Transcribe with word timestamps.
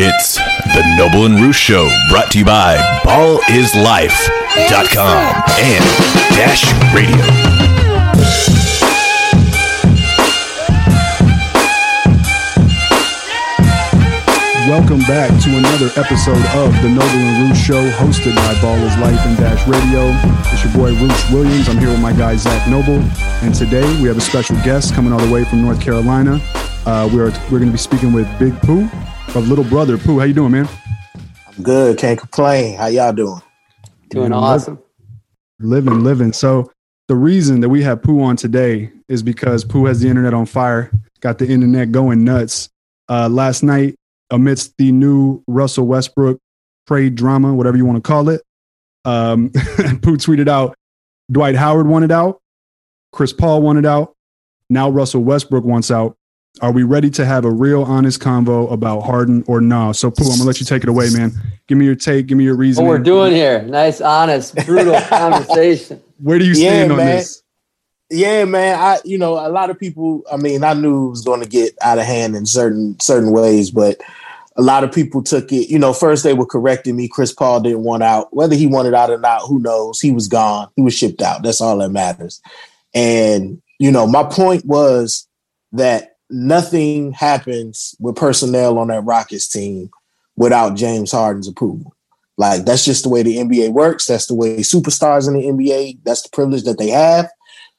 It's 0.00 0.36
the 0.36 0.94
Noble 0.96 1.26
and 1.26 1.40
Roosh 1.40 1.58
Show, 1.58 1.90
brought 2.08 2.30
to 2.30 2.38
you 2.38 2.44
by 2.44 2.76
BallIsLife.com 3.02 5.42
and 5.58 5.84
Dash 6.38 6.70
Radio. 6.94 7.18
Welcome 14.70 15.00
back 15.00 15.34
to 15.42 15.58
another 15.58 15.90
episode 15.96 16.46
of 16.54 16.70
the 16.80 16.90
Noble 16.90 17.02
and 17.02 17.50
Roosh 17.50 17.58
Show, 17.58 17.90
hosted 17.90 18.36
by 18.36 18.54
Ball 18.62 18.76
is 18.76 18.96
Life 18.98 19.18
and 19.26 19.36
Dash 19.36 19.66
Radio. 19.66 20.12
It's 20.52 20.62
your 20.62 20.72
boy 20.74 20.94
Roosh 21.02 21.30
Williams. 21.32 21.68
I'm 21.68 21.78
here 21.78 21.90
with 21.90 22.00
my 22.00 22.12
guy 22.12 22.36
Zach 22.36 22.68
Noble, 22.70 23.02
and 23.42 23.52
today 23.52 23.82
we 24.00 24.06
have 24.06 24.16
a 24.16 24.20
special 24.20 24.54
guest 24.58 24.94
coming 24.94 25.12
all 25.12 25.18
the 25.18 25.32
way 25.32 25.42
from 25.42 25.62
North 25.62 25.80
Carolina. 25.80 26.40
Uh, 26.86 27.10
we're 27.12 27.32
we're 27.50 27.58
going 27.58 27.66
to 27.66 27.72
be 27.72 27.78
speaking 27.78 28.12
with 28.12 28.28
Big 28.38 28.56
Pooh 28.62 28.88
of 29.34 29.48
Little 29.48 29.64
Brother. 29.64 29.98
Pooh, 29.98 30.18
how 30.18 30.24
you 30.24 30.32
doing, 30.32 30.52
man? 30.52 30.68
I'm 31.46 31.62
good. 31.62 31.98
Can't 31.98 32.18
complain. 32.18 32.76
How 32.76 32.86
y'all 32.86 33.12
doing? 33.12 33.40
Doing 34.08 34.32
awesome. 34.32 34.78
Living, 35.60 36.02
living. 36.02 36.32
So 36.32 36.72
the 37.08 37.14
reason 37.14 37.60
that 37.60 37.68
we 37.68 37.82
have 37.82 38.02
Pooh 38.02 38.22
on 38.22 38.36
today 38.36 38.90
is 39.08 39.22
because 39.22 39.64
Pooh 39.64 39.86
has 39.86 40.00
the 40.00 40.08
internet 40.08 40.34
on 40.34 40.46
fire, 40.46 40.90
got 41.20 41.38
the 41.38 41.46
internet 41.46 41.92
going 41.92 42.24
nuts. 42.24 42.68
Uh, 43.08 43.28
last 43.28 43.62
night, 43.62 43.96
amidst 44.30 44.76
the 44.78 44.92
new 44.92 45.42
Russell 45.46 45.86
Westbrook 45.86 46.38
trade 46.86 47.14
drama, 47.14 47.54
whatever 47.54 47.76
you 47.76 47.84
want 47.84 47.96
to 47.96 48.06
call 48.06 48.28
it, 48.28 48.42
um, 49.04 49.50
Pooh 50.02 50.16
tweeted 50.16 50.48
out 50.48 50.74
Dwight 51.30 51.54
Howard 51.54 51.86
wanted 51.86 52.12
out, 52.12 52.40
Chris 53.12 53.32
Paul 53.32 53.62
wanted 53.62 53.86
out, 53.86 54.14
now 54.70 54.90
Russell 54.90 55.22
Westbrook 55.22 55.64
wants 55.64 55.90
out. 55.90 56.17
Are 56.60 56.72
we 56.72 56.82
ready 56.82 57.10
to 57.10 57.24
have 57.24 57.44
a 57.44 57.50
real 57.50 57.84
honest 57.84 58.20
convo 58.20 58.70
about 58.72 59.00
Harden 59.02 59.44
or 59.46 59.60
no? 59.60 59.92
So 59.92 60.10
Pooh, 60.10 60.24
I'm 60.24 60.30
gonna 60.38 60.44
let 60.44 60.60
you 60.60 60.66
take 60.66 60.82
it 60.82 60.88
away, 60.88 61.08
man. 61.10 61.32
Give 61.66 61.78
me 61.78 61.84
your 61.84 61.94
take, 61.94 62.26
give 62.26 62.38
me 62.38 62.44
your 62.44 62.56
reason. 62.56 62.84
What 62.84 62.90
we're 62.90 62.98
doing 62.98 63.32
here. 63.32 63.62
Nice, 63.62 64.00
honest, 64.00 64.54
brutal 64.66 65.00
conversation. 65.08 66.02
Where 66.22 66.38
do 66.38 66.44
you 66.44 66.52
Yeah, 66.54 66.70
stand 66.70 66.92
on 66.92 66.96
man. 66.98 67.16
this? 67.16 67.42
Yeah, 68.10 68.44
man. 68.44 68.78
I 68.78 68.98
you 69.04 69.18
know 69.18 69.34
a 69.34 69.50
lot 69.50 69.70
of 69.70 69.78
people. 69.78 70.22
I 70.32 70.36
mean, 70.36 70.64
I 70.64 70.72
knew 70.74 71.06
it 71.06 71.10
was 71.10 71.24
going 71.24 71.42
to 71.42 71.48
get 71.48 71.74
out 71.80 71.98
of 71.98 72.04
hand 72.04 72.34
in 72.34 72.46
certain 72.46 72.98
certain 73.00 73.30
ways, 73.30 73.70
but 73.70 74.00
a 74.56 74.62
lot 74.62 74.82
of 74.82 74.90
people 74.90 75.22
took 75.22 75.52
it. 75.52 75.68
You 75.70 75.78
know, 75.78 75.92
first 75.92 76.24
they 76.24 76.34
were 76.34 76.46
correcting 76.46 76.96
me. 76.96 77.06
Chris 77.06 77.32
Paul 77.32 77.60
didn't 77.60 77.84
want 77.84 78.02
out. 78.02 78.34
Whether 78.34 78.56
he 78.56 78.66
wanted 78.66 78.94
out 78.94 79.10
or 79.10 79.18
not, 79.18 79.42
who 79.42 79.60
knows? 79.60 80.00
He 80.00 80.10
was 80.10 80.26
gone. 80.26 80.68
He 80.74 80.82
was 80.82 80.94
shipped 80.94 81.22
out. 81.22 81.42
That's 81.42 81.60
all 81.60 81.78
that 81.78 81.90
matters. 81.90 82.40
And 82.94 83.60
you 83.78 83.92
know, 83.92 84.06
my 84.06 84.24
point 84.24 84.64
was 84.64 85.28
that 85.72 86.16
nothing 86.30 87.12
happens 87.12 87.94
with 88.00 88.16
personnel 88.16 88.78
on 88.78 88.88
that 88.88 89.04
Rockets 89.04 89.48
team 89.48 89.90
without 90.36 90.76
James 90.76 91.12
Harden's 91.12 91.48
approval. 91.48 91.94
Like 92.36 92.64
that's 92.64 92.84
just 92.84 93.02
the 93.02 93.08
way 93.08 93.22
the 93.22 93.36
NBA 93.36 93.72
works. 93.72 94.06
That's 94.06 94.26
the 94.26 94.34
way 94.34 94.58
superstars 94.58 95.26
in 95.26 95.34
the 95.34 95.46
NBA. 95.46 95.98
That's 96.04 96.22
the 96.22 96.30
privilege 96.30 96.62
that 96.64 96.78
they 96.78 96.88
have. 96.88 97.28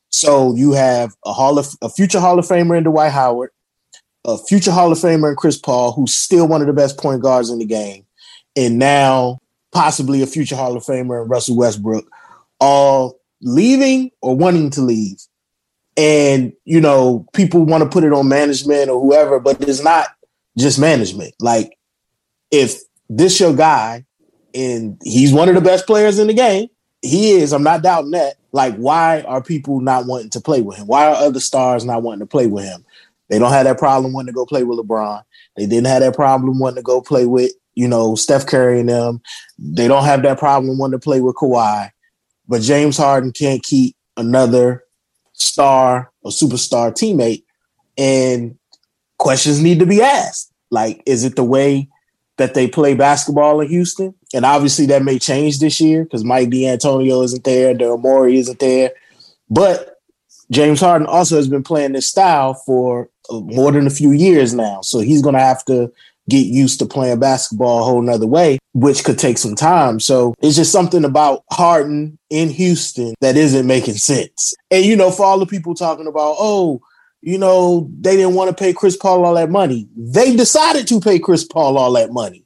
So 0.09 0.55
you 0.55 0.73
have 0.73 1.15
a 1.25 1.31
Hall 1.31 1.57
of 1.57 1.67
a 1.81 1.89
future 1.89 2.19
Hall 2.19 2.39
of 2.39 2.45
Famer 2.45 2.77
in 2.77 2.83
Dwight 2.83 3.11
Howard, 3.11 3.51
a 4.25 4.37
future 4.37 4.71
Hall 4.71 4.91
of 4.91 4.97
Famer 4.97 5.29
in 5.29 5.35
Chris 5.35 5.57
Paul, 5.57 5.93
who's 5.93 6.13
still 6.13 6.47
one 6.47 6.61
of 6.61 6.67
the 6.67 6.73
best 6.73 6.97
point 6.97 7.21
guards 7.21 7.49
in 7.49 7.59
the 7.59 7.65
game, 7.65 8.05
and 8.55 8.77
now 8.77 9.39
possibly 9.71 10.21
a 10.21 10.27
future 10.27 10.55
Hall 10.55 10.75
of 10.75 10.83
Famer 10.83 11.23
in 11.23 11.29
Russell 11.29 11.55
Westbrook, 11.55 12.09
all 12.59 13.19
leaving 13.41 14.11
or 14.21 14.35
wanting 14.35 14.69
to 14.71 14.81
leave. 14.81 15.21
And 15.99 16.53
you 16.63 16.79
know, 16.79 17.27
people 17.33 17.65
want 17.65 17.83
to 17.83 17.89
put 17.89 18.05
it 18.05 18.13
on 18.13 18.29
management 18.29 18.89
or 18.89 19.01
whoever, 19.01 19.37
but 19.37 19.61
it's 19.61 19.83
not 19.83 20.07
just 20.57 20.79
management. 20.79 21.33
Like 21.41 21.77
if 22.51 22.79
this 23.09 23.37
your 23.37 23.53
guy 23.53 24.05
and 24.55 24.97
he's 25.03 25.33
one 25.33 25.49
of 25.49 25.55
the 25.55 25.61
best 25.61 25.85
players 25.85 26.17
in 26.17 26.27
the 26.27 26.33
game, 26.33 26.69
he 27.01 27.31
is, 27.31 27.51
I'm 27.51 27.63
not 27.63 27.81
doubting 27.81 28.11
that. 28.11 28.35
Like, 28.53 28.75
why 28.77 29.21
are 29.23 29.43
people 29.43 29.81
not 29.81 30.05
wanting 30.05 30.29
to 30.31 30.41
play 30.41 30.61
with 30.61 30.77
him? 30.77 30.87
Why 30.87 31.07
are 31.07 31.15
other 31.15 31.41
stars 31.41 31.83
not 31.83 32.01
wanting 32.01 32.21
to 32.21 32.25
play 32.25 32.47
with 32.47 32.63
him? 32.63 32.85
They 33.29 33.37
don't 33.37 33.51
have 33.51 33.65
that 33.65 33.77
problem 33.77 34.13
wanting 34.13 34.33
to 34.33 34.35
go 34.35 34.45
play 34.45 34.63
with 34.63 34.79
LeBron. 34.79 35.21
They 35.57 35.65
didn't 35.65 35.87
have 35.87 36.01
that 36.01 36.15
problem 36.15 36.59
wanting 36.59 36.77
to 36.77 36.81
go 36.81 37.01
play 37.01 37.25
with, 37.25 37.51
you 37.75 37.87
know, 37.89 38.15
Steph 38.15 38.47
Curry 38.47 38.79
and 38.79 38.89
them. 38.89 39.21
They 39.57 39.89
don't 39.89 40.05
have 40.05 40.23
that 40.23 40.39
problem 40.39 40.77
wanting 40.77 40.99
to 40.99 41.03
play 41.03 41.19
with 41.19 41.35
Kawhi. 41.35 41.91
But 42.47 42.61
James 42.61 42.97
Harden 42.97 43.31
can't 43.31 43.61
keep 43.61 43.95
another 44.17 44.83
star 45.39 46.11
or 46.21 46.31
superstar 46.31 46.91
teammate. 46.91 47.43
And 47.97 48.57
questions 49.17 49.61
need 49.61 49.79
to 49.79 49.85
be 49.85 50.01
asked. 50.01 50.51
Like, 50.71 51.01
is 51.05 51.23
it 51.23 51.35
the 51.35 51.43
way 51.43 51.89
that 52.37 52.53
they 52.53 52.67
play 52.67 52.93
basketball 52.93 53.59
in 53.61 53.67
Houston? 53.69 54.13
And 54.33 54.45
obviously 54.45 54.85
that 54.87 55.03
may 55.03 55.19
change 55.19 55.59
this 55.59 55.81
year 55.81 56.03
because 56.03 56.23
Mike 56.23 56.49
D'Antonio 56.49 57.21
isn't 57.23 57.43
there, 57.43 57.73
Daryl 57.73 58.01
Morey 58.01 58.37
isn't 58.37 58.59
there. 58.59 58.91
But 59.49 59.95
James 60.51 60.79
Harden 60.79 61.07
also 61.07 61.35
has 61.35 61.47
been 61.47 61.63
playing 61.63 61.93
this 61.93 62.07
style 62.07 62.53
for 62.53 63.09
uh, 63.29 63.39
more 63.39 63.71
than 63.71 63.87
a 63.87 63.91
few 63.91 64.11
years 64.11 64.53
now. 64.53 64.81
So 64.81 64.99
he's 64.99 65.21
going 65.21 65.35
to 65.35 65.41
have 65.41 65.65
to 65.65 65.91
get 66.29 66.45
used 66.45 66.79
to 66.79 66.85
playing 66.85 67.19
basketball 67.19 67.79
a 67.79 67.83
whole 67.83 68.01
nother 68.01 68.27
way, 68.27 68.59
which 68.73 69.03
could 69.03 69.19
take 69.19 69.37
some 69.37 69.55
time. 69.55 69.99
So 69.99 70.33
it's 70.41 70.55
just 70.55 70.71
something 70.71 71.03
about 71.03 71.43
Harden 71.51 72.17
in 72.29 72.49
Houston 72.49 73.15
that 73.21 73.35
isn't 73.35 73.67
making 73.67 73.95
sense. 73.95 74.53
And, 74.71 74.85
you 74.85 74.95
know, 74.95 75.11
for 75.11 75.25
all 75.25 75.39
the 75.39 75.45
people 75.45 75.75
talking 75.75 76.07
about, 76.07 76.35
oh, 76.39 76.81
you 77.21 77.37
know, 77.37 77.89
they 77.99 78.15
didn't 78.15 78.35
want 78.35 78.49
to 78.49 78.55
pay 78.55 78.71
Chris 78.71 78.95
Paul 78.95 79.25
all 79.25 79.35
that 79.35 79.49
money. 79.49 79.89
They 79.97 80.35
decided 80.35 80.87
to 80.87 81.01
pay 81.01 81.19
Chris 81.19 81.43
Paul 81.43 81.77
all 81.77 81.91
that 81.93 82.11
money. 82.11 82.45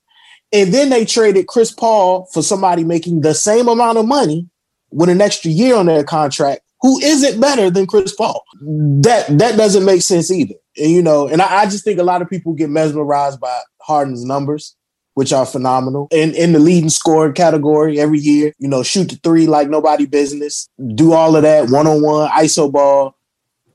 And 0.51 0.73
then 0.73 0.89
they 0.89 1.05
traded 1.05 1.47
Chris 1.47 1.71
Paul 1.71 2.27
for 2.33 2.41
somebody 2.41 2.83
making 2.83 3.21
the 3.21 3.33
same 3.33 3.67
amount 3.67 3.97
of 3.97 4.07
money 4.07 4.47
with 4.91 5.09
an 5.09 5.21
extra 5.21 5.51
year 5.51 5.75
on 5.75 5.87
their 5.87 6.03
contract 6.03 6.61
who 6.81 6.99
isn't 6.99 7.39
better 7.39 7.69
than 7.69 7.87
Chris 7.87 8.13
Paul. 8.13 8.43
That 8.61 9.25
that 9.39 9.57
doesn't 9.57 9.85
make 9.85 10.01
sense 10.01 10.29
either. 10.29 10.55
And 10.77 10.91
you 10.91 11.01
know, 11.01 11.27
and 11.27 11.41
I, 11.41 11.61
I 11.61 11.65
just 11.65 11.83
think 11.83 11.99
a 11.99 12.03
lot 12.03 12.21
of 12.21 12.29
people 12.29 12.53
get 12.53 12.69
mesmerized 12.69 13.39
by 13.39 13.59
Harden's 13.81 14.25
numbers, 14.25 14.75
which 15.13 15.31
are 15.33 15.45
phenomenal. 15.45 16.07
And 16.11 16.33
in 16.35 16.53
the 16.53 16.59
leading 16.59 16.89
scoring 16.89 17.33
category 17.33 17.99
every 17.99 18.19
year, 18.19 18.53
you 18.57 18.67
know, 18.67 18.83
shoot 18.83 19.09
the 19.09 19.15
three 19.17 19.45
like 19.47 19.69
nobody 19.69 20.05
business, 20.05 20.67
do 20.95 21.13
all 21.13 21.35
of 21.35 21.43
that 21.43 21.69
one 21.69 21.87
on 21.87 22.01
one, 22.01 22.29
ISO 22.31 22.71
ball, 22.71 23.15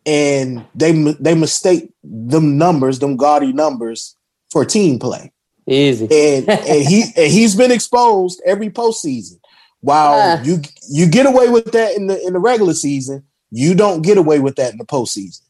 and 0.06 0.64
they 0.74 0.92
they 1.20 1.34
mistake 1.34 1.90
them 2.02 2.58
numbers, 2.58 2.98
them 2.98 3.16
gaudy 3.16 3.52
numbers, 3.52 4.16
for 4.50 4.64
team 4.64 4.98
play. 4.98 5.30
Easy. 5.66 6.04
And 6.10 6.48
and 6.48 6.86
he 6.88 7.04
and 7.16 7.30
he's 7.30 7.54
been 7.54 7.70
exposed 7.70 8.40
every 8.44 8.70
postseason. 8.70 9.38
While 9.80 10.38
Ah. 10.38 10.42
you 10.42 10.60
you 10.88 11.06
get 11.06 11.26
away 11.26 11.48
with 11.50 11.70
that 11.72 11.94
in 11.94 12.08
the 12.08 12.20
in 12.26 12.32
the 12.32 12.40
regular 12.40 12.74
season, 12.74 13.22
you 13.50 13.74
don't 13.74 14.02
get 14.02 14.18
away 14.18 14.40
with 14.40 14.56
that 14.56 14.72
in 14.72 14.78
the 14.78 14.84
postseason. 14.84 15.42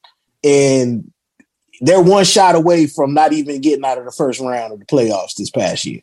And 0.44 1.10
they're 1.80 2.00
one 2.02 2.24
shot 2.24 2.54
away 2.54 2.86
from 2.86 3.14
not 3.14 3.32
even 3.32 3.60
getting 3.60 3.84
out 3.84 3.98
of 3.98 4.04
the 4.04 4.10
first 4.12 4.40
round 4.40 4.72
of 4.72 4.80
the 4.80 4.86
playoffs 4.86 5.34
this 5.36 5.50
past 5.50 5.84
year. 5.84 6.00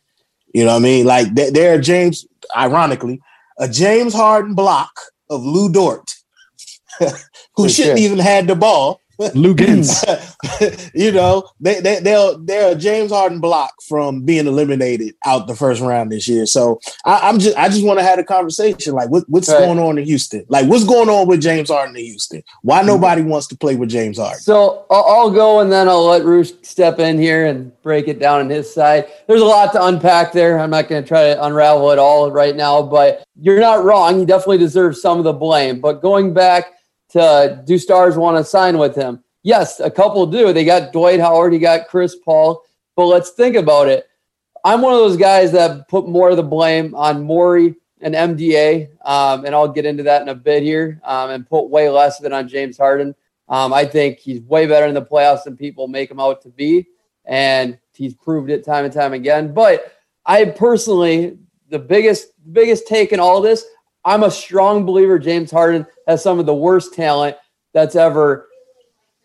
You 0.54 0.64
know 0.66 0.72
what 0.72 0.78
I 0.78 0.84
mean? 0.84 1.06
Like 1.06 1.34
they- 1.36 1.50
they're 1.50 1.80
James, 1.82 2.26
ironically, 2.56 3.20
a 3.60 3.68
James 3.68 4.14
Harden 4.14 4.56
block 4.56 4.92
of 5.30 5.44
Lou 5.44 5.70
Dort, 5.72 6.14
who 7.56 7.68
shouldn't 7.70 8.00
even 8.00 8.20
had 8.20 8.48
the 8.48 8.56
ball. 8.56 9.02
Lou 9.34 9.54
Gins. 9.56 10.04
you 10.94 11.12
know, 11.12 11.50
they 11.60 11.80
they 11.80 12.00
they'll 12.00 12.38
they're 12.40 12.74
a 12.74 12.76
James 12.76 13.12
Harden 13.12 13.40
block 13.40 13.74
from 13.88 14.24
being 14.24 14.48
eliminated 14.48 15.16
out 15.26 15.48
the 15.48 15.56
first 15.56 15.82
round 15.82 16.12
this 16.12 16.28
year. 16.28 16.46
So 16.46 16.80
I, 17.06 17.30
I'm 17.30 17.40
just 17.40 17.58
I 17.58 17.70
just 17.70 17.86
want 17.86 18.00
to 18.00 18.06
have 18.06 18.20
a 18.20 18.24
conversation 18.24 18.94
like 18.94 19.10
what, 19.10 19.24
what's 19.28 19.50
Right. 19.50 19.60
going 19.60 19.80
on 19.80 19.98
in 19.98 20.06
Houston? 20.06 20.46
Like 20.50 20.68
what's 20.68 20.84
going 20.84 21.10
on 21.10 21.28
with 21.28 21.42
James 21.42 21.70
Harden 21.70 21.96
in 21.96 22.04
Houston? 22.04 22.44
Why 22.62 22.80
mm-hmm. 22.80 22.88
nobody 22.88 23.22
wants 23.22 23.48
to 23.48 23.58
play 23.58 23.76
with 23.76 23.90
James 23.90 24.18
Harden? 24.18 24.40
So 24.40 24.86
I'll, 24.90 25.04
I'll 25.04 25.32
go 25.32 25.60
and 25.60 25.72
then 25.72 25.88
I'll 25.88 26.06
let 26.06 26.24
Roosh 26.24 26.52
step 26.62 27.00
in 27.00 27.18
here 27.20 27.46
and 27.46 27.72
break 27.82 28.08
it 28.08 28.20
down 28.20 28.42
on 28.42 28.50
his 28.50 28.74
side. 28.74 29.06
There's 29.28 29.42
a 29.42 29.46
lot 29.46 29.72
to 29.74 29.86
unpack 29.86 30.32
there. 30.34 30.60
I'm 30.60 30.70
not 30.70 30.90
going 30.90 31.04
to 31.04 31.08
try 31.08 31.34
to 31.34 31.46
unravel 31.46 31.92
it 31.92 32.00
all 32.00 32.32
right 32.32 32.56
now, 32.56 32.82
but 32.82 33.24
you're 33.40 33.60
not 33.60 33.84
wrong. 33.84 34.20
He 34.20 34.26
definitely 34.26 34.58
deserves 34.58 35.02
some 35.02 35.18
of 35.18 35.24
the 35.24 35.34
blame. 35.34 35.80
But 35.80 36.02
going 36.02 36.34
back 36.34 36.74
to 37.16 37.64
do 37.66 37.78
stars 37.78 38.18
want 38.18 38.38
to 38.38 38.44
sign 38.44 38.78
with 38.78 38.96
him? 38.96 39.24
Yes, 39.44 39.80
a 39.80 39.90
couple 39.90 40.26
do. 40.26 40.52
They 40.54 40.66
got 40.66 40.92
Dwight 40.92 41.20
Howard, 41.20 41.54
he 41.54 41.60
got 41.60 41.88
Chris 41.88 42.16
Paul. 42.16 42.64
But 42.96 43.06
let's 43.06 43.32
think 43.32 43.56
about 43.56 43.88
it. 43.88 44.08
I'm 44.64 44.82
one 44.82 44.94
of 44.94 45.00
those 45.00 45.18
guys 45.18 45.52
that 45.52 45.88
put 45.88 46.08
more 46.08 46.30
of 46.30 46.38
the 46.38 46.44
blame 46.44 46.96
on 46.96 47.24
Morey 47.24 47.76
and 48.02 48.16
MDA, 48.16 48.90
um, 49.06 49.46
and 49.46 49.54
I'll 49.54 49.72
get 49.72 49.86
into 49.86 50.04
that 50.04 50.22
in 50.22 50.30
a 50.30 50.36
bit 50.36 50.64
here, 50.64 51.00
um, 51.04 51.30
and 51.30 51.48
put 51.48 51.70
way 51.70 51.90
less 51.90 52.22
it 52.24 52.34
on 52.34 52.48
James 52.48 52.78
Harden. 52.78 53.16
Um, 53.48 53.74
I 53.74 53.86
think 53.86 54.20
he's 54.20 54.42
way 54.42 54.66
better 54.66 54.88
in 54.88 54.96
the 54.96 55.02
playoffs 55.02 55.44
than 55.44 55.56
people 55.56 55.88
make 55.88 56.10
him 56.10 56.20
out 56.20 56.42
to 56.42 56.50
be, 56.50 56.88
and 57.26 57.78
he's 57.94 58.16
proved 58.16 58.50
it 58.50 58.66
time 58.66 58.86
and 58.86 58.94
time 58.94 59.14
again. 59.14 59.54
But 59.54 59.94
I 60.26 60.46
personally, 60.46 61.38
the 61.70 61.80
biggest 61.80 62.30
biggest 62.52 62.88
take 62.88 63.12
in 63.12 63.20
all 63.20 63.42
this, 63.42 63.66
I'm 64.06 64.24
a 64.24 64.32
strong 64.32 64.86
believer 64.86 65.18
James 65.18 65.50
Harden 65.50 65.86
has 66.08 66.22
some 66.22 66.40
of 66.40 66.46
the 66.46 66.56
worst 66.56 66.94
talent 66.94 67.36
that's 67.74 67.96
ever 67.96 68.48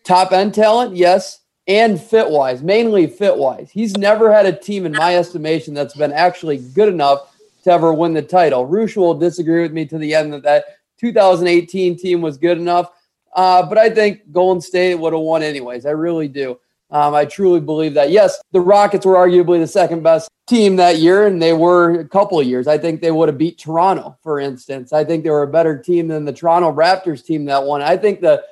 top 0.05 0.33
end 0.33 0.55
talent, 0.55 0.97
yes, 0.97 1.41
and 1.69 2.01
fit 2.01 2.29
wise, 2.29 2.63
mainly 2.63 3.07
fit 3.07 3.37
wise. 3.37 3.71
He's 3.71 3.97
never 3.97 4.33
had 4.33 4.47
a 4.47 4.53
team, 4.53 4.87
in 4.87 4.93
my 4.93 5.17
estimation, 5.17 5.75
that's 5.75 5.97
been 5.97 6.13
actually 6.13 6.59
good 6.59 6.89
enough 6.89 7.37
to 7.65 7.71
ever 7.71 7.93
win 7.93 8.15
the 8.15 8.23
title. 8.23 8.67
Ruscia 8.67 8.97
will 8.97 9.15
disagree 9.15 9.63
with 9.63 9.73
me 9.73 9.85
to 9.87 9.99
the 9.99 10.15
end 10.15 10.33
that 10.33 10.43
that 10.43 10.65
2018 10.99 11.99
team 11.99 12.23
was 12.23 12.39
good 12.39 12.59
enough. 12.59 12.91
Uh, 13.37 13.65
but 13.65 13.79
I 13.79 13.91
think 13.91 14.33
Golden 14.33 14.61
State 14.61 14.97
would 14.97 15.13
have 15.13 15.23
won 15.23 15.43
anyways. 15.43 15.87
I 15.87 15.91
really 15.91 16.27
do. 16.27 16.59
Um, 16.91 17.15
I 17.15 17.25
truly 17.25 17.61
believe 17.61 17.95
that. 17.95 18.11
Yes, 18.11 18.41
the 18.53 18.61
Rockets 18.61 19.07
were 19.07 19.15
arguably 19.15 19.61
the 19.61 19.67
second 19.67 20.03
best 20.03 20.29
team 20.47 20.77
that 20.77 20.99
year, 20.99 21.27
and 21.27 21.41
they 21.41 21.53
were 21.53 22.01
a 22.01 22.09
couple 22.09 22.41
of 22.41 22.47
years. 22.47 22.67
I 22.67 22.79
think 22.79 23.01
they 23.01 23.13
would 23.13 23.29
have 23.29 23.39
beat 23.39 23.59
Toronto, 23.59 24.19
for 24.23 24.41
instance. 24.41 24.93
I 24.93 25.05
think 25.05 25.23
they 25.23 25.31
were 25.31 25.45
a 25.45 25.49
better 25.49 25.79
team 25.79 26.09
than 26.09 26.25
the 26.25 26.33
Toronto 26.33 26.73
Raptors 26.73 27.25
team 27.25 27.45
that 27.45 27.65
won. 27.65 27.81
I 27.81 27.97
think 27.97 28.21
the 28.21 28.43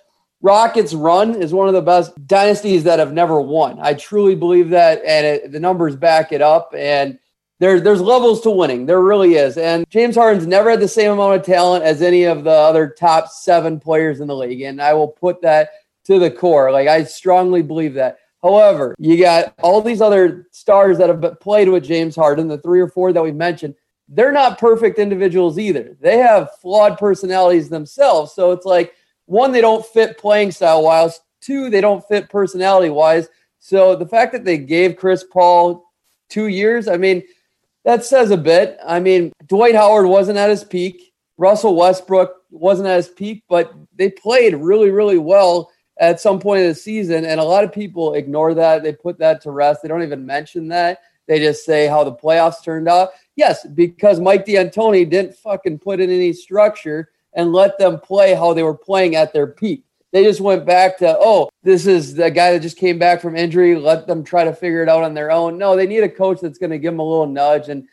Rockets 0.40 0.94
run 0.94 1.34
is 1.34 1.52
one 1.52 1.66
of 1.66 1.74
the 1.74 1.82
best 1.82 2.12
dynasties 2.28 2.84
that 2.84 3.00
have 3.00 3.12
never 3.12 3.40
won. 3.40 3.78
I 3.80 3.94
truly 3.94 4.36
believe 4.36 4.70
that, 4.70 5.02
and 5.04 5.26
it, 5.26 5.52
the 5.52 5.58
numbers 5.58 5.96
back 5.96 6.30
it 6.30 6.40
up. 6.40 6.72
And 6.76 7.18
there's 7.58 7.82
there's 7.82 8.00
levels 8.00 8.40
to 8.42 8.50
winning. 8.50 8.86
There 8.86 9.02
really 9.02 9.34
is. 9.34 9.58
And 9.58 9.84
James 9.90 10.14
Harden's 10.14 10.46
never 10.46 10.70
had 10.70 10.80
the 10.80 10.86
same 10.86 11.10
amount 11.10 11.40
of 11.40 11.42
talent 11.44 11.82
as 11.82 12.02
any 12.02 12.22
of 12.22 12.44
the 12.44 12.50
other 12.50 12.88
top 12.88 13.28
seven 13.28 13.80
players 13.80 14.20
in 14.20 14.28
the 14.28 14.36
league. 14.36 14.60
And 14.60 14.80
I 14.80 14.94
will 14.94 15.08
put 15.08 15.42
that 15.42 15.70
to 16.04 16.20
the 16.20 16.30
core. 16.30 16.70
Like 16.70 16.86
I 16.86 17.04
strongly 17.04 17.62
believe 17.62 17.94
that. 17.94 18.18
However, 18.42 18.94
you 18.98 19.18
got 19.18 19.54
all 19.62 19.82
these 19.82 20.00
other 20.00 20.46
stars 20.52 20.98
that 20.98 21.08
have 21.08 21.40
played 21.40 21.68
with 21.68 21.84
James 21.84 22.14
Harden, 22.14 22.48
the 22.48 22.58
three 22.58 22.80
or 22.80 22.88
four 22.88 23.12
that 23.12 23.22
we 23.22 23.32
mentioned. 23.32 23.74
They're 24.08 24.32
not 24.32 24.58
perfect 24.58 24.98
individuals 24.98 25.58
either. 25.58 25.96
They 26.00 26.18
have 26.18 26.56
flawed 26.62 26.98
personalities 26.98 27.68
themselves. 27.68 28.32
So 28.32 28.52
it's 28.52 28.64
like 28.64 28.94
one, 29.26 29.52
they 29.52 29.60
don't 29.60 29.84
fit 29.84 30.18
playing 30.18 30.52
style 30.52 30.82
wise. 30.82 31.20
Two, 31.40 31.68
they 31.68 31.80
don't 31.80 32.06
fit 32.06 32.30
personality 32.30 32.90
wise. 32.90 33.28
So 33.58 33.96
the 33.96 34.06
fact 34.06 34.32
that 34.32 34.44
they 34.44 34.56
gave 34.56 34.96
Chris 34.96 35.24
Paul 35.24 35.84
two 36.30 36.46
years, 36.46 36.88
I 36.88 36.96
mean, 36.96 37.22
that 37.84 38.04
says 38.04 38.30
a 38.30 38.36
bit. 38.36 38.78
I 38.86 39.00
mean, 39.00 39.32
Dwight 39.46 39.74
Howard 39.74 40.06
wasn't 40.06 40.38
at 40.38 40.50
his 40.50 40.64
peak. 40.64 41.12
Russell 41.36 41.76
Westbrook 41.76 42.34
wasn't 42.50 42.88
at 42.88 42.96
his 42.96 43.08
peak, 43.08 43.44
but 43.48 43.72
they 43.96 44.10
played 44.10 44.54
really, 44.54 44.90
really 44.90 45.18
well 45.18 45.70
at 45.98 46.20
some 46.20 46.38
point 46.38 46.62
in 46.62 46.68
the 46.68 46.74
season. 46.74 47.24
And 47.24 47.40
a 47.40 47.44
lot 47.44 47.64
of 47.64 47.72
people 47.72 48.14
ignore 48.14 48.54
that. 48.54 48.82
They 48.82 48.92
put 48.92 49.18
that 49.18 49.40
to 49.42 49.50
rest. 49.50 49.82
They 49.82 49.88
don't 49.88 50.02
even 50.02 50.24
mention 50.24 50.68
that. 50.68 51.00
They 51.26 51.38
just 51.38 51.64
say 51.64 51.86
how 51.86 52.04
the 52.04 52.14
playoffs 52.14 52.64
turned 52.64 52.88
out. 52.88 53.10
Yes, 53.36 53.66
because 53.66 54.18
Mike 54.18 54.46
D'Antoni 54.46 55.08
didn't 55.08 55.34
fucking 55.34 55.78
put 55.78 56.00
in 56.00 56.10
any 56.10 56.32
structure 56.32 57.10
and 57.34 57.52
let 57.52 57.78
them 57.78 58.00
play 58.00 58.34
how 58.34 58.54
they 58.54 58.62
were 58.62 58.74
playing 58.74 59.14
at 59.14 59.32
their 59.32 59.46
peak. 59.46 59.84
They 60.10 60.24
just 60.24 60.40
went 60.40 60.64
back 60.64 60.96
to, 60.98 61.18
oh, 61.20 61.50
this 61.62 61.86
is 61.86 62.14
the 62.14 62.30
guy 62.30 62.52
that 62.52 62.62
just 62.62 62.78
came 62.78 62.98
back 62.98 63.20
from 63.20 63.36
injury. 63.36 63.76
Let 63.76 64.06
them 64.06 64.24
try 64.24 64.44
to 64.44 64.54
figure 64.54 64.82
it 64.82 64.88
out 64.88 65.04
on 65.04 65.12
their 65.12 65.30
own. 65.30 65.58
No, 65.58 65.76
they 65.76 65.86
need 65.86 66.02
a 66.02 66.08
coach 66.08 66.40
that's 66.40 66.58
going 66.58 66.70
to 66.70 66.78
give 66.78 66.94
them 66.94 67.00
a 67.00 67.04
little 67.04 67.26
nudge. 67.26 67.68
And 67.68 67.86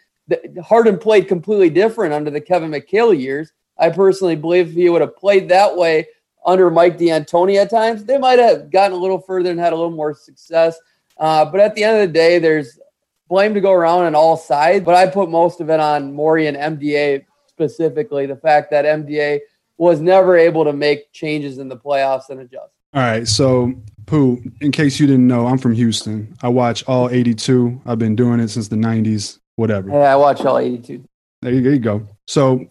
Harden 0.64 0.98
played 0.98 1.28
completely 1.28 1.70
different 1.70 2.14
under 2.14 2.32
the 2.32 2.40
Kevin 2.40 2.72
McHale 2.72 3.20
years. 3.20 3.52
I 3.78 3.90
personally 3.90 4.38
believe 4.38 4.70
if 4.70 4.76
he 4.76 4.88
would 4.88 5.02
have 5.02 5.18
played 5.18 5.50
that 5.50 5.76
way 5.76 6.08
under 6.46 6.70
Mike 6.70 6.98
D'Antoni 6.98 7.58
at 7.58 7.70
times, 7.70 8.06
they 8.06 8.18
might 8.18 8.40
have 8.40 8.70
gotten 8.70 8.98
a 8.98 9.00
little 9.00 9.20
further 9.20 9.50
and 9.50 9.60
had 9.60 9.74
a 9.74 9.76
little 9.76 9.92
more 9.92 10.14
success. 10.14 10.78
Uh, 11.18 11.46
but 11.46 11.60
at 11.60 11.76
the 11.76 11.84
end 11.84 12.02
of 12.02 12.08
the 12.08 12.14
day, 12.14 12.40
there's 12.40 12.80
blame 13.28 13.54
to 13.54 13.62
go 13.62 13.72
around 13.72 14.06
on 14.06 14.16
all 14.16 14.38
sides. 14.38 14.86
But 14.86 14.96
I 14.96 15.08
put 15.08 15.30
most 15.30 15.62
of 15.62 15.70
it 15.70 15.80
on 15.80 16.14
Morey 16.14 16.48
and 16.48 16.58
MDA 16.58 17.26
specifically. 17.48 18.26
The 18.26 18.36
fact 18.36 18.72
that 18.72 18.86
MDA 18.86 19.40
was 19.78 20.00
never 20.00 20.38
able 20.38 20.64
to 20.64 20.74
make 20.74 21.12
changes 21.12 21.58
in 21.58 21.68
the 21.68 21.78
playoffs 21.78 22.30
and 22.30 22.40
adjust. 22.40 22.72
All 22.94 23.02
right. 23.02 23.28
So, 23.28 23.74
Pooh, 24.06 24.42
in 24.62 24.72
case 24.72 25.00
you 25.00 25.08
didn't 25.08 25.28
know, 25.28 25.48
I'm 25.48 25.58
from 25.58 25.74
Houston. 25.74 26.36
I 26.42 26.48
watch 26.48 26.84
all 26.88 27.10
82. 27.10 27.82
I've 27.86 28.00
been 28.00 28.16
doing 28.16 28.40
it 28.40 28.50
since 28.50 28.68
the 28.68 28.78
90s, 28.78 29.40
whatever. 29.56 29.90
Yeah, 29.90 30.14
I 30.14 30.16
watch 30.16 30.42
all 30.46 30.58
82. 30.58 31.04
There 31.42 31.54
you, 31.54 31.62
there 31.62 31.74
you 31.74 31.80
go. 31.80 32.08
So, 32.28 32.66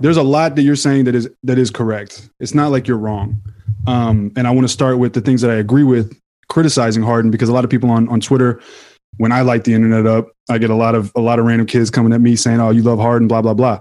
there's 0.00 0.16
a 0.16 0.22
lot 0.22 0.56
that 0.56 0.62
you're 0.62 0.76
saying 0.76 1.04
that 1.04 1.14
is 1.14 1.28
that 1.42 1.58
is 1.58 1.70
correct. 1.70 2.30
It's 2.40 2.54
not 2.54 2.70
like 2.70 2.88
you're 2.88 2.98
wrong. 2.98 3.40
Um, 3.86 4.32
and 4.36 4.46
I 4.46 4.50
want 4.50 4.64
to 4.64 4.72
start 4.72 4.98
with 4.98 5.14
the 5.14 5.20
things 5.20 5.40
that 5.42 5.50
I 5.50 5.54
agree 5.54 5.84
with 5.84 6.18
criticizing 6.48 7.02
Harden 7.02 7.30
because 7.30 7.48
a 7.48 7.52
lot 7.52 7.64
of 7.64 7.70
people 7.70 7.90
on 7.90 8.08
on 8.08 8.20
Twitter, 8.20 8.60
when 9.16 9.32
I 9.32 9.42
light 9.42 9.64
the 9.64 9.74
internet 9.74 10.06
up, 10.06 10.28
I 10.48 10.58
get 10.58 10.70
a 10.70 10.74
lot 10.74 10.94
of 10.94 11.12
a 11.14 11.20
lot 11.20 11.38
of 11.38 11.46
random 11.46 11.66
kids 11.66 11.90
coming 11.90 12.12
at 12.12 12.20
me 12.20 12.36
saying, 12.36 12.60
"Oh, 12.60 12.70
you 12.70 12.82
love 12.82 12.98
Harden," 12.98 13.28
blah 13.28 13.42
blah 13.42 13.54
blah. 13.54 13.80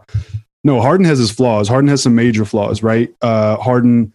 No, 0.64 0.82
Harden 0.82 1.06
has 1.06 1.20
his 1.20 1.32
flaws. 1.32 1.68
Harden 1.68 1.88
has 1.90 2.04
some 2.04 2.16
major 2.16 2.46
flaws, 2.46 2.84
right? 2.84 3.14
Uh, 3.22 3.56
Harden, 3.58 4.14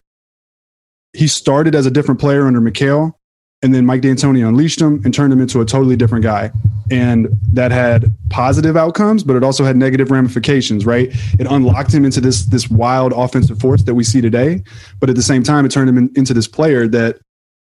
he 1.13 1.27
started 1.27 1.73
as 1.73 1.85
a 1.85 1.91
different 1.91 2.19
player 2.19 2.45
under 2.45 2.61
McHale, 2.61 3.13
and 3.65 3.73
then 3.73 3.83
Mike 3.83 4.01
D'Antoni 4.01 4.47
unleashed 4.47 4.79
him 4.79 5.01
and 5.03 5.11
turned 5.11 5.33
him 5.33 5.41
into 5.41 5.59
a 5.59 5.65
totally 5.65 5.95
different 5.95 6.23
guy. 6.23 6.51
And 6.91 7.27
that 7.51 7.71
had 7.71 8.13
positive 8.29 8.77
outcomes, 8.77 9.23
but 9.23 9.35
it 9.35 9.43
also 9.43 9.63
had 9.63 9.75
negative 9.75 10.11
ramifications, 10.11 10.85
right? 10.85 11.09
It 11.39 11.47
unlocked 11.49 11.91
him 11.91 12.05
into 12.05 12.21
this 12.21 12.45
this 12.45 12.69
wild 12.69 13.11
offensive 13.11 13.59
force 13.59 13.81
that 13.83 13.95
we 13.95 14.03
see 14.03 14.21
today, 14.21 14.61
but 14.99 15.09
at 15.09 15.15
the 15.15 15.23
same 15.23 15.41
time, 15.41 15.65
it 15.65 15.71
turned 15.71 15.89
him 15.89 15.97
in, 15.97 16.11
into 16.15 16.31
this 16.31 16.47
player 16.47 16.87
that 16.89 17.17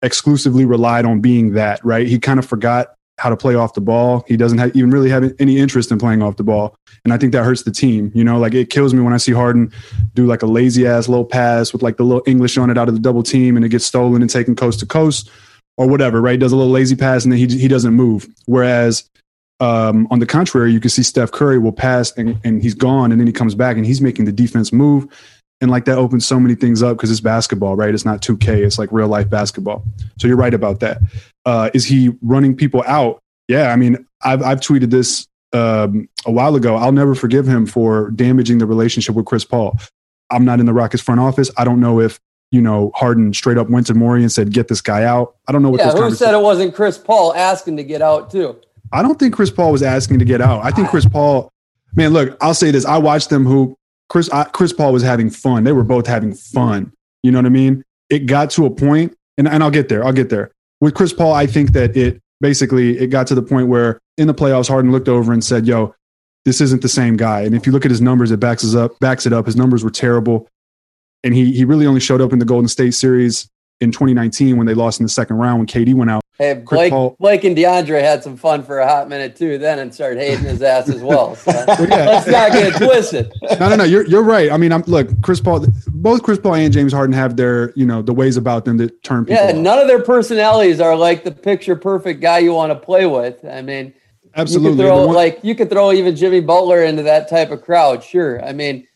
exclusively 0.02 0.66
relied 0.66 1.06
on 1.06 1.22
being 1.22 1.54
that, 1.54 1.84
right? 1.86 2.06
He 2.06 2.20
kind 2.20 2.38
of 2.38 2.46
forgot 2.46 2.94
how 3.18 3.30
to 3.30 3.38
play 3.38 3.56
off 3.56 3.74
the 3.74 3.82
ball. 3.82 4.26
He 4.28 4.36
doesn't 4.36 4.58
have, 4.58 4.76
even 4.76 4.92
really 4.92 5.10
have 5.10 5.34
any 5.40 5.58
interest 5.58 5.90
in 5.90 6.00
playing 6.00 6.22
off 6.22 6.36
the 6.36 6.44
ball. 6.44 6.76
And 7.06 7.14
I 7.14 7.18
think 7.18 7.32
that 7.32 7.46
hurts 7.46 7.64
the 7.64 7.72
team. 7.72 8.12
You 8.14 8.26
know, 8.26 8.38
like 8.38 8.54
it 8.54 8.70
kills 8.70 8.94
me 8.94 9.02
when 9.02 9.14
I 9.14 9.18
see 9.18 9.32
Harden 9.32 9.72
do 10.16 10.26
like 10.26 10.42
a 10.42 10.48
lazy 10.48 10.86
ass 10.86 11.08
low 11.08 11.24
pass 11.24 11.72
with 11.72 11.82
like 11.82 11.96
the 11.96 12.04
little 12.04 12.24
English 12.28 12.58
on 12.58 12.70
it 12.70 12.78
out 12.78 12.90
of 12.90 12.94
the 12.94 13.00
double 13.00 13.24
team 13.24 13.56
and 13.56 13.66
it 13.66 13.70
gets 13.70 13.86
stolen 13.86 14.22
and 14.22 14.30
taken 14.30 14.54
coast 14.54 14.82
to 14.82 14.86
coast 14.86 15.32
or 15.78 15.88
whatever, 15.88 16.22
right? 16.22 16.40
Does 16.40 16.52
a 16.52 16.56
little 16.56 16.72
lazy 16.72 16.96
pass 16.96 17.24
and 17.24 17.32
then 17.32 17.40
he, 17.40 17.48
he 17.48 17.68
doesn't 17.68 17.94
move. 17.94 18.28
Whereas 18.46 19.10
um, 19.60 20.08
on 20.12 20.20
the 20.20 20.26
contrary, 20.26 20.72
you 20.72 20.80
can 20.80 20.90
see 20.90 21.04
Steph 21.04 21.32
Curry 21.32 21.60
will 21.60 21.72
pass 21.72 22.12
and, 22.18 22.40
and 22.44 22.62
he's 22.62 22.74
gone 22.74 23.12
and 23.12 23.20
then 23.20 23.28
he 23.28 23.34
comes 23.34 23.56
back 23.56 23.78
and 23.78 23.86
he's 23.86 24.02
making 24.02 24.26
the 24.26 24.32
defense 24.32 24.74
move. 24.74 25.08
And 25.60 25.72
like 25.72 25.86
that 25.86 25.98
opens 25.98 26.26
so 26.26 26.40
many 26.40 26.54
things 26.54 26.84
up 26.84 26.98
because 26.98 27.10
it's 27.10 27.20
basketball, 27.20 27.76
right? 27.76 27.94
It's 27.94 28.06
not 28.06 28.22
2K, 28.22 28.66
it's 28.66 28.78
like 28.78 28.92
real 28.92 29.08
life 29.08 29.30
basketball. 29.30 29.84
So 30.20 30.28
you're 30.28 30.38
right 30.38 30.54
about 30.54 30.82
that. 30.82 31.00
Uh, 31.46 31.70
is 31.74 31.86
he 31.86 32.14
running 32.22 32.56
people 32.56 32.84
out? 32.86 33.20
Yeah, 33.48 33.72
I 33.72 33.76
mean, 33.76 34.06
I've, 34.22 34.44
I've 34.44 34.60
tweeted 34.60 34.92
this 34.92 35.28
um, 35.54 36.10
a 36.26 36.32
while 36.32 36.56
ago. 36.56 36.76
I'll 36.76 36.92
never 36.92 37.16
forgive 37.16 37.48
him 37.48 37.66
for 37.66 38.12
damaging 38.12 38.60
the 38.60 38.66
relationship 38.66 39.16
with 39.16 39.26
Chris 39.26 39.46
Paul. 39.46 39.80
I'm 40.30 40.46
not 40.46 40.60
in 40.60 40.66
the 40.66 40.74
Rockets 40.74 41.02
front 41.02 41.22
office. 41.22 41.50
I 41.58 41.64
don't 41.64 41.80
know 41.80 42.02
if 42.02 42.20
you 42.52 42.62
know 42.62 42.92
Harden 42.96 43.34
straight 43.34 43.58
up 43.58 43.70
went 43.70 43.88
to 43.88 43.94
Morey 43.94 44.22
and 44.22 44.32
said, 44.32 44.52
"Get 44.52 44.68
this 44.68 44.82
guy 44.82 45.04
out." 45.04 45.36
I 45.48 45.52
don't 45.52 45.62
know 45.62 45.70
what. 45.70 45.80
Yeah, 45.80 45.92
who 45.92 46.14
said 46.14 46.34
it 46.34 46.42
wasn't 46.42 46.74
Chris 46.74 46.98
Paul 46.98 47.34
asking 47.34 47.78
to 47.78 47.84
get 47.84 48.02
out 48.02 48.32
too? 48.32 48.60
I 48.92 49.02
don't 49.02 49.20
think 49.20 49.34
Chris 49.36 49.52
Paul 49.52 49.72
was 49.72 49.84
asking 49.84 50.20
to 50.20 50.26
get 50.26 50.42
out. 50.42 50.64
I 50.64 50.72
think 50.72 50.90
Chris 50.90 51.06
Paul, 51.06 51.52
man, 51.96 52.14
look, 52.14 52.38
I'll 52.42 52.54
say 52.54 52.72
this: 52.72 52.86
I 52.86 52.98
watched 52.98 53.30
them. 53.30 53.46
Who 53.46 53.78
Chris 54.10 54.30
I, 54.32 54.46
Chris 54.46 54.74
Paul 54.74 54.94
was 54.94 55.04
having 55.04 55.30
fun. 55.30 55.64
They 55.64 55.74
were 55.74 55.84
both 55.84 56.08
having 56.08 56.34
fun. 56.34 56.94
You 57.24 57.32
know 57.32 57.40
what 57.40 57.46
I 57.46 57.50
mean? 57.50 57.84
It 58.10 58.26
got 58.26 58.50
to 58.52 58.66
a 58.66 58.70
point, 58.70 59.18
and, 59.38 59.48
and 59.48 59.64
I'll 59.64 59.72
get 59.72 59.90
there. 59.90 60.06
I'll 60.06 60.14
get 60.14 60.30
there. 60.30 60.52
With 60.80 60.94
Chris 60.94 61.12
Paul, 61.12 61.34
I 61.34 61.48
think 61.48 61.74
that 61.74 61.98
it 61.98 62.22
basically 62.40 62.98
it 62.98 63.08
got 63.08 63.28
to 63.28 63.36
the 63.36 63.42
point 63.42 63.68
where 63.68 64.00
in 64.18 64.28
the 64.28 64.34
playoffs, 64.34 64.70
Harden 64.70 64.92
looked 64.92 65.10
over 65.10 65.34
and 65.34 65.44
said, 65.44 65.66
"Yo, 65.66 65.94
this 66.46 66.62
isn't 66.62 66.82
the 66.82 66.90
same 66.90 67.18
guy." 67.18 67.42
And 67.42 67.56
if 67.56 67.66
you 67.66 67.74
look 67.74 67.84
at 67.84 67.92
his 67.92 68.02
numbers, 68.02 68.32
it 68.32 68.40
backs 68.40 68.64
us 68.64 68.76
up. 68.76 68.98
Backs 69.00 69.26
it 69.26 69.34
up. 69.34 69.46
His 69.46 69.56
numbers 69.56 69.84
were 69.84 69.90
terrible, 69.90 70.48
and 71.24 71.34
he 71.34 71.52
he 71.52 71.66
really 71.66 71.86
only 71.86 72.00
showed 72.00 72.22
up 72.22 72.34
in 72.34 72.40
the 72.40 72.46
Golden 72.46 72.68
State 72.68 72.94
series 72.94 73.50
in 73.80 73.92
2019 73.92 74.58
when 74.58 74.66
they 74.66 74.74
lost 74.74 75.00
in 75.00 75.06
the 75.06 75.10
second 75.10 75.38
round 75.38 75.60
when 75.60 75.68
KD 75.68 75.94
went 75.94 76.10
out. 76.10 76.24
Hey, 76.40 76.54
Blake, 76.54 76.94
Blake 77.20 77.44
and 77.46 77.58
DeAndre 77.58 78.02
had 78.02 78.22
some 78.24 78.38
fun 78.38 78.62
for 78.64 78.78
a 78.78 78.88
hot 78.88 79.10
minute 79.10 79.36
too, 79.36 79.58
then 79.58 79.80
and 79.80 79.92
started 79.92 80.20
hating 80.20 80.46
his 80.46 80.62
ass 80.62 80.88
as 80.88 81.02
well. 81.02 81.36
So 81.36 81.52
well 81.68 81.88
yeah. 81.90 82.06
Let's 82.06 82.28
not 82.28 82.52
get 82.52 82.76
it 82.76 82.78
twisted. 82.78 83.34
No, 83.60 83.70
no, 83.70 83.76
no. 83.78 83.84
You're 83.84 84.06
you're 84.06 84.24
right. 84.24 84.52
I 84.52 84.58
mean, 84.58 84.72
I'm 84.72 84.84
look, 84.84 85.10
Chris 85.24 85.40
Paul. 85.40 85.66
Both 85.88 86.22
Chris 86.22 86.38
Paul 86.38 86.56
and 86.56 86.72
James 86.72 86.94
Harden 86.94 87.14
have 87.14 87.38
their 87.38 87.74
you 87.76 87.86
know 87.86 88.04
the 88.04 88.14
ways 88.14 88.38
about 88.38 88.66
them 88.66 88.78
that 88.78 89.02
turn 89.04 89.26
people. 89.26 89.44
Yeah, 89.44 89.52
off. 89.52 89.56
none 89.56 89.80
of 89.80 89.88
their 89.88 90.04
personalities 90.04 90.80
are 90.80 90.96
like 90.96 91.24
the 91.24 91.32
picture 91.32 91.76
perfect 91.76 92.22
guy 92.22 92.40
you 92.40 92.54
want 92.54 92.72
to 92.72 92.80
play 92.80 93.08
with. 93.08 93.44
I 93.44 93.64
mean, 93.64 93.94
absolutely. 94.36 94.72
You 94.72 94.76
could 94.78 94.84
throw, 94.84 95.06
one- 95.08 95.16
like 95.16 95.40
you 95.44 95.56
could 95.56 95.72
throw 95.72 95.92
even 95.92 96.16
Jimmy 96.16 96.40
Butler 96.40 96.84
into 96.84 97.02
that 97.04 97.30
type 97.30 97.50
of 97.50 97.64
crowd. 97.64 98.04
Sure. 98.04 98.44
I 98.46 98.54
mean, 98.54 98.87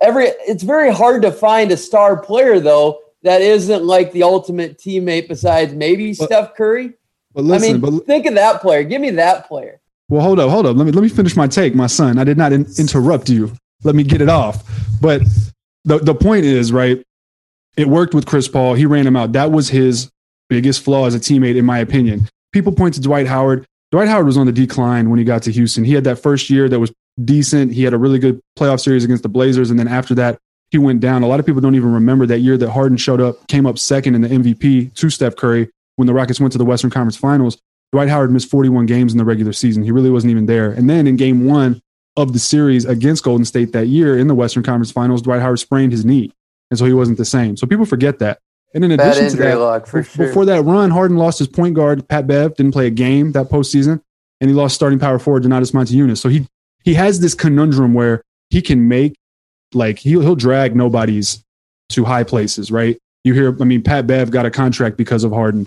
every 0.00 0.26
it's 0.46 0.62
very 0.62 0.92
hard 0.92 1.22
to 1.22 1.32
find 1.32 1.70
a 1.72 1.76
star 1.76 2.16
player 2.16 2.60
though 2.60 3.00
that 3.22 3.40
isn't 3.40 3.84
like 3.84 4.12
the 4.12 4.22
ultimate 4.22 4.78
teammate 4.78 5.28
besides 5.28 5.72
maybe 5.74 6.14
but, 6.14 6.26
Steph 6.26 6.54
Curry. 6.54 6.92
But 7.32 7.44
listen, 7.44 7.68
I 7.68 7.72
mean, 7.72 7.80
but, 7.80 8.06
think 8.06 8.26
of 8.26 8.34
that 8.34 8.60
player. 8.60 8.84
Give 8.84 9.00
me 9.00 9.10
that 9.10 9.48
player. 9.48 9.80
Well, 10.08 10.20
hold 10.20 10.38
up, 10.38 10.50
hold 10.50 10.66
up. 10.66 10.76
Let 10.76 10.86
me 10.86 10.92
let 10.92 11.02
me 11.02 11.08
finish 11.08 11.34
my 11.34 11.46
take, 11.46 11.74
my 11.74 11.86
son. 11.86 12.18
I 12.18 12.24
did 12.24 12.36
not 12.36 12.52
in, 12.52 12.66
interrupt 12.78 13.28
you. 13.28 13.52
Let 13.82 13.94
me 13.94 14.04
get 14.04 14.20
it 14.20 14.28
off. 14.28 14.62
But 15.00 15.22
the 15.84 15.98
the 15.98 16.14
point 16.14 16.44
is, 16.44 16.70
right? 16.70 17.02
It 17.76 17.88
worked 17.88 18.14
with 18.14 18.26
Chris 18.26 18.46
Paul. 18.46 18.74
He 18.74 18.86
ran 18.86 19.06
him 19.06 19.16
out. 19.16 19.32
That 19.32 19.50
was 19.50 19.68
his 19.68 20.10
biggest 20.48 20.84
flaw 20.84 21.06
as 21.06 21.14
a 21.14 21.18
teammate, 21.18 21.56
in 21.56 21.64
my 21.64 21.78
opinion. 21.78 22.28
People 22.52 22.72
point 22.72 22.94
to 22.94 23.00
Dwight 23.00 23.26
Howard. 23.26 23.66
Dwight 23.90 24.08
Howard 24.08 24.26
was 24.26 24.36
on 24.36 24.46
the 24.46 24.52
decline 24.52 25.10
when 25.10 25.18
he 25.18 25.24
got 25.24 25.42
to 25.44 25.52
Houston. 25.52 25.84
He 25.84 25.94
had 25.94 26.04
that 26.04 26.16
first 26.16 26.50
year 26.50 26.68
that 26.68 26.78
was 26.78 26.92
decent. 27.22 27.72
He 27.72 27.84
had 27.84 27.94
a 27.94 27.98
really 27.98 28.18
good 28.18 28.40
playoff 28.58 28.80
series 28.80 29.04
against 29.04 29.22
the 29.22 29.28
Blazers, 29.28 29.70
and 29.70 29.78
then 29.78 29.88
after 29.88 30.14
that, 30.16 30.38
he 30.70 30.78
went 30.78 31.00
down. 31.00 31.22
A 31.22 31.26
lot 31.26 31.40
of 31.40 31.46
people 31.46 31.60
don't 31.60 31.74
even 31.74 31.92
remember 31.92 32.26
that 32.26 32.40
year 32.40 32.56
that 32.58 32.70
Harden 32.70 32.96
showed 32.96 33.20
up, 33.20 33.46
came 33.46 33.66
up 33.66 33.78
second 33.78 34.14
in 34.14 34.22
the 34.22 34.28
MVP 34.28 34.94
to 34.94 35.10
Steph 35.10 35.36
Curry 35.36 35.70
when 35.96 36.06
the 36.06 36.14
Rockets 36.14 36.40
went 36.40 36.52
to 36.52 36.58
the 36.58 36.64
Western 36.64 36.90
Conference 36.90 37.16
Finals, 37.16 37.58
Dwight 37.92 38.08
Howard 38.08 38.32
missed 38.32 38.50
41 38.50 38.86
games 38.86 39.12
in 39.12 39.18
the 39.18 39.24
regular 39.24 39.52
season. 39.52 39.82
He 39.84 39.92
really 39.92 40.10
wasn't 40.10 40.32
even 40.32 40.46
there. 40.46 40.72
And 40.72 40.90
then 40.90 41.06
in 41.06 41.16
game 41.16 41.46
one 41.46 41.80
of 42.16 42.32
the 42.32 42.38
series 42.38 42.84
against 42.84 43.22
Golden 43.22 43.44
State 43.44 43.72
that 43.72 43.86
year 43.86 44.18
in 44.18 44.26
the 44.26 44.34
Western 44.34 44.62
Conference 44.62 44.90
Finals, 44.90 45.22
Dwight 45.22 45.40
Howard 45.40 45.60
sprained 45.60 45.92
his 45.92 46.04
knee. 46.04 46.32
And 46.70 46.78
so 46.78 46.86
he 46.86 46.92
wasn't 46.92 47.18
the 47.18 47.24
same. 47.24 47.56
So 47.56 47.66
people 47.66 47.84
forget 47.84 48.18
that. 48.18 48.40
And 48.74 48.84
in 48.84 48.90
addition 48.90 49.30
to 49.30 49.36
that, 49.36 49.86
for 49.86 50.02
sure. 50.02 50.26
before 50.26 50.44
that 50.46 50.62
run, 50.62 50.90
Harden 50.90 51.16
lost 51.16 51.38
his 51.38 51.46
point 51.46 51.74
guard, 51.74 52.08
Pat 52.08 52.26
Bev, 52.26 52.56
didn't 52.56 52.72
play 52.72 52.88
a 52.88 52.90
game 52.90 53.30
that 53.32 53.48
postseason, 53.48 54.02
and 54.40 54.50
he 54.50 54.56
lost 54.56 54.74
starting 54.74 54.98
power 54.98 55.20
forward 55.20 55.44
Donatas 55.44 55.70
Motiejunas. 55.70 56.18
So 56.18 56.28
he 56.28 56.48
he 56.84 56.94
has 56.94 57.20
this 57.20 57.34
conundrum 57.34 57.94
where 57.94 58.22
he 58.50 58.62
can 58.62 58.86
make 58.86 59.14
like 59.72 59.98
he'll 59.98 60.20
he'll 60.20 60.36
drag 60.36 60.76
nobodies 60.76 61.42
to 61.90 62.04
high 62.04 62.24
places, 62.24 62.70
right? 62.70 62.98
You 63.24 63.34
hear, 63.34 63.60
I 63.60 63.64
mean, 63.64 63.82
Pat 63.82 64.06
Bev 64.06 64.30
got 64.30 64.46
a 64.46 64.50
contract 64.50 64.96
because 64.96 65.24
of 65.24 65.32
Harden. 65.32 65.66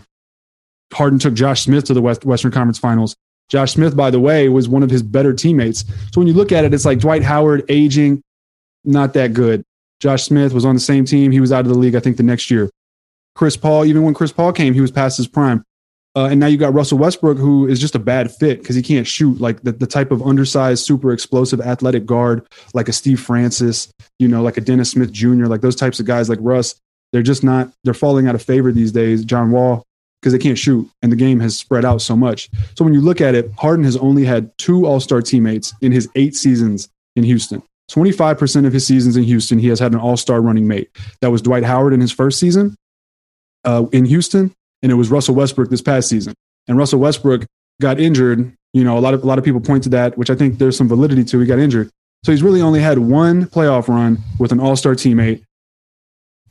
Harden 0.94 1.20
took 1.20 1.34
Josh 1.34 1.62
Smith 1.64 1.86
to 1.86 1.94
the 1.94 2.02
West, 2.02 2.24
Western 2.24 2.52
Conference 2.52 2.80
Finals. 2.80 3.16
Josh 3.50 3.74
Smith, 3.74 3.96
by 3.96 4.12
the 4.12 4.20
way, 4.20 4.48
was 4.50 4.70
one 4.70 4.84
of 4.84 4.90
his 4.90 5.02
better 5.02 5.34
teammates. 5.34 5.84
So 6.12 6.22
when 6.22 6.28
you 6.28 6.34
look 6.34 6.52
at 6.52 6.66
it, 6.66 6.74
it's 6.74 6.86
like 6.86 7.00
Dwight 7.00 7.24
Howard 7.24 7.66
aging, 7.70 8.22
not 8.84 9.14
that 9.14 9.34
good. 9.34 9.64
Josh 10.00 10.24
Smith 10.24 10.54
was 10.54 10.66
on 10.66 10.76
the 10.76 10.82
same 10.82 11.06
team. 11.06 11.32
He 11.32 11.40
was 11.40 11.52
out 11.52 11.62
of 11.62 11.70
the 11.70 11.78
league, 11.78 11.96
I 11.96 12.00
think, 12.00 12.18
the 12.18 12.24
next 12.24 12.52
year. 12.52 12.70
Chris 13.36 13.58
Paul, 13.58 13.86
even 13.86 14.04
when 14.04 14.14
Chris 14.14 14.32
Paul 14.32 14.54
came, 14.54 14.74
he 14.74 14.82
was 14.82 14.92
past 14.92 15.18
his 15.18 15.28
prime. 15.28 15.64
Uh, 16.18 16.30
and 16.30 16.40
now 16.40 16.48
you 16.48 16.58
got 16.58 16.74
Russell 16.74 16.98
Westbrook, 16.98 17.38
who 17.38 17.68
is 17.68 17.80
just 17.80 17.94
a 17.94 18.00
bad 18.00 18.34
fit 18.34 18.58
because 18.58 18.76
he 18.76 18.82
can't 18.82 19.06
shoot 19.06 19.40
like 19.40 19.62
the, 19.62 19.72
the 19.72 19.86
type 19.86 20.10
of 20.10 20.24
undersized, 20.24 20.84
super 20.84 21.14
explosive 21.14 21.62
athletic 21.62 22.08
guard, 22.08 22.44
like 22.74 22.90
a 22.90 22.92
Steve 22.92 23.20
Francis, 23.20 23.92
you 24.18 24.28
know, 24.28 24.42
like 24.42 24.58
a 24.58 24.62
Dennis 24.62 24.90
Smith 24.90 25.12
Jr., 25.12 25.46
like 25.46 25.62
those 25.62 25.76
types 25.76 26.00
of 26.00 26.08
guys 26.08 26.28
like 26.28 26.40
Russ. 26.42 26.74
They're 27.14 27.22
just 27.22 27.44
not, 27.44 27.72
they're 27.84 27.94
falling 27.94 28.28
out 28.28 28.34
of 28.34 28.42
favor 28.42 28.72
these 28.72 28.92
days. 28.92 29.24
John 29.26 29.52
Wall, 29.52 29.84
because 30.20 30.34
they 30.34 30.40
can't 30.40 30.58
shoot 30.58 30.90
and 31.04 31.12
the 31.12 31.16
game 31.16 31.40
has 31.40 31.56
spread 31.56 31.86
out 31.86 32.02
so 32.02 32.16
much. 32.16 32.50
So 32.76 32.84
when 32.84 32.96
you 32.96 33.02
look 33.02 33.22
at 33.22 33.36
it, 33.36 33.52
Harden 33.56 33.86
has 33.86 33.96
only 33.96 34.26
had 34.26 34.50
two 34.58 34.88
All 34.88 35.00
Star 35.00 35.22
teammates 35.22 35.72
in 35.82 35.92
his 35.92 36.10
eight 36.16 36.36
seasons 36.36 36.90
in 37.16 37.26
Houston. 37.26 37.62
25% 37.92 38.66
of 38.66 38.74
his 38.74 38.88
seasons 38.88 39.18
in 39.18 39.24
Houston, 39.24 39.60
he 39.60 39.68
has 39.68 39.80
had 39.80 39.94
an 39.94 40.00
All 40.00 40.18
Star 40.18 40.42
running 40.42 40.68
mate. 40.68 40.90
That 41.22 41.30
was 41.30 41.44
Dwight 41.44 41.64
Howard 41.64 41.94
in 41.94 42.02
his 42.02 42.12
first 42.12 42.40
season 42.40 42.76
uh, 43.66 43.86
in 43.92 44.06
Houston, 44.06 44.52
and 44.82 44.92
it 44.92 44.96
was 44.96 45.10
Russell 45.10 45.36
Westbrook 45.36 45.70
this 45.70 45.82
past 45.82 46.10
season. 46.10 46.34
And 46.68 46.78
Russell 46.78 47.00
Westbrook 47.00 47.46
got 47.82 48.00
injured. 48.00 48.54
You 48.74 48.84
know, 48.84 48.98
a 48.98 49.02
lot 49.02 49.14
of 49.14 49.24
a 49.24 49.26
lot 49.26 49.38
of 49.38 49.46
people 49.46 49.62
point 49.62 49.84
to 49.84 49.90
that, 49.90 50.18
which 50.18 50.30
I 50.30 50.36
think 50.36 50.60
there's 50.60 50.78
some 50.78 50.88
validity 50.88 51.24
to. 51.26 51.40
He 51.40 51.46
got 51.46 51.60
injured, 51.60 51.90
so 52.24 52.32
he's 52.32 52.44
really 52.44 52.62
only 52.62 52.82
had 52.82 53.00
one 53.00 53.46
playoff 53.46 53.88
run 53.88 54.20
with 54.40 54.52
an 54.52 54.60
All 54.60 54.76
Star 54.76 54.94
teammate. 54.94 55.44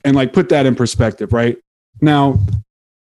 And 0.04 0.16
like, 0.16 0.32
put 0.32 0.48
that 0.50 0.66
in 0.66 0.74
perspective, 0.76 1.32
right? 1.32 1.58
Now, 2.00 2.38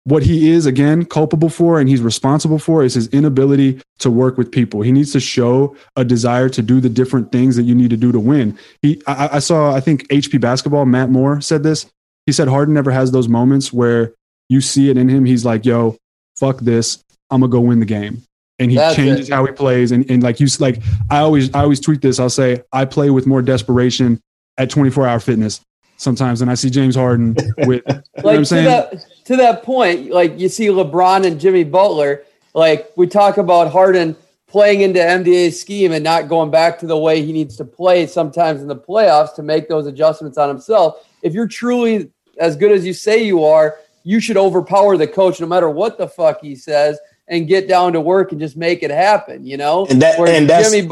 what 0.04 0.24
he 0.24 0.50
is 0.50 0.66
again 0.66 1.06
culpable 1.06 1.50
for 1.50 1.80
and 1.80 1.88
he's 1.88 2.02
responsible 2.02 2.58
for 2.58 2.84
is 2.84 2.96
his 2.96 3.08
inability 3.10 3.80
to 4.00 4.10
work 4.10 4.38
with 4.38 4.52
people 4.52 4.82
he 4.82 4.92
needs 4.92 5.12
to 5.12 5.20
show 5.20 5.76
a 5.96 6.04
desire 6.04 6.50
to 6.50 6.62
do 6.62 6.80
the 6.80 6.90
different 6.90 7.32
things 7.32 7.56
that 7.56 7.64
you 7.64 7.76
need 7.76 7.90
to 7.92 7.98
do 7.98 8.12
to 8.12 8.20
win 8.20 8.58
he 8.82 9.02
i, 9.06 9.30
I 9.34 9.40
saw 9.40 9.74
i 9.74 9.80
think 9.80 10.08
hp 10.08 10.42
basketball 10.42 10.86
matt 10.86 11.10
moore 11.10 11.40
said 11.40 11.64
this 11.64 11.86
he 12.26 12.32
said 12.32 12.48
harden 12.48 12.74
never 12.74 12.92
has 12.92 13.12
those 13.12 13.28
moments 13.28 13.72
where 13.72 14.14
you 14.52 14.62
see 14.62 14.90
it 14.90 14.98
in 14.98 15.08
him 15.10 15.26
he's 15.26 15.46
like 15.46 15.66
yo 15.66 15.98
fuck 16.36 16.60
this. 16.60 17.04
I'm 17.30 17.42
gonna 17.42 17.52
go 17.52 17.60
win 17.62 17.80
the 17.80 17.86
game. 17.86 18.24
And 18.60 18.70
he 18.70 18.78
That's 18.78 18.96
changes 18.96 19.30
it. 19.30 19.34
how 19.34 19.46
he 19.46 19.52
plays. 19.52 19.92
And, 19.92 20.10
and 20.10 20.22
like 20.22 20.40
you 20.40 20.48
like 20.60 20.82
i 21.10 21.20
always 21.20 21.54
i 21.56 21.62
always 21.62 21.80
tweet 21.80 22.02
this. 22.02 22.20
I'll 22.20 22.30
say 22.30 22.62
i 22.72 22.86
play 22.86 23.10
with 23.10 23.26
more 23.26 23.42
desperation 23.42 24.22
at 24.58 24.70
24 24.70 25.08
hour 25.08 25.20
fitness 25.20 25.62
sometimes 25.98 26.42
and 26.42 26.50
i 26.50 26.56
see 26.56 26.70
james 26.70 26.96
harden 26.96 27.36
with 27.60 27.84
you 27.88 27.94
know 27.94 28.02
like 28.24 28.38
i'm 28.38 28.44
to 28.44 28.56
that 28.56 29.06
to 29.26 29.38
that 29.38 29.64
point, 29.64 30.12
like 30.12 30.38
you 30.40 30.50
see 30.50 30.68
LeBron 30.68 31.26
and 31.26 31.40
Jimmy 31.40 31.64
Butler, 31.64 32.24
like 32.54 32.92
we 32.98 33.08
talk 33.08 33.38
about 33.38 33.72
Harden 33.72 34.16
playing 34.48 34.82
into 34.82 35.00
MDA's 35.00 35.60
scheme 35.60 35.94
and 35.94 36.04
not 36.04 36.28
going 36.28 36.52
back 36.52 36.80
to 36.80 36.86
the 36.86 36.98
way 36.98 37.24
he 37.24 37.32
needs 37.32 37.56
to 37.58 37.64
play 37.66 38.06
sometimes 38.06 38.62
in 38.62 38.68
the 38.68 38.76
playoffs 38.76 39.34
to 39.36 39.44
make 39.44 39.70
those 39.70 39.88
adjustments 39.88 40.38
on 40.38 40.50
himself. 40.50 41.08
If 41.22 41.34
you're 41.34 41.48
truly 41.48 42.12
as 42.40 42.58
good 42.58 42.72
as 42.72 42.86
you 42.86 42.94
say 42.94 43.24
you 43.24 43.46
are, 43.46 43.78
you 44.04 44.20
should 44.20 44.38
overpower 44.38 44.98
the 44.98 45.08
coach 45.08 45.40
no 45.40 45.48
matter 45.48 45.70
what 45.70 45.98
the 45.98 46.08
fuck 46.08 46.42
he 46.42 46.56
says 46.56 47.00
and 47.28 47.48
get 47.48 47.68
down 47.68 47.94
to 47.94 48.02
work 48.02 48.32
and 48.32 48.42
just 48.42 48.58
make 48.58 48.84
it 48.84 48.92
happen, 48.92 49.46
you 49.46 49.58
know? 49.58 49.86
and 49.90 50.02
that 50.02 50.20
Whereas 50.20 50.38
and 50.38 50.50
that's 50.50 50.72
Jimmy 50.72 50.90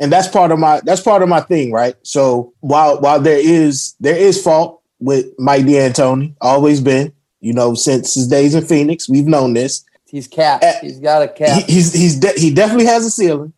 and 0.00 0.10
that's 0.10 0.28
part 0.28 0.50
of 0.50 0.58
my 0.58 0.80
that's 0.84 1.02
part 1.02 1.22
of 1.22 1.28
my 1.28 1.40
thing, 1.40 1.72
right? 1.72 1.94
So 2.02 2.54
while 2.60 3.00
while 3.00 3.20
there 3.20 3.38
is 3.38 3.94
there 4.00 4.16
is 4.16 4.42
fault 4.42 4.82
with 4.98 5.26
Mike 5.38 5.66
D'Antoni, 5.66 6.34
always 6.40 6.80
been, 6.80 7.12
you 7.40 7.52
know, 7.52 7.74
since 7.74 8.14
his 8.14 8.26
days 8.28 8.54
in 8.54 8.64
Phoenix, 8.64 9.08
we've 9.08 9.26
known 9.26 9.52
this. 9.54 9.84
he's 10.06 10.26
capped. 10.26 10.64
Eh, 10.64 10.78
He's 10.82 11.00
got 11.00 11.22
a 11.22 11.28
cap. 11.28 11.64
He, 11.64 11.74
he's 11.74 11.92
he's 11.92 12.16
de- 12.18 12.38
he 12.38 12.52
definitely 12.54 12.86
has 12.86 13.04
a 13.04 13.10
ceiling, 13.10 13.52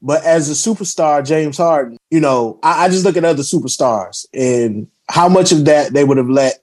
but 0.00 0.24
as 0.24 0.48
a 0.48 0.52
superstar, 0.54 1.24
James 1.26 1.58
Harden, 1.58 1.98
you 2.10 2.20
know, 2.20 2.58
I, 2.62 2.84
I 2.84 2.88
just 2.88 3.04
look 3.04 3.16
at 3.18 3.24
other 3.24 3.42
superstars 3.42 4.24
and 4.32 4.88
how 5.08 5.28
much 5.28 5.52
of 5.52 5.66
that 5.66 5.92
they 5.92 6.04
would 6.04 6.16
have 6.16 6.28
let 6.30 6.62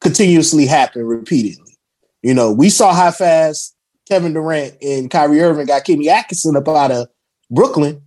continuously 0.00 0.66
happen 0.66 1.04
repeatedly. 1.04 1.76
You 2.22 2.34
know, 2.34 2.52
we 2.52 2.70
saw 2.70 2.92
how 2.94 3.10
fast 3.10 3.74
Kevin 4.08 4.32
Durant 4.34 4.76
and 4.82 5.10
Kyrie 5.10 5.40
Irving 5.40 5.66
got 5.66 5.84
Kenny 5.84 6.08
Atkinson 6.08 6.56
up 6.56 6.68
out 6.68 6.90
of 6.90 7.08
Brooklyn. 7.50 8.02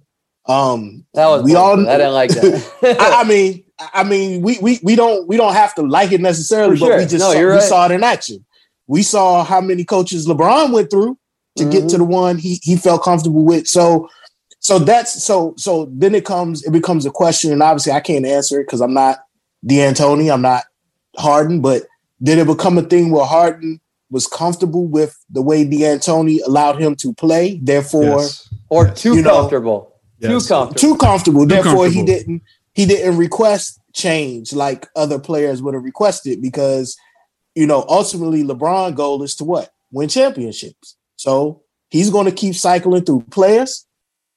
Um, 0.46 1.06
that 1.14 1.28
was 1.28 1.44
we 1.44 1.56
all- 1.56 1.88
I 1.88 1.98
didn't 1.98 2.14
like 2.14 2.32
that. 2.32 2.72
I, 3.00 3.22
I 3.22 3.24
mean, 3.28 3.64
I 3.94 4.04
mean, 4.04 4.42
we 4.42 4.58
we 4.60 4.80
we 4.84 4.96
don't 4.96 5.28
we 5.28 5.38
don't 5.38 5.54
have 5.54 5.74
to 5.76 5.82
like 5.84 6.12
it 6.12 6.22
necessarily, 6.22 6.78
For 6.78 6.90
but 6.90 6.98
we 6.98 7.04
just 7.06 7.20
No, 7.20 7.32
saw, 7.34 7.38
we 7.40 7.44
right. 7.46 7.62
saw 7.62 7.86
it 7.86 7.92
in 7.92 8.04
action. 8.04 8.46
We 8.88 9.04
saw 9.04 9.44
how 9.44 9.62
many 9.62 9.84
coaches 9.86 10.28
LeBron 10.28 10.72
went 10.74 10.90
through 10.90 11.18
to 11.58 11.64
get 11.66 11.80
Mm-hmm. 11.82 11.88
to 11.90 11.98
the 12.00 12.04
one 12.06 12.38
he 12.38 12.60
he 12.64 12.76
felt 12.76 13.04
comfortable 13.04 13.46
with. 13.46 13.68
So 13.68 14.10
so 14.60 14.80
that's 14.80 15.24
so 15.24 15.54
so 15.58 15.90
then 15.94 16.14
it 16.16 16.26
comes 16.26 16.64
it 16.66 16.72
becomes 16.72 17.06
a 17.06 17.12
question, 17.12 17.52
and 17.54 17.62
obviously 17.64 17.94
I 17.94 18.00
can't 18.02 18.26
answer 18.26 18.60
it 18.60 18.66
because 18.66 18.82
I'm 18.82 18.94
not 18.94 19.20
D'Antoni, 19.66 20.34
I'm 20.34 20.42
not 20.42 20.64
Harden, 21.20 21.62
but 21.62 21.84
did 22.24 22.38
it 22.38 22.48
become 22.48 22.78
a 22.78 22.82
thing 22.84 23.12
where 23.12 23.26
Harden 23.26 23.80
was 24.10 24.26
comfortable 24.28 24.88
with 24.88 25.16
the 25.30 25.42
way 25.42 25.64
D'Antoni 25.64 26.40
allowed 26.46 26.82
him 26.82 26.96
to 26.98 27.14
play? 27.14 27.60
Therefore, 27.62 28.04
Yes. 28.22 28.50
or 28.70 28.88
Yes. 28.88 29.02
too 29.02 29.16
You 29.16 29.22
know, 29.22 29.42
comfortable. 29.42 29.94
Too 30.22 30.40
comfortable. 30.42 30.74
too 30.76 30.98
comfortable. 30.98 31.46
Therefore, 31.46 31.88
he 31.88 31.96
comfortable. 31.96 32.06
didn't 32.06 32.42
he 32.74 32.86
didn't 32.86 33.18
request 33.18 33.80
change 33.94 34.54
like 34.54 34.88
other 34.96 35.20
players 35.20 35.62
would 35.62 35.74
have 35.74 35.84
requested 35.84 36.42
because 36.42 36.96
you 37.56 37.66
know 37.68 37.86
ultimately 37.90 38.44
LeBron 38.44 38.96
goal 38.96 39.22
is 39.24 39.36
to 39.36 39.44
what 39.46 39.72
win 39.92 40.08
championships. 40.10 40.96
So 41.16 41.62
he's 41.90 42.10
going 42.10 42.26
to 42.26 42.32
keep 42.32 42.56
cycling 42.56 43.04
through 43.04 43.22
players, 43.32 43.86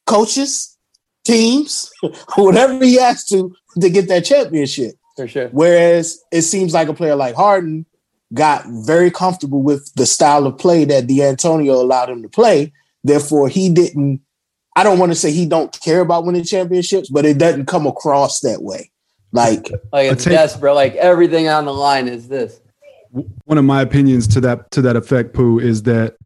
coaches, 0.06 0.76
teams, 1.24 1.90
whatever 2.36 2.82
he 2.84 2.96
has 2.96 3.24
to 3.26 3.52
to 3.80 3.88
get 3.90 4.08
that 4.08 4.24
championship. 4.24 4.94
For 5.16 5.28
sure. 5.28 5.48
Whereas 5.48 6.20
it 6.32 6.42
seems 6.42 6.72
like 6.74 6.88
a 6.88 6.94
player 6.94 7.14
like 7.16 7.34
Harden 7.34 7.86
got 8.32 8.64
very 8.86 9.10
comfortable 9.10 9.62
with 9.62 9.92
the 9.94 10.06
style 10.06 10.46
of 10.46 10.56
play 10.58 10.84
that 10.86 11.06
D'Antonio 11.06 11.74
allowed 11.74 12.08
him 12.08 12.22
to 12.22 12.28
play. 12.28 12.72
Therefore, 13.04 13.48
he 13.48 13.68
didn't. 13.68 14.20
I 14.74 14.82
don't 14.84 14.98
want 14.98 15.12
to 15.12 15.16
say 15.16 15.30
he 15.30 15.44
don't 15.44 15.78
care 15.82 16.00
about 16.00 16.24
winning 16.24 16.44
championships, 16.44 17.10
but 17.10 17.26
it 17.26 17.36
doesn't 17.36 17.66
come 17.66 17.86
across 17.86 18.40
that 18.40 18.62
way. 18.62 18.90
Like, 19.32 19.70
Like 19.92 20.12
it's 20.12 20.24
take- 20.24 20.32
desperate. 20.32 20.72
Like 20.74 20.94
everything 20.94 21.48
on 21.48 21.66
the 21.66 21.74
line 21.74 22.08
is 22.08 22.28
this. 22.28 22.60
one 23.44 23.58
of 23.58 23.64
my 23.64 23.82
opinions 23.82 24.26
to 24.28 24.40
that 24.40 24.70
to 24.70 24.80
that 24.82 24.96
effect, 24.96 25.34
Pooh, 25.34 25.58
is 25.58 25.82
that 25.82 26.16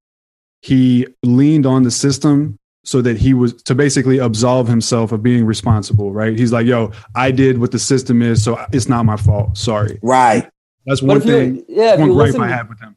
he 0.62 1.06
leaned 1.24 1.66
on 1.66 1.82
the 1.82 1.90
system 1.90 2.58
so 2.86 3.02
that 3.02 3.16
he 3.18 3.34
was 3.34 3.52
to 3.64 3.74
basically 3.74 4.18
absolve 4.18 4.68
himself 4.68 5.10
of 5.12 5.22
being 5.22 5.44
responsible. 5.44 6.12
Right? 6.12 6.38
He's 6.38 6.52
like, 6.52 6.66
"Yo, 6.66 6.92
I 7.14 7.30
did 7.30 7.58
what 7.58 7.72
the 7.72 7.78
system 7.78 8.22
is, 8.22 8.42
so 8.42 8.64
it's 8.72 8.88
not 8.88 9.04
my 9.04 9.16
fault. 9.16 9.58
Sorry." 9.58 9.98
right, 10.02 10.48
That's 10.86 11.00
But 11.00 11.06
one 11.08 11.16
if 11.18 11.24
you, 11.26 11.32
thing. 11.32 11.64
yeah, 11.68 11.96
One 11.96 12.12
gripe 12.14 12.34
I 12.36 12.48
have 12.48 12.68
with 12.68 12.80
him. 12.80 12.94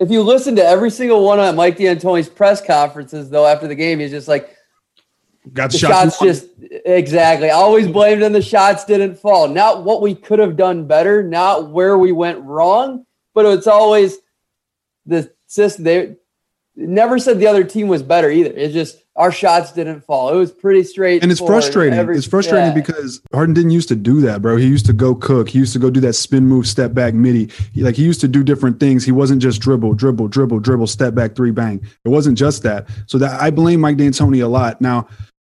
if 0.00 0.10
you 0.10 0.22
listen 0.22 0.56
to 0.56 0.64
every 0.64 0.90
single 0.90 1.24
one 1.24 1.38
of 1.40 1.54
Mike 1.54 1.76
D'Antoni's 1.78 2.28
press 2.28 2.60
conferences, 2.60 3.30
though, 3.30 3.46
after 3.46 3.68
the 3.68 3.74
game, 3.76 4.00
he's 4.00 4.10
just 4.10 4.26
like 4.28 4.50
Got 5.52 5.70
the 5.72 5.78
shots. 5.78 6.16
shots 6.16 6.18
just 6.20 6.46
exactly. 6.86 7.50
Always 7.50 7.86
blamed 7.86 8.22
on 8.22 8.32
the 8.32 8.42
shots 8.42 8.84
didn't 8.84 9.16
fall. 9.16 9.46
Not 9.46 9.84
what 9.84 10.00
we 10.02 10.14
could 10.14 10.38
have 10.40 10.56
done 10.56 10.86
better, 10.86 11.22
not 11.22 11.70
where 11.70 11.96
we 11.98 12.12
went 12.12 12.40
wrong, 12.42 13.04
but 13.34 13.44
it's 13.46 13.66
always 13.66 14.16
the 15.06 15.30
system. 15.46 15.84
They 15.84 16.16
never 16.76 17.18
said 17.18 17.38
the 17.38 17.46
other 17.46 17.62
team 17.62 17.88
was 17.88 18.02
better 18.02 18.30
either. 18.30 18.50
It's 18.56 18.72
just 18.72 19.03
our 19.16 19.30
shots 19.30 19.70
didn't 19.72 20.00
fall. 20.00 20.30
It 20.30 20.36
was 20.36 20.50
pretty 20.50 20.82
straight. 20.82 21.22
and 21.22 21.30
it's 21.30 21.40
frustrating. 21.40 21.98
it's 22.10 22.26
frustrating 22.26 22.74
because 22.74 23.20
Harden 23.32 23.54
didn't 23.54 23.70
used 23.70 23.88
to 23.88 23.96
do 23.96 24.20
that, 24.22 24.42
bro. 24.42 24.56
He 24.56 24.66
used 24.66 24.86
to 24.86 24.92
go 24.92 25.14
cook. 25.14 25.48
He 25.48 25.58
used 25.58 25.72
to 25.74 25.78
go 25.78 25.88
do 25.88 26.00
that 26.00 26.14
spin 26.14 26.46
move, 26.46 26.66
step 26.66 26.94
back, 26.94 27.14
midi. 27.14 27.50
He, 27.72 27.82
like 27.82 27.94
he 27.94 28.02
used 28.04 28.20
to 28.22 28.28
do 28.28 28.42
different 28.42 28.80
things. 28.80 29.04
He 29.04 29.12
wasn't 29.12 29.40
just 29.40 29.60
dribble, 29.60 29.94
dribble, 29.94 30.28
dribble, 30.28 30.60
dribble, 30.60 30.88
step 30.88 31.14
back, 31.14 31.36
three, 31.36 31.52
bang. 31.52 31.80
It 32.04 32.08
wasn't 32.08 32.36
just 32.36 32.64
that. 32.64 32.88
So 33.06 33.18
that 33.18 33.40
I 33.40 33.50
blame 33.50 33.80
Mike 33.80 33.96
D'Antoni 33.98 34.42
a 34.42 34.48
lot. 34.48 34.80
Now, 34.80 35.06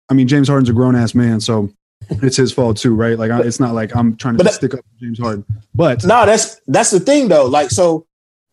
I 0.08 0.14
mean, 0.14 0.26
James 0.26 0.48
Harden's 0.48 0.70
a 0.70 0.72
grown 0.72 0.96
ass 0.96 1.14
man, 1.14 1.40
so 1.40 1.70
it's 2.08 2.36
his 2.36 2.52
fault 2.52 2.78
too, 2.78 2.94
right? 2.94 3.18
Like 3.18 3.30
I, 3.30 3.40
it's 3.42 3.60
not 3.60 3.74
like 3.74 3.94
I'm 3.94 4.16
trying 4.16 4.38
to 4.38 4.44
that- 4.44 4.54
stick 4.54 4.72
up 4.72 4.80
for 4.80 5.04
James 5.04 5.18
Harden, 5.18 5.44
but 5.74 6.02
no, 6.04 6.24
that's 6.24 6.60
that's 6.66 6.90
the 6.90 7.00
thing 7.00 7.28
though. 7.28 7.44
Like, 7.44 7.70
so 7.70 8.06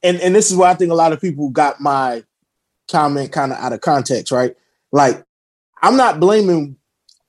and 0.04 0.20
and 0.20 0.36
this 0.36 0.52
is 0.52 0.58
why 0.58 0.70
I 0.70 0.74
think 0.74 0.92
a 0.92 0.96
lot 0.96 1.14
of 1.14 1.22
people 1.22 1.50
got 1.50 1.80
my 1.80 2.24
comment 2.92 3.32
kind 3.32 3.54
of 3.54 3.58
out 3.58 3.72
of 3.74 3.82
context, 3.82 4.32
right? 4.32 4.56
Like, 4.98 5.24
I'm 5.82 5.96
not 5.96 6.20
blaming 6.20 6.76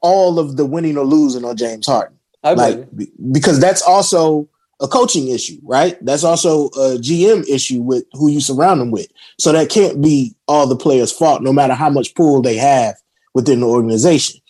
all 0.00 0.38
of 0.38 0.56
the 0.56 0.64
winning 0.64 0.96
or 0.96 1.04
losing 1.04 1.44
on 1.44 1.56
James 1.56 1.86
Harden, 1.86 2.18
I 2.42 2.54
like 2.54 2.88
because 3.30 3.60
that's 3.60 3.82
also 3.82 4.48
a 4.80 4.88
coaching 4.88 5.28
issue, 5.28 5.58
right? 5.64 6.02
That's 6.04 6.24
also 6.24 6.66
a 6.68 6.98
GM 6.98 7.48
issue 7.48 7.80
with 7.80 8.04
who 8.12 8.28
you 8.30 8.40
surround 8.40 8.80
them 8.80 8.90
with. 8.90 9.08
So 9.38 9.52
that 9.52 9.70
can't 9.70 10.00
be 10.00 10.34
all 10.46 10.66
the 10.66 10.76
players' 10.76 11.12
fault, 11.12 11.42
no 11.42 11.52
matter 11.52 11.74
how 11.74 11.90
much 11.90 12.14
pull 12.14 12.40
they 12.40 12.56
have 12.56 12.94
within 13.34 13.60
the 13.60 13.66
organization. 13.66 14.40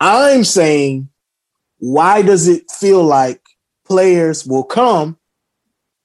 I'm 0.00 0.42
saying, 0.42 1.08
why 1.78 2.22
does 2.22 2.48
it 2.48 2.70
feel 2.70 3.04
like 3.04 3.42
players 3.84 4.46
will 4.46 4.64
come 4.64 5.18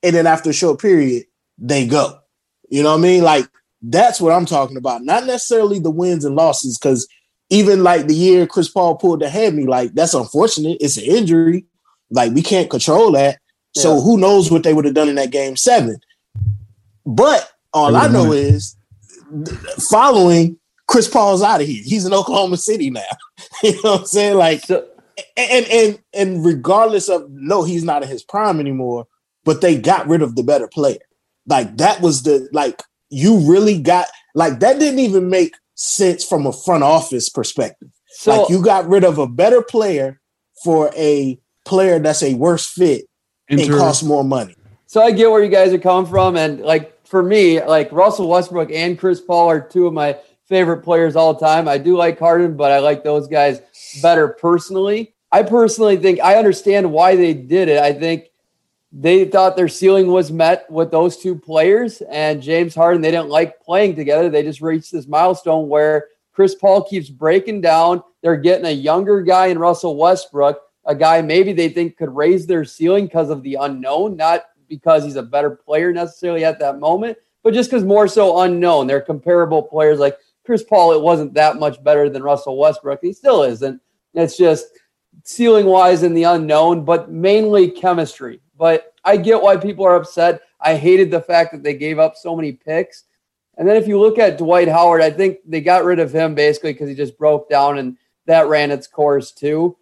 and 0.03 0.15
then 0.15 0.27
after 0.27 0.49
a 0.49 0.53
short 0.53 0.81
period, 0.81 1.25
they 1.57 1.87
go? 1.87 2.19
You 2.69 2.83
know 2.83 2.91
what 2.91 2.99
I 2.99 3.01
mean? 3.01 3.23
Like, 3.23 3.47
that's 3.81 4.21
what 4.21 4.33
I'm 4.33 4.45
talking 4.45 4.77
about. 4.77 5.03
Not 5.03 5.25
necessarily 5.25 5.79
the 5.79 5.91
wins 5.91 6.25
and 6.25 6.35
losses, 6.35 6.77
because 6.77 7.07
even 7.50 7.83
like 7.83 8.07
the 8.07 8.15
year 8.15 8.47
Chris 8.47 8.69
Paul 8.69 8.95
pulled 8.95 9.21
the 9.21 9.29
hammy, 9.29 9.65
like 9.65 9.93
that's 9.93 10.13
unfortunate. 10.13 10.77
It's 10.79 10.97
an 10.97 11.03
injury. 11.03 11.65
Like 12.09 12.33
we 12.33 12.41
can't 12.41 12.69
control 12.69 13.11
that. 13.13 13.39
So 13.73 14.01
who 14.01 14.17
knows 14.17 14.51
what 14.51 14.63
they 14.63 14.73
would 14.73 14.83
have 14.85 14.93
done 14.93 15.07
in 15.07 15.15
that 15.15 15.31
game 15.31 15.55
seven? 15.55 16.00
But 17.05 17.51
all 17.73 17.95
I 17.95 18.07
know 18.07 18.33
is 18.33 18.75
following 19.89 20.57
Chris 20.88 21.07
Paul's 21.07 21.41
out 21.41 21.61
of 21.61 21.67
here. 21.67 21.81
He's 21.83 22.05
in 22.05 22.13
Oklahoma 22.13 22.57
City 22.57 22.89
now. 22.89 23.01
you 23.63 23.71
know 23.81 23.93
what 23.93 24.00
I'm 24.01 24.05
saying? 24.05 24.38
Like 24.38 24.61
So, 24.65 24.85
and 25.38 25.65
and 25.67 26.00
and 26.13 26.45
regardless 26.45 27.09
of 27.09 27.29
no, 27.29 27.63
he's 27.63 27.83
not 27.83 28.03
in 28.03 28.09
his 28.09 28.23
prime 28.23 28.59
anymore, 28.59 29.07
but 29.45 29.61
they 29.61 29.77
got 29.77 30.07
rid 30.07 30.21
of 30.21 30.35
the 30.35 30.43
better 30.43 30.67
player. 30.67 31.00
Like 31.47 31.77
that 31.77 32.01
was 32.01 32.23
the 32.23 32.50
like 32.51 32.83
you 33.11 33.39
really 33.39 33.79
got 33.79 34.07
like 34.33 34.59
that 34.59 34.79
didn't 34.79 34.99
even 34.99 35.29
make 35.29 35.55
sense 35.75 36.23
from 36.23 36.47
a 36.47 36.53
front 36.53 36.83
office 36.83 37.29
perspective. 37.29 37.89
so 38.07 38.41
like 38.41 38.49
you 38.49 38.63
got 38.63 38.87
rid 38.87 39.03
of 39.03 39.17
a 39.19 39.27
better 39.27 39.61
player 39.61 40.19
for 40.63 40.91
a 40.95 41.39
player 41.65 41.99
that's 41.99 42.23
a 42.23 42.33
worse 42.33 42.67
fit 42.67 43.05
and 43.49 43.69
costs 43.69 44.03
more 44.03 44.23
money. 44.23 44.55
So 44.85 45.01
I 45.01 45.11
get 45.11 45.29
where 45.29 45.43
you 45.43 45.49
guys 45.49 45.73
are 45.73 45.79
coming 45.79 46.09
from, 46.09 46.35
and 46.35 46.61
like 46.61 47.05
for 47.05 47.23
me, 47.23 47.63
like 47.63 47.91
Russell 47.91 48.27
Westbrook 48.27 48.71
and 48.71 48.97
Chris 48.97 49.21
Paul 49.21 49.49
are 49.49 49.61
two 49.61 49.87
of 49.87 49.93
my 49.93 50.17
favorite 50.47 50.83
players 50.83 51.15
all 51.15 51.35
time. 51.35 51.67
I 51.67 51.77
do 51.77 51.95
like 51.95 52.19
Harden, 52.19 52.57
but 52.57 52.71
I 52.71 52.79
like 52.79 53.03
those 53.03 53.27
guys 53.27 53.61
better 54.01 54.29
personally. 54.29 55.13
I 55.31 55.43
personally 55.43 55.97
think 55.97 56.19
I 56.19 56.35
understand 56.35 56.91
why 56.91 57.15
they 57.15 57.33
did 57.33 57.69
it. 57.69 57.81
I 57.81 57.93
think 57.93 58.25
they 58.91 59.25
thought 59.25 59.55
their 59.55 59.69
ceiling 59.69 60.07
was 60.07 60.31
met 60.31 60.69
with 60.69 60.91
those 60.91 61.17
two 61.17 61.36
players, 61.36 62.01
and 62.10 62.41
James 62.41 62.75
Harden. 62.75 63.01
They 63.01 63.12
didn't 63.12 63.29
like 63.29 63.62
playing 63.62 63.95
together. 63.95 64.29
They 64.29 64.43
just 64.43 64.62
reached 64.62 64.91
this 64.91 65.07
milestone 65.07 65.69
where 65.69 66.07
Chris 66.33 66.55
Paul 66.55 66.83
keeps 66.83 67.10
breaking 67.10 67.62
down. 67.62 68.03
They're 68.21 68.36
getting 68.36 68.65
a 68.65 68.71
younger 68.71 69.21
guy 69.21 69.48
in 69.48 69.60
Russell 69.60 69.98
Westbrook, 69.98 70.60
a 70.86 70.95
guy 70.95 71.21
maybe 71.21 71.53
they 71.53 71.69
think 71.69 71.98
could 71.98 72.13
raise 72.13 72.45
their 72.45 72.65
ceiling 72.65 73.05
because 73.05 73.29
of 73.29 73.43
the 73.43 73.55
unknown, 73.55 74.15
not 74.15 74.45
because 74.67 75.03
he's 75.03 75.15
a 75.15 75.24
better 75.24 75.51
player 75.51 75.91
necessarily 75.93 76.43
at 76.43 76.60
that 76.60 76.79
moment, 76.79 77.17
but 77.43 77.53
just 77.53 77.69
because 77.69 77.83
more 77.83 78.07
so 78.07 78.41
unknown. 78.41 78.88
They're 78.88 79.01
comparable 79.01 79.63
players 79.63 80.00
like 80.00 80.17
Chris 80.45 80.63
Paul. 80.63 80.93
It 80.93 81.01
wasn't 81.01 81.33
that 81.36 81.57
much 81.57 81.83
better 81.83 82.10
than 82.10 82.24
Russell 82.24 82.57
Westbrook. 82.57 83.00
He 83.01 83.13
still 83.13 83.43
isn't. 83.43 83.81
It's 84.13 84.38
just 84.38 84.67
ceiling 85.24 85.65
wise 85.65 86.03
in 86.03 86.13
the 86.13 86.24
unknown, 86.24 86.83
but 86.83 87.12
mainly 87.12 87.69
chemistry. 87.69 88.41
But 88.61 88.93
I 89.03 89.17
get 89.17 89.41
why 89.41 89.57
people 89.57 89.87
are 89.87 89.95
upset. 89.95 90.41
I 90.59 90.75
hated 90.75 91.09
the 91.09 91.19
fact 91.19 91.51
that 91.51 91.63
they 91.63 91.73
gave 91.73 91.97
up 91.97 92.15
so 92.15 92.35
many 92.35 92.51
picks. 92.51 93.05
And 93.57 93.67
then 93.67 93.75
if 93.75 93.87
you 93.87 93.99
look 93.99 94.19
at 94.19 94.37
Dwight 94.37 94.67
Howard, 94.67 95.01
I 95.01 95.09
think 95.09 95.39
they 95.47 95.61
got 95.61 95.83
rid 95.83 95.97
of 95.97 96.13
him 96.13 96.35
basically 96.35 96.73
because 96.73 96.87
he 96.87 96.93
just 96.93 97.17
broke 97.17 97.50
down 97.50 97.79
and 97.79 97.97
that 98.27 98.50
ran 98.50 98.69
its 98.69 98.85
course 98.85 99.31
too. 99.31 99.77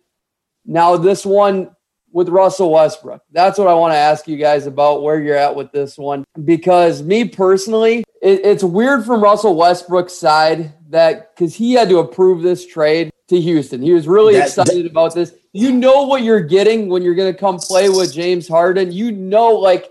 Now, 0.66 0.96
this 0.96 1.26
one 1.26 1.76
with 2.14 2.30
Russell 2.30 2.72
Westbrook, 2.72 3.22
that's 3.34 3.60
what 3.60 3.68
I 3.68 3.74
want 3.74 3.92
to 3.92 3.98
ask 3.98 4.30
you 4.30 4.38
guys 4.38 4.66
about 4.66 5.04
where 5.04 5.22
you're 5.22 5.36
at 5.36 5.54
with 5.54 5.74
this 5.74 5.98
one. 5.98 6.24
Because 6.46 7.04
me 7.04 7.26
personally, 7.28 8.06
it, 8.22 8.46
it's 8.46 8.64
weird 8.64 9.06
from 9.06 9.22
Russell 9.22 9.58
Westbrook's 9.58 10.14
side 10.14 10.72
that 10.88 11.36
because 11.36 11.54
he 11.54 11.74
had 11.74 11.90
to 11.90 12.00
approve 12.00 12.42
this 12.42 12.66
trade 12.66 13.12
to 13.30 13.40
Houston. 13.40 13.82
He 13.82 13.94
was 13.94 14.08
really 14.08 14.34
That- 14.36 14.48
excited 14.48 14.86
about 14.86 15.16
this. 15.16 15.34
You 15.54 15.72
know 15.72 16.04
what 16.04 16.24
you're 16.24 16.42
getting 16.42 16.90
when 16.90 17.02
you're 17.02 17.16
going 17.16 17.34
to 17.34 17.40
come 17.40 17.58
play 17.58 17.90
with 17.90 18.14
James 18.14 18.48
Harden. 18.48 18.92
You 18.92 19.12
know, 19.12 19.50
like, 19.50 19.90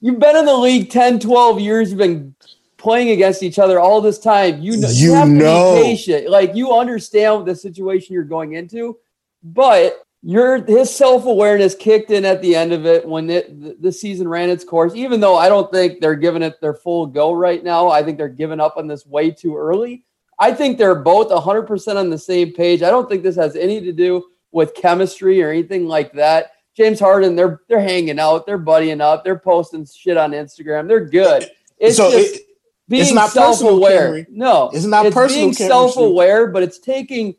you've 0.00 0.18
been 0.18 0.36
in 0.36 0.44
the 0.44 0.56
league 0.56 0.90
10, 0.90 1.18
12 1.20 1.60
years. 1.60 1.90
You've 1.90 1.98
been 1.98 2.34
playing 2.76 3.10
against 3.10 3.42
each 3.42 3.58
other 3.58 3.80
all 3.80 4.00
this 4.02 4.18
time. 4.18 4.60
You 4.60 4.76
know, 4.76 4.88
you, 4.88 5.06
You 5.08 5.14
have 5.14 5.28
to 5.28 5.32
know. 5.34 5.76
be 5.76 5.82
patient. 5.82 6.28
Like, 6.28 6.54
you 6.54 6.72
understand 6.74 7.46
the 7.46 7.54
situation 7.54 8.12
you're 8.12 8.24
going 8.24 8.52
into, 8.54 8.98
but 9.42 10.00
your 10.26 10.64
his 10.64 10.88
self 10.94 11.26
awareness 11.26 11.74
kicked 11.74 12.10
in 12.10 12.24
at 12.24 12.40
the 12.42 12.56
end 12.56 12.72
of 12.72 12.86
it 12.86 13.06
when 13.06 13.28
it, 13.30 13.60
the, 13.60 13.76
the 13.80 13.92
season 13.92 14.26
ran 14.28 14.48
its 14.50 14.64
course. 14.64 14.94
Even 14.94 15.20
though 15.20 15.36
I 15.36 15.48
don't 15.50 15.70
think 15.72 16.00
they're 16.00 16.14
giving 16.14 16.42
it 16.42 16.60
their 16.62 16.72
full 16.74 17.06
go 17.06 17.32
right 17.32 17.62
now, 17.64 17.88
I 17.88 18.02
think 18.02 18.16
they're 18.18 18.28
giving 18.28 18.60
up 18.60 18.76
on 18.78 18.86
this 18.86 19.06
way 19.06 19.30
too 19.30 19.56
early. 19.56 20.04
I 20.44 20.52
think 20.52 20.76
they're 20.76 20.94
both 20.94 21.30
100% 21.30 21.96
on 21.96 22.10
the 22.10 22.18
same 22.18 22.52
page. 22.52 22.82
I 22.82 22.90
don't 22.90 23.08
think 23.08 23.22
this 23.22 23.36
has 23.36 23.56
any 23.56 23.80
to 23.80 23.92
do 23.92 24.26
with 24.52 24.74
chemistry 24.74 25.42
or 25.42 25.48
anything 25.48 25.86
like 25.86 26.12
that. 26.12 26.50
James 26.76 27.00
Harden, 27.00 27.34
they're 27.34 27.62
they're 27.66 27.80
hanging 27.80 28.18
out, 28.18 28.44
they're 28.44 28.58
buddying 28.58 29.00
up, 29.00 29.24
they're 29.24 29.38
posting 29.38 29.86
shit 29.86 30.18
on 30.18 30.32
Instagram. 30.32 30.86
They're 30.86 31.06
good. 31.06 31.48
It's 31.78 31.96
so 31.96 32.10
just 32.10 32.34
it, 32.34 32.42
being 32.90 33.02
it's 33.04 33.12
not 33.12 33.30
self-aware. 33.30 34.26
No, 34.28 34.70
It's 34.74 34.84
not 34.84 35.06
it's 35.06 35.14
personal 35.14 35.44
being 35.46 35.54
chemistry. 35.54 35.66
self-aware, 35.68 36.48
but 36.48 36.62
it's 36.62 36.78
taking 36.78 37.36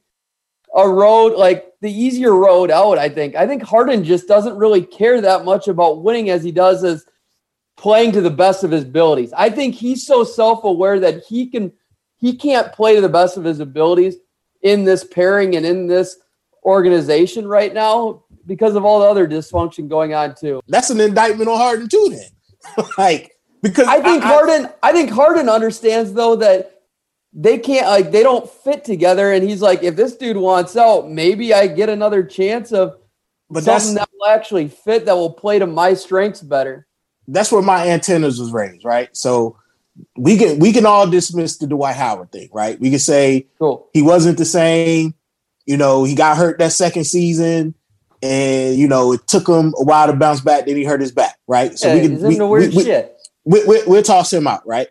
a 0.73 0.89
road 0.89 1.37
like 1.37 1.73
the 1.81 1.91
easier 1.91 2.33
road 2.33 2.71
out. 2.71 2.97
I 2.97 3.09
think. 3.09 3.35
I 3.35 3.45
think 3.45 3.61
Harden 3.61 4.03
just 4.03 4.27
doesn't 4.27 4.57
really 4.57 4.81
care 4.81 5.21
that 5.21 5.45
much 5.45 5.67
about 5.67 6.01
winning 6.01 6.31
as 6.31 6.43
he 6.43 6.51
does 6.51 6.83
as 6.83 7.05
playing 7.77 8.13
to 8.13 8.21
the 8.21 8.31
best 8.31 8.63
of 8.63 8.71
his 8.71 8.83
abilities. 8.83 9.31
I 9.37 9.51
think 9.51 9.75
he's 9.75 10.07
so 10.07 10.23
self-aware 10.23 11.01
that 11.01 11.23
he 11.25 11.45
can 11.51 11.71
he 12.17 12.36
can't 12.36 12.71
play 12.73 12.95
to 12.95 13.01
the 13.01 13.10
best 13.10 13.38
of 13.38 13.43
his 13.43 13.60
abilities 13.60 14.15
in 14.62 14.84
this 14.84 15.04
pairing 15.04 15.56
and 15.56 15.65
in 15.65 15.88
this 15.88 16.17
organization 16.63 17.47
right 17.47 17.73
now 17.73 18.23
because 18.45 18.75
of 18.75 18.86
all 18.86 18.99
the 18.99 19.06
other 19.06 19.28
dysfunction 19.28 19.88
going 19.88 20.13
on 20.13 20.36
too. 20.36 20.62
that's 20.67 20.89
an 20.89 20.99
indictment 20.99 21.49
on 21.49 21.58
Harden 21.58 21.88
too. 21.88 22.10
Then, 22.12 22.86
like 22.97 23.32
because 23.62 23.88
I 23.88 24.01
think 24.01 24.23
Harden. 24.23 24.69
I 24.84 24.91
think 24.91 25.10
Harden 25.10 25.49
understands 25.49 26.13
though 26.13 26.36
that 26.38 26.82
they 27.34 27.58
can't 27.58 27.88
like 27.88 28.12
they 28.12 28.23
don't 28.23 28.49
fit 28.49 28.84
together, 28.84 29.34
and 29.34 29.43
he's 29.43 29.62
like, 29.62 29.84
if 29.84 29.95
this 29.95 30.15
dude 30.15 30.38
wants 30.38 30.78
out, 30.78 31.10
maybe 31.10 31.54
I 31.54 31.67
get 31.67 31.89
another 31.89 32.23
chance 32.23 32.71
of 32.71 32.97
but 33.49 33.63
something 33.63 33.95
that 33.95 34.10
will 34.13 34.28
actually 34.28 34.67
fit 34.67 35.06
that 35.06 35.15
will 35.15 35.34
play 35.34 35.60
to 35.60 35.67
my 35.67 35.93
strengths 35.93 36.41
better. 36.41 36.88
that's 37.28 37.51
where 37.51 37.62
my 37.62 37.88
antennas 37.88 38.39
was 38.39 38.51
raised, 38.51 38.84
right? 38.86 39.10
So 39.15 39.58
we 40.17 40.38
can 40.38 40.60
we 40.60 40.71
can 40.71 40.86
all 40.86 41.08
dismiss 41.08 41.58
the 41.58 41.67
Dwight 41.67 41.95
Howard 41.95 42.31
thing, 42.31 42.49
right? 42.53 42.79
We 42.79 42.89
can 42.89 42.99
say 42.99 43.47
Cool. 43.60 43.89
he 43.93 44.01
wasn't 44.01 44.38
the 44.38 44.45
same. 44.45 45.13
You 45.65 45.77
know, 45.77 46.03
he 46.03 46.15
got 46.15 46.38
hurt 46.38 46.60
that 46.60 46.73
second 46.73 47.05
season, 47.05 47.73
and 48.21 48.75
you 48.75 48.88
know 48.88 49.13
it 49.13 49.27
took 49.27 49.47
him 49.47 49.73
a 49.77 49.84
while 49.84 50.08
to 50.08 50.13
bounce 50.13 50.41
back. 50.41 50.65
Then 50.65 50.75
he 50.75 50.84
hurt 50.84 51.01
his 51.01 51.12
back, 51.12 51.38
right? 51.47 51.77
So 51.77 51.88
yeah, 51.88 51.93
we 51.95 52.01
can 52.01 52.21
we, 52.21 52.39
weird 52.39 52.69
we, 52.71 52.77
we, 52.77 52.84
shit. 52.84 53.17
we, 53.45 53.63
we, 53.65 53.84
we'll 53.86 54.03
toss 54.03 54.31
him 54.31 54.47
out, 54.47 54.65
right? 54.67 54.88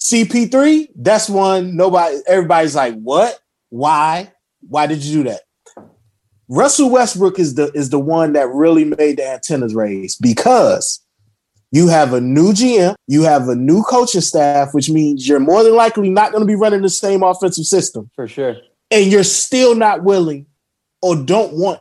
CP3, 0.00 0.88
that's 0.96 1.28
one 1.28 1.76
nobody, 1.76 2.18
everybody's 2.26 2.74
like, 2.74 2.94
what? 2.94 3.38
Why? 3.68 4.32
Why 4.66 4.86
did 4.86 5.04
you 5.04 5.22
do 5.22 5.30
that? 5.30 5.42
Russell 6.48 6.90
Westbrook 6.90 7.38
is 7.38 7.54
the 7.54 7.70
is 7.72 7.90
the 7.90 7.98
one 7.98 8.32
that 8.32 8.48
really 8.48 8.84
made 8.84 9.18
the 9.18 9.28
antennas 9.28 9.74
raise 9.74 10.16
because 10.16 11.00
you 11.72 11.88
have 11.88 12.12
a 12.12 12.20
new 12.20 12.52
GM, 12.52 12.94
you 13.06 13.22
have 13.22 13.48
a 13.48 13.54
new 13.54 13.82
coaching 13.82 14.20
staff, 14.20 14.74
which 14.74 14.90
means 14.90 15.28
you're 15.28 15.40
more 15.40 15.62
than 15.62 15.74
likely 15.74 16.10
not 16.10 16.32
going 16.32 16.42
to 16.42 16.46
be 16.46 16.56
running 16.56 16.82
the 16.82 16.88
same 16.88 17.22
offensive 17.22 17.64
system, 17.64 18.10
for 18.14 18.26
sure. 18.26 18.56
and 18.90 19.10
you're 19.10 19.22
still 19.24 19.74
not 19.74 20.02
willing 20.02 20.46
or 21.02 21.16
don't 21.16 21.52
want 21.54 21.80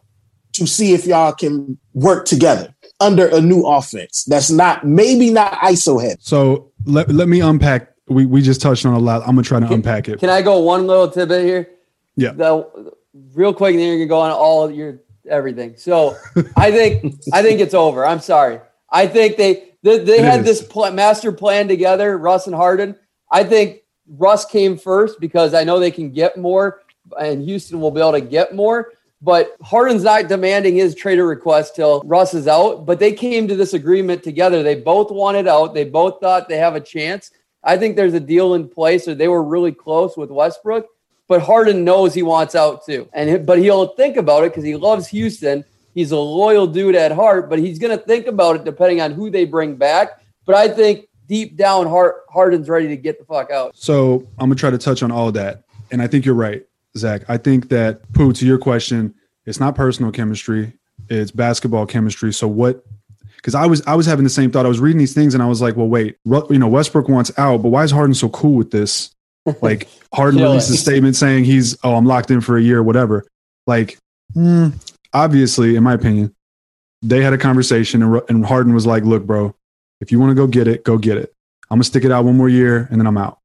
to 0.54 0.65
see 0.67 0.93
if 0.93 1.06
y'all 1.06 1.34
can 1.34 1.78
work 1.93 2.25
together 2.25 2.73
under 2.99 3.28
a 3.28 3.39
new 3.39 3.65
offense 3.65 4.25
that's 4.25 4.52
not 4.52 4.86
maybe 4.86 5.32
not 5.32 5.54
ISO 5.54 6.02
heavy. 6.02 6.17
So 6.19 6.71
let, 6.86 7.10
let 7.10 7.28
me 7.30 7.39
unpack. 7.39 7.93
We, 8.08 8.25
we 8.25 8.41
just 8.41 8.62
touched 8.62 8.86
on 8.86 8.93
a 8.93 8.99
lot. 8.99 9.21
I'm 9.21 9.30
gonna 9.36 9.43
try 9.43 9.60
to 9.60 9.67
Can- 9.67 9.75
unpack 9.75 10.10
it. 10.10 10.19
Can 10.19 10.30
I 10.30 10.41
go 10.41 10.60
one 10.60 10.88
little 10.88 11.10
tidbit 11.10 11.45
here? 11.45 11.69
Yeah. 12.15 12.32
The, 12.32 12.91
real 13.34 13.54
quick, 13.54 13.73
and 13.73 13.80
then 13.80 13.88
you're 13.88 13.97
gonna 13.97 14.08
go 14.08 14.19
on 14.19 14.32
all 14.32 14.71
your 14.71 14.99
everything. 15.30 15.75
So 15.78 16.15
I 16.58 16.71
think 16.71 17.15
I 17.34 17.41
think 17.43 17.60
it's 17.60 17.73
over. 17.73 18.06
I'm 18.06 18.19
sorry. 18.19 18.60
I 18.89 19.06
think 19.08 19.38
they 19.38 19.69
they, 19.84 20.00
they 20.00 20.22
had 20.22 20.42
is. 20.42 20.46
this 20.46 20.63
pl- 20.68 20.92
master 20.92 21.32
plan 21.32 21.68
together, 21.68 22.18
Russ 22.18 22.48
and 22.48 22.56
Harden. 22.56 22.96
I 23.32 23.44
think 23.44 23.82
Russ 24.08 24.46
came 24.46 24.78
first 24.78 25.20
because 25.20 25.54
I 25.54 25.63
know 25.63 25.80
they 25.80 25.92
can 25.92 26.12
get 26.12 26.38
more, 26.38 26.82
and 27.20 27.44
Houston 27.44 27.80
will 27.80 27.92
be 27.92 28.02
able 28.02 28.13
to 28.13 28.22
get 28.22 28.56
more. 28.56 28.94
But 29.22 29.56
Harden's 29.62 30.04
not 30.04 30.30
demanding 30.30 30.76
his 30.76 30.96
trader 30.96 31.28
request 31.28 31.76
till 31.76 32.02
Russ 32.06 32.34
is 32.34 32.48
out. 32.48 32.86
But 32.86 33.00
they 33.00 33.12
came 33.12 33.48
to 33.50 33.56
this 33.56 33.74
agreement 33.74 34.24
together. 34.24 34.63
They 34.63 34.76
both 34.76 35.12
wanted 35.12 35.48
out. 35.48 35.74
They 35.74 35.84
both 35.84 36.22
thought 36.22 36.48
they 36.48 36.58
have 36.58 36.76
a 36.76 36.80
chance. 36.80 37.32
I 37.63 37.78
think 37.78 37.96
there's 37.96 38.13
a 38.13 38.20
deal 38.20 38.54
in 38.54 38.70
place, 38.70 39.08
or 39.08 39.15
they 39.15 39.28
were 39.28 39.44
really 39.44 39.74
close 39.74 40.15
with 40.15 40.30
Westbrook. 40.30 40.88
But 41.28 41.42
Harden 41.42 41.84
knows 41.84 42.13
he 42.13 42.24
wants 42.24 42.56
out 42.56 42.86
too, 42.86 43.08
and 43.13 43.46
but 43.46 43.60
he'll 43.60 43.88
think 43.88 44.18
about 44.18 44.44
it 44.44 44.52
because 44.52 44.63
he 44.63 44.76
loves 44.76 45.08
Houston. 45.10 45.63
He's 46.00 46.12
a 46.12 46.18
loyal 46.18 46.66
dude 46.66 46.96
at 46.96 47.12
heart, 47.12 47.50
but 47.50 47.60
he's 47.60 47.78
going 47.78 47.92
to 47.92 48.02
think 48.02 48.26
about 48.26 48.56
it 48.56 48.64
depending 48.64 49.02
on 49.02 49.12
who 49.12 49.30
they 49.30 49.44
bring 49.44 49.76
back. 49.76 50.22
But 50.46 50.56
I 50.56 50.70
think 50.70 51.10
deep 51.28 51.58
down, 51.58 51.88
Harden's 52.30 52.70
ready 52.70 52.88
to 52.88 52.96
get 52.96 53.20
the 53.20 53.26
fuck 53.26 53.52
out. 53.52 53.76
So 53.76 54.26
I'm 54.38 54.48
gonna 54.48 54.56
try 54.56 54.70
to 54.70 54.78
touch 54.78 55.04
on 55.04 55.12
all 55.12 55.28
of 55.28 55.34
that, 55.34 55.66
and 55.92 56.02
I 56.02 56.08
think 56.08 56.24
you're 56.26 56.36
right, 56.36 56.66
Zach. 56.96 57.24
I 57.28 57.36
think 57.36 57.68
that 57.68 58.10
Pooh, 58.14 58.32
to 58.32 58.46
your 58.46 58.58
question, 58.58 59.14
it's 59.46 59.60
not 59.60 59.76
personal 59.76 60.10
chemistry; 60.10 60.72
it's 61.10 61.32
basketball 61.32 61.86
chemistry. 61.86 62.32
So 62.32 62.48
what? 62.48 62.82
Because 63.36 63.54
I 63.54 63.66
was 63.66 63.86
I 63.86 63.96
was 63.96 64.06
having 64.06 64.24
the 64.24 64.30
same 64.30 64.52
thought. 64.52 64.66
I 64.66 64.70
was 64.70 64.80
reading 64.80 65.00
these 65.00 65.14
things, 65.14 65.34
and 65.34 65.44
I 65.44 65.48
was 65.48 65.62
like, 65.62 65.76
well, 65.76 65.90
wait, 65.90 66.16
you 66.26 66.60
know, 66.60 66.70
Westbrook 66.70 67.10
wants 67.10 67.38
out, 67.38 67.62
but 67.62 67.70
why 67.70 67.84
is 67.84 67.92
Harden 67.92 68.14
so 68.14 68.30
cool 68.30 68.56
with 68.56 68.72
this? 68.72 69.14
Like 69.62 69.88
Harden 70.14 70.42
released 70.42 70.70
a 70.70 70.78
statement 70.78 71.16
saying 71.16 71.44
he's 71.44 71.76
oh 71.84 71.96
I'm 71.96 72.06
locked 72.06 72.30
in 72.30 72.40
for 72.40 72.58
a 72.58 72.62
year, 72.62 72.84
whatever. 72.84 73.26
Like, 73.66 73.98
mm, 74.36 74.74
obviously, 75.13 75.76
in 75.76 75.84
my 75.84 75.93
opinion, 75.93 76.36
they 77.02 77.22
had 77.22 77.34
a 77.34 77.38
conversation, 77.38 78.04
and, 78.04 78.22
and 78.30 78.45
Harden 78.45 78.74
was 78.74 78.86
like, 78.86 79.04
look, 79.04 79.26
bro 79.26 79.56
if 80.02 80.12
you 80.12 80.19
want 80.19 80.32
to 80.32 80.36
go 80.36 80.48
get 80.48 80.67
it, 80.67 80.84
go 80.84 80.98
get 80.98 81.17
it. 81.17 81.34
I'm 81.69 81.78
gonna 81.78 81.84
stick 81.84 82.04
it 82.04 82.12
out 82.12 82.26
one 82.26 82.38
more 82.38 82.50
year 82.50 82.88
and 82.89 83.00
then 83.00 83.06
I'm 83.06 83.17
out. 83.17 83.39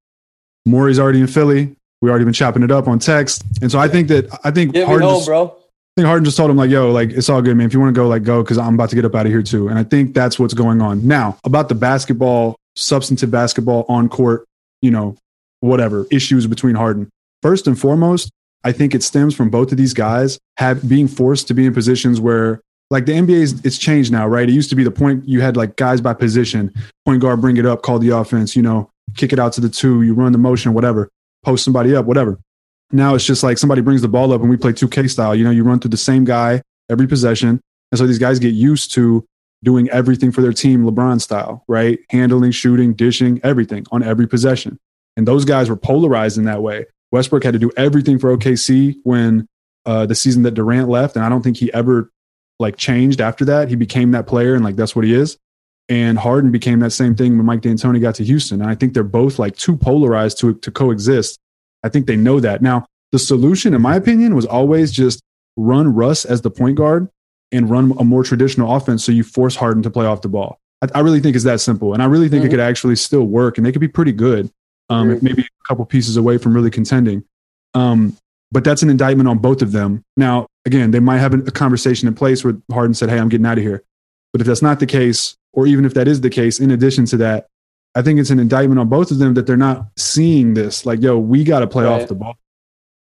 Morey's 0.64 0.98
already 0.98 1.20
in 1.20 1.26
Philly. 1.26 1.76
We 2.00 2.10
already 2.10 2.24
been 2.24 2.34
chopping 2.34 2.62
it 2.62 2.70
up 2.70 2.88
on 2.88 2.98
text, 2.98 3.44
and 3.62 3.70
so 3.70 3.78
I 3.78 3.88
think 3.88 4.08
that 4.08 4.28
I 4.44 4.50
think 4.50 4.72
Get 4.72 4.86
Harden, 4.86 5.08
just, 5.08 5.26
bro. 5.26 5.46
I 5.46 6.00
think 6.00 6.06
Harden 6.06 6.24
just 6.24 6.36
told 6.36 6.50
him 6.50 6.56
like, 6.56 6.70
"Yo, 6.70 6.90
like 6.90 7.10
it's 7.10 7.28
all 7.28 7.40
good, 7.40 7.56
man. 7.56 7.66
If 7.66 7.74
you 7.74 7.80
want 7.80 7.94
to 7.94 7.98
go, 7.98 8.08
like 8.08 8.24
go, 8.24 8.42
because 8.42 8.58
I'm 8.58 8.74
about 8.74 8.90
to 8.90 8.96
get 8.96 9.04
up 9.04 9.14
out 9.14 9.26
of 9.26 9.32
here 9.32 9.42
too." 9.42 9.68
And 9.68 9.78
I 9.78 9.84
think 9.84 10.14
that's 10.14 10.38
what's 10.38 10.54
going 10.54 10.80
on 10.80 11.06
now 11.06 11.38
about 11.44 11.68
the 11.68 11.74
basketball, 11.74 12.56
substantive 12.76 13.30
basketball 13.30 13.84
on 13.88 14.08
court, 14.08 14.44
you 14.82 14.90
know, 14.90 15.16
whatever 15.60 16.06
issues 16.10 16.46
between 16.46 16.74
Harden. 16.74 17.10
First 17.42 17.66
and 17.66 17.78
foremost, 17.78 18.30
I 18.64 18.72
think 18.72 18.94
it 18.94 19.02
stems 19.02 19.34
from 19.34 19.50
both 19.50 19.70
of 19.70 19.78
these 19.78 19.94
guys 19.94 20.38
have 20.56 20.88
being 20.88 21.06
forced 21.06 21.48
to 21.48 21.54
be 21.54 21.66
in 21.66 21.74
positions 21.74 22.20
where 22.20 22.60
like 22.90 23.06
the 23.06 23.12
NBA 23.12 23.30
is 23.30 23.64
it's 23.64 23.78
changed 23.78 24.12
now, 24.12 24.26
right? 24.26 24.48
It 24.48 24.52
used 24.52 24.70
to 24.70 24.76
be 24.76 24.84
the 24.84 24.90
point 24.90 25.28
you 25.28 25.40
had 25.40 25.56
like 25.56 25.76
guys 25.76 26.00
by 26.00 26.14
position, 26.14 26.72
point 27.04 27.20
guard, 27.20 27.40
bring 27.40 27.56
it 27.56 27.66
up, 27.66 27.82
call 27.82 27.98
the 27.98 28.10
offense, 28.10 28.56
you 28.56 28.62
know, 28.62 28.90
kick 29.16 29.32
it 29.32 29.38
out 29.38 29.52
to 29.54 29.60
the 29.60 29.68
two, 29.68 30.02
you 30.02 30.14
run 30.14 30.32
the 30.32 30.38
motion, 30.38 30.74
whatever, 30.74 31.10
post 31.44 31.64
somebody 31.64 31.94
up, 31.94 32.06
whatever. 32.06 32.38
Now 32.92 33.14
it's 33.14 33.24
just 33.24 33.42
like 33.42 33.58
somebody 33.58 33.80
brings 33.80 34.02
the 34.02 34.08
ball 34.08 34.32
up 34.32 34.40
and 34.40 34.50
we 34.50 34.56
play 34.56 34.72
2K 34.72 35.10
style. 35.10 35.34
You 35.34 35.44
know, 35.44 35.50
you 35.50 35.64
run 35.64 35.80
through 35.80 35.90
the 35.90 35.96
same 35.96 36.24
guy 36.24 36.62
every 36.90 37.06
possession. 37.06 37.60
And 37.90 37.98
so 37.98 38.06
these 38.06 38.18
guys 38.18 38.38
get 38.38 38.54
used 38.54 38.92
to 38.94 39.24
doing 39.62 39.88
everything 39.90 40.30
for 40.30 40.42
their 40.42 40.52
team 40.52 40.84
LeBron 40.84 41.20
style, 41.20 41.64
right? 41.68 41.98
Handling, 42.10 42.50
shooting, 42.50 42.92
dishing, 42.94 43.40
everything 43.42 43.86
on 43.90 44.02
every 44.02 44.26
possession. 44.26 44.78
And 45.16 45.26
those 45.26 45.44
guys 45.44 45.70
were 45.70 45.76
polarized 45.76 46.38
in 46.38 46.44
that 46.44 46.62
way. 46.62 46.86
Westbrook 47.14 47.44
had 47.44 47.52
to 47.52 47.60
do 47.60 47.70
everything 47.76 48.18
for 48.18 48.36
OKC 48.36 48.96
when 49.04 49.46
uh, 49.86 50.04
the 50.04 50.16
season 50.16 50.42
that 50.42 50.54
Durant 50.54 50.88
left. 50.88 51.14
And 51.14 51.24
I 51.24 51.28
don't 51.28 51.42
think 51.42 51.56
he 51.56 51.72
ever 51.72 52.10
like 52.58 52.76
changed 52.76 53.20
after 53.20 53.44
that. 53.44 53.68
He 53.68 53.76
became 53.76 54.10
that 54.10 54.26
player 54.26 54.56
and 54.56 54.64
like 54.64 54.74
that's 54.74 54.96
what 54.96 55.04
he 55.04 55.14
is. 55.14 55.38
And 55.88 56.18
Harden 56.18 56.50
became 56.50 56.80
that 56.80 56.90
same 56.90 57.14
thing 57.14 57.36
when 57.36 57.46
Mike 57.46 57.60
D'Antoni 57.60 58.00
got 58.00 58.16
to 58.16 58.24
Houston. 58.24 58.60
And 58.60 58.68
I 58.68 58.74
think 58.74 58.94
they're 58.94 59.04
both 59.04 59.38
like 59.38 59.56
too 59.56 59.76
polarized 59.76 60.40
to, 60.40 60.54
to 60.54 60.72
coexist. 60.72 61.38
I 61.84 61.88
think 61.88 62.08
they 62.08 62.16
know 62.16 62.40
that. 62.40 62.62
Now, 62.62 62.84
the 63.12 63.18
solution, 63.20 63.74
in 63.74 63.82
my 63.82 63.94
opinion, 63.94 64.34
was 64.34 64.46
always 64.46 64.90
just 64.90 65.20
run 65.56 65.94
Russ 65.94 66.24
as 66.24 66.42
the 66.42 66.50
point 66.50 66.76
guard 66.76 67.08
and 67.52 67.70
run 67.70 67.92
a 67.96 68.04
more 68.04 68.24
traditional 68.24 68.74
offense 68.74 69.04
so 69.04 69.12
you 69.12 69.22
force 69.22 69.54
Harden 69.54 69.84
to 69.84 69.90
play 69.90 70.04
off 70.04 70.22
the 70.22 70.28
ball. 70.28 70.58
I, 70.82 70.88
I 70.96 71.00
really 71.00 71.20
think 71.20 71.36
it's 71.36 71.44
that 71.44 71.60
simple. 71.60 71.94
And 71.94 72.02
I 72.02 72.06
really 72.06 72.28
think 72.28 72.40
mm-hmm. 72.40 72.48
it 72.48 72.50
could 72.50 72.60
actually 72.60 72.96
still 72.96 73.24
work 73.24 73.56
and 73.56 73.64
they 73.64 73.70
could 73.70 73.80
be 73.80 73.86
pretty 73.86 74.10
good. 74.10 74.50
Um, 74.90 75.18
maybe 75.22 75.42
a 75.42 75.68
couple 75.68 75.84
pieces 75.86 76.16
away 76.16 76.38
from 76.38 76.54
really 76.54 76.70
contending. 76.70 77.24
Um, 77.74 78.16
but 78.52 78.64
that's 78.64 78.82
an 78.82 78.90
indictment 78.90 79.28
on 79.28 79.38
both 79.38 79.62
of 79.62 79.72
them. 79.72 80.04
Now, 80.16 80.46
again, 80.64 80.90
they 80.90 81.00
might 81.00 81.18
have 81.18 81.34
a 81.34 81.50
conversation 81.50 82.06
in 82.06 82.14
place 82.14 82.44
where 82.44 82.54
Harden 82.70 82.94
said, 82.94 83.10
Hey, 83.10 83.18
I'm 83.18 83.28
getting 83.28 83.46
out 83.46 83.58
of 83.58 83.64
here. 83.64 83.82
But 84.32 84.40
if 84.40 84.46
that's 84.46 84.62
not 84.62 84.80
the 84.80 84.86
case, 84.86 85.36
or 85.52 85.66
even 85.66 85.84
if 85.84 85.94
that 85.94 86.08
is 86.08 86.20
the 86.20 86.30
case, 86.30 86.60
in 86.60 86.70
addition 86.70 87.06
to 87.06 87.16
that, 87.18 87.46
I 87.94 88.02
think 88.02 88.18
it's 88.18 88.30
an 88.30 88.40
indictment 88.40 88.80
on 88.80 88.88
both 88.88 89.10
of 89.10 89.18
them 89.18 89.34
that 89.34 89.46
they're 89.46 89.56
not 89.56 89.86
seeing 89.96 90.54
this. 90.54 90.84
Like, 90.84 91.00
yo, 91.00 91.18
we 91.18 91.44
got 91.44 91.60
to 91.60 91.66
play 91.66 91.84
right. 91.84 92.02
off 92.02 92.08
the 92.08 92.14
ball, 92.14 92.36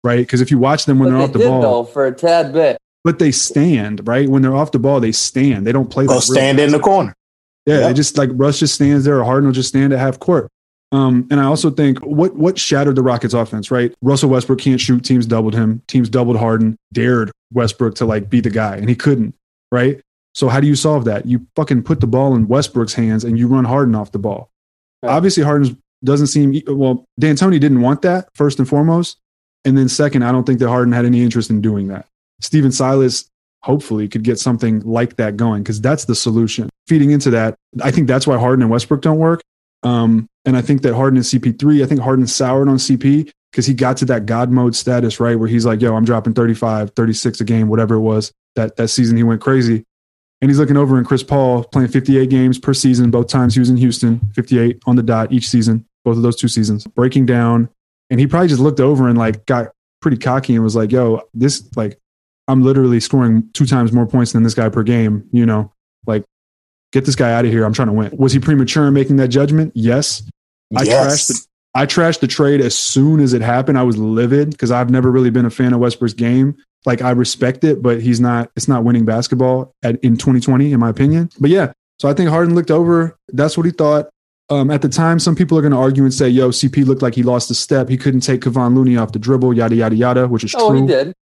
right? 0.03 0.17
Because 0.17 0.41
if 0.41 0.51
you 0.51 0.57
watch 0.57 0.85
them 0.85 0.99
when 0.99 1.09
but 1.09 1.11
they're 1.11 1.19
they 1.19 1.23
off 1.23 1.33
the 1.33 1.39
ball, 1.39 1.61
though, 1.61 1.83
for 1.85 2.05
a 2.05 2.11
tad 2.13 2.51
bit, 2.51 2.77
but 3.03 3.17
they 3.17 3.31
stand 3.31 4.07
right 4.07 4.27
when 4.27 4.41
they're 4.41 4.55
off 4.55 4.71
the 4.71 4.79
ball. 4.79 4.99
They 4.99 5.13
stand. 5.13 5.65
They 5.65 5.71
don't 5.71 5.89
play. 5.89 6.05
They'll 6.05 6.21
stand 6.21 6.59
in 6.59 6.71
the 6.71 6.79
corner. 6.79 7.15
Yeah, 7.65 7.79
yep. 7.79 7.87
they 7.87 7.93
just 7.93 8.17
like 8.17 8.29
Russ 8.33 8.59
just 8.59 8.75
stands 8.75 9.05
there, 9.05 9.19
or 9.19 9.23
Harden 9.23 9.45
will 9.45 9.53
just 9.53 9.69
stand 9.69 9.93
at 9.93 9.99
half 9.99 10.19
court. 10.19 10.49
Um, 10.91 11.27
and 11.31 11.39
I 11.39 11.45
also 11.45 11.69
think 11.69 11.99
what 11.99 12.35
what 12.35 12.59
shattered 12.59 12.95
the 12.95 13.03
Rockets 13.03 13.33
offense, 13.33 13.71
right? 13.71 13.93
Russell 14.01 14.29
Westbrook 14.29 14.59
can't 14.59 14.81
shoot. 14.81 15.03
Teams 15.03 15.25
doubled 15.25 15.53
him. 15.53 15.81
Teams 15.87 16.09
doubled 16.09 16.37
Harden, 16.37 16.77
dared 16.91 17.31
Westbrook 17.53 17.95
to 17.95 18.05
like 18.05 18.29
be 18.29 18.41
the 18.41 18.49
guy, 18.49 18.75
and 18.75 18.89
he 18.89 18.95
couldn't, 18.95 19.33
right? 19.71 20.01
So 20.35 20.49
how 20.49 20.59
do 20.59 20.67
you 20.67 20.75
solve 20.75 21.05
that? 21.05 21.25
You 21.25 21.45
fucking 21.55 21.83
put 21.83 22.01
the 22.01 22.07
ball 22.07 22.35
in 22.35 22.47
Westbrook's 22.47 22.93
hands 22.93 23.23
and 23.23 23.37
you 23.37 23.47
run 23.47 23.65
Harden 23.65 23.95
off 23.95 24.11
the 24.11 24.19
ball. 24.19 24.49
Right. 25.03 25.11
Obviously, 25.11 25.43
Harden 25.43 25.81
doesn't 26.03 26.27
seem 26.27 26.61
well. 26.67 27.05
D'Antoni 27.19 27.59
didn't 27.59 27.81
want 27.81 28.01
that 28.01 28.29
first 28.35 28.59
and 28.59 28.67
foremost, 28.67 29.17
and 29.63 29.77
then 29.77 29.87
second, 29.87 30.23
I 30.23 30.31
don't 30.33 30.45
think 30.45 30.59
that 30.59 30.67
Harden 30.67 30.93
had 30.93 31.05
any 31.05 31.21
interest 31.21 31.49
in 31.49 31.61
doing 31.61 31.87
that. 31.87 32.05
Stephen 32.41 32.71
Silas 32.71 33.29
hopefully 33.63 34.07
could 34.09 34.23
get 34.23 34.39
something 34.39 34.81
like 34.81 35.15
that 35.17 35.37
going 35.37 35.63
because 35.63 35.79
that's 35.79 36.05
the 36.05 36.15
solution. 36.15 36.69
Feeding 36.87 37.11
into 37.11 37.29
that, 37.29 37.55
I 37.81 37.91
think 37.91 38.07
that's 38.07 38.27
why 38.27 38.37
Harden 38.37 38.63
and 38.63 38.71
Westbrook 38.71 39.01
don't 39.01 39.19
work 39.19 39.41
um, 39.83 40.27
and 40.45 40.57
I 40.57 40.61
think 40.61 40.81
that 40.83 40.95
Harden 40.95 41.17
and 41.17 41.25
CP3, 41.25 41.83
I 41.83 41.85
think 41.85 42.01
Harden 42.01 42.27
soured 42.27 42.67
on 42.67 42.77
CP 42.77 43.31
because 43.51 43.65
he 43.65 43.73
got 43.73 43.97
to 43.97 44.05
that 44.05 44.25
God 44.25 44.49
mode 44.49 44.75
status, 44.75 45.19
right? 45.19 45.37
Where 45.37 45.47
he's 45.47 45.65
like, 45.65 45.81
yo, 45.81 45.95
I'm 45.95 46.05
dropping 46.05 46.33
35, 46.33 46.91
36 46.91 47.41
a 47.41 47.43
game, 47.43 47.67
whatever 47.67 47.95
it 47.95 48.01
was. 48.01 48.31
That 48.55 48.75
that 48.77 48.89
season 48.89 49.17
he 49.17 49.23
went 49.23 49.41
crazy. 49.41 49.85
And 50.41 50.49
he's 50.49 50.57
looking 50.57 50.77
over 50.77 50.97
in 50.97 51.05
Chris 51.05 51.21
Paul 51.21 51.63
playing 51.65 51.89
58 51.89 52.29
games 52.29 52.57
per 52.57 52.73
season, 52.73 53.11
both 53.11 53.27
times 53.27 53.53
he 53.53 53.59
was 53.59 53.69
in 53.69 53.77
Houston, 53.77 54.19
58 54.33 54.81
on 54.87 54.95
the 54.95 55.03
dot 55.03 55.31
each 55.31 55.47
season, 55.47 55.85
both 56.03 56.17
of 56.17 56.23
those 56.23 56.35
two 56.35 56.47
seasons, 56.47 56.87
breaking 56.87 57.27
down. 57.27 57.69
And 58.09 58.19
he 58.19 58.25
probably 58.25 58.47
just 58.47 58.59
looked 58.59 58.79
over 58.79 59.07
and 59.07 59.17
like 59.17 59.45
got 59.45 59.67
pretty 60.01 60.17
cocky 60.17 60.55
and 60.55 60.63
was 60.63 60.75
like, 60.75 60.91
yo, 60.91 61.21
this 61.33 61.63
like 61.75 61.99
I'm 62.47 62.63
literally 62.63 62.99
scoring 62.99 63.49
two 63.53 63.65
times 63.65 63.93
more 63.93 64.07
points 64.07 64.33
than 64.33 64.43
this 64.43 64.55
guy 64.55 64.69
per 64.69 64.83
game, 64.83 65.29
you 65.31 65.45
know, 65.45 65.71
like 66.07 66.25
get 66.91 67.05
this 67.05 67.15
guy 67.15 67.33
out 67.33 67.45
of 67.45 67.51
here. 67.51 67.65
I'm 67.65 67.73
trying 67.73 67.87
to 67.87 67.93
win. 67.93 68.11
Was 68.17 68.33
he 68.33 68.39
premature 68.39 68.87
in 68.87 68.93
making 68.93 69.15
that 69.17 69.29
judgment? 69.29 69.71
Yes. 69.75 70.23
I 70.75 70.83
yes. 70.83 70.95
trashed 70.95 71.27
the, 71.27 71.47
I 71.73 71.85
trashed 71.85 72.19
the 72.19 72.27
trade 72.27 72.61
as 72.61 72.77
soon 72.77 73.19
as 73.19 73.33
it 73.33 73.41
happened. 73.41 73.77
I 73.77 73.83
was 73.83 73.97
livid 73.97 74.51
because 74.51 74.71
I've 74.71 74.89
never 74.89 75.11
really 75.11 75.29
been 75.29 75.45
a 75.45 75.49
fan 75.49 75.73
of 75.73 75.79
Westbrook's 75.79 76.13
game. 76.13 76.57
Like 76.85 77.01
I 77.01 77.11
respect 77.11 77.63
it, 77.63 77.81
but 77.81 78.01
he's 78.01 78.19
not. 78.19 78.51
It's 78.55 78.67
not 78.67 78.83
winning 78.83 79.05
basketball 79.05 79.73
at, 79.83 80.03
in 80.03 80.17
2020, 80.17 80.73
in 80.73 80.79
my 80.79 80.89
opinion. 80.89 81.29
But 81.39 81.51
yeah, 81.51 81.73
so 81.99 82.09
I 82.09 82.13
think 82.13 82.29
Harden 82.29 82.55
looked 82.55 82.71
over. 82.71 83.15
That's 83.29 83.55
what 83.55 83.65
he 83.65 83.71
thought. 83.71 84.09
Um, 84.49 84.71
at 84.71 84.81
the 84.81 84.89
time, 84.89 85.19
some 85.19 85.35
people 85.35 85.57
are 85.57 85.61
going 85.61 85.71
to 85.71 85.77
argue 85.77 86.03
and 86.03 86.13
say, 86.13 86.27
"Yo, 86.27 86.49
CP 86.49 86.85
looked 86.85 87.03
like 87.03 87.13
he 87.13 87.23
lost 87.23 87.51
a 87.51 87.55
step. 87.55 87.87
He 87.87 87.97
couldn't 87.97 88.21
take 88.21 88.41
Kevon 88.41 88.75
Looney 88.75 88.97
off 88.97 89.11
the 89.11 89.19
dribble, 89.19 89.53
yada 89.53 89.75
yada 89.75 89.95
yada," 89.95 90.27
which 90.27 90.43
is 90.43 90.55
oh, 90.55 90.71
true. 90.71 90.79
Oh, 90.79 90.81
he 90.81 90.87
did. 90.87 91.13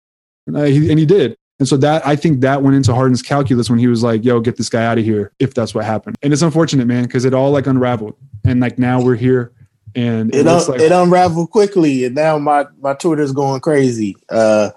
Uh, 0.55 0.63
he, 0.63 0.91
and 0.91 0.99
he 0.99 1.05
did. 1.05 1.37
And 1.59 1.67
so 1.67 1.77
that 1.79 2.07
I 2.07 2.15
think 2.15 2.41
that 2.43 2.63
went 2.63 2.77
into 2.77 2.95
Harden's 2.95 3.23
calculus 3.23 3.69
when 3.69 3.79
he 3.81 3.89
was 3.89 4.03
like, 4.03 4.25
"Yo, 4.25 4.41
get 4.41 4.57
this 4.57 4.69
guy 4.69 4.85
out 4.85 4.99
of 4.99 5.05
here." 5.05 5.33
If 5.39 5.55
that's 5.55 5.75
what 5.75 5.85
happened, 5.85 6.17
and 6.23 6.33
it's 6.33 6.43
unfortunate, 6.43 6.87
man, 6.87 7.05
because 7.05 7.25
it 7.25 7.35
all 7.35 7.51
like 7.51 7.67
unraveled, 7.67 8.15
and 8.45 8.61
like 8.61 8.79
now 8.79 9.01
we're 9.01 9.17
here, 9.17 9.53
and 9.97 10.33
it 10.33 10.41
it, 10.41 10.47
un- 10.47 10.67
like- 10.69 10.81
it 10.81 10.93
unraveled 10.93 11.51
quickly, 11.51 12.05
and 12.05 12.15
now 12.15 12.39
my 12.39 12.67
my 12.81 12.95
Twitter's 12.95 13.33
going 13.33 13.61
crazy 13.61 14.15
because 14.29 14.73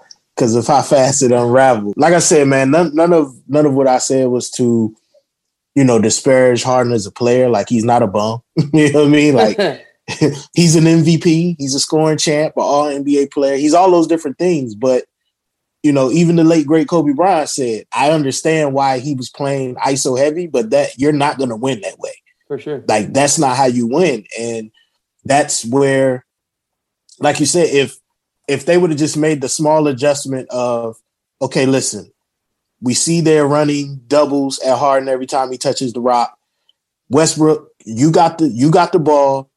uh, 0.56 0.58
of 0.58 0.66
how 0.66 0.82
fast 0.82 1.22
it 1.22 1.30
unraveled. 1.30 1.94
Like 1.96 2.14
I 2.14 2.18
said, 2.18 2.48
man, 2.48 2.72
none, 2.72 2.94
none 2.94 3.12
of 3.12 3.32
none 3.46 3.66
of 3.66 3.74
what 3.74 3.86
I 3.86 3.98
said 3.98 4.26
was 4.26 4.50
to, 4.52 4.94
you 5.76 5.84
know, 5.84 6.00
disparage 6.00 6.64
Harden 6.64 6.92
as 6.92 7.06
a 7.06 7.12
player. 7.12 7.48
Like 7.48 7.68
he's 7.68 7.84
not 7.84 8.02
a 8.02 8.08
bum. 8.08 8.42
you 8.72 8.92
know 8.92 9.00
what 9.00 9.08
I 9.08 9.10
mean? 9.10 9.34
Like. 9.34 9.58
he's 10.52 10.74
an 10.74 10.82
MVP. 10.82 11.54
He's 11.58 11.76
a 11.76 11.80
scoring 11.80 12.18
champ, 12.18 12.54
an 12.56 12.62
All 12.64 12.86
NBA 12.86 13.30
player. 13.30 13.56
He's 13.56 13.72
all 13.72 13.88
those 13.88 14.08
different 14.08 14.36
things, 14.36 14.74
but 14.74 15.04
you 15.82 15.92
know, 15.92 16.10
even 16.10 16.36
the 16.36 16.44
late 16.44 16.66
great 16.66 16.88
Kobe 16.88 17.12
Bryant 17.12 17.48
said, 17.48 17.86
I 17.92 18.10
understand 18.10 18.72
why 18.72 19.00
he 19.00 19.14
was 19.14 19.28
playing 19.28 19.74
ISO 19.76 20.18
heavy, 20.18 20.46
but 20.46 20.70
that 20.70 20.98
you're 20.98 21.12
not 21.12 21.38
going 21.38 21.50
to 21.50 21.56
win 21.56 21.80
that 21.80 21.98
way. 21.98 22.14
For 22.46 22.58
sure. 22.58 22.84
Like 22.86 23.12
that's 23.12 23.38
not 23.38 23.56
how 23.56 23.66
you 23.66 23.86
win. 23.88 24.24
And 24.38 24.70
that's 25.24 25.64
where, 25.64 26.24
like 27.18 27.40
you 27.40 27.46
said, 27.46 27.68
if 27.68 27.96
if 28.48 28.66
they 28.66 28.78
would 28.78 28.90
have 28.90 28.98
just 28.98 29.16
made 29.16 29.40
the 29.40 29.48
small 29.48 29.86
adjustment 29.86 30.48
of, 30.50 30.96
okay, 31.40 31.66
listen, 31.66 32.12
we 32.80 32.94
see 32.94 33.20
they're 33.20 33.46
running 33.46 34.02
doubles 34.06 34.58
at 34.60 34.78
Harden 34.78 35.08
every 35.08 35.26
time 35.26 35.50
he 35.50 35.58
touches 35.58 35.92
the 35.92 36.00
rock. 36.00 36.36
Westbrook, 37.08 37.70
you 37.84 38.10
got 38.10 38.38
the 38.38 38.48
you 38.48 38.70
got 38.70 38.92
the 38.92 38.98
ball. 38.98 39.50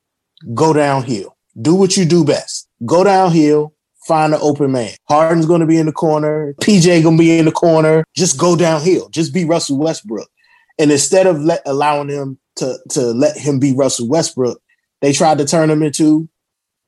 Go 0.54 0.74
downhill. 0.74 1.36
Do 1.60 1.76
what 1.76 1.98
you 1.98 2.06
do 2.06 2.26
best. 2.26 2.68
Go 2.86 3.04
downhill, 3.04 3.75
find 4.06 4.34
an 4.34 4.40
open 4.42 4.72
man. 4.72 4.92
Harden's 5.10 5.46
going 5.46 5.62
to 5.62 5.68
be 5.68 5.78
in 5.78 5.88
the 5.88 5.92
corner. 5.92 6.54
PJ 6.62 7.04
going 7.04 7.18
to 7.18 7.24
be 7.24 7.38
in 7.38 7.46
the 7.46 7.52
corner. 7.52 8.04
Just 8.16 8.38
go 8.38 8.56
downhill. 8.56 9.10
Just 9.10 9.34
be 9.34 9.46
Russell 9.46 9.78
Westbrook. 9.78 10.30
And 10.78 10.92
instead 10.92 11.28
of 11.28 11.42
let, 11.42 11.62
allowing 11.66 12.10
him 12.10 12.38
to, 12.58 12.78
to 12.90 13.02
let 13.02 13.38
him 13.38 13.60
be 13.60 13.74
Russell 13.74 14.08
Westbrook, 14.08 14.62
they 15.02 15.12
tried 15.12 15.38
to 15.40 15.46
turn 15.46 15.70
him 15.70 15.82
into 15.82 16.30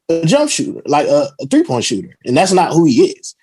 a 0.10 0.26
jump 0.26 0.50
shooter, 0.50 0.82
like 0.86 1.08
a, 1.08 1.30
a 1.42 1.48
three 1.48 1.64
point 1.64 1.86
shooter. 1.86 2.16
And 2.26 2.38
that's 2.38 2.54
not 2.54 2.72
who 2.72 2.86
he 2.86 3.08
is. 3.08 3.36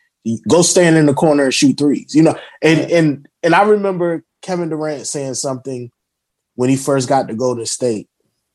go 0.49 0.63
stand 0.63 0.97
in 0.97 1.07
the 1.07 1.15
corner 1.15 1.45
and 1.45 1.55
shoot 1.55 1.77
threes, 1.79 2.15
you 2.15 2.23
know? 2.23 2.39
And, 2.63 2.91
and, 2.91 3.29
and 3.43 3.55
I 3.55 3.63
remember 3.63 4.23
Kevin 4.43 4.69
Durant 4.69 5.07
saying 5.07 5.35
something 5.35 5.91
when 6.55 6.71
he 6.71 6.77
first 6.77 7.09
got 7.09 7.29
to 7.29 7.35
Golden 7.35 7.67
State. 7.67 8.09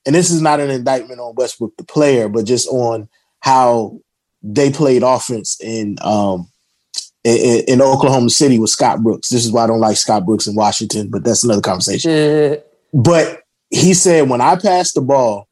And 0.05 0.15
this 0.15 0.31
is 0.31 0.41
not 0.41 0.61
an 0.61 0.69
indictment 0.69 1.19
on 1.19 1.35
Westbrook, 1.35 1.75
the 1.77 1.83
player, 1.83 2.29
but 2.29 2.45
just 2.45 2.69
on 2.69 3.09
how 3.41 3.99
they 4.41 4.71
played 4.71 5.03
offense 5.03 5.59
in 5.61 5.97
um, 6.01 6.49
in, 7.23 7.63
in, 7.67 7.81
Oklahoma 7.81 8.29
City 8.29 8.59
with 8.59 8.69
Scott 8.69 9.03
Brooks. 9.03 9.29
This 9.29 9.45
is 9.45 9.51
why 9.51 9.63
I 9.63 9.67
don't 9.67 9.79
like 9.79 9.97
Scott 9.97 10.25
Brooks 10.25 10.47
in 10.47 10.55
Washington, 10.55 11.09
but 11.09 11.23
that's 11.23 11.43
another 11.43 11.61
conversation. 11.61 12.11
but 12.93 13.43
he 13.69 13.93
said, 13.93 14.29
when 14.29 14.41
I 14.41 14.55
passed 14.55 14.95
the 14.95 15.01
ball, 15.01 15.47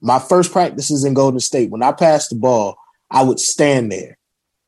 my 0.00 0.18
first 0.18 0.52
practices 0.52 1.04
in 1.04 1.14
Golden 1.14 1.40
State, 1.40 1.70
when 1.70 1.82
I 1.82 1.92
passed 1.92 2.30
the 2.30 2.36
ball, 2.36 2.76
I 3.10 3.22
would 3.22 3.40
stand 3.40 3.92
there 3.92 4.18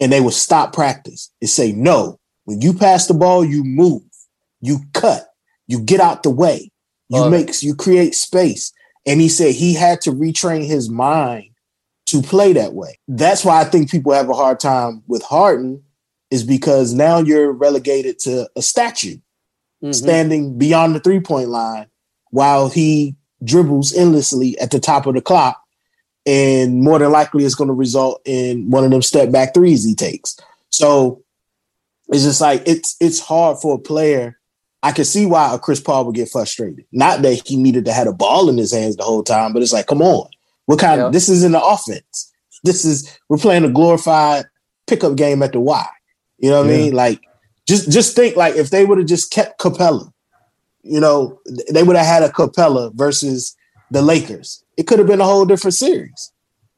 and 0.00 0.12
they 0.12 0.20
would 0.20 0.34
stop 0.34 0.72
practice 0.72 1.30
and 1.40 1.50
say, 1.50 1.72
No, 1.72 2.18
when 2.44 2.60
you 2.60 2.72
pass 2.72 3.06
the 3.06 3.14
ball, 3.14 3.44
you 3.44 3.64
move, 3.64 4.02
you 4.60 4.80
cut, 4.94 5.26
you 5.66 5.80
get 5.80 6.00
out 6.00 6.22
the 6.22 6.30
way, 6.30 6.70
you 7.08 7.22
uh, 7.22 7.30
make 7.30 7.62
you 7.62 7.74
create 7.74 8.14
space. 8.14 8.72
And 9.06 9.20
he 9.20 9.28
said 9.28 9.54
he 9.54 9.74
had 9.74 10.00
to 10.02 10.10
retrain 10.10 10.66
his 10.66 10.88
mind 10.88 11.47
to 12.10 12.22
play 12.22 12.52
that 12.54 12.74
way. 12.74 12.98
That's 13.08 13.44
why 13.44 13.60
I 13.60 13.64
think 13.64 13.90
people 13.90 14.12
have 14.12 14.28
a 14.28 14.34
hard 14.34 14.60
time 14.60 15.02
with 15.06 15.22
Harden, 15.22 15.82
is 16.30 16.44
because 16.44 16.92
now 16.92 17.18
you're 17.18 17.52
relegated 17.52 18.18
to 18.20 18.48
a 18.56 18.62
statue 18.62 19.16
mm-hmm. 19.82 19.92
standing 19.92 20.58
beyond 20.58 20.94
the 20.94 21.00
three 21.00 21.20
point 21.20 21.48
line 21.48 21.86
while 22.30 22.68
he 22.68 23.16
dribbles 23.44 23.94
endlessly 23.94 24.58
at 24.58 24.70
the 24.70 24.80
top 24.80 25.06
of 25.06 25.14
the 25.14 25.20
clock. 25.20 25.62
And 26.26 26.82
more 26.82 26.98
than 26.98 27.10
likely, 27.10 27.44
it's 27.44 27.54
going 27.54 27.68
to 27.68 27.74
result 27.74 28.20
in 28.26 28.70
one 28.70 28.84
of 28.84 28.90
them 28.90 29.00
step 29.00 29.30
back 29.30 29.54
threes 29.54 29.84
he 29.84 29.94
takes. 29.94 30.36
So 30.70 31.22
it's 32.08 32.24
just 32.24 32.40
like 32.40 32.62
it's 32.66 32.96
it's 33.00 33.20
hard 33.20 33.58
for 33.58 33.76
a 33.76 33.78
player. 33.78 34.38
I 34.82 34.92
can 34.92 35.04
see 35.04 35.26
why 35.26 35.54
a 35.54 35.58
Chris 35.58 35.80
Paul 35.80 36.04
would 36.04 36.14
get 36.14 36.28
frustrated. 36.28 36.84
Not 36.92 37.22
that 37.22 37.46
he 37.46 37.56
needed 37.56 37.86
to 37.86 37.92
have 37.92 38.06
a 38.06 38.12
ball 38.12 38.48
in 38.48 38.56
his 38.56 38.72
hands 38.72 38.96
the 38.96 39.02
whole 39.02 39.24
time, 39.24 39.52
but 39.52 39.62
it's 39.62 39.72
like, 39.72 39.86
come 39.86 40.02
on, 40.02 40.28
what 40.68 40.78
kind? 40.78 40.98
Yeah. 41.00 41.06
Of, 41.06 41.14
this 41.14 41.30
isn't 41.30 41.52
the 41.52 41.64
offense. 41.64 42.30
This 42.62 42.84
is 42.84 43.18
we're 43.30 43.38
playing 43.38 43.64
a 43.64 43.70
glorified 43.70 44.44
pickup 44.86 45.16
game 45.16 45.42
at 45.42 45.52
the 45.52 45.60
Y. 45.60 45.86
You 46.36 46.50
know 46.50 46.60
what 46.60 46.68
yeah. 46.68 46.74
I 46.74 46.78
mean? 46.78 46.92
Like 46.92 47.22
just 47.66 47.90
just 47.90 48.14
think 48.14 48.36
like 48.36 48.54
if 48.54 48.68
they 48.68 48.84
would 48.84 48.98
have 48.98 49.06
just 49.06 49.32
kept 49.32 49.58
Capela, 49.58 50.12
you 50.82 51.00
know, 51.00 51.40
they 51.70 51.82
would 51.82 51.96
have 51.96 52.04
had 52.04 52.22
a 52.22 52.28
Capela 52.28 52.92
versus 52.92 53.56
the 53.90 54.02
Lakers. 54.02 54.62
It 54.76 54.86
could 54.86 54.98
have 54.98 55.08
been 55.08 55.22
a 55.22 55.24
whole 55.24 55.46
different 55.46 55.72
series. 55.72 56.32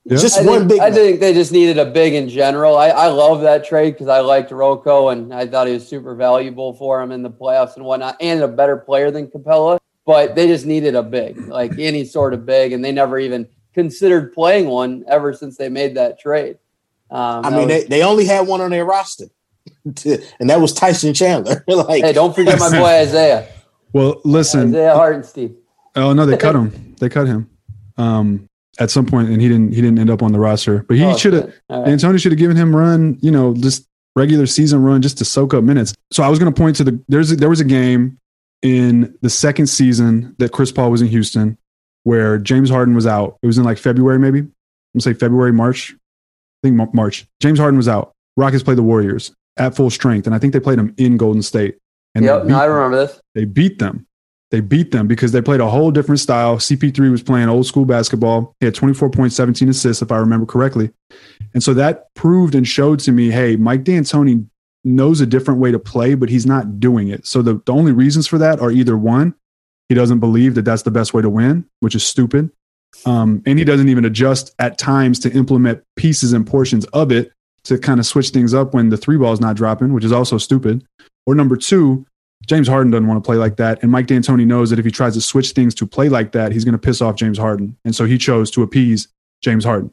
Yeah. 0.05 0.19
Just 0.19 0.39
I 0.39 0.45
one 0.45 0.69
think, 0.69 0.69
big. 0.69 0.81
I 0.81 0.93
think 0.93 1.19
they 1.19 1.35
just 1.35 1.51
needed 1.51 1.79
a 1.79 1.85
big 1.85 2.15
in 2.15 2.29
general. 2.29 2.79
I, 2.79 2.91
I 2.91 3.09
love 3.09 3.41
that 3.41 3.65
trade 3.65 3.95
because 3.95 4.07
I 4.07 4.21
liked 4.21 4.53
Rocco 4.53 5.09
and 5.09 5.35
I 5.35 5.49
thought 5.49 5.67
he 5.67 5.75
was 5.75 5.87
super 5.87 6.15
valuable 6.15 6.75
for 6.75 7.03
him 7.03 7.11
in 7.11 7.25
the 7.25 7.31
playoffs 7.31 7.75
and 7.75 7.85
whatnot, 7.85 8.19
and 8.21 8.41
a 8.41 8.49
better 8.49 8.77
player 8.77 9.11
than 9.11 9.27
Capela. 9.27 9.81
But 10.07 10.37
they 10.37 10.47
just 10.47 10.65
needed 10.65 10.95
a 10.95 11.03
big, 11.03 11.49
like 11.49 11.77
any 11.77 12.05
sort 12.05 12.35
of 12.35 12.47
big, 12.47 12.73
and 12.73 12.85
they 12.85 12.93
never 12.93 13.19
even 13.19 13.49
considered 13.81 14.33
playing 14.35 14.67
one 14.67 15.05
ever 15.09 15.33
since 15.33 15.57
they 15.57 15.69
made 15.69 15.97
that 15.97 16.21
trade. 16.21 16.59
Um, 17.11 17.45
I 17.45 17.51
mean, 17.51 17.59
was, 17.61 17.69
they, 17.69 17.85
they 17.85 18.03
only 18.03 18.27
had 18.27 18.47
one 18.47 18.61
on 18.61 18.71
their 18.71 18.85
roster, 18.85 19.27
and 19.85 20.51
that 20.51 20.61
was 20.61 20.73
Tyson 20.75 21.15
Chandler. 21.15 21.65
like, 21.69 22.05
hey, 22.05 22.13
don't 22.13 22.35
forget 22.35 22.59
my 22.59 22.71
boy 22.71 22.85
Isaiah. 22.85 23.49
Well, 23.93 24.21
listen, 24.25 24.69
Isaiah 24.69 24.95
Hartenstein. 24.95 25.57
Oh 25.97 26.13
no, 26.13 26.27
they 26.27 26.37
cut 26.37 26.55
him. 26.61 26.95
They 27.01 27.09
cut 27.09 27.27
him 27.27 27.51
um, 27.97 28.49
at 28.79 28.91
some 28.91 29.07
point, 29.07 29.31
and 29.31 29.41
he 29.41 29.49
didn't. 29.49 29.73
He 29.73 29.81
didn't 29.81 29.99
end 29.99 30.11
up 30.11 30.23
on 30.23 30.33
the 30.33 30.39
roster. 30.39 30.83
But 30.83 30.99
he 30.99 31.05
oh, 31.05 31.17
should 31.17 31.33
have. 31.33 31.47
Right. 31.69 31.87
D'Antoni 31.87 32.21
should 32.21 32.33
have 32.33 32.39
given 32.39 32.57
him 32.57 32.77
run. 32.77 33.19
You 33.23 33.31
know, 33.31 33.55
just 33.55 33.89
regular 34.15 34.47
season 34.47 34.83
run, 34.83 35.03
just 35.03 35.19
to 35.19 35.25
soak 35.25 35.55
up 35.55 35.65
minutes. 35.65 35.95
So 36.13 36.23
I 36.23 36.29
was 36.29 36.39
going 36.39 36.53
to 36.53 36.57
point 36.57 36.77
to 36.77 36.85
the. 36.85 37.03
There's 37.09 37.33
a, 37.33 37.37
there 37.37 37.49
was 37.49 37.61
a 37.61 37.65
game 37.65 38.19
in 38.63 39.17
the 39.23 39.31
second 39.31 39.69
season 39.69 40.37
that 40.39 40.53
Chris 40.53 40.71
Paul 40.71 40.91
was 40.91 41.01
in 41.01 41.09
Houston 41.09 41.57
where 42.05 42.39
James 42.39 42.71
Harden 42.71 42.95
was 42.95 43.07
out. 43.07 43.39
It 43.43 43.47
was 43.47 43.59
in 43.59 43.65
like 43.65 43.79
February, 43.79 44.19
maybe. 44.19 44.41
I'm 44.41 44.53
gonna 44.95 45.03
say 45.03 45.15
February, 45.15 45.53
March. 45.53 45.95
I 46.63 46.69
think 46.69 46.95
March. 46.95 47.27
James 47.41 47.59
Harden 47.59 47.77
was 47.77 47.89
out. 47.89 48.13
Rockets 48.37 48.63
played 48.63 48.79
the 48.79 48.83
Warriors 48.83 49.33
at 49.57 49.75
full 49.75 49.91
strength, 49.91 50.27
and 50.27 50.35
I 50.35 50.39
think 50.39 50.53
they 50.53 50.61
played 50.61 50.79
them 50.79 50.95
in 50.97 51.17
Golden 51.17 51.43
State. 51.43 51.79
And 52.15 52.25
yep, 52.25 52.45
no, 52.45 52.59
I 52.59 52.65
remember 52.65 52.97
them. 52.97 53.07
this. 53.07 53.21
They 53.35 53.45
beat 53.45 53.79
them. 53.79 54.07
They 54.51 54.61
beat 54.61 54.91
them 54.91 55.07
because 55.07 55.31
they 55.31 55.41
played 55.41 55.61
a 55.61 55.69
whole 55.69 55.93
different 55.93 56.19
style. 56.19 56.57
CP3 56.57 57.11
was 57.11 57.23
playing 57.23 57.49
old 57.49 57.67
school 57.67 57.85
basketball. 57.85 58.57
He 58.59 58.67
had 58.67 58.75
24 58.75 59.11
points, 59.11 59.37
17 59.37 59.69
assists, 59.69 60.03
if 60.03 60.11
I 60.11 60.17
remember 60.17 60.45
correctly. 60.45 60.91
And 61.55 61.63
so 61.63 61.73
that 61.75 62.13
proved 62.15 62.57
and 62.57 62.67
showed 62.67 62.99
to 63.01 63.13
me, 63.13 63.31
hey, 63.31 63.55
Mike 63.55 63.85
D'Antoni 63.85 64.45
knows 64.83 65.21
a 65.21 65.27
different 65.27 65.61
way 65.61 65.71
to 65.71 65.79
play, 65.79 66.15
but 66.15 66.29
he's 66.29 66.47
not 66.47 66.81
doing 66.81 67.09
it. 67.09 67.27
So 67.27 67.43
the, 67.43 67.63
the 67.65 67.73
only 67.73 67.93
reasons 67.93 68.27
for 68.27 68.39
that 68.39 68.61
are 68.61 68.73
either 68.73 68.97
one, 68.97 69.35
he 69.91 69.95
doesn't 69.97 70.21
believe 70.21 70.55
that 70.55 70.65
that's 70.65 70.83
the 70.83 70.91
best 70.93 71.13
way 71.13 71.21
to 71.21 71.29
win, 71.29 71.65
which 71.81 71.97
is 71.97 72.07
stupid. 72.07 72.49
Um, 73.07 73.43
and 73.45 73.59
he 73.59 73.65
doesn't 73.65 73.89
even 73.89 74.05
adjust 74.05 74.55
at 74.61 74.79
times 74.79 75.19
to 75.19 75.33
implement 75.33 75.83
pieces 75.97 76.33
and 76.33 76.47
portions 76.47 76.85
of 76.87 77.11
it 77.11 77.33
to 77.65 77.77
kind 77.77 77.99
of 77.99 78.07
switch 78.07 78.31
things 78.31 78.55
up 78.55 78.73
when 78.73 78.91
the 78.91 78.97
three 78.97 79.17
ball 79.17 79.33
is 79.33 79.41
not 79.41 79.57
dropping, 79.57 79.93
which 79.93 80.05
is 80.05 80.13
also 80.13 80.39
stupid. 80.39 80.87
Or 81.27 81.35
number 81.35 81.57
two, 81.57 82.07
James 82.47 82.69
Harden 82.69 82.93
doesn't 82.93 83.09
want 83.09 83.23
to 83.23 83.27
play 83.27 83.37
like 83.37 83.57
that. 83.57 83.83
And 83.83 83.91
Mike 83.91 84.07
D'Antoni 84.07 84.47
knows 84.47 84.71
that 84.71 84.79
if 84.79 84.85
he 84.85 84.93
tries 84.93 85.15
to 85.15 85.21
switch 85.21 85.51
things 85.51 85.75
to 85.75 85.89
play 85.89 86.09
like 86.09 86.31
that, 86.33 86.53
he's 86.53 86.65
going 86.65 86.73
to 86.73 86.79
piss 86.79 87.03
off 87.03 87.17
James 87.17 87.37
Harden. 87.37 87.77
And 87.85 87.93
so 87.93 88.05
he 88.05 88.17
chose 88.17 88.49
to 88.53 88.63
appease 88.63 89.09
James 89.43 89.65
Harden. 89.65 89.93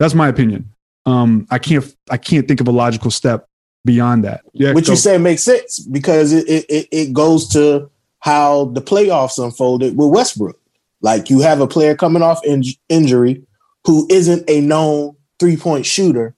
That's 0.00 0.14
my 0.14 0.26
opinion. 0.26 0.72
Um, 1.04 1.46
I 1.52 1.60
can't 1.60 1.96
I 2.10 2.16
can't 2.16 2.48
think 2.48 2.60
of 2.60 2.66
a 2.66 2.72
logical 2.72 3.12
step 3.12 3.46
beyond 3.84 4.24
that. 4.24 4.40
Yeah, 4.52 4.72
what 4.72 4.88
you 4.88 4.96
say 4.96 5.18
makes 5.18 5.44
sense 5.44 5.78
because 5.78 6.32
it, 6.32 6.66
it 6.68 6.88
it 6.90 7.12
goes 7.12 7.48
to 7.50 7.92
how 8.20 8.66
the 8.66 8.80
playoffs 8.80 9.42
unfolded 9.42 9.96
with 9.96 10.10
Westbrook. 10.10 10.58
Like 11.00 11.30
you 11.30 11.40
have 11.40 11.60
a 11.60 11.66
player 11.66 11.94
coming 11.94 12.22
off 12.22 12.44
in- 12.44 12.64
injury 12.88 13.44
who 13.84 14.06
isn't 14.10 14.48
a 14.48 14.60
known 14.60 15.16
three 15.38 15.56
point 15.56 15.86
shooter, 15.86 16.34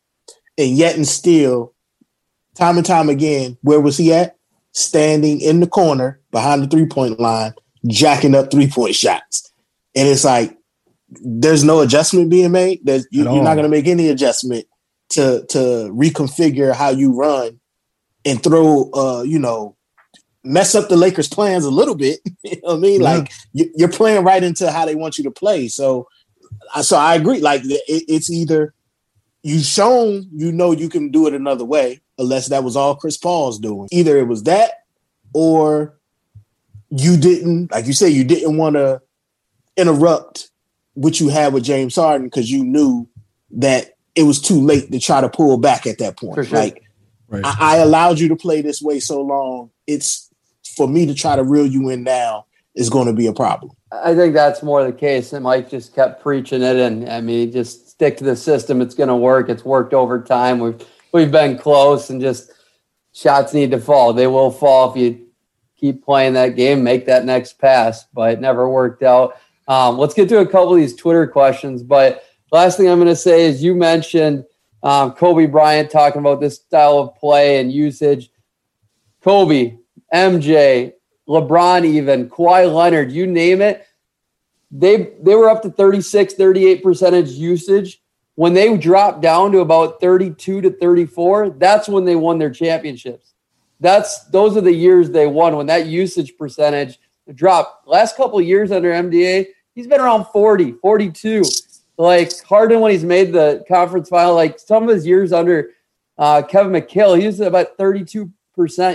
and 0.56 0.76
yet 0.76 0.96
and 0.96 1.06
still, 1.06 1.74
time 2.54 2.76
and 2.76 2.86
time 2.86 3.08
again, 3.08 3.56
where 3.62 3.80
was 3.80 3.96
he 3.96 4.12
at? 4.12 4.36
Standing 4.72 5.40
in 5.40 5.60
the 5.60 5.66
corner 5.66 6.20
behind 6.30 6.62
the 6.62 6.66
three 6.66 6.86
point 6.86 7.18
line, 7.18 7.54
jacking 7.86 8.34
up 8.34 8.50
three 8.50 8.68
point 8.68 8.94
shots. 8.94 9.50
And 9.94 10.06
it's 10.06 10.24
like 10.24 10.56
there's 11.08 11.64
no 11.64 11.80
adjustment 11.80 12.30
being 12.30 12.52
made. 12.52 12.80
There's, 12.84 13.06
you, 13.10 13.26
are 13.26 13.42
not 13.42 13.54
going 13.54 13.64
to 13.64 13.70
make 13.70 13.86
any 13.86 14.08
adjustment 14.08 14.66
to 15.10 15.46
to 15.48 15.58
reconfigure 15.92 16.74
how 16.74 16.90
you 16.90 17.14
run 17.14 17.60
and 18.24 18.42
throw, 18.42 18.90
uh, 18.92 19.22
you 19.22 19.38
know, 19.38 19.76
mess 20.48 20.74
up 20.74 20.88
the 20.88 20.96
Lakers' 20.96 21.28
plans 21.28 21.64
a 21.64 21.70
little 21.70 21.94
bit. 21.94 22.20
you 22.42 22.56
know 22.62 22.70
what 22.70 22.76
I 22.76 22.78
mean? 22.78 23.02
Yeah. 23.02 23.14
Like 23.14 23.32
you're 23.52 23.88
playing 23.88 24.24
right 24.24 24.42
into 24.42 24.70
how 24.70 24.84
they 24.86 24.94
want 24.94 25.18
you 25.18 25.24
to 25.24 25.30
play. 25.30 25.68
So, 25.68 26.08
so 26.82 26.96
I 26.96 27.14
agree. 27.14 27.40
Like 27.40 27.62
it's 27.64 28.30
either 28.30 28.74
you've 29.42 29.64
shown 29.64 30.28
you 30.32 30.50
know 30.50 30.72
you 30.72 30.88
can 30.88 31.10
do 31.10 31.26
it 31.26 31.34
another 31.34 31.64
way, 31.64 32.00
unless 32.18 32.48
that 32.48 32.64
was 32.64 32.76
all 32.76 32.96
Chris 32.96 33.16
Paul's 33.16 33.58
doing. 33.58 33.88
Either 33.92 34.18
it 34.18 34.26
was 34.26 34.44
that, 34.44 34.84
or 35.32 35.98
you 36.90 37.16
didn't, 37.16 37.70
like 37.70 37.86
you 37.86 37.92
say, 37.92 38.08
you 38.08 38.24
didn't 38.24 38.56
want 38.56 38.76
to 38.76 39.00
interrupt 39.76 40.50
what 40.94 41.20
you 41.20 41.28
had 41.28 41.52
with 41.52 41.62
James 41.62 41.94
Harden 41.94 42.26
because 42.26 42.50
you 42.50 42.64
knew 42.64 43.08
that 43.52 43.96
it 44.14 44.24
was 44.24 44.40
too 44.40 44.60
late 44.60 44.90
to 44.90 44.98
try 44.98 45.20
to 45.20 45.28
pull 45.28 45.58
back 45.58 45.86
at 45.86 45.98
that 45.98 46.16
point. 46.16 46.34
Sure. 46.46 46.58
Like 46.58 46.82
right. 47.28 47.44
I, 47.44 47.56
I 47.60 47.76
allowed 47.76 48.18
you 48.18 48.28
to 48.28 48.36
play 48.36 48.62
this 48.62 48.82
way 48.82 48.98
so 48.98 49.20
long. 49.20 49.70
It's 49.86 50.27
for 50.78 50.88
me 50.88 51.04
to 51.04 51.14
try 51.14 51.36
to 51.36 51.44
reel 51.44 51.66
you 51.66 51.90
in 51.90 52.02
now 52.02 52.46
is 52.74 52.88
going 52.88 53.06
to 53.06 53.12
be 53.12 53.26
a 53.26 53.32
problem. 53.32 53.72
I 53.92 54.14
think 54.14 54.32
that's 54.32 54.62
more 54.62 54.84
the 54.84 54.92
case. 54.92 55.32
And 55.32 55.44
Mike 55.44 55.68
just 55.68 55.94
kept 55.94 56.22
preaching 56.22 56.62
it, 56.62 56.76
and 56.76 57.08
I 57.08 57.20
mean, 57.20 57.52
just 57.52 57.90
stick 57.90 58.16
to 58.18 58.24
the 58.24 58.36
system. 58.36 58.80
It's 58.80 58.94
going 58.94 59.08
to 59.08 59.16
work. 59.16 59.50
It's 59.50 59.64
worked 59.64 59.92
over 59.92 60.22
time. 60.22 60.60
We've 60.60 60.82
we've 61.12 61.30
been 61.30 61.58
close, 61.58 62.08
and 62.08 62.20
just 62.20 62.52
shots 63.12 63.52
need 63.52 63.70
to 63.72 63.80
fall. 63.80 64.12
They 64.12 64.26
will 64.26 64.50
fall 64.50 64.90
if 64.90 64.96
you 64.96 65.26
keep 65.76 66.04
playing 66.04 66.34
that 66.34 66.56
game, 66.56 66.82
make 66.82 67.06
that 67.06 67.24
next 67.24 67.58
pass. 67.58 68.06
But 68.14 68.34
it 68.34 68.40
never 68.40 68.68
worked 68.68 69.02
out. 69.02 69.38
Um, 69.66 69.98
let's 69.98 70.14
get 70.14 70.28
to 70.30 70.38
a 70.38 70.46
couple 70.46 70.72
of 70.72 70.78
these 70.78 70.96
Twitter 70.96 71.26
questions. 71.26 71.82
But 71.82 72.24
last 72.52 72.76
thing 72.76 72.88
I'm 72.88 72.98
going 72.98 73.08
to 73.08 73.16
say 73.16 73.44
is 73.44 73.62
you 73.62 73.74
mentioned 73.74 74.44
um, 74.82 75.12
Kobe 75.12 75.46
Bryant 75.46 75.90
talking 75.90 76.20
about 76.20 76.40
this 76.40 76.56
style 76.56 76.98
of 76.98 77.16
play 77.16 77.60
and 77.60 77.72
usage. 77.72 78.30
Kobe, 79.22 79.76
MJ, 80.12 80.92
LeBron, 81.28 81.84
even 81.84 82.28
Kawhi 82.28 82.72
Leonard, 82.72 83.12
you 83.12 83.26
name 83.26 83.60
it. 83.60 83.86
They 84.70 85.14
they 85.22 85.34
were 85.34 85.48
up 85.48 85.62
to 85.62 85.70
36, 85.70 86.34
38 86.34 86.82
percentage 86.82 87.30
usage 87.30 88.00
when 88.38 88.54
they 88.54 88.76
dropped 88.76 89.20
down 89.20 89.50
to 89.50 89.58
about 89.58 90.00
32 90.00 90.60
to 90.60 90.70
34, 90.70 91.56
that's 91.58 91.88
when 91.88 92.04
they 92.04 92.14
won 92.14 92.38
their 92.38 92.50
championships. 92.50 93.34
That's 93.80 94.26
those 94.26 94.56
are 94.56 94.60
the 94.60 94.72
years 94.72 95.10
they 95.10 95.26
won 95.26 95.56
when 95.56 95.66
that 95.66 95.86
usage 95.86 96.36
percentage 96.38 97.00
dropped. 97.34 97.88
Last 97.88 98.16
couple 98.16 98.40
years 98.40 98.70
under 98.70 98.92
MDA, 98.92 99.46
he's 99.74 99.88
been 99.88 100.00
around 100.00 100.26
40, 100.26 100.74
42. 100.80 101.42
Like 101.96 102.40
Harden 102.44 102.78
when 102.78 102.92
he's 102.92 103.02
made 103.02 103.32
the 103.32 103.64
conference 103.66 104.08
final, 104.08 104.36
like 104.36 104.60
some 104.60 104.84
of 104.84 104.94
his 104.94 105.04
years 105.04 105.32
under 105.32 105.70
uh, 106.16 106.42
Kevin 106.42 106.70
McHale, 106.70 107.18
he 107.18 107.26
was 107.26 107.40
about 107.40 107.76
32% 107.76 108.30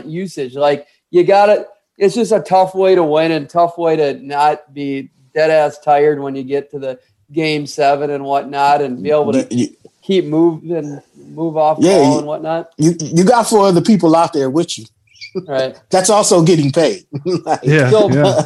usage. 0.10 0.56
Like 0.56 0.88
you 1.14 1.24
got 1.24 1.50
it. 1.50 1.68
It's 1.96 2.16
just 2.16 2.32
a 2.32 2.40
tough 2.40 2.74
way 2.74 2.96
to 2.96 3.04
win 3.04 3.32
and 3.32 3.48
tough 3.48 3.78
way 3.78 3.96
to 3.96 4.16
not 4.16 4.74
be 4.74 5.12
dead 5.36 5.52
ass 5.52 5.78
tired 5.78 6.20
when 6.20 6.36
you 6.36 6.44
get 6.44 6.72
to 6.72 6.80
the 6.80 7.00
game 7.32 7.68
seven 7.68 8.10
and 8.10 8.24
whatnot 8.24 8.82
and 8.82 9.02
be 9.02 9.12
able 9.12 9.32
to 9.32 9.48
you, 9.52 9.68
you, 9.68 9.90
keep 10.02 10.26
moving, 10.26 11.00
move 11.16 11.56
off 11.56 11.78
yeah, 11.80 12.00
ball 12.00 12.18
and 12.18 12.28
whatnot. 12.28 12.74
You 12.78 12.96
you 13.00 13.24
got 13.24 13.44
four 13.44 13.68
other 13.68 13.82
people 13.82 14.16
out 14.16 14.34
there 14.34 14.50
with 14.50 14.76
you. 14.80 14.86
Right. 15.48 15.80
That's 15.92 16.10
also 16.10 16.44
getting 16.44 16.72
paid. 16.72 17.06
like, 17.26 17.60
yeah. 17.62 17.92
yeah. 17.92 18.44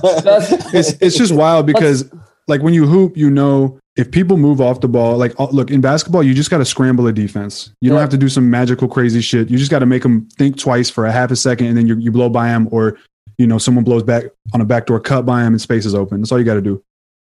it's, 0.73 0.91
it's 1.01 1.17
just 1.17 1.33
wild 1.33 1.65
because 1.65 2.11
like 2.47 2.61
when 2.61 2.73
you 2.73 2.85
hoop, 2.85 3.15
you 3.15 3.29
know, 3.29 3.79
if 3.97 4.11
people 4.11 4.37
move 4.37 4.61
off 4.61 4.79
the 4.79 4.87
ball, 4.87 5.17
like 5.17 5.37
uh, 5.39 5.47
look 5.47 5.71
in 5.71 5.81
basketball, 5.81 6.21
you 6.21 6.35
just 6.35 6.51
got 6.51 6.59
to 6.59 6.65
scramble 6.65 7.07
a 7.07 7.11
defense. 7.11 7.71
You 7.81 7.87
yeah. 7.87 7.93
don't 7.93 8.01
have 8.01 8.09
to 8.11 8.17
do 8.17 8.29
some 8.29 8.49
magical 8.49 8.87
crazy 8.87 9.21
shit. 9.21 9.49
You 9.49 9.57
just 9.57 9.71
got 9.71 9.79
to 9.79 9.87
make 9.87 10.03
them 10.03 10.29
think 10.37 10.57
twice 10.57 10.89
for 10.89 11.07
a 11.07 11.11
half 11.11 11.31
a 11.31 11.35
second, 11.35 11.67
and 11.67 11.77
then 11.77 11.87
you, 11.87 11.97
you 11.97 12.11
blow 12.11 12.29
by 12.29 12.47
them, 12.47 12.69
or 12.71 12.97
you 13.39 13.47
know 13.47 13.57
someone 13.57 13.83
blows 13.83 14.03
back 14.03 14.25
on 14.53 14.61
a 14.61 14.65
backdoor 14.65 14.99
cut 14.99 15.25
by 15.25 15.41
them, 15.41 15.53
and 15.53 15.61
space 15.61 15.85
is 15.85 15.95
open. 15.95 16.21
That's 16.21 16.31
all 16.31 16.37
you 16.37 16.45
got 16.45 16.53
to 16.53 16.61
do. 16.61 16.81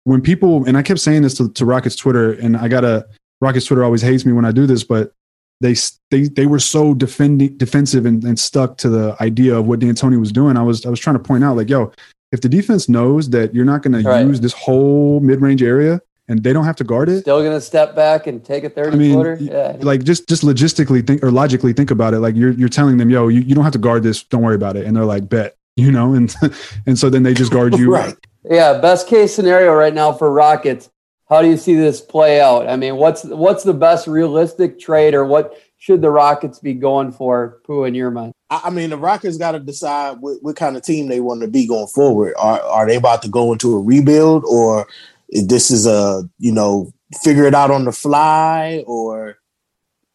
When 0.03 0.21
people 0.21 0.65
and 0.65 0.77
I 0.77 0.83
kept 0.83 0.99
saying 0.99 1.21
this 1.21 1.35
to, 1.35 1.49
to 1.49 1.65
Rockets 1.65 1.95
Twitter, 1.95 2.33
and 2.33 2.57
I 2.57 2.67
gotta 2.67 3.07
Rockets 3.39 3.65
Twitter 3.65 3.83
always 3.83 4.01
hates 4.01 4.25
me 4.25 4.33
when 4.33 4.45
I 4.45 4.51
do 4.51 4.67
this, 4.67 4.83
but 4.83 5.13
they 5.61 5.75
they 6.11 6.23
they 6.23 6.45
were 6.45 6.59
so 6.59 6.93
defending 6.93 7.57
defensive 7.57 8.05
and, 8.05 8.21
and 8.25 8.37
stuck 8.37 8.77
to 8.79 8.89
the 8.89 9.15
idea 9.21 9.57
of 9.57 9.65
what 9.65 9.79
D'Antoni 9.79 10.19
was 10.19 10.33
doing. 10.33 10.57
I 10.57 10.63
was 10.63 10.85
I 10.85 10.89
was 10.89 10.99
trying 10.99 11.15
to 11.15 11.23
point 11.23 11.45
out 11.45 11.55
like, 11.55 11.69
yo, 11.69 11.93
if 12.33 12.41
the 12.41 12.49
defense 12.49 12.89
knows 12.89 13.29
that 13.29 13.55
you're 13.55 13.65
not 13.65 13.81
going 13.81 14.03
right. 14.03 14.23
to 14.23 14.27
use 14.27 14.41
this 14.41 14.53
whole 14.53 15.21
mid 15.21 15.39
range 15.39 15.63
area 15.63 16.01
and 16.29 16.43
they 16.43 16.53
don't 16.53 16.63
have 16.63 16.75
to 16.77 16.83
guard 16.83 17.09
it, 17.09 17.21
still 17.21 17.41
going 17.41 17.57
to 17.57 17.59
step 17.59 17.95
back 17.95 18.27
and 18.27 18.45
take 18.45 18.63
a 18.63 18.69
thirty 18.69 18.95
I 18.95 18.99
mean, 18.99 19.15
footer. 19.15 19.37
Yeah, 19.41 19.75
like 19.79 20.03
just 20.03 20.29
just 20.29 20.43
logistically 20.43 21.05
think 21.05 21.23
or 21.23 21.31
logically 21.31 21.73
think 21.73 21.91
about 21.91 22.13
it. 22.13 22.19
Like 22.19 22.35
you're 22.35 22.51
you're 22.51 22.69
telling 22.69 22.97
them, 22.97 23.09
yo, 23.09 23.27
you, 23.27 23.41
you 23.41 23.55
don't 23.55 23.63
have 23.63 23.73
to 23.73 23.79
guard 23.79 24.03
this. 24.03 24.23
Don't 24.23 24.43
worry 24.43 24.55
about 24.55 24.77
it. 24.77 24.85
And 24.85 24.95
they're 24.95 25.05
like, 25.05 25.27
bet, 25.27 25.57
you 25.75 25.91
know, 25.91 26.13
and 26.13 26.33
and 26.85 26.97
so 26.97 27.09
then 27.09 27.23
they 27.23 27.33
just 27.33 27.51
guard 27.51 27.73
you. 27.77 27.91
right. 27.91 28.15
Yeah. 28.45 28.79
Best 28.79 29.07
case 29.07 29.35
scenario 29.35 29.73
right 29.73 29.93
now 29.93 30.13
for 30.13 30.31
Rockets. 30.31 30.89
How 31.27 31.41
do 31.41 31.47
you 31.47 31.57
see 31.57 31.75
this 31.75 32.01
play 32.01 32.41
out? 32.41 32.67
I 32.67 32.75
mean, 32.75 32.95
what's 32.95 33.23
what's 33.23 33.63
the 33.63 33.73
best 33.73 34.07
realistic 34.07 34.79
trade, 34.79 35.13
or 35.13 35.25
what 35.25 35.59
should 35.77 36.01
the 36.01 36.09
Rockets 36.09 36.59
be 36.59 36.73
going 36.73 37.11
for, 37.11 37.59
Pooh, 37.65 37.85
in 37.85 37.95
your 37.95 38.11
mind? 38.11 38.33
I 38.49 38.71
mean, 38.71 38.89
the 38.89 38.97
Rockets 38.97 39.37
got 39.37 39.51
to 39.51 39.59
decide 39.59 40.17
what, 40.21 40.41
what, 40.41 40.55
kind 40.55 40.75
of 40.75 40.81
team 40.81 41.07
they 41.07 41.19
want 41.19 41.41
to 41.41 41.47
be 41.47 41.67
going 41.67 41.85
forward. 41.85 42.33
Are 42.37 42.59
are 42.61 42.87
they 42.87 42.95
about 42.95 43.21
to 43.21 43.29
go 43.29 43.51
into 43.53 43.75
a 43.75 43.79
rebuild, 43.79 44.43
or 44.45 44.87
this 45.31 45.71
is 45.71 45.85
a 45.85 46.27
you 46.37 46.51
know 46.51 46.91
figure 47.23 47.45
it 47.45 47.55
out 47.55 47.71
on 47.71 47.85
the 47.85 47.91
fly, 47.91 48.83
or 48.87 49.37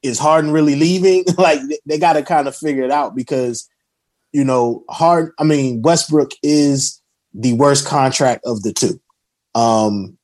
is 0.02 0.18
Harden 0.18 0.50
really 0.50 0.76
leaving? 0.76 1.24
like 1.38 1.60
they 1.86 1.98
got 1.98 2.14
to 2.14 2.22
kind 2.22 2.48
of 2.48 2.56
figure 2.56 2.84
it 2.84 2.90
out 2.90 3.14
because 3.14 3.68
you 4.32 4.44
know 4.44 4.84
Hard. 4.88 5.32
I 5.38 5.44
mean, 5.44 5.82
Westbrook 5.82 6.32
is 6.42 7.00
the 7.32 7.52
worst 7.54 7.86
contract 7.86 8.44
of 8.44 8.62
the 8.62 8.72
two, 8.72 9.00
um, 9.54 10.18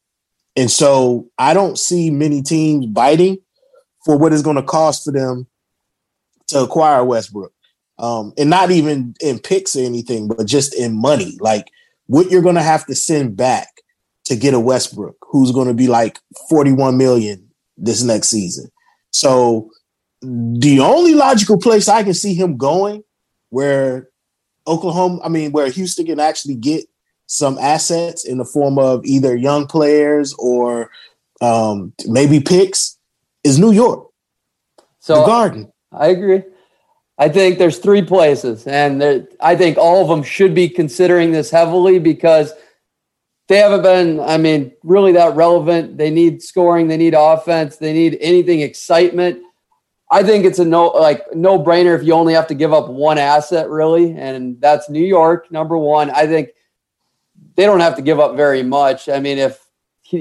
and 0.57 0.71
so 0.71 1.29
I 1.39 1.55
don't 1.55 1.79
see 1.79 2.11
many 2.11 2.43
teams 2.43 2.87
biting 2.87 3.39
for 4.05 4.17
what 4.17 4.33
it's 4.33 4.43
going 4.43 4.57
to 4.57 4.63
cost 4.63 5.05
for 5.05 5.13
them 5.13 5.47
to 6.49 6.61
acquire 6.61 7.05
Westbrook. 7.05 7.53
Um, 7.99 8.33
and 8.39 8.49
not 8.49 8.71
even 8.71 9.15
in 9.21 9.39
picks 9.39 9.77
or 9.77 9.81
anything, 9.81 10.27
but 10.27 10.47
just 10.47 10.75
in 10.75 10.99
money. 10.99 11.37
Like 11.39 11.71
what 12.07 12.31
you're 12.31 12.43
going 12.43 12.55
to 12.55 12.63
have 12.63 12.87
to 12.87 12.95
send 12.95 13.37
back 13.37 13.69
to 14.31 14.37
get 14.37 14.55
a 14.55 14.61
Westbrook, 14.61 15.17
who's 15.23 15.51
going 15.51 15.67
to 15.67 15.75
be 15.75 15.89
like 15.89 16.21
41 16.49 16.97
million 16.97 17.51
this 17.77 18.05
next 18.05 18.29
season. 18.29 18.71
So 19.11 19.73
the 20.23 20.79
only 20.79 21.15
logical 21.15 21.59
place 21.59 21.89
I 21.89 22.05
can 22.05 22.15
see 22.15 22.33
him 22.33 22.57
going 22.57 23.03
where 23.49 24.09
Oklahoma, 24.69 25.21
I 25.25 25.29
mean, 25.29 25.51
where 25.51 25.69
Houston 25.69 26.07
can 26.07 26.21
actually 26.21 26.55
get 26.55 26.85
some 27.27 27.59
assets 27.59 28.25
in 28.25 28.39
the 28.39 28.45
form 28.45 28.79
of 28.79 29.05
either 29.05 29.35
young 29.35 29.67
players 29.67 30.33
or 30.39 30.93
um, 31.41 31.93
maybe 32.07 32.39
picks 32.39 32.99
is 33.43 33.59
New 33.59 33.73
York. 33.73 34.11
So 35.01 35.23
the 35.23 35.27
Garden. 35.27 35.73
I 35.91 36.07
agree. 36.07 36.45
I 37.19 37.29
think 37.29 37.59
there's 37.59 37.79
three 37.79 38.03
places, 38.03 38.65
and 38.69 39.03
there, 39.03 39.27
I 39.41 39.57
think 39.57 39.77
all 39.77 40.03
of 40.03 40.09
them 40.09 40.23
should 40.23 40.55
be 40.55 40.69
considering 40.69 41.33
this 41.33 41.51
heavily 41.51 41.99
because 41.99 42.53
they 43.51 43.57
haven't 43.57 43.83
been, 43.83 44.21
I 44.21 44.39
mean, 44.39 44.71
really 44.85 45.11
that 45.11 45.35
relevant. 45.35 45.99
They 45.99 46.09
need 46.09 46.41
scoring, 46.41 46.87
they 46.87 46.97
need 46.97 47.15
offense, 47.19 47.79
they 47.79 47.93
need 47.93 48.17
anything 48.21 48.61
excitement. 48.61 49.43
I 50.09 50.23
think 50.23 50.45
it's 50.45 50.61
a 50.61 50.65
no 50.65 50.87
like 50.87 51.35
no 51.35 51.59
brainer 51.59 51.99
if 51.99 52.07
you 52.07 52.13
only 52.15 52.33
have 52.33 52.47
to 52.47 52.55
give 52.55 52.73
up 52.73 52.89
one 52.89 53.19
asset, 53.19 53.69
really, 53.69 54.13
and 54.13 54.61
that's 54.61 54.89
New 54.89 55.05
York, 55.05 55.51
number 55.51 55.77
one. 55.77 56.11
I 56.11 56.29
think 56.29 56.51
they 57.57 57.65
don't 57.65 57.81
have 57.81 57.97
to 57.97 58.03
give 58.03 58.21
up 58.21 58.37
very 58.37 58.63
much. 58.63 59.09
I 59.09 59.19
mean, 59.19 59.39
if 59.39 59.67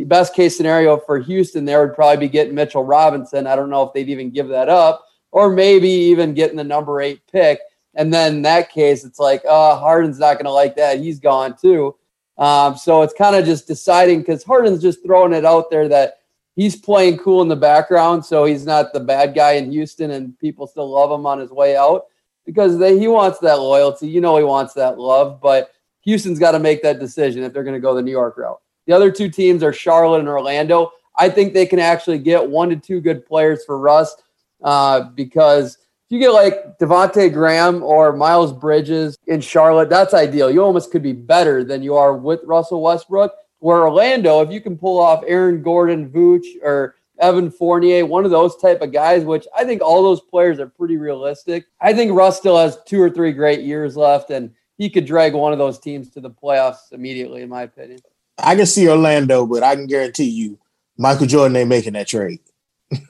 best 0.08 0.34
case 0.34 0.58
scenario 0.58 0.98
for 0.98 1.20
Houston, 1.20 1.66
there 1.66 1.86
would 1.86 1.94
probably 1.94 2.26
be 2.26 2.32
getting 2.32 2.56
Mitchell 2.56 2.84
Robinson. 2.84 3.46
I 3.46 3.56
don't 3.56 3.70
know 3.70 3.84
if 3.84 3.94
they'd 3.94 4.10
even 4.10 4.32
give 4.32 4.48
that 4.48 4.70
up, 4.70 5.06
or 5.32 5.52
maybe 5.52 5.88
even 5.88 6.34
getting 6.34 6.58
the 6.58 6.64
number 6.64 7.00
eight 7.00 7.22
pick. 7.32 7.60
And 7.94 8.12
then 8.12 8.38
in 8.38 8.42
that 8.42 8.72
case, 8.72 9.06
it's 9.06 9.20
like, 9.20 9.44
oh, 9.48 9.76
Harden's 9.76 10.18
not 10.18 10.38
going 10.38 10.46
to 10.46 10.52
like 10.52 10.76
that. 10.78 11.00
He's 11.00 11.20
gone 11.20 11.56
too. 11.62 11.96
Um, 12.40 12.78
so 12.78 13.02
it's 13.02 13.14
kind 13.14 13.36
of 13.36 13.46
just 13.46 13.68
deciding 13.68 14.20
because 14.20 14.44
Harden's 14.44 14.82
just 14.82 15.04
throwing 15.04 15.34
it 15.34 15.46
out 15.46 15.70
there 15.70 15.90
that 15.90 16.22
he's 16.56 16.76
playing 16.76 17.18
cool 17.18 17.42
in 17.42 17.50
the 17.50 17.56
background, 17.56 18.26
so 18.26 18.46
he's 18.46 18.66
not 18.66 18.94
the 18.94 19.00
bad 19.00 19.36
guy 19.36 19.54
in 19.54 19.72
Houston, 19.72 20.12
and 20.12 20.40
people 20.40 20.66
still 20.66 20.90
love 20.90 21.12
him 21.12 21.26
on 21.26 21.38
his 21.38 21.52
way 21.52 21.76
out 21.76 22.06
because 22.46 22.80
they, 22.80 22.98
he 22.98 23.08
wants 23.08 23.40
that 23.40 23.60
loyalty. 23.60 24.08
You 24.08 24.22
know, 24.22 24.38
he 24.38 24.44
wants 24.44 24.74
that 24.74 24.98
love, 24.98 25.42
but 25.42 25.72
Houston's 26.02 26.40
got 26.40 26.54
to 26.54 26.60
make 26.60 26.82
that 26.82 27.00
decision 27.00 27.44
if 27.44 27.54
they're 27.54 27.64
going 27.64 27.76
to 27.76 27.82
go 27.82 27.94
the 27.94 28.02
New 28.02 28.12
York 28.12 28.38
route. 28.38 28.60
The 28.88 28.94
other 28.94 29.12
two 29.12 29.30
teams 29.30 29.62
are 29.62 29.74
Charlotte 29.74 30.20
and 30.20 30.30
Orlando. 30.30 30.92
I 31.18 31.30
think 31.30 31.54
they 31.54 31.66
can 31.66 31.80
actually 31.80 32.20
get 32.20 32.50
one 32.50 32.70
to 32.70 32.78
two 32.78 33.02
good 33.02 33.26
players 33.26 33.66
for 33.66 33.78
Russ 33.78 34.16
uh, 34.64 35.02
because 35.02 35.78
you 36.10 36.20
get 36.20 36.32
like 36.32 36.78
Devonte 36.80 37.32
Graham 37.32 37.84
or 37.84 38.16
Miles 38.16 38.52
Bridges 38.52 39.18
in 39.28 39.42
Charlotte, 39.42 39.90
that's 39.90 40.14
ideal. 40.14 40.50
You 40.50 40.64
almost 40.64 40.92
could 40.92 41.04
be 41.04 41.14
better 41.14 41.64
than 41.64 41.84
you 41.84 41.96
are 41.96 42.16
with 42.16 42.42
Russell 42.44 42.82
Westbrook. 42.82 43.34
Where 43.60 43.84
Orlando, 43.84 44.42
if 44.42 44.52
you 44.52 44.62
can 44.62 44.78
pull 44.78 45.00
off 45.00 45.24
Aaron 45.28 45.62
Gordon, 45.62 46.10
Vooch, 46.10 46.46
or 46.64 46.96
Evan 47.20 47.52
Fournier, 47.52 48.06
one 48.06 48.24
of 48.24 48.32
those 48.32 48.56
type 48.56 48.82
of 48.82 48.94
guys, 48.94 49.26
which 49.26 49.46
I 49.56 49.66
think 49.66 49.82
all 49.82 50.02
those 50.02 50.22
players 50.22 50.60
are 50.60 50.68
pretty 50.68 50.98
realistic. 50.98 51.66
I 51.82 51.94
think 51.94 52.14
Russ 52.14 52.38
still 52.38 52.58
has 52.58 52.78
two 52.86 53.02
or 53.02 53.10
three 53.10 53.34
great 53.34 53.60
years 53.62 53.98
left, 53.98 54.30
and 54.30 54.52
he 54.78 54.90
could 54.90 55.06
drag 55.06 55.34
one 55.34 55.52
of 55.52 55.60
those 55.60 55.78
teams 55.78 56.10
to 56.12 56.22
the 56.22 56.30
playoffs 56.30 56.94
immediately, 56.94 57.42
in 57.42 57.50
my 57.50 57.64
opinion. 57.64 58.00
I 58.38 58.56
can 58.56 58.66
see 58.66 58.88
Orlando, 58.88 59.46
but 59.46 59.62
I 59.62 59.76
can 59.76 59.88
guarantee 59.88 60.30
you 60.30 60.58
Michael 60.98 61.28
Jordan 61.28 61.58
ain't 61.58 61.70
making 61.70 61.94
that 61.94 62.08
trade. 62.08 62.40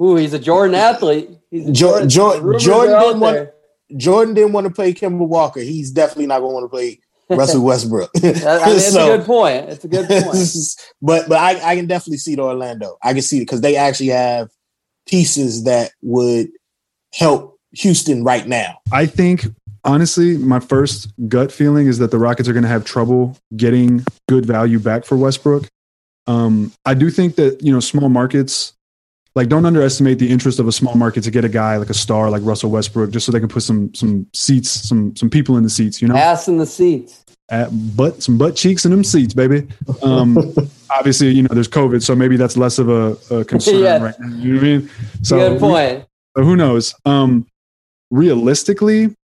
Ooh, 0.01 0.15
he's 0.15 0.33
a 0.33 0.39
Jordan 0.39 0.75
athlete. 0.75 1.29
He's 1.51 1.69
Jordan, 1.71 2.09
Jordan, 2.09 2.59
Jordan 2.59 2.99
didn't 2.99 3.19
want 3.19 3.49
Jordan 3.97 4.33
didn't 4.33 4.51
want 4.51 4.67
to 4.67 4.73
play 4.73 4.93
Kemba 4.93 5.27
Walker. 5.27 5.61
He's 5.61 5.91
definitely 5.91 6.27
not 6.27 6.39
going 6.39 6.51
to 6.51 6.53
want 6.55 6.65
to 6.65 6.69
play 6.69 6.99
Russell 7.29 7.63
Westbrook. 7.63 8.11
I 8.15 8.21
mean, 8.21 8.33
it's 8.35 8.91
so, 8.91 9.13
a 9.13 9.17
good 9.17 9.25
point. 9.25 9.69
It's 9.69 9.83
a 9.83 9.87
good 9.87 10.07
point. 10.07 10.91
but 11.01 11.29
but 11.29 11.37
I, 11.37 11.71
I 11.71 11.75
can 11.75 11.87
definitely 11.87 12.17
see 12.17 12.35
the 12.35 12.43
Orlando. 12.43 12.97
I 13.03 13.13
can 13.13 13.21
see 13.21 13.37
it 13.37 13.41
because 13.41 13.61
they 13.61 13.75
actually 13.75 14.09
have 14.09 14.49
pieces 15.07 15.63
that 15.63 15.91
would 16.01 16.49
help 17.13 17.59
Houston 17.71 18.23
right 18.23 18.47
now. 18.47 18.79
I 18.91 19.05
think 19.05 19.45
honestly, 19.83 20.37
my 20.37 20.59
first 20.59 21.11
gut 21.27 21.51
feeling 21.51 21.87
is 21.87 21.99
that 21.99 22.11
the 22.11 22.17
Rockets 22.17 22.49
are 22.49 22.53
going 22.53 22.63
to 22.63 22.69
have 22.69 22.85
trouble 22.85 23.37
getting 23.55 24.03
good 24.27 24.45
value 24.45 24.79
back 24.79 25.05
for 25.05 25.15
Westbrook. 25.15 25.67
Um, 26.27 26.71
I 26.85 26.93
do 26.93 27.09
think 27.09 27.35
that 27.35 27.63
you 27.63 27.71
know 27.71 27.79
small 27.79 28.09
markets, 28.09 28.73
like 29.35 29.47
don't 29.47 29.65
underestimate 29.65 30.19
the 30.19 30.29
interest 30.29 30.59
of 30.59 30.67
a 30.67 30.71
small 30.71 30.95
market 30.95 31.23
to 31.23 31.31
get 31.31 31.45
a 31.45 31.49
guy 31.49 31.77
like 31.77 31.89
a 31.89 31.93
star 31.93 32.29
like 32.29 32.41
Russell 32.43 32.71
Westbrook, 32.71 33.11
just 33.11 33.25
so 33.25 33.31
they 33.31 33.39
can 33.39 33.49
put 33.49 33.63
some 33.63 33.93
some 33.93 34.27
seats, 34.33 34.69
some 34.69 35.15
some 35.15 35.29
people 35.29 35.57
in 35.57 35.63
the 35.63 35.69
seats. 35.69 36.01
You 36.01 36.07
know, 36.07 36.15
ass 36.15 36.47
in 36.47 36.57
the 36.57 36.65
seats. 36.65 37.25
At 37.51 37.69
butt 37.95 38.21
some 38.21 38.37
butt 38.37 38.55
cheeks 38.55 38.85
in 38.85 38.91
them 38.91 39.03
seats, 39.03 39.33
baby. 39.33 39.67
Um, 40.03 40.37
obviously, 40.91 41.29
you 41.29 41.43
know, 41.43 41.49
there's 41.51 41.67
COVID, 41.67 42.03
so 42.03 42.15
maybe 42.15 42.37
that's 42.37 42.57
less 42.57 42.77
of 42.77 42.89
a, 42.89 43.17
a 43.35 43.45
concern 43.45 43.79
yeah. 43.79 44.03
right 44.03 44.19
now. 44.19 44.35
You 44.35 44.53
know 44.53 44.59
what 44.59 44.63
I 44.63 44.77
mean? 44.77 44.89
So 45.23 45.37
good 45.37 45.59
point. 45.59 46.05
We, 46.35 46.43
who 46.43 46.55
knows? 46.55 46.93
Um, 47.05 47.47
realistically, 48.11 49.15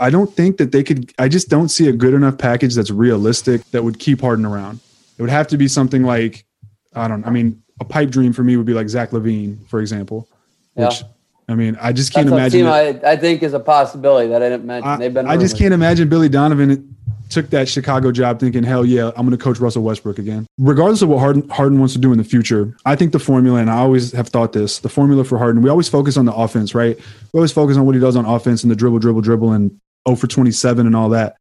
I 0.00 0.10
don't 0.10 0.32
think 0.32 0.58
that 0.58 0.72
they 0.72 0.82
could. 0.82 1.12
I 1.18 1.28
just 1.28 1.48
don't 1.48 1.68
see 1.68 1.88
a 1.88 1.92
good 1.92 2.14
enough 2.14 2.38
package 2.38 2.74
that's 2.74 2.90
realistic 2.90 3.64
that 3.72 3.82
would 3.82 3.98
keep 3.98 4.20
Harden 4.20 4.46
around. 4.46 4.80
It 5.18 5.22
would 5.22 5.30
have 5.30 5.48
to 5.48 5.56
be 5.56 5.68
something 5.68 6.04
like 6.04 6.46
I 6.94 7.08
don't. 7.08 7.26
I 7.26 7.30
mean, 7.30 7.62
a 7.80 7.84
pipe 7.84 8.10
dream 8.10 8.32
for 8.32 8.42
me 8.42 8.56
would 8.56 8.66
be 8.66 8.74
like 8.74 8.88
Zach 8.88 9.10
LaVine, 9.10 9.66
for 9.68 9.80
example. 9.80 10.28
Which 10.74 11.00
Yeah. 11.00 11.08
I 11.50 11.54
mean, 11.54 11.78
I 11.80 11.92
just 11.92 12.12
can't 12.12 12.28
That's 12.28 12.54
imagine. 12.54 12.58
team 12.60 12.66
that- 12.66 13.04
I, 13.06 13.12
I 13.12 13.16
think 13.16 13.42
is 13.42 13.54
a 13.54 13.60
possibility 13.60 14.28
that 14.28 14.42
I 14.42 14.50
didn't 14.50 14.66
mention. 14.66 14.88
I, 14.90 14.96
They've 14.98 15.14
been. 15.14 15.26
I 15.26 15.36
just 15.36 15.56
can't 15.56 15.72
imagine 15.72 16.08
Billy 16.08 16.28
Donovan 16.28 16.94
took 17.30 17.50
that 17.50 17.68
Chicago 17.68 18.10
job 18.10 18.40
thinking, 18.40 18.62
hell 18.62 18.84
yeah, 18.84 19.08
I'm 19.16 19.26
going 19.26 19.36
to 19.36 19.42
coach 19.42 19.58
Russell 19.58 19.82
Westbrook 19.82 20.18
again. 20.18 20.46
Regardless 20.58 21.02
of 21.02 21.08
what 21.08 21.18
Harden, 21.18 21.48
Harden 21.48 21.78
wants 21.78 21.94
to 21.94 22.00
do 22.00 22.12
in 22.12 22.18
the 22.18 22.24
future, 22.24 22.74
I 22.84 22.96
think 22.96 23.12
the 23.12 23.18
formula, 23.18 23.60
and 23.60 23.70
I 23.70 23.78
always 23.78 24.12
have 24.12 24.28
thought 24.28 24.52
this, 24.52 24.78
the 24.78 24.88
formula 24.88 25.24
for 25.24 25.38
Harden, 25.38 25.62
we 25.62 25.70
always 25.70 25.88
focus 25.88 26.16
on 26.16 26.24
the 26.24 26.34
offense, 26.34 26.74
right? 26.74 26.96
We 27.32 27.38
always 27.38 27.52
focus 27.52 27.76
on 27.76 27.86
what 27.86 27.94
he 27.94 28.00
does 28.00 28.16
on 28.16 28.24
offense 28.24 28.62
and 28.62 28.70
the 28.70 28.76
dribble, 28.76 29.00
dribble, 29.00 29.20
dribble, 29.22 29.52
and 29.52 29.78
0 30.08 30.16
for 30.16 30.26
27 30.26 30.86
and 30.86 30.96
all 30.96 31.10
that. 31.10 31.36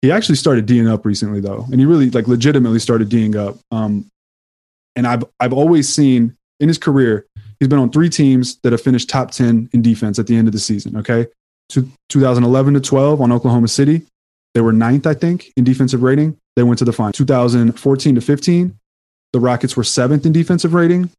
He 0.00 0.10
actually 0.10 0.36
started 0.36 0.66
D'ing 0.66 0.88
up 0.88 1.04
recently, 1.04 1.40
though, 1.40 1.64
and 1.70 1.78
he 1.80 1.86
really 1.86 2.10
like 2.10 2.26
legitimately 2.26 2.78
started 2.80 3.08
D'ing 3.08 3.36
up. 3.36 3.56
Um, 3.70 4.10
and 4.96 5.06
I've 5.06 5.24
I've 5.40 5.52
always 5.52 5.88
seen 5.88 6.36
in 6.60 6.68
his 6.68 6.78
career, 6.78 7.26
he's 7.58 7.68
been 7.68 7.78
on 7.78 7.90
three 7.90 8.08
teams 8.08 8.58
that 8.62 8.72
have 8.72 8.80
finished 8.80 9.08
top 9.08 9.30
10 9.30 9.70
in 9.72 9.82
defense 9.82 10.18
at 10.18 10.26
the 10.26 10.36
end 10.36 10.48
of 10.48 10.52
the 10.52 10.60
season. 10.60 10.96
Okay, 10.96 11.26
to 11.70 11.88
2011 12.08 12.74
to 12.74 12.80
12 12.80 13.20
on 13.20 13.32
Oklahoma 13.32 13.68
City, 13.68 14.02
they 14.54 14.60
were 14.60 14.72
ninth, 14.72 15.06
I 15.06 15.14
think, 15.14 15.52
in 15.56 15.64
defensive 15.64 16.02
rating. 16.02 16.36
They 16.56 16.62
went 16.62 16.78
to 16.80 16.84
the 16.84 16.92
final. 16.92 17.12
2014 17.12 18.14
to 18.14 18.20
15, 18.20 18.78
the 19.32 19.40
Rockets 19.40 19.76
were 19.76 19.84
seventh 19.84 20.26
in 20.26 20.32
defensive 20.32 20.74
rating 20.74 21.10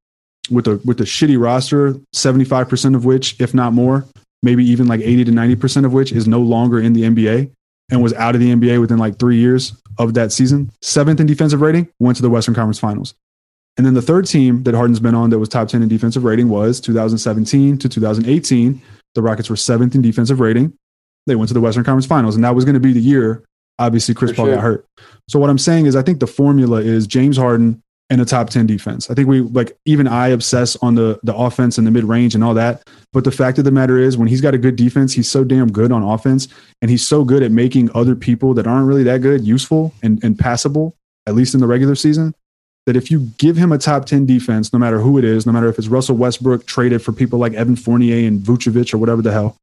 with 0.51 0.67
a 0.67 0.79
with 0.85 1.01
a 1.01 1.05
shitty 1.05 1.41
roster, 1.41 1.93
75% 2.15 2.95
of 2.95 3.05
which, 3.05 3.39
if 3.39 3.53
not 3.53 3.73
more, 3.73 4.05
maybe 4.41 4.63
even 4.65 4.87
like 4.87 5.01
80 5.01 5.25
to 5.25 5.31
90% 5.31 5.85
of 5.85 5.93
which 5.93 6.11
is 6.11 6.27
no 6.27 6.39
longer 6.39 6.79
in 6.79 6.93
the 6.93 7.03
NBA 7.03 7.51
and 7.91 8.03
was 8.03 8.13
out 8.13 8.35
of 8.35 8.41
the 8.41 8.53
NBA 8.53 8.79
within 8.79 8.97
like 8.97 9.17
three 9.17 9.37
years 9.37 9.75
of 9.97 10.13
that 10.13 10.31
season. 10.31 10.71
Seventh 10.81 11.19
in 11.19 11.27
defensive 11.27 11.61
rating, 11.61 11.87
went 11.99 12.15
to 12.17 12.21
the 12.21 12.29
Western 12.29 12.53
Conference 12.53 12.79
Finals. 12.79 13.13
And 13.77 13.85
then 13.85 13.93
the 13.95 14.01
third 14.01 14.27
team 14.27 14.63
that 14.63 14.75
Harden's 14.75 14.99
been 14.99 15.15
on 15.15 15.29
that 15.31 15.39
was 15.39 15.49
top 15.49 15.67
10 15.67 15.81
in 15.81 15.89
defensive 15.89 16.23
rating 16.23 16.49
was 16.49 16.79
2017 16.79 17.77
to 17.79 17.89
2018. 17.89 18.81
The 19.15 19.21
Rockets 19.21 19.49
were 19.49 19.55
seventh 19.55 19.95
in 19.95 20.01
defensive 20.01 20.39
rating. 20.39 20.73
They 21.25 21.35
went 21.35 21.47
to 21.47 21.53
the 21.53 21.61
Western 21.61 21.83
Conference 21.83 22.05
Finals, 22.05 22.35
and 22.35 22.43
that 22.43 22.53
was 22.55 22.65
going 22.65 22.75
to 22.75 22.79
be 22.79 22.93
the 22.93 23.01
year. 23.01 23.43
Obviously, 23.79 24.13
Chris 24.13 24.31
For 24.31 24.35
Paul 24.35 24.45
sure. 24.45 24.55
got 24.55 24.61
hurt. 24.61 24.85
So 25.27 25.39
what 25.39 25.49
I'm 25.49 25.57
saying 25.57 25.87
is, 25.87 25.95
I 25.95 26.03
think 26.03 26.19
the 26.19 26.27
formula 26.27 26.81
is 26.81 27.07
James 27.07 27.37
Harden 27.37 27.81
and 28.09 28.21
a 28.21 28.25
top 28.25 28.49
10 28.49 28.67
defense. 28.67 29.09
I 29.09 29.15
think 29.15 29.27
we 29.27 29.41
like 29.41 29.75
even 29.85 30.07
I 30.07 30.27
obsess 30.27 30.75
on 30.77 30.95
the 30.95 31.19
the 31.23 31.35
offense 31.35 31.77
and 31.77 31.87
the 31.87 31.91
mid 31.91 32.03
range 32.03 32.35
and 32.35 32.43
all 32.43 32.53
that. 32.53 32.87
But 33.11 33.23
the 33.23 33.31
fact 33.31 33.57
of 33.57 33.63
the 33.63 33.71
matter 33.71 33.97
is, 33.97 34.17
when 34.17 34.27
he's 34.27 34.41
got 34.41 34.53
a 34.53 34.57
good 34.57 34.75
defense, 34.75 35.13
he's 35.13 35.29
so 35.29 35.43
damn 35.43 35.71
good 35.71 35.91
on 35.91 36.03
offense, 36.03 36.47
and 36.81 36.91
he's 36.91 37.05
so 37.05 37.23
good 37.23 37.41
at 37.41 37.51
making 37.51 37.89
other 37.95 38.15
people 38.15 38.53
that 38.55 38.67
aren't 38.67 38.87
really 38.87 39.03
that 39.03 39.21
good 39.21 39.43
useful 39.45 39.93
and 40.03 40.23
and 40.23 40.37
passable, 40.37 40.95
at 41.25 41.33
least 41.33 41.53
in 41.55 41.59
the 41.59 41.67
regular 41.67 41.95
season. 41.95 42.35
That 42.85 42.97
if 42.97 43.09
you 43.09 43.31
give 43.37 43.55
him 43.55 43.71
a 43.71 43.77
top 43.77 44.05
10 44.05 44.25
defense, 44.25 44.73
no 44.73 44.79
matter 44.79 44.99
who 44.99 45.17
it 45.17 45.23
is, 45.23 45.45
no 45.45 45.53
matter 45.53 45.69
if 45.69 45.77
it's 45.77 45.87
Russell 45.87 46.17
Westbrook 46.17 46.65
traded 46.65 47.01
for 47.01 47.13
people 47.13 47.39
like 47.39 47.53
Evan 47.53 47.77
Fournier 47.77 48.27
and 48.27 48.41
Vucevic 48.41 48.93
or 48.93 48.97
whatever 48.97 49.21
the 49.21 49.31
hell. 49.31 49.55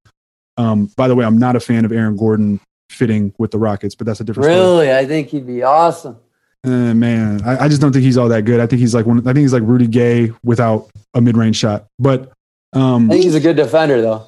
Um, 0.56 0.86
by 0.96 1.06
the 1.06 1.14
way, 1.14 1.24
I'm 1.24 1.38
not 1.38 1.54
a 1.54 1.60
fan 1.60 1.84
of 1.84 1.92
Aaron 1.92 2.16
Gordon 2.16 2.60
fitting 2.88 3.34
with 3.38 3.50
the 3.50 3.58
Rockets, 3.58 3.94
but 3.94 4.06
that's 4.06 4.20
a 4.20 4.24
different 4.24 4.44
story. 4.46 4.58
Really, 4.58 4.92
I 4.92 5.04
think 5.06 5.28
he'd 5.28 5.46
be 5.46 5.62
awesome. 5.62 6.16
Uh, 6.64 6.94
man, 6.94 7.42
I, 7.42 7.64
I 7.64 7.68
just 7.68 7.80
don't 7.80 7.92
think 7.92 8.04
he's 8.04 8.18
all 8.18 8.28
that 8.28 8.44
good. 8.44 8.60
I 8.60 8.66
think 8.66 8.80
he's 8.80 8.94
like 8.94 9.06
one. 9.06 9.20
I 9.20 9.32
think 9.32 9.38
he's 9.38 9.52
like 9.52 9.62
Rudy 9.62 9.86
Gay 9.86 10.32
without 10.42 10.90
a 11.14 11.20
mid-range 11.20 11.56
shot. 11.56 11.86
But 11.98 12.32
um, 12.74 13.10
I 13.10 13.14
think 13.14 13.24
he's 13.24 13.34
a 13.34 13.40
good 13.40 13.56
defender, 13.56 14.02
though. 14.02 14.26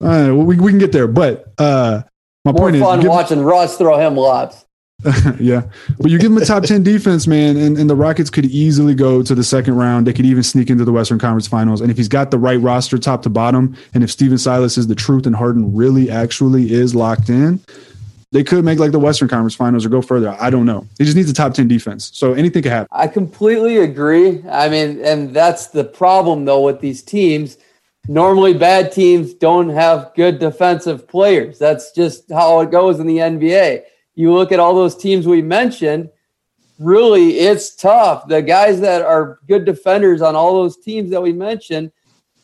uh, 0.00 0.32
we 0.34 0.56
we 0.56 0.70
can 0.70 0.78
get 0.78 0.92
there. 0.92 1.08
But 1.08 1.52
uh, 1.58 2.02
my 2.44 2.52
More 2.52 2.60
point 2.60 2.76
is, 2.76 2.82
fun 2.82 3.04
watching 3.06 3.40
Russ 3.42 3.76
throw 3.76 3.98
him 3.98 4.16
lobs. 4.16 4.64
yeah, 5.38 5.62
but 6.00 6.10
you 6.10 6.18
give 6.18 6.32
them 6.32 6.42
a 6.42 6.44
top 6.44 6.64
ten 6.64 6.82
defense, 6.82 7.28
man, 7.28 7.56
and, 7.56 7.78
and 7.78 7.88
the 7.88 7.94
Rockets 7.94 8.30
could 8.30 8.46
easily 8.46 8.96
go 8.96 9.22
to 9.22 9.32
the 9.32 9.44
second 9.44 9.76
round. 9.76 10.08
They 10.08 10.12
could 10.12 10.26
even 10.26 10.42
sneak 10.42 10.70
into 10.70 10.84
the 10.84 10.90
Western 10.90 11.20
Conference 11.20 11.46
Finals. 11.46 11.80
And 11.80 11.88
if 11.88 11.96
he's 11.96 12.08
got 12.08 12.32
the 12.32 12.38
right 12.38 12.60
roster, 12.60 12.98
top 12.98 13.22
to 13.22 13.30
bottom, 13.30 13.76
and 13.94 14.02
if 14.02 14.10
Stephen 14.10 14.38
Silas 14.38 14.76
is 14.76 14.88
the 14.88 14.96
truth 14.96 15.24
and 15.24 15.36
Harden 15.36 15.72
really 15.72 16.10
actually 16.10 16.72
is 16.72 16.96
locked 16.96 17.28
in. 17.28 17.60
They 18.32 18.44
could 18.44 18.64
make 18.64 18.78
like 18.78 18.90
the 18.90 18.98
Western 18.98 19.28
Conference 19.28 19.54
Finals 19.54 19.86
or 19.86 19.88
go 19.88 20.02
further. 20.02 20.36
I 20.38 20.50
don't 20.50 20.66
know. 20.66 20.86
He 20.98 21.04
just 21.04 21.16
needs 21.16 21.30
a 21.30 21.34
top 21.34 21.54
10 21.54 21.66
defense. 21.66 22.10
So 22.12 22.34
anything 22.34 22.62
could 22.62 22.72
happen. 22.72 22.88
I 22.90 23.06
completely 23.06 23.78
agree. 23.78 24.44
I 24.50 24.68
mean, 24.68 25.00
and 25.02 25.32
that's 25.32 25.68
the 25.68 25.84
problem 25.84 26.44
though 26.44 26.60
with 26.60 26.80
these 26.80 27.02
teams. 27.02 27.56
Normally, 28.06 28.52
bad 28.52 28.90
teams 28.90 29.32
don't 29.32 29.68
have 29.68 30.12
good 30.14 30.40
defensive 30.40 31.06
players. 31.06 31.58
That's 31.58 31.92
just 31.92 32.30
how 32.30 32.60
it 32.60 32.70
goes 32.70 33.00
in 33.00 33.06
the 33.06 33.18
NBA. 33.18 33.84
You 34.18 34.34
look 34.34 34.50
at 34.50 34.58
all 34.58 34.74
those 34.74 34.96
teams 34.96 35.28
we 35.28 35.42
mentioned, 35.42 36.10
really, 36.80 37.38
it's 37.38 37.76
tough. 37.76 38.26
The 38.26 38.42
guys 38.42 38.80
that 38.80 39.00
are 39.02 39.38
good 39.46 39.64
defenders 39.64 40.22
on 40.22 40.34
all 40.34 40.54
those 40.54 40.76
teams 40.76 41.12
that 41.12 41.22
we 41.22 41.32
mentioned, 41.32 41.92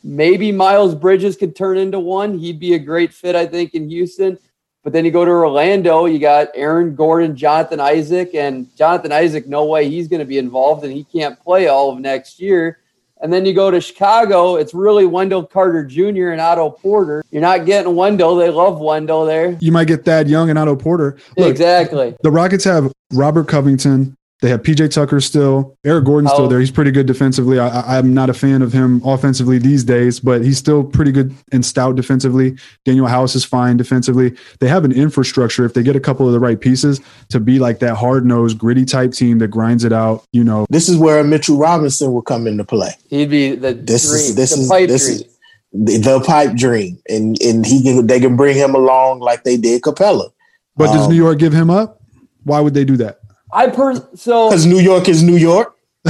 maybe 0.01 0.53
Miles 0.53 0.95
Bridges 0.95 1.35
could 1.35 1.53
turn 1.53 1.77
into 1.77 1.99
one. 1.99 2.39
He'd 2.39 2.61
be 2.61 2.75
a 2.75 2.79
great 2.79 3.13
fit, 3.13 3.35
I 3.35 3.45
think, 3.45 3.73
in 3.73 3.89
Houston. 3.89 4.37
But 4.85 4.93
then 4.93 5.03
you 5.03 5.11
go 5.11 5.25
to 5.25 5.31
Orlando, 5.31 6.05
you 6.05 6.17
got 6.17 6.47
Aaron 6.55 6.95
Gordon, 6.95 7.35
Jonathan 7.35 7.81
Isaac, 7.81 8.33
and 8.33 8.73
Jonathan 8.77 9.11
Isaac, 9.11 9.45
no 9.45 9.65
way 9.65 9.89
he's 9.89 10.07
going 10.07 10.21
to 10.21 10.25
be 10.25 10.37
involved 10.37 10.85
and 10.85 10.93
he 10.93 11.03
can't 11.03 11.37
play 11.41 11.67
all 11.67 11.91
of 11.91 11.99
next 11.99 12.39
year. 12.39 12.79
And 13.25 13.33
then 13.33 13.43
you 13.43 13.55
go 13.55 13.71
to 13.71 13.81
Chicago, 13.81 14.55
it's 14.55 14.75
really 14.75 15.07
Wendell 15.07 15.47
Carter 15.47 15.83
Jr. 15.83 16.29
and 16.29 16.39
Otto 16.39 16.69
Porter. 16.69 17.23
You're 17.31 17.41
not 17.41 17.65
getting 17.65 17.95
Wendell. 17.95 18.35
They 18.35 18.51
love 18.51 18.79
Wendell 18.79 19.25
there. 19.25 19.57
You 19.59 19.71
might 19.71 19.87
get 19.87 20.05
Thad 20.05 20.29
Young 20.29 20.51
and 20.51 20.59
Otto 20.59 20.75
Porter. 20.75 21.17
Look, 21.35 21.49
exactly. 21.49 22.15
the 22.21 22.29
Rockets 22.29 22.65
have 22.65 22.93
Robert 23.11 23.47
Covington. 23.47 24.15
They 24.45 24.51
have 24.51 24.61
PJ 24.61 24.91
Tucker 24.93 25.19
still. 25.21 25.75
Eric 25.83 26.05
Gordon's 26.05 26.31
still 26.31 26.45
Oh. 26.45 26.47
there. 26.47 26.59
He's 26.59 26.69
pretty 26.69 26.91
good 26.91 27.07
defensively. 27.07 27.57
I, 27.57 27.67
I, 27.67 27.97
I'm 27.97 28.13
not 28.13 28.29
a 28.29 28.33
fan 28.35 28.61
of 28.61 28.71
him 28.71 29.01
offensively 29.03 29.57
these 29.57 29.83
days, 29.83 30.19
but 30.19 30.43
he's 30.45 30.59
still 30.59 30.83
pretty 30.83 31.11
good 31.11 31.33
and 31.51 31.65
stout 31.65 31.95
defensively. 31.95 32.55
Danuel 32.85 33.09
House 33.09 33.33
is 33.33 33.43
fine 33.43 33.75
defensively. 33.75 34.35
They 34.59 34.67
have 34.67 34.85
an 34.85 34.91
infrastructure 34.91 35.65
if 35.65 35.73
they 35.73 35.81
get 35.81 35.95
a 35.95 35.99
couple 35.99 36.27
of 36.27 36.33
the 36.33 36.39
right 36.39 36.61
pieces 36.61 37.01
to 37.29 37.39
be 37.39 37.57
like 37.57 37.79
that 37.79 37.95
hard 37.95 38.23
nosed, 38.23 38.59
gritty 38.59 38.85
type 38.85 39.13
team 39.13 39.39
that 39.39 39.47
grinds 39.47 39.83
it 39.83 39.91
out. 39.91 40.23
You 40.31 40.43
know, 40.43 40.67
This 40.69 40.89
is 40.89 40.97
where 40.97 41.23
Mitchell 41.23 41.57
Robinson 41.57 42.13
will 42.13 42.21
come 42.21 42.45
into 42.45 42.63
play. 42.63 42.91
He'd 43.09 43.31
be 43.31 43.55
the 43.55 43.73
This 43.73 44.07
dream, 44.07 44.15
is 44.25 44.35
this 44.35 44.53
the 44.55 44.61
is 44.61 44.67
pipe 44.69 44.89
this 44.89 45.05
dream. 45.07 45.21
is 45.21 45.37
the, 45.73 45.97
the 45.97 46.19
pipe 46.19 46.55
dream, 46.55 46.99
and 47.09 47.35
and 47.41 47.65
he 47.65 47.81
can 47.81 48.05
they 48.05 48.19
can 48.19 48.35
bring 48.35 48.55
him 48.55 48.75
along 48.75 49.21
like 49.21 49.43
they 49.43 49.57
did 49.57 49.81
Capela 49.81 50.29
but 50.77 50.93
does 50.93 51.05
Um, 51.05 51.09
New 51.09 51.17
York 51.17 51.39
give 51.39 51.51
him 51.51 51.71
up? 51.71 51.99
Why 52.43 52.59
would 52.59 52.75
they 52.75 52.85
do 52.85 52.95
that? 52.97 53.21
I 53.51 53.67
per 53.67 53.95
so 54.15 54.49
because 54.49 54.65
New 54.65 54.79
York 54.79 55.07
is 55.09 55.23
New 55.23 55.37
York, 55.37 55.75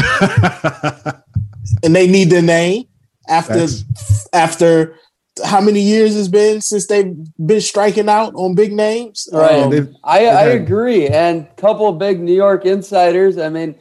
and 1.83 1.95
they 1.95 2.07
need 2.07 2.29
their 2.29 2.41
name 2.41 2.85
after 3.27 3.67
Facts. 3.67 4.27
after 4.33 4.95
how 5.43 5.59
many 5.59 5.81
years 5.81 6.15
it's 6.15 6.29
been 6.29 6.61
since 6.61 6.87
they've 6.87 7.13
been 7.45 7.59
striking 7.61 8.07
out 8.07 8.33
on 8.35 8.55
big 8.55 8.71
names. 8.71 9.27
Right. 9.33 9.63
Um, 9.63 9.69
They've- 9.69 9.93
I, 10.03 10.19
I 10.29 10.43
had- 10.43 10.61
agree. 10.61 11.07
And 11.07 11.41
a 11.41 11.61
couple 11.61 11.89
of 11.89 11.97
big 11.99 12.21
New 12.21 12.33
York 12.33 12.65
insiders. 12.65 13.37
I 13.37 13.49
mean, 13.49 13.75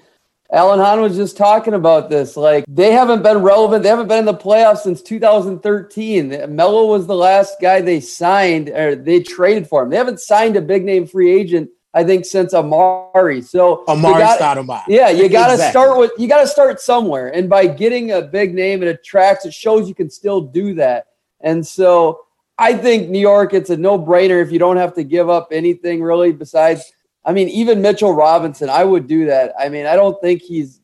Alan 0.53 0.81
Hahn 0.81 1.01
was 1.01 1.15
just 1.15 1.37
talking 1.37 1.75
about 1.75 2.11
this. 2.11 2.37
Like, 2.37 2.65
they 2.67 2.91
haven't 2.91 3.23
been 3.23 3.39
relevant. 3.39 3.85
They 3.85 3.89
haven't 3.89 4.09
been 4.09 4.19
in 4.19 4.25
the 4.25 4.35
playoffs 4.35 4.79
since 4.79 5.01
2013. 5.01 6.55
Melo 6.57 6.87
was 6.87 7.07
the 7.07 7.15
last 7.15 7.55
guy 7.61 7.81
they 7.81 8.01
signed 8.01 8.69
or 8.71 8.97
they 8.97 9.21
traded 9.23 9.69
for 9.69 9.85
him. 9.85 9.91
They 9.91 9.97
haven't 9.97 10.21
signed 10.21 10.57
a 10.57 10.61
big 10.61 10.85
name 10.85 11.07
free 11.07 11.31
agent, 11.33 11.71
I 11.95 12.03
think, 12.05 12.25
since 12.27 12.53
Amar'e. 12.53 13.43
So, 13.45 13.85
Amar'e 13.87 14.19
gotta, 14.19 14.43
Stoudemire. 14.63 14.83
yeah, 14.89 15.11
you 15.11 15.29
got 15.29 15.47
to 15.47 15.53
Exactly. 15.55 15.71
start 15.71 15.99
with 15.99 16.11
you 16.19 16.27
got 16.29 16.41
to 16.41 16.47
start 16.49 16.81
somewhere, 16.81 17.29
and 17.35 17.49
by 17.49 17.67
getting 17.67 18.11
a 18.13 18.21
big 18.23 18.55
name, 18.55 18.83
it 18.83 18.89
attracts. 18.89 19.47
It 19.47 19.55
shows 19.55 19.89
you 19.89 19.95
can 19.95 20.11
still 20.11 20.41
do 20.41 20.75
that, 20.75 21.07
and 21.41 21.65
so 21.67 22.21
I 22.59 22.75
think 22.75 23.09
New 23.11 23.21
York. 23.21 23.55
It's 23.55 23.71
a 23.71 23.77
no 23.77 23.99
brainer 23.99 24.43
if 24.43 24.51
you 24.53 24.59
don't 24.59 24.77
have 24.77 24.95
to 24.95 25.05
give 25.05 25.31
up 25.31 25.49
anything 25.53 26.03
really. 26.03 26.33
Besides, 26.33 26.93
I 27.25 27.33
mean, 27.33 27.49
even 27.49 27.81
Mitchell 27.81 28.13
Robinson, 28.13 28.69
I 28.69 28.85
would 28.85 29.07
do 29.07 29.27
that. 29.27 29.55
I 29.59 29.69
mean, 29.69 29.87
I 29.87 29.95
don't 29.97 30.21
think 30.21 30.43
he's 30.43 30.81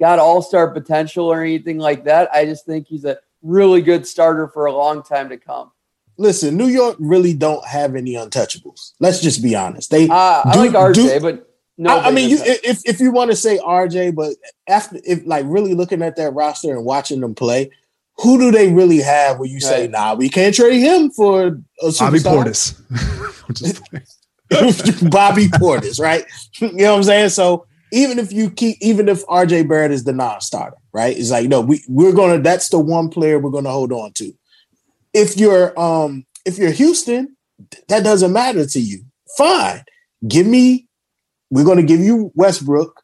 got 0.00 0.18
all 0.18 0.42
star 0.42 0.70
potential 0.70 1.26
or 1.26 1.42
anything 1.42 1.78
like 1.78 2.04
that. 2.04 2.28
I 2.32 2.44
just 2.44 2.64
think 2.66 2.86
he's 2.88 3.04
a 3.04 3.18
really 3.42 3.82
good 3.82 4.06
starter 4.06 4.46
for 4.48 4.66
a 4.66 4.72
long 4.72 5.02
time 5.02 5.28
to 5.28 5.36
come. 5.36 5.70
Listen, 6.18 6.56
New 6.56 6.66
York 6.68 6.96
really 6.98 7.34
don't 7.34 7.64
have 7.66 7.94
any 7.96 8.14
untouchables. 8.14 8.92
Let's 9.00 9.20
just 9.20 9.42
be 9.42 9.54
honest. 9.56 9.90
They 9.90 10.08
Uh, 10.08 10.42
I 10.44 10.50
Do- 10.52 10.58
like 10.60 10.70
RJ, 10.72 10.94
do- 10.94 11.20
but 11.20 11.48
no. 11.78 11.96
I, 11.98 12.08
I 12.08 12.10
mean, 12.10 12.28
you, 12.30 12.38
if 12.44 12.82
if 12.84 13.00
you 13.00 13.10
want 13.12 13.30
to 13.30 13.36
say 13.36 13.58
RJ, 13.58 14.14
but 14.14 14.34
after 14.68 14.98
if 15.04 15.22
like 15.26 15.44
really 15.48 15.74
looking 15.74 16.02
at 16.02 16.16
that 16.16 16.32
roster 16.34 16.70
and 16.70 16.84
watching 16.84 17.20
them 17.20 17.34
play, 17.34 17.70
who 18.18 18.38
do 18.38 18.50
they 18.50 18.72
really 18.72 18.98
have 19.00 19.38
where 19.38 19.48
you 19.48 19.58
say, 19.60 19.88
nah, 19.88 20.14
we 20.14 20.28
can't 20.28 20.54
trade 20.54 20.80
him 20.80 21.10
for 21.10 21.46
a 21.82 21.92
Bobby? 21.98 22.18
Portis. 22.18 22.78
Which 23.48 23.62
is 23.62 23.78
funny. 24.98 25.10
Bobby 25.10 25.48
Portis, 25.48 25.98
right? 25.98 26.24
You 26.60 26.70
know 26.72 26.90
what 26.92 26.98
I'm 26.98 27.02
saying? 27.04 27.28
So 27.30 27.66
even 27.90 28.18
if 28.18 28.32
you 28.32 28.50
keep, 28.50 28.76
even 28.80 29.08
if 29.08 29.24
RJ 29.26 29.68
Barrett 29.68 29.90
is 29.92 30.04
the 30.04 30.12
non-starter, 30.12 30.76
right? 30.92 31.16
It's 31.16 31.30
like, 31.30 31.48
no, 31.48 31.60
we 31.62 31.82
we're 31.88 32.12
gonna. 32.12 32.38
That's 32.40 32.68
the 32.68 32.78
one 32.78 33.08
player 33.08 33.38
we're 33.38 33.50
gonna 33.50 33.70
hold 33.70 33.92
on 33.92 34.12
to. 34.14 34.32
If 35.14 35.36
you're 35.36 35.78
um 35.78 36.24
if 36.44 36.58
you're 36.58 36.70
Houston, 36.72 37.36
that 37.88 38.02
doesn't 38.04 38.32
matter 38.32 38.66
to 38.66 38.80
you. 38.80 39.02
Fine, 39.36 39.84
give 40.26 40.46
me. 40.46 40.88
We're 41.50 41.64
gonna 41.64 41.82
give 41.82 42.00
you 42.00 42.32
Westbrook. 42.34 43.02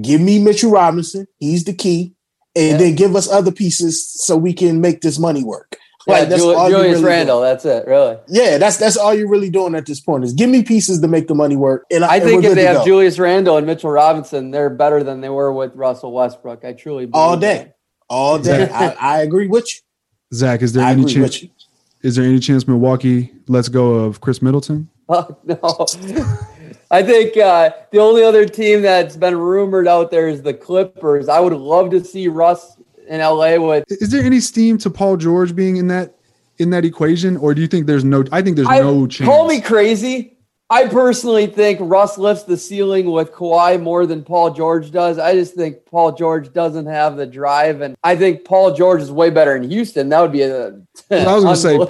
Give 0.00 0.20
me 0.20 0.38
Mitchell 0.38 0.70
Robinson. 0.70 1.26
He's 1.38 1.64
the 1.64 1.72
key, 1.72 2.14
and 2.54 2.72
Yeah. 2.72 2.76
then 2.78 2.94
give 2.94 3.16
us 3.16 3.28
other 3.30 3.50
pieces 3.50 4.08
so 4.10 4.36
we 4.36 4.52
can 4.52 4.80
make 4.80 5.00
this 5.00 5.18
money 5.18 5.42
work. 5.42 5.76
Yeah, 6.06 6.20
Like, 6.20 6.28
that's 6.28 6.42
all 6.42 6.68
Julius 6.70 6.98
really 6.98 7.04
Randle. 7.04 7.40
That's 7.40 7.64
it, 7.64 7.84
really. 7.86 8.16
Yeah, 8.28 8.58
that's 8.58 8.76
that's 8.76 8.96
all 8.96 9.12
you're 9.12 9.28
really 9.28 9.50
doing 9.50 9.74
at 9.74 9.86
this 9.86 9.98
point 10.00 10.22
is 10.22 10.32
give 10.32 10.48
me 10.48 10.62
pieces 10.62 11.00
to 11.00 11.08
make 11.08 11.26
the 11.26 11.34
money 11.34 11.56
work. 11.56 11.84
And 11.90 12.04
I 12.04 12.16
and 12.16 12.24
think 12.24 12.42
we're 12.44 12.50
if 12.50 12.54
they 12.54 12.64
have 12.64 12.76
go. 12.78 12.84
Julius 12.84 13.18
Randle 13.18 13.56
and 13.56 13.66
Mitchell 13.66 13.90
Robinson, 13.90 14.52
they're 14.52 14.70
better 14.70 15.02
than 15.02 15.20
they 15.20 15.30
were 15.30 15.52
with 15.52 15.74
Russell 15.74 16.12
Westbrook. 16.12 16.64
I 16.64 16.74
truly 16.74 17.06
believe 17.06 17.14
all 17.14 17.36
day, 17.36 17.72
all 18.08 18.38
day, 18.50 18.68
I, 18.70 18.90
I 18.90 19.22
agree 19.22 19.48
with 19.48 19.66
you. 19.74 19.80
Zach, 20.34 20.62
is 20.62 20.72
there 20.72 20.84
I 20.84 20.92
any 20.92 21.04
chance? 21.04 21.44
Is 22.02 22.16
there 22.16 22.24
any 22.24 22.38
chance 22.38 22.68
Milwaukee 22.68 23.32
lets 23.48 23.68
go 23.68 23.94
of 23.94 24.20
Khris 24.20 24.42
Middleton? 24.42 24.88
Oh, 25.08 25.36
no. 25.44 25.86
I 26.90 27.00
think 27.04 27.36
uh, 27.36 27.70
the 27.92 28.00
only 28.00 28.24
other 28.24 28.44
team 28.44 28.82
that's 28.82 29.16
been 29.16 29.36
rumored 29.38 29.86
out 29.86 30.10
there 30.10 30.28
is 30.28 30.42
the 30.42 30.52
Clippers. 30.52 31.28
I 31.28 31.38
would 31.38 31.52
love 31.52 31.90
to 31.90 32.04
see 32.04 32.26
Russ 32.26 32.76
in 33.06 33.20
LA 33.20 33.56
with. 33.56 33.84
Is 33.88 34.10
there 34.10 34.24
any 34.24 34.40
steam 34.40 34.78
to 34.78 34.90
Paul 34.90 35.16
George 35.16 35.54
being 35.54 35.76
in 35.76 35.86
that 35.88 36.16
in 36.58 36.70
that 36.70 36.84
equation, 36.84 37.36
or 37.36 37.54
do 37.54 37.60
you 37.60 37.68
think 37.68 37.86
there's 37.86 38.02
no? 38.04 38.24
I 38.32 38.42
think 38.42 38.56
there's 38.56 38.68
I, 38.68 38.80
no 38.80 39.06
chance. 39.06 39.28
Call 39.28 39.46
me 39.46 39.60
crazy. 39.60 40.35
I 40.68 40.88
personally 40.88 41.46
think 41.46 41.78
Russ 41.80 42.18
lifts 42.18 42.42
the 42.42 42.56
ceiling 42.56 43.12
with 43.12 43.30
Kawhi 43.30 43.80
more 43.80 44.04
than 44.04 44.24
Paul 44.24 44.52
George 44.52 44.90
does. 44.90 45.16
I 45.16 45.32
just 45.34 45.54
think 45.54 45.86
Paul 45.86 46.10
George 46.12 46.52
doesn't 46.52 46.86
have 46.86 47.16
the 47.16 47.24
drive, 47.24 47.82
and 47.82 47.96
I 48.02 48.16
think 48.16 48.44
Paul 48.44 48.74
George 48.74 49.00
is 49.00 49.12
way 49.12 49.30
better 49.30 49.54
in 49.54 49.62
Houston. 49.70 50.08
That 50.08 50.20
would 50.22 50.32
be 50.32 50.42
a. 50.42 50.68
I 51.10 51.34
was 51.34 51.44
gonna 51.44 51.56
say- 51.56 51.76
I 51.76 51.78
would 51.78 51.88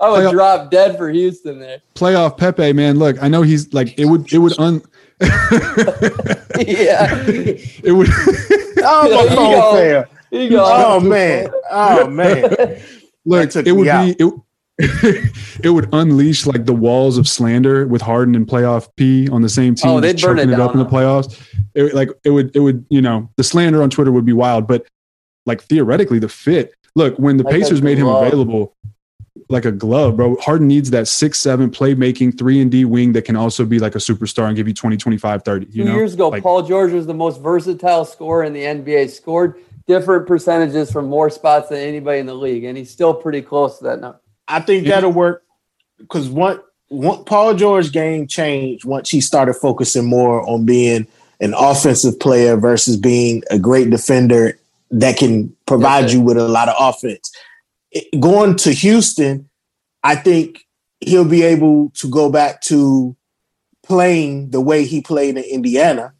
Playoff- 0.00 0.32
drop 0.32 0.70
dead 0.72 0.96
for 0.98 1.08
Houston 1.10 1.60
there. 1.60 1.78
playoff 1.94 2.36
Pepe, 2.36 2.72
man. 2.72 2.98
Look, 2.98 3.22
I 3.22 3.28
know 3.28 3.42
he's 3.42 3.72
like 3.72 3.96
it 3.96 4.06
would 4.06 4.32
it 4.32 4.38
would 4.38 4.58
un. 4.58 4.82
yeah. 5.20 5.28
it 7.26 7.92
would. 7.94 8.08
Oh, 8.80 9.08
There 9.08 9.16
my 9.16 9.22
you 9.22 9.28
phone 9.28 9.52
go. 9.52 10.04
you 10.32 10.50
go. 10.50 10.64
Oh 10.66 10.98
man, 11.00 11.50
oh 11.70 12.08
man. 12.08 12.80
Look, 13.24 13.54
it 13.54 13.70
would 13.72 13.84
be 13.84 14.16
it, 14.24 14.32
it 14.80 15.70
would 15.70 15.88
unleash 15.92 16.46
like 16.46 16.64
the 16.64 16.72
walls 16.72 17.18
of 17.18 17.26
slander 17.26 17.86
with 17.88 18.00
Harden 18.00 18.36
and 18.36 18.46
playoff 18.46 18.88
P 18.96 19.28
on 19.28 19.42
the 19.42 19.48
same 19.48 19.74
team, 19.74 19.90
Oh, 19.90 20.00
they'd 20.00 20.20
burn 20.20 20.38
it 20.38 20.50
it, 20.50 20.60
up 20.60 20.72
in 20.72 20.78
the 20.78 20.86
playoffs. 20.86 21.36
It, 21.74 21.94
like 21.94 22.10
it 22.22 22.30
would, 22.30 22.54
it 22.54 22.60
would, 22.60 22.86
you 22.88 23.02
know, 23.02 23.28
the 23.36 23.42
slander 23.42 23.82
on 23.82 23.90
Twitter 23.90 24.12
would 24.12 24.24
be 24.24 24.32
wild. 24.32 24.68
But 24.68 24.86
like 25.46 25.62
theoretically, 25.62 26.20
the 26.20 26.28
fit. 26.28 26.74
Look, 26.94 27.18
when 27.18 27.38
the 27.38 27.44
Like 27.44 27.54
Pacers 27.54 27.82
made 27.82 27.98
him 27.98 28.04
glove. 28.06 28.26
available, 28.26 28.76
like 29.48 29.64
a 29.64 29.72
glove, 29.72 30.16
bro. 30.16 30.36
Harden 30.36 30.68
needs 30.68 30.90
that 30.90 31.08
six 31.08 31.38
seven 31.40 31.70
playmaking 31.70 32.38
three 32.38 32.60
and 32.60 32.70
D 32.70 32.84
wing 32.84 33.12
that 33.14 33.22
can 33.22 33.34
also 33.34 33.64
be 33.64 33.80
like 33.80 33.96
a 33.96 33.98
superstar 33.98 34.46
and 34.46 34.56
give 34.56 34.68
you 34.68 34.74
20, 34.74 34.96
25, 34.96 35.42
30. 35.42 35.66
You 35.66 35.72
Two 35.72 35.84
know, 35.88 35.94
years 35.96 36.14
ago, 36.14 36.28
Like, 36.28 36.42
Paul 36.44 36.62
George 36.62 36.92
was 36.92 37.06
the 37.06 37.14
most 37.14 37.40
versatile 37.40 38.04
scorer 38.04 38.44
in 38.44 38.52
the 38.52 38.62
NBA. 38.62 39.10
Scored 39.10 39.56
different 39.88 40.28
percentages 40.28 40.92
from 40.92 41.06
more 41.06 41.30
spots 41.30 41.70
than 41.70 41.78
anybody 41.78 42.20
in 42.20 42.26
the 42.26 42.34
league, 42.34 42.62
and 42.62 42.76
he's 42.78 42.90
still 42.90 43.14
pretty 43.14 43.42
close 43.42 43.78
to 43.78 43.84
that 43.84 44.00
number. 44.00 44.20
I 44.48 44.60
think 44.60 44.86
Yeah. 44.86 44.96
that'll 44.96 45.12
work 45.12 45.44
because 45.98 46.28
one, 46.28 46.60
one 46.88 47.24
Paul 47.24 47.54
George 47.54 47.92
game 47.92 48.26
changed 48.26 48.84
once 48.84 49.10
he 49.10 49.20
started 49.20 49.54
focusing 49.54 50.04
more 50.06 50.48
on 50.48 50.64
being 50.64 51.06
an 51.40 51.54
offensive 51.56 52.18
player 52.18 52.56
versus 52.56 52.96
being 52.96 53.42
a 53.50 53.58
great 53.58 53.90
defender 53.90 54.58
that 54.90 55.16
can 55.18 55.54
provide 55.66 56.04
Yes, 56.06 56.14
you 56.14 56.20
with 56.22 56.38
a 56.38 56.48
lot 56.48 56.68
of 56.68 56.74
offense. 56.78 57.30
It- 57.92 58.20
going 58.20 58.56
to 58.56 58.72
Houston, 58.72 59.48
I 60.02 60.14
think 60.16 60.66
he'll 61.00 61.24
be 61.24 61.42
able 61.42 61.90
to 61.96 62.08
go 62.08 62.30
back 62.30 62.60
to 62.62 63.14
playing 63.84 64.50
the 64.50 64.60
way 64.60 64.84
he 64.84 65.00
played 65.00 65.36
in 65.36 65.44
Indiana 65.44 66.12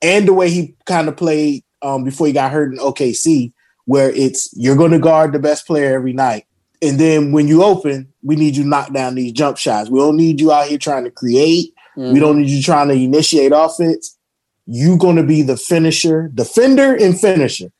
and 0.00 0.26
the 0.28 0.32
way 0.32 0.50
he 0.50 0.74
kind 0.86 1.08
of 1.08 1.16
played 1.16 1.64
um, 1.82 2.04
before 2.04 2.26
he 2.26 2.32
got 2.32 2.52
hurt 2.52 2.72
in 2.72 2.78
OKC, 2.78 3.52
where 3.86 4.10
it's 4.10 4.50
you're 4.56 4.76
going 4.76 4.92
to 4.92 4.98
guard 4.98 5.32
the 5.32 5.38
best 5.38 5.66
player 5.66 5.94
every 5.94 6.12
night. 6.12 6.44
And 6.82 6.98
then 6.98 7.30
when 7.30 7.46
you 7.46 7.62
open, 7.62 8.12
we 8.22 8.34
need 8.34 8.56
you 8.56 8.64
to 8.64 8.68
knock 8.68 8.92
down 8.92 9.14
these 9.14 9.32
jump 9.32 9.56
shots. 9.56 9.88
We 9.88 10.00
don't 10.00 10.16
need 10.16 10.40
you 10.40 10.50
out 10.52 10.66
here 10.66 10.78
trying 10.78 11.04
to 11.04 11.10
create. 11.10 11.72
We 11.96 12.02
mm-hmm. 12.02 12.20
don't 12.20 12.38
need 12.38 12.50
you 12.50 12.62
trying 12.62 12.88
to 12.88 12.94
initiate 12.94 13.52
offense. 13.54 14.18
You 14.66 14.96
going 14.96 15.16
to 15.16 15.22
be 15.22 15.42
the 15.42 15.56
finisher, 15.56 16.28
defender, 16.34 16.94
and 16.94 17.18
finisher. 17.18 17.70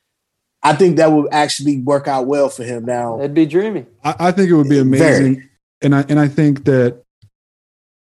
I 0.62 0.74
think 0.74 0.96
that 0.96 1.11
would 1.11 1.32
actually 1.32 1.80
work 1.80 2.07
out 2.07 2.26
well 2.26 2.48
for 2.48 2.62
him 2.62 2.84
now. 2.84 3.18
It'd 3.18 3.34
be 3.34 3.46
dreamy. 3.46 3.86
I, 4.05 4.14
I 4.18 4.32
think 4.32 4.50
it 4.50 4.55
would 4.55 4.68
be 4.68 4.78
amazing, 4.78 5.48
and 5.80 5.94
I 5.94 6.05
and 6.09 6.20
I 6.20 6.28
think 6.28 6.64
that 6.64 7.03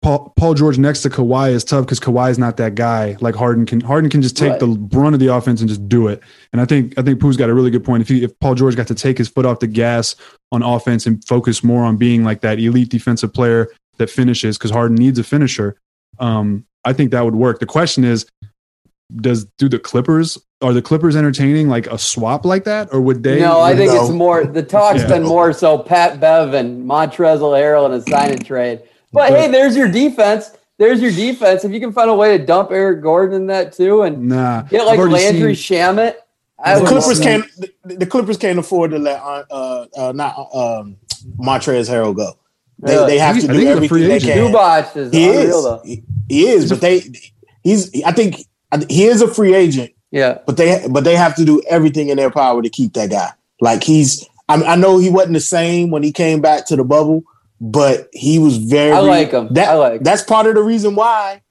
Paul 0.02 0.32
Paul 0.38 0.54
George 0.54 0.78
next 0.78 1.02
to 1.02 1.10
Kawhi 1.10 1.52
is 1.52 1.64
tough 1.66 1.86
because 1.86 2.00
Kawhi 2.00 2.32
is 2.32 2.38
not 2.40 2.56
that 2.58 2.76
guy. 2.76 3.18
Like 3.20 3.36
Harden 3.36 3.66
can 3.66 3.82
Harden 3.82 4.10
can 4.10 4.22
just 4.22 4.38
take 4.38 4.52
Right. 4.52 4.60
the 4.60 4.68
brunt 4.68 5.14
of 5.14 5.20
the 5.20 5.28
offense 5.34 5.60
and 5.60 5.68
just 5.68 5.90
do 5.90 6.08
it. 6.08 6.22
And 6.54 6.62
I 6.62 6.66
think 6.66 6.98
I 6.98 7.02
think 7.02 7.20
Pooh's 7.20 7.36
got 7.36 7.50
a 7.50 7.54
really 7.54 7.70
good 7.70 7.84
point. 7.84 8.02
If 8.02 8.08
he 8.08 8.24
if 8.24 8.38
Paul 8.40 8.56
George 8.56 8.78
got 8.78 8.88
to 8.88 8.96
take 8.96 9.18
his 9.18 9.28
foot 9.28 9.46
off 9.46 9.60
the 9.60 9.68
gas 9.68 10.16
on 10.54 10.64
offense 10.64 11.06
and 11.06 11.24
focus 11.26 11.64
more 11.66 11.84
on 11.84 11.98
being 11.98 12.24
like 12.24 12.40
that 12.42 12.60
elite 12.60 12.90
defensive 12.90 13.34
player 13.34 13.68
that 13.98 14.10
finishes, 14.10 14.58
because 14.58 14.72
Harden 14.72 14.96
needs 14.96 15.20
a 15.20 15.24
finisher. 15.24 15.76
Um, 16.20 16.66
I 16.86 16.94
think 16.94 17.12
that 17.12 17.26
would 17.26 17.36
work. 17.36 17.60
The 17.60 17.66
question 17.66 18.06
is, 18.06 18.26
does 19.18 19.44
do 19.58 19.68
the 19.68 19.80
Clippers 19.80 20.38
are 20.62 20.72
the 20.74 20.82
Clippers 20.82 21.16
entertaining 21.18 21.68
like 21.68 21.88
a 21.88 21.98
swap 21.98 22.46
like 22.46 22.64
that, 22.64 22.88
or 22.94 23.02
would 23.02 23.24
they? 23.24 23.40
no, 23.42 23.60
I 23.60 23.76
think 23.76 23.92
No. 23.92 24.02
it's 24.02 24.12
more. 24.14 24.46
The 24.46 24.64
talk's 24.64 25.02
Yeah. 25.02 25.08
been 25.08 25.24
more 25.24 25.52
so 25.52 25.78
Pat 25.78 26.22
Bev 26.22 26.54
and 26.54 26.86
Montrezl 26.90 27.52
Harrell 27.54 27.84
and 27.86 27.94
a 27.96 28.02
sign 28.02 28.32
and 28.32 28.46
trade. 28.46 28.82
But, 29.12 29.30
But- 29.30 29.40
hey, 29.40 29.48
there's 29.52 29.76
your 29.76 29.88
defense. 29.88 30.52
There's 30.78 31.02
your 31.02 31.12
defense. 31.12 31.66
If 31.66 31.72
you 31.74 31.80
can 31.82 31.92
find 31.92 32.10
a 32.10 32.16
way 32.16 32.38
to 32.38 32.46
dump 32.46 32.72
Eric 32.72 33.02
Gordon 33.02 33.36
in 33.42 33.48
that 33.48 33.74
too, 33.74 34.04
and 34.04 34.30
Nah, 34.30 34.62
get 34.64 34.86
like 34.86 34.98
Landry 34.98 35.54
seen- 35.56 35.78
Shamet, 35.78 36.16
The 36.64 36.86
Clippers 36.88 37.20
can't. 37.20 37.46
The, 37.58 37.96
the 37.98 38.06
Clippers 38.06 38.38
can't 38.38 38.58
afford 38.60 38.92
to 38.92 38.98
let 39.00 39.22
uh, 39.22 39.44
uh, 39.52 39.86
uh 39.98 40.12
not 40.14 40.38
um, 40.54 40.96
Montrez 41.38 41.90
Harrell 41.90 42.16
go. 42.16 42.34
They, 42.82 42.94
Really? 42.96 43.08
they 43.14 43.20
have 43.20 43.36
I 43.36 43.40
to 43.42 43.48
think 43.48 43.60
do 43.60 43.68
everything 43.68 44.08
they 44.08 44.20
can. 44.22 44.38
Zubac 44.54 44.96
is 44.96 45.12
He 45.12 45.28
unreal 45.28 45.42
is. 45.58 45.64
though. 45.66 45.82
He, 45.84 46.04
he 46.30 46.48
is, 46.48 46.70
but 46.70 46.80
they 46.80 47.02
he's. 47.62 47.92
I 48.06 48.14
think 48.14 48.46
he 48.88 49.04
is 49.04 49.22
a 49.22 49.28
free 49.28 49.54
agent, 49.54 49.92
Yeah. 50.12 50.38
but 50.46 50.56
they 50.56 50.86
but 50.90 51.04
they 51.04 51.18
have 51.18 51.36
to 51.36 51.44
do 51.46 51.62
everything 51.70 52.08
in 52.08 52.16
their 52.16 52.32
power 52.32 52.62
to 52.62 52.70
keep 52.70 52.94
that 52.94 53.10
guy. 53.10 53.32
Like 53.60 53.84
he's. 53.84 54.26
I, 54.48 54.64
I 54.64 54.76
know 54.78 54.98
he 54.98 55.10
wasn't 55.10 55.34
the 55.34 55.42
same 55.42 55.92
when 55.92 56.04
he 56.04 56.14
came 56.14 56.40
back 56.40 56.66
to 56.68 56.78
the 56.78 56.86
bubble, 56.86 57.24
but 57.60 58.08
he 58.14 58.40
was 58.40 58.58
very. 58.58 58.92
I 58.92 59.00
like 59.00 59.32
him. 59.32 59.54
That, 59.54 59.70
I 59.70 59.74
like 59.74 59.94
him. 59.98 60.04
That's 60.04 60.24
part 60.24 60.48
of 60.48 60.56
the 60.56 60.64
reason 60.64 60.96
why 60.96 61.42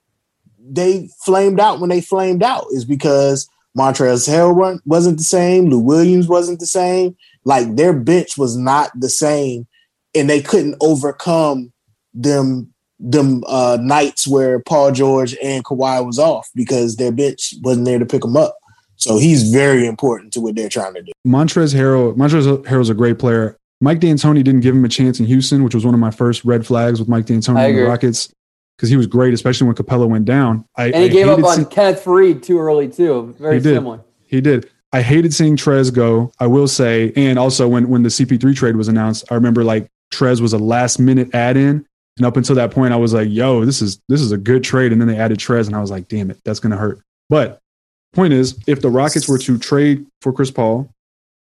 they 0.71 1.09
flamed 1.25 1.61
out 1.61 1.81
when 1.81 1.91
they 1.91 2.01
flamed 2.01 2.43
out 2.43 2.67
is 2.71 2.85
because 2.85 3.49
Montrezl 3.77 4.29
Harrell 4.29 4.81
wasn't 4.85 5.19
the 5.19 5.25
same, 5.25 5.69
Lou 5.69 5.79
Williams 5.79 6.29
wasn't 6.29 6.61
the 6.61 6.67
same. 6.67 7.17
Like 7.45 7.77
their 7.77 7.93
bench 7.93 8.37
was 8.37 8.57
not 8.57 8.91
the 8.95 9.09
same, 9.09 9.67
and 10.15 10.29
they 10.29 10.43
couldn't 10.43 10.77
overcome 10.81 11.73
them 12.15 12.73
them 13.01 13.45
uh, 13.47 13.79
nights 13.81 14.27
where 14.27 14.59
Paul 14.59 14.91
George 14.91 15.37
and 15.43 15.65
Kawhi 15.65 16.05
was 16.05 16.19
off 16.19 16.49
because 16.55 16.97
their 16.97 17.13
bench 17.13 17.55
wasn't 17.63 17.87
there 17.87 17.99
to 17.99 18.07
pick 18.07 18.23
them 18.23 18.37
up. 18.37 18.59
So 18.97 19.19
he's 19.19 19.51
very 19.51 19.87
important 19.87 20.33
to 20.33 20.41
what 20.41 20.57
they're 20.57 20.69
trying 20.69 20.95
to 20.95 21.03
do. 21.03 21.13
Montrez 21.25 21.73
Harrell, 21.73 22.17
Montrez 22.17 22.65
Harrell's 22.65 22.91
a 22.91 22.95
great 22.95 23.21
player. 23.21 23.57
Mike 23.81 24.01
D'Antoni 24.01 24.43
didn't 24.43 24.61
give 24.61 24.75
him 24.75 24.85
a 24.85 24.89
chance 24.89 25.21
in 25.21 25.27
Houston, 25.27 25.63
which 25.63 25.75
was 25.75 25.85
one 25.85 25.95
of 25.95 26.01
my 26.01 26.11
first 26.11 26.45
red 26.45 26.67
flags 26.67 26.99
with 26.99 27.09
Mike 27.09 27.27
D'Antoni 27.27 27.59
and 27.69 27.79
the. 27.79 27.83
Rockets 27.83 28.29
because 28.77 28.89
he 28.91 28.97
was 28.97 29.07
great, 29.07 29.35
especially 29.35 29.67
when 29.67 29.77
Capela 29.77 30.09
went 30.09 30.25
down. 30.25 30.65
I, 30.77 30.87
And 30.87 30.97
he 30.97 31.05
I 31.05 31.09
gave 31.09 31.27
up 31.29 31.39
hated 31.39 31.45
on 31.49 31.57
see- 31.57 31.65
Kenneth 31.65 32.05
Faried 32.05 32.43
too 32.43 32.59
early 32.59 32.89
too. 32.89 33.35
Very 33.39 33.57
He 33.57 33.61
similar. 33.63 34.01
he 34.27 34.41
did. 34.41 34.69
I 34.93 35.03
hated 35.03 35.35
seeing 35.35 35.57
Trez 35.57 35.93
go. 35.93 36.33
I 36.41 36.47
will 36.47 36.67
say, 36.69 37.13
and 37.15 37.39
also 37.39 37.69
when 37.69 37.89
when 37.89 38.03
the 38.03 38.09
CP3 38.09 38.55
trade 38.57 38.77
was 38.77 38.89
announced, 38.89 39.25
I 39.31 39.35
remember 39.35 39.63
like 39.63 39.87
Trez 40.13 40.41
was 40.41 40.53
a 40.55 40.59
last 40.59 40.99
minute 40.99 41.35
add 41.35 41.57
in, 41.59 41.85
and 42.17 42.27
up 42.27 42.37
until 42.39 42.55
that 42.57 42.71
point, 42.71 42.93
I 42.95 42.97
was 42.97 43.13
like, 43.13 43.29
"Yo, 43.31 43.65
this 43.67 43.83
is 43.83 44.01
this 44.09 44.21
is 44.23 44.33
a 44.33 44.39
good 44.39 44.65
trade." 44.65 44.91
And 44.93 45.01
then 45.01 45.07
they 45.09 45.17
added 45.19 45.39
Trez, 45.39 45.67
and 45.67 45.77
I 45.77 45.81
was 45.81 45.91
like, 45.91 46.09
"Damn 46.09 46.31
it, 46.31 46.39
that's 46.45 46.59
gonna 46.59 46.77
hurt." 46.79 47.01
But 47.29 47.59
point 48.15 48.33
is, 48.33 48.59
if 48.67 48.81
the 48.81 48.89
Rockets 48.89 49.29
were 49.29 49.37
to 49.39 49.59
trade 49.59 50.07
for 50.23 50.33
Chris 50.33 50.51
Paul, 50.51 50.89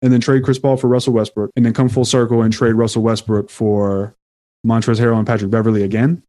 and 0.01 0.11
then 0.13 0.21
trade 0.21 0.43
Chris 0.43 0.59
Paul 0.59 0.77
for 0.77 0.87
Russell 0.87 1.13
Westbrook, 1.13 1.51
and 1.55 1.65
then 1.65 1.73
come 1.73 1.89
full 1.89 2.05
circle 2.05 2.41
and 2.41 2.53
trade 2.53 2.73
Russell 2.73 3.01
Westbrook 3.01 3.49
for 3.49 4.15
Montrezl 4.65 4.99
Harrell 4.99 5.17
and 5.17 5.27
Patrick 5.27 5.51
Beverley 5.51 5.83
again, 5.83 6.23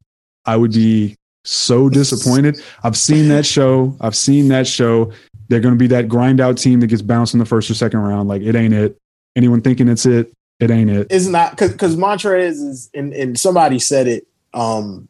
I 0.45 0.57
would 0.57 0.73
be 0.73 1.17
so 1.45 1.89
disappointed. 1.89 2.61
I've 2.83 2.97
seen 2.97 3.29
that 3.29 3.47
show. 3.47 3.97
I've 4.01 4.17
seen 4.17 4.49
that 4.49 4.67
show. 4.67 5.12
They're 5.49 5.61
going 5.61 5.75
to 5.75 5.79
be 5.79 5.87
that 5.89 6.09
grind 6.09 6.41
out 6.41 6.59
team 6.59 6.81
that 6.81 6.89
gets 6.89 7.03
bounced 7.03 7.35
in 7.35 7.41
the 7.41 7.47
first 7.47 7.71
or 7.71 7.75
second 7.75 8.01
round. 8.01 8.29
Like 8.29 8.43
it 8.43 8.55
ain't 8.55 8.75
it. 8.75 8.97
Anyone 9.37 9.61
thinking 9.61 9.89
it's 9.89 10.07
it, 10.07 10.33
it 10.61 10.71
ain't 10.71 10.91
it. 10.91 11.07
It's 11.11 11.27
not 11.27 11.57
because 11.57 11.97
Montrez 11.97 12.53
is 12.53 12.91
and, 12.95 13.12
and 13.14 13.39
somebody 13.39 13.79
said 13.79 14.07
it. 14.07 14.27
Um, 14.55 15.09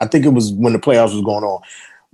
I 0.00 0.06
think 0.06 0.24
it 0.24 0.30
was 0.30 0.52
when 0.52 0.72
the 0.72 0.78
playoffs 0.78 1.14
was 1.14 1.22
going 1.22 1.44
on. 1.44 1.60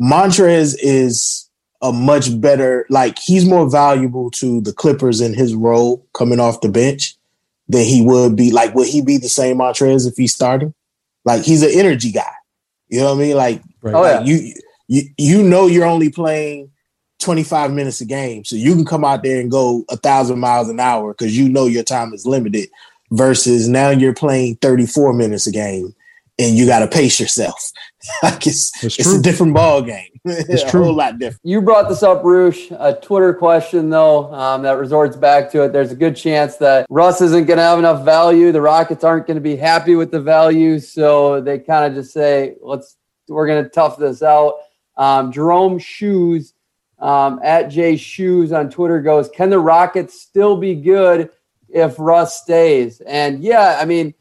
Montrez 0.01 0.77
is 0.81 1.44
a 1.85 1.93
much 1.93 2.41
better, 2.41 2.87
like 2.89 3.19
he's 3.19 3.45
more 3.45 3.71
valuable 3.71 4.31
to 4.33 4.61
the 4.63 4.73
Clippers 4.73 5.21
in 5.21 5.35
his 5.35 5.55
role 5.55 6.05
coming 6.15 6.41
off 6.41 6.63
the 6.63 6.69
bench 6.69 7.15
than 7.69 7.85
he 7.85 8.03
would 8.03 8.35
be. 8.35 8.51
Like, 8.51 8.75
would 8.75 8.89
he 8.89 9.03
be 9.03 9.19
the 9.19 9.29
same 9.29 9.59
Montrez 9.59 10.09
if 10.09 10.17
he's 10.17 10.35
starting? 10.35 10.75
Like, 11.25 11.45
he's 11.45 11.63
an 11.63 11.71
energy 11.73 12.11
guy. 12.11 12.33
You 12.89 13.01
know 13.01 13.15
what 13.15 13.23
I 13.23 13.27
mean? 13.27 13.37
Like, 13.37 13.63
Right. 13.85 13.95
Oh, 13.95 14.05
yeah. 14.05 14.23
you 14.23 14.55
you 14.89 15.03
you 15.19 15.43
know 15.43 15.67
you're 15.67 15.85
only 15.85 16.09
playing 16.09 16.71
25 17.21 17.71
minutes 17.73 18.01
a 18.01 18.07
game. 18.07 18.45
So 18.45 18.57
you 18.57 18.75
can 18.75 18.87
come 18.87 19.05
out 19.05 19.23
there 19.23 19.41
and 19.41 19.51
go 19.51 19.85
a 19.91 19.97
thousand 19.97 20.41
miles 20.41 20.71
an 20.71 20.81
hour 20.81 21.13
because 21.13 21.37
you 21.37 21.49
know 21.51 21.67
your 21.67 21.83
time 21.83 22.15
is 22.15 22.25
limited 22.25 22.71
versus 23.11 23.69
now 23.69 23.91
you're 23.91 24.15
playing 24.15 24.57
34 24.57 25.13
minutes 25.13 25.47
a 25.47 25.53
game 25.53 25.95
and 26.39 26.57
you 26.57 26.67
got 26.67 26.81
to 26.81 26.87
pace 26.87 27.21
yourself. 27.21 27.71
like 28.23 28.47
it's, 28.47 28.71
it's 28.85 29.07
a 29.07 29.21
different 29.21 29.55
ball 29.55 29.83
game. 29.83 30.09
It's 30.27 30.63
a 30.63 30.71
true. 30.71 30.85
whole 30.85 30.95
lot 30.95 31.19
different. 31.19 31.41
You 31.45 31.61
brought 31.61 31.87
this 31.87 32.03
up, 32.03 32.25
Roosh. 32.25 32.71
A 32.71 32.95
Twitter 32.95 33.35
question, 33.35 33.91
though, 33.91 34.33
um, 34.33 34.63
that 34.63 34.79
resorts 34.79 35.17
back 35.17 35.51
to 35.53 35.65
it. 35.65 35.75
There's 35.75 35.93
a 35.93 35.97
good 35.97 36.17
chance 36.17 36.57
that 36.57 36.87
Russ 36.89 37.21
isn't 37.21 37.45
going 37.45 37.59
to 37.59 37.63
have 37.63 37.79
enough 37.79 38.07
value. 38.07 38.51
The 38.51 38.63
Rockets 38.63 39.05
aren't 39.05 39.27
going 39.27 39.35
to 39.35 39.43
be 39.43 39.55
happy 39.55 39.97
with 39.97 40.11
the 40.11 40.23
value, 40.23 40.79
so 40.79 41.43
they 41.43 41.59
kind 41.59 41.85
of 41.85 41.93
just 41.93 42.15
say, 42.15 42.57
"Let's 42.63 42.97
we're 43.29 43.47
going 43.47 43.65
to 43.65 43.69
tough 43.69 43.99
this 43.99 44.23
out." 44.23 44.55
Um, 44.97 45.31
Jerome 45.31 45.79
Shoes 45.79 46.55
um, 46.99 47.41
at 47.45 47.69
J 47.69 47.97
Shoes 47.99 48.51
on 48.51 48.71
Twitter 48.71 49.03
goes, 49.03 49.29
"Can 49.29 49.51
the 49.51 49.59
Rockets 49.59 50.23
still 50.23 50.57
be 50.57 50.75
good 50.75 51.29
if 51.69 51.97
Russ 51.99 52.41
stays?" 52.41 53.03
And 53.03 53.45
yeah, 53.45 53.79
I 53.79 53.85
mean 53.85 54.15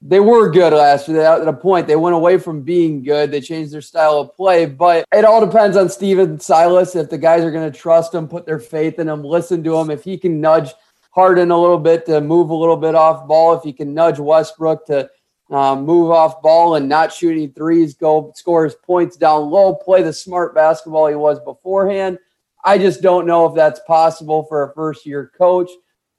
they 0.00 0.20
were 0.20 0.50
good 0.50 0.72
last 0.72 1.08
year. 1.08 1.22
At 1.22 1.48
a 1.48 1.52
point, 1.52 1.86
they 1.86 1.96
went 1.96 2.14
away 2.14 2.38
from 2.38 2.62
being 2.62 3.02
good. 3.02 3.30
They 3.30 3.40
changed 3.40 3.72
their 3.72 3.80
style 3.80 4.18
of 4.18 4.34
play, 4.36 4.66
but 4.66 5.04
it 5.12 5.24
all 5.24 5.44
depends 5.44 5.76
on 5.76 5.88
Stephen 5.88 6.38
Silas. 6.38 6.94
If 6.94 7.10
the 7.10 7.18
guys 7.18 7.42
are 7.42 7.50
going 7.50 7.70
to 7.70 7.76
trust 7.76 8.14
him, 8.14 8.28
put 8.28 8.46
their 8.46 8.60
faith 8.60 8.98
in 9.00 9.08
him, 9.08 9.24
listen 9.24 9.64
to 9.64 9.76
him. 9.76 9.90
If 9.90 10.04
he 10.04 10.16
can 10.16 10.40
nudge 10.40 10.72
Harden 11.10 11.50
a 11.50 11.60
little 11.60 11.78
bit 11.78 12.06
to 12.06 12.20
move 12.20 12.50
a 12.50 12.54
little 12.54 12.76
bit 12.76 12.94
off 12.94 13.26
ball, 13.26 13.54
if 13.54 13.64
he 13.64 13.72
can 13.72 13.92
nudge 13.92 14.20
Westbrook 14.20 14.86
to 14.86 15.10
um, 15.50 15.84
move 15.84 16.12
off 16.12 16.42
ball 16.42 16.76
and 16.76 16.88
not 16.88 17.12
shoot 17.12 17.32
any 17.32 17.48
threes, 17.48 17.94
go 17.94 18.32
score 18.36 18.64
his 18.64 18.76
points 18.76 19.16
down 19.16 19.50
low, 19.50 19.74
play 19.74 20.02
the 20.02 20.12
smart 20.12 20.54
basketball 20.54 21.08
he 21.08 21.16
was 21.16 21.40
beforehand. 21.40 22.18
I 22.64 22.78
just 22.78 23.02
don't 23.02 23.26
know 23.26 23.46
if 23.46 23.54
that's 23.54 23.80
possible 23.86 24.44
for 24.44 24.64
a 24.64 24.74
first 24.74 25.06
year 25.06 25.32
coach. 25.36 25.70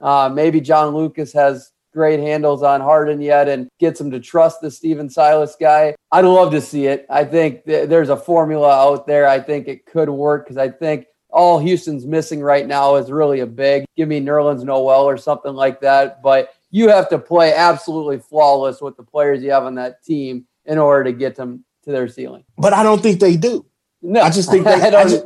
Uh, 0.01 0.29
maybe 0.33 0.59
John 0.59 0.93
Lucas 0.93 1.31
has 1.33 1.71
great 1.99 2.21
handles 2.21 2.63
on 2.63 2.79
Harden 2.79 3.19
yet 3.19 3.49
and 3.49 3.67
gets 3.77 3.99
him 3.99 4.09
to 4.09 4.21
trust 4.21 4.61
the 4.61 4.71
Stephen 4.71 5.09
Silas 5.09 5.57
guy. 5.59 5.93
I'd 6.13 6.23
love 6.23 6.51
to 6.53 6.61
see 6.61 6.87
it. 6.87 7.05
I 7.09 7.25
think 7.25 7.65
th- 7.65 7.89
there's 7.89 8.07
a 8.07 8.15
formula 8.15 8.69
out 8.69 9.05
there. 9.05 9.27
I 9.27 9.41
think 9.41 9.67
it 9.67 9.85
could 9.85 10.09
work 10.09 10.45
because 10.45 10.55
I 10.55 10.69
think 10.69 11.07
all 11.29 11.59
Houston's 11.59 12.05
missing 12.05 12.39
right 12.39 12.65
now 12.65 12.95
is 12.95 13.11
really 13.11 13.41
a 13.41 13.45
big 13.45 13.83
give 13.97 14.07
me 14.07 14.21
Nerlens 14.21 14.63
Noel 14.63 15.03
or 15.03 15.17
something 15.17 15.53
like 15.53 15.81
that. 15.81 16.21
But 16.21 16.53
you 16.71 16.87
have 16.87 17.09
to 17.09 17.19
play 17.19 17.53
absolutely 17.53 18.19
flawless 18.19 18.79
with 18.79 18.95
the 18.95 19.03
players 19.03 19.43
you 19.43 19.51
have 19.51 19.65
on 19.65 19.75
that 19.75 20.01
team 20.01 20.45
in 20.63 20.77
order 20.77 21.03
to 21.03 21.11
get 21.11 21.35
them 21.35 21.65
to 21.83 21.91
their 21.91 22.07
ceiling. 22.07 22.45
But 22.57 22.71
I 22.71 22.81
don't 22.81 23.03
think 23.03 23.19
they 23.19 23.35
do. 23.35 23.65
No, 24.01 24.21
I 24.21 24.29
just 24.29 24.49
think 24.49 24.63
they, 24.63 24.71
I, 24.71 25.01
I, 25.01 25.03
just, 25.03 25.25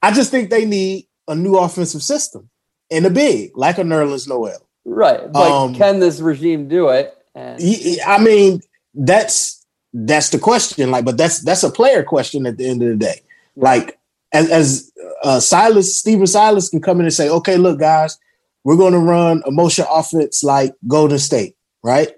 I 0.00 0.12
just 0.12 0.30
think 0.30 0.50
they 0.50 0.64
need 0.64 1.08
a 1.26 1.34
new 1.34 1.56
offensive 1.56 2.04
system 2.04 2.50
and 2.88 3.04
a 3.04 3.10
big 3.10 3.58
like 3.58 3.78
a 3.78 3.82
Nerlens 3.82 4.28
Noel. 4.28 4.68
Right. 4.84 5.30
But 5.32 5.50
um, 5.50 5.74
can 5.74 6.00
this 6.00 6.20
regime 6.20 6.68
do 6.68 6.88
it? 6.88 7.16
And- 7.34 7.60
I 8.06 8.18
mean, 8.18 8.60
that's 8.94 9.64
that's 9.92 10.30
the 10.30 10.38
question. 10.38 10.90
Like, 10.90 11.04
but 11.04 11.16
that's 11.16 11.40
that's 11.40 11.62
a 11.62 11.70
player 11.70 12.02
question 12.02 12.46
at 12.46 12.58
the 12.58 12.66
end 12.66 12.82
of 12.82 12.88
the 12.88 12.96
day. 12.96 13.22
Like, 13.56 13.98
as, 14.32 14.50
as 14.50 14.92
uh, 15.22 15.40
Silas, 15.40 15.96
Stephen 15.96 16.26
Silas 16.26 16.68
can 16.68 16.80
come 16.80 16.98
in 17.00 17.06
and 17.06 17.14
say, 17.14 17.28
okay, 17.28 17.56
look, 17.56 17.78
guys, 17.78 18.18
we're 18.64 18.76
going 18.76 18.92
to 18.92 18.98
run 18.98 19.42
a 19.46 19.50
motion 19.50 19.86
offense 19.88 20.42
like 20.42 20.74
Golden 20.88 21.18
State, 21.18 21.56
right? 21.82 22.12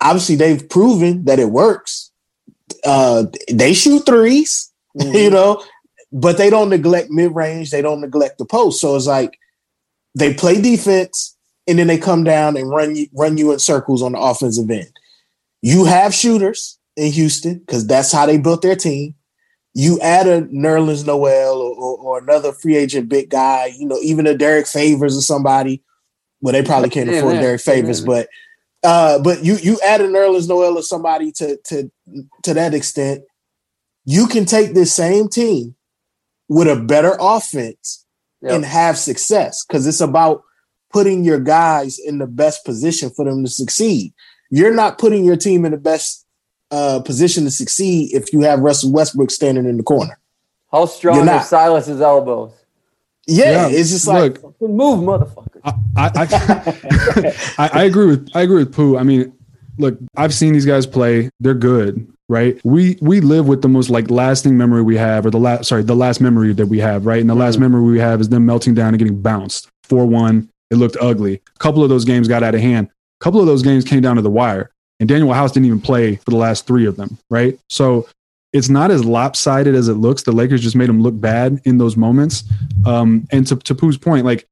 Obviously, 0.00 0.36
they've 0.36 0.68
proven 0.68 1.24
that 1.24 1.38
it 1.38 1.50
works. 1.50 2.12
Uh, 2.84 3.24
they 3.50 3.72
shoot 3.74 4.04
3s 4.04 4.70
mm-hmm. 4.98 5.14
you 5.14 5.30
know, 5.30 5.62
but 6.12 6.38
they 6.38 6.50
don't 6.50 6.70
neglect 6.70 7.10
mid 7.10 7.34
range. 7.34 7.70
They 7.70 7.82
don't 7.82 8.00
neglect 8.00 8.38
the 8.38 8.44
post. 8.44 8.80
So 8.80 8.96
it's 8.96 9.06
like 9.06 9.38
they 10.14 10.34
play 10.34 10.60
defense 10.60 11.35
and 11.66 11.78
then 11.78 11.86
they 11.86 11.98
come 11.98 12.24
down 12.24 12.56
and 12.56 12.70
run 12.70 12.96
you 12.96 13.08
run 13.12 13.36
you 13.36 13.52
in 13.52 13.58
circles 13.58 14.02
on 14.02 14.12
the 14.12 14.18
offensive 14.18 14.70
end. 14.70 14.90
You 15.62 15.84
have 15.84 16.14
shooters 16.14 16.78
in 16.96 17.12
Houston 17.12 17.58
because 17.58 17.86
that's 17.86 18.12
how 18.12 18.26
they 18.26 18.38
built 18.38 18.62
their 18.62 18.76
team. 18.76 19.14
You 19.74 20.00
add 20.00 20.26
a 20.26 20.42
Nerlens 20.42 21.06
Noel 21.06 21.60
or, 21.60 21.74
or, 21.74 21.98
or, 21.98 22.18
another 22.18 22.52
free 22.52 22.76
agent 22.76 23.10
big 23.10 23.28
guy, 23.28 23.74
you 23.76 23.86
know, 23.86 23.98
even 24.00 24.26
a 24.26 24.34
Derrick 24.34 24.66
Favors 24.66 25.18
or 25.18 25.20
somebody. 25.20 25.82
Well, 26.40 26.52
they 26.52 26.62
probably 26.62 26.88
can't 26.88 27.10
afford 27.10 27.34
yeah, 27.34 27.40
Derrick 27.40 27.60
Favors, 27.60 28.00
yeah. 28.00 28.06
but 28.06 28.28
uh, 28.82 29.18
but 29.18 29.44
you 29.44 29.56
you 29.56 29.78
add 29.84 30.00
a 30.00 30.08
Nerlens 30.08 30.48
Noel 30.48 30.78
or 30.78 30.82
somebody 30.82 31.32
to 31.32 31.58
to 31.64 31.90
to 32.44 32.54
that 32.54 32.72
extent, 32.72 33.24
you 34.04 34.26
can 34.26 34.44
take 34.44 34.72
this 34.72 34.92
same 34.92 35.28
team 35.28 35.74
with 36.48 36.68
a 36.68 36.76
better 36.76 37.16
offense 37.18 38.06
yep. 38.40 38.52
and 38.52 38.64
have 38.64 38.96
success 38.96 39.64
because 39.64 39.86
it's 39.86 40.00
about 40.00 40.42
putting 40.96 41.24
your 41.24 41.38
guys 41.38 41.98
in 41.98 42.16
the 42.16 42.26
best 42.26 42.64
position 42.64 43.10
for 43.10 43.26
them 43.26 43.44
to 43.44 43.50
succeed. 43.50 44.14
You're 44.48 44.72
not 44.72 44.96
putting 44.96 45.26
your 45.26 45.36
team 45.36 45.66
in 45.66 45.72
the 45.72 45.76
best 45.76 46.24
uh, 46.70 47.00
position 47.00 47.44
to 47.44 47.50
succeed 47.50 48.14
if 48.14 48.32
you 48.32 48.40
have 48.40 48.60
Russell 48.60 48.92
Westbrook 48.92 49.30
standing 49.30 49.66
in 49.66 49.76
the 49.76 49.82
corner. 49.82 50.18
How 50.72 50.86
strong 50.86 51.28
are 51.28 51.42
Silas's 51.42 52.00
elbows? 52.00 52.54
Yeah, 53.26 53.68
yeah, 53.68 53.76
it's 53.76 53.90
just 53.90 54.06
like 54.06 54.42
look, 54.42 54.58
move, 54.58 55.00
motherfucker. 55.00 55.60
I 55.64 56.10
I, 56.16 57.34
I, 57.58 57.80
I 57.80 57.84
agree 57.84 58.06
with 58.06 58.30
I 58.34 58.40
agree 58.40 58.64
with 58.64 58.72
Pooh. 58.72 58.96
I 58.96 59.02
mean, 59.02 59.34
look, 59.76 59.98
I've 60.16 60.32
seen 60.32 60.54
these 60.54 60.64
guys 60.64 60.86
play. 60.86 61.28
They're 61.40 61.52
good, 61.52 62.10
right? 62.30 62.58
We 62.64 62.96
we 63.02 63.20
live 63.20 63.48
with 63.48 63.60
the 63.60 63.68
most 63.68 63.90
like 63.90 64.10
lasting 64.10 64.56
memory 64.56 64.80
we 64.80 64.96
have, 64.96 65.26
or 65.26 65.30
the 65.30 65.40
last 65.40 65.66
sorry, 65.66 65.82
the 65.82 65.96
last 65.96 66.22
memory 66.22 66.54
that 66.54 66.66
we 66.66 66.78
have, 66.78 67.04
right? 67.04 67.20
And 67.20 67.28
the 67.28 67.34
mm-hmm. 67.34 67.42
last 67.42 67.58
memory 67.58 67.82
we 67.82 67.98
have 67.98 68.22
is 68.22 68.30
them 68.30 68.46
melting 68.46 68.72
down 68.72 68.94
and 68.94 68.98
getting 68.98 69.20
bounced 69.20 69.68
four 69.82 70.06
one 70.06 70.48
it 70.70 70.76
looked 70.76 70.96
ugly. 71.00 71.34
A 71.54 71.58
couple 71.58 71.82
of 71.82 71.88
those 71.88 72.04
games 72.04 72.28
got 72.28 72.42
out 72.42 72.54
of 72.54 72.60
hand. 72.60 72.88
A 73.20 73.24
couple 73.24 73.40
of 73.40 73.46
those 73.46 73.62
games 73.62 73.84
came 73.84 74.00
down 74.00 74.16
to 74.16 74.22
the 74.22 74.30
wire. 74.30 74.70
And 74.98 75.08
Danuel 75.08 75.34
House 75.34 75.52
didn't 75.52 75.66
even 75.66 75.80
play 75.80 76.16
for 76.16 76.30
the 76.30 76.36
last 76.36 76.66
three 76.66 76.86
of 76.86 76.96
them, 76.96 77.18
right? 77.30 77.58
So 77.68 78.08
it's 78.52 78.68
not 78.68 78.90
as 78.90 79.04
lopsided 79.04 79.74
as 79.74 79.88
it 79.88 79.94
looks. 79.94 80.22
The 80.22 80.32
Lakers 80.32 80.62
just 80.62 80.76
made 80.76 80.88
them 80.88 81.02
look 81.02 81.18
bad 81.20 81.60
in 81.64 81.78
those 81.78 81.96
moments. 81.96 82.44
Um, 82.86 83.26
and 83.30 83.46
to, 83.48 83.56
to 83.56 83.74
Pooh's 83.74 83.98
point, 83.98 84.24
like 84.24 84.46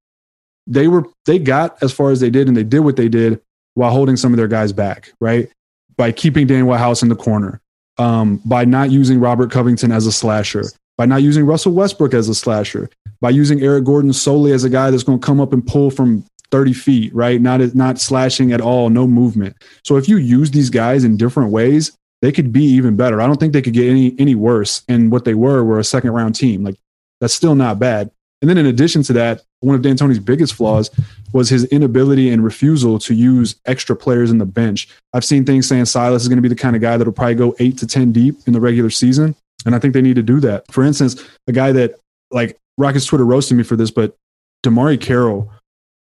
they 0.66 0.88
were, 0.88 1.04
they 1.24 1.38
got 1.38 1.82
as 1.82 1.92
far 1.92 2.10
as 2.10 2.20
they 2.20 2.30
did 2.30 2.46
and 2.46 2.56
they 2.56 2.64
did 2.64 2.80
what 2.80 2.96
they 2.96 3.08
did 3.08 3.40
while 3.74 3.90
holding 3.90 4.16
some 4.16 4.32
of 4.32 4.36
their 4.36 4.48
guys 4.48 4.72
back, 4.72 5.12
right? 5.20 5.50
By 5.96 6.12
keeping 6.12 6.46
Danuel 6.46 6.78
House 6.78 7.02
in 7.02 7.08
the 7.08 7.16
corner, 7.16 7.60
um, 7.98 8.40
by 8.44 8.64
not 8.64 8.90
using 8.90 9.20
Robert 9.20 9.50
Covington 9.50 9.92
as 9.92 10.06
a 10.06 10.12
slasher, 10.12 10.64
by 10.98 11.06
not 11.06 11.22
using 11.22 11.46
Russell 11.46 11.72
Westbrook 11.72 12.12
as 12.14 12.28
a 12.28 12.34
slasher, 12.34 12.90
by 13.24 13.30
using 13.30 13.62
Eric 13.62 13.84
Gordon 13.84 14.12
solely 14.12 14.52
as 14.52 14.64
a 14.64 14.68
guy 14.68 14.90
that's 14.90 15.02
going 15.02 15.18
to 15.18 15.26
come 15.26 15.40
up 15.40 15.54
and 15.54 15.66
pull 15.66 15.90
from 15.90 16.26
30 16.50 16.74
feet, 16.74 17.14
right? 17.14 17.40
Not 17.40 17.74
not 17.74 17.98
slashing 17.98 18.52
at 18.52 18.60
all, 18.60 18.90
no 18.90 19.06
movement. 19.06 19.56
So 19.82 19.96
if 19.96 20.10
you 20.10 20.18
use 20.18 20.50
these 20.50 20.68
guys 20.68 21.04
in 21.04 21.16
different 21.16 21.50
ways, 21.50 21.96
they 22.20 22.30
could 22.30 22.52
be 22.52 22.64
even 22.64 22.96
better. 22.96 23.22
I 23.22 23.26
don't 23.26 23.40
think 23.40 23.54
they 23.54 23.62
could 23.62 23.72
get 23.72 23.88
any 23.88 24.14
any 24.18 24.34
worse. 24.34 24.82
And 24.90 25.10
what 25.10 25.24
they 25.24 25.32
were 25.32 25.64
were 25.64 25.78
a 25.78 25.84
second 25.84 26.10
round 26.10 26.34
team. 26.34 26.64
Like 26.64 26.76
that's 27.18 27.32
still 27.32 27.54
not 27.54 27.78
bad. 27.78 28.10
And 28.42 28.50
then 28.50 28.58
in 28.58 28.66
addition 28.66 29.02
to 29.04 29.14
that, 29.14 29.42
one 29.60 29.74
of 29.74 29.80
D'Antoni's 29.80 30.18
biggest 30.18 30.52
flaws 30.52 30.90
was 31.32 31.48
his 31.48 31.64
inability 31.68 32.28
and 32.28 32.44
refusal 32.44 32.98
to 32.98 33.14
use 33.14 33.56
extra 33.64 33.96
players 33.96 34.30
in 34.30 34.36
the 34.36 34.44
bench. 34.44 34.86
I've 35.14 35.24
seen 35.24 35.46
things 35.46 35.66
saying 35.66 35.86
Silas 35.86 36.20
is 36.20 36.28
going 36.28 36.36
to 36.36 36.42
be 36.42 36.50
the 36.50 36.54
kind 36.54 36.76
of 36.76 36.82
guy 36.82 36.98
that'll 36.98 37.14
probably 37.14 37.36
go 37.36 37.56
eight 37.58 37.78
to 37.78 37.86
10 37.86 38.12
deep 38.12 38.36
in 38.46 38.52
the 38.52 38.60
regular 38.60 38.90
season. 38.90 39.34
And 39.64 39.74
I 39.74 39.78
think 39.78 39.94
they 39.94 40.02
need 40.02 40.16
to 40.16 40.22
do 40.22 40.40
that. 40.40 40.70
For 40.70 40.84
instance, 40.84 41.26
a 41.46 41.52
guy 41.52 41.72
that 41.72 41.94
like 42.30 42.58
Rockets 42.78 43.06
Twitter 43.06 43.24
roasted 43.24 43.56
me 43.56 43.62
for 43.62 43.76
this, 43.76 43.90
but 43.90 44.16
DeMarre 44.64 45.00
Carroll 45.00 45.52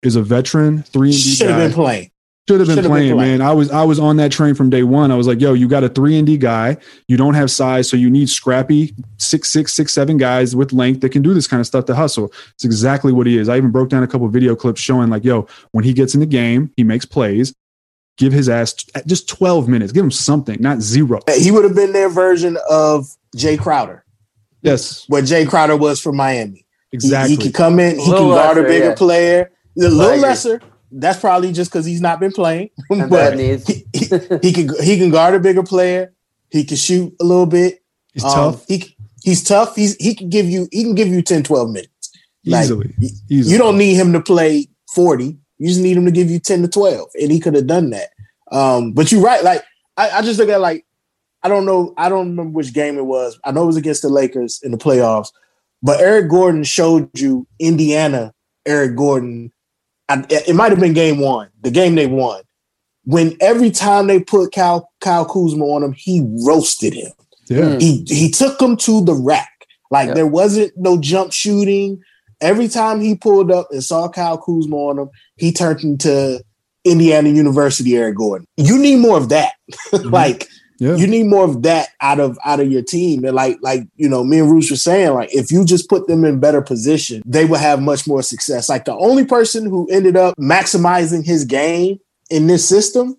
is 0.01 0.15
a 0.15 0.21
veteran, 0.21 0.83
three 0.83 1.09
and 1.09 1.17
D 1.17 1.21
Should 1.21 1.49
have 1.49 1.59
been 1.59 1.73
playing. 1.73 2.11
Should 2.49 2.59
have 2.59 2.67
been, 2.67 2.75
been 2.75 2.85
playing, 2.85 3.15
man. 3.15 3.41
I 3.41 3.53
was 3.53 3.71
I 3.71 3.83
was 3.83 3.99
on 3.99 4.17
that 4.17 4.29
train 4.33 4.53
from 4.53 4.69
day 4.69 4.83
one. 4.83 5.11
I 5.11 5.15
was 5.15 5.27
like, 5.27 5.39
yo, 5.39 5.53
you 5.53 5.69
got 5.69 5.85
a 5.85 5.89
three 5.89 6.17
and 6.17 6.27
D 6.27 6.37
guy. 6.37 6.75
You 7.07 7.15
don't 7.15 7.35
have 7.35 7.49
size, 7.49 7.89
so 7.89 7.95
you 7.95 8.09
need 8.09 8.27
scrappy 8.27 8.93
six, 9.17 9.49
six, 9.49 9.71
six, 9.71 9.93
seven 9.93 10.17
guys 10.17 10.53
with 10.53 10.73
length 10.73 10.99
that 11.01 11.09
can 11.09 11.21
do 11.21 11.33
this 11.33 11.47
kind 11.47 11.61
of 11.61 11.67
stuff 11.67 11.85
to 11.85 11.95
hustle. 11.95 12.33
It's 12.55 12.65
exactly 12.65 13.13
what 13.13 13.27
he 13.27 13.37
is. 13.37 13.47
I 13.47 13.55
even 13.55 13.71
broke 13.71 13.87
down 13.87 14.03
a 14.03 14.07
couple 14.07 14.27
video 14.27 14.57
clips 14.57 14.81
showing 14.81 15.09
like, 15.09 15.23
yo, 15.23 15.47
when 15.71 15.85
he 15.85 15.93
gets 15.93 16.15
in 16.15 16.19
the 16.19 16.25
game, 16.25 16.69
he 16.75 16.83
makes 16.83 17.05
plays. 17.05 17.53
Give 18.17 18.33
his 18.33 18.49
ass 18.49 18.73
just 19.07 19.29
12 19.29 19.69
minutes. 19.69 19.93
Give 19.93 20.03
him 20.03 20.11
something, 20.11 20.61
not 20.61 20.81
zero. 20.81 21.21
He 21.39 21.49
would 21.49 21.63
have 21.63 21.75
been 21.75 21.93
their 21.93 22.09
version 22.09 22.57
of 22.69 23.07
Jae 23.35 23.57
Crowder. 23.57 24.03
Yes. 24.61 25.05
What 25.07 25.23
Jae 25.23 25.47
Crowder 25.47 25.77
was 25.77 25.99
for 25.99 26.11
Miami. 26.11 26.62
Exactly. 26.93 27.35
He, 27.35 27.35
he 27.35 27.41
can 27.41 27.51
come 27.51 27.79
in. 27.79 27.99
He 27.99 28.05
can 28.05 28.11
guard 28.11 28.57
lesser, 28.57 28.65
a 28.65 28.69
bigger 28.69 28.89
yeah. 28.89 28.95
player. 28.95 29.51
A 29.77 29.81
little 29.81 30.19
lesser. 30.19 30.61
That's 30.91 31.19
probably 31.19 31.51
just 31.51 31.71
because 31.71 31.85
he's 31.85 32.01
not 32.01 32.19
been 32.19 32.31
playing. 32.31 32.69
but 32.89 33.37
he, 33.37 33.57
he, 33.57 33.85
he, 34.41 34.53
can 34.53 34.83
he 34.83 34.97
can 34.97 35.09
guard 35.09 35.33
a 35.33 35.39
bigger 35.39 35.63
player. 35.63 36.13
He 36.51 36.63
can 36.63 36.77
shoot 36.77 37.15
a 37.19 37.23
little 37.23 37.47
bit. 37.47 37.83
He's 38.13 38.23
um, 38.23 38.31
tough. 38.31 38.67
He 38.67 38.95
he's 39.23 39.43
tough. 39.43 39.75
He's 39.75 39.95
he 39.95 40.13
can 40.13 40.29
give 40.29 40.45
you 40.45 40.67
he 40.71 40.83
can 40.83 40.93
give 40.93 41.07
you 41.07 41.23
10, 41.23 41.43
12 41.43 41.69
minutes. 41.71 42.11
Like, 42.45 42.65
easily. 42.65 42.93
easily. 43.29 43.53
You 43.53 43.57
don't 43.57 43.77
need 43.77 43.95
him 43.95 44.13
to 44.13 44.21
play 44.21 44.67
40. 44.93 45.37
You 45.57 45.67
just 45.67 45.81
need 45.81 45.97
him 45.97 46.05
to 46.05 46.11
give 46.11 46.29
you 46.29 46.39
10 46.39 46.61
to 46.61 46.67
12. 46.67 47.09
And 47.19 47.31
he 47.31 47.39
could 47.39 47.55
have 47.55 47.67
done 47.67 47.89
that. 47.89 48.09
Um, 48.51 48.91
but 48.91 49.11
you're 49.11 49.21
right. 49.21 49.43
Like 49.43 49.63
I, 49.97 50.11
I 50.11 50.21
just 50.21 50.37
look 50.37 50.49
at 50.49 50.61
like 50.61 50.85
I 51.41 51.47
don't 51.47 51.65
know. 51.65 51.93
I 51.97 52.07
don't 52.07 52.29
remember 52.29 52.51
which 52.51 52.73
game 52.73 52.99
it 52.99 53.05
was. 53.05 53.39
I 53.43 53.51
know 53.51 53.63
it 53.63 53.67
was 53.67 53.77
against 53.77 54.03
the 54.03 54.09
Lakers 54.09 54.61
in 54.61 54.71
the 54.71 54.77
playoffs. 54.77 55.31
But 55.83 55.99
Eric 55.99 56.29
Gordon 56.29 56.63
showed 56.63 57.09
you 57.19 57.45
Indiana. 57.59 58.33
Eric 58.65 58.95
Gordon. 58.95 59.51
It 60.09 60.55
might 60.55 60.71
have 60.71 60.79
been 60.79 60.93
game 60.93 61.19
one, 61.19 61.49
the 61.61 61.71
game 61.71 61.95
they 61.95 62.07
won. 62.07 62.41
When 63.05 63.35
every 63.41 63.69
time 63.71 64.07
they 64.07 64.21
put 64.21 64.53
Kyle 64.53 64.89
Kyle 65.01 65.25
Kuzma 65.25 65.65
on 65.65 65.83
him, 65.83 65.93
he 65.93 66.25
roasted 66.45 66.93
him. 66.93 67.11
Yeah. 67.49 67.73
Hmm. 67.73 67.79
He 67.79 68.05
he 68.07 68.29
took 68.31 68.61
him 68.61 68.77
to 68.77 69.03
the 69.03 69.13
rack. 69.13 69.49
Like 69.91 70.07
Yeah. 70.09 70.13
there 70.13 70.27
wasn't 70.27 70.71
no 70.77 70.99
jump 70.99 71.33
shooting. 71.33 72.01
Every 72.39 72.67
time 72.69 73.01
he 73.01 73.15
pulled 73.15 73.51
up 73.51 73.67
and 73.71 73.83
saw 73.83 74.07
Kyle 74.09 74.37
Kuzma 74.37 74.75
on 74.75 74.99
him, 74.99 75.09
he 75.37 75.51
turned 75.51 75.81
into 75.83 76.41
Indiana 76.85 77.29
University 77.29 77.95
Eric 77.97 78.17
Gordon. 78.17 78.47
You 78.57 78.77
need 78.77 78.97
more 78.99 79.17
of 79.17 79.29
that. 79.29 79.53
Mm-hmm. 79.91 80.09
like 80.09 80.47
Yeah. 80.83 80.95
you 80.97 81.07
need 81.07 81.27
more 81.27 81.45
of 81.45 81.61
that 81.63 81.89
out 82.01 82.19
of 82.19 82.37
out 82.43 82.59
of 82.59 82.71
your 82.71 82.81
team. 82.81 83.23
And 83.25 83.35
like 83.35 83.57
like 83.61 83.81
you 83.95 84.09
know, 84.09 84.23
me 84.23 84.39
and 84.39 84.51
Roosh 84.51 84.69
were 84.69 84.75
saying, 84.77 85.13
like 85.13 85.33
if 85.33 85.51
you 85.51 85.63
just 85.65 85.87
put 85.89 86.07
them 86.07 86.25
in 86.25 86.39
better 86.39 86.61
position, 86.61 87.21
they 87.25 87.45
will 87.45 87.57
have 87.59 87.81
much 87.81 88.07
more 88.07 88.21
success. 88.21 88.69
Like 88.69 88.85
the 88.85 88.95
only 88.95 89.25
person 89.25 89.65
who 89.65 89.87
ended 89.89 90.17
up 90.17 90.35
maximizing 90.37 91.25
his 91.25 91.45
game 91.45 91.99
in 92.29 92.47
this 92.47 92.67
system, 92.67 93.15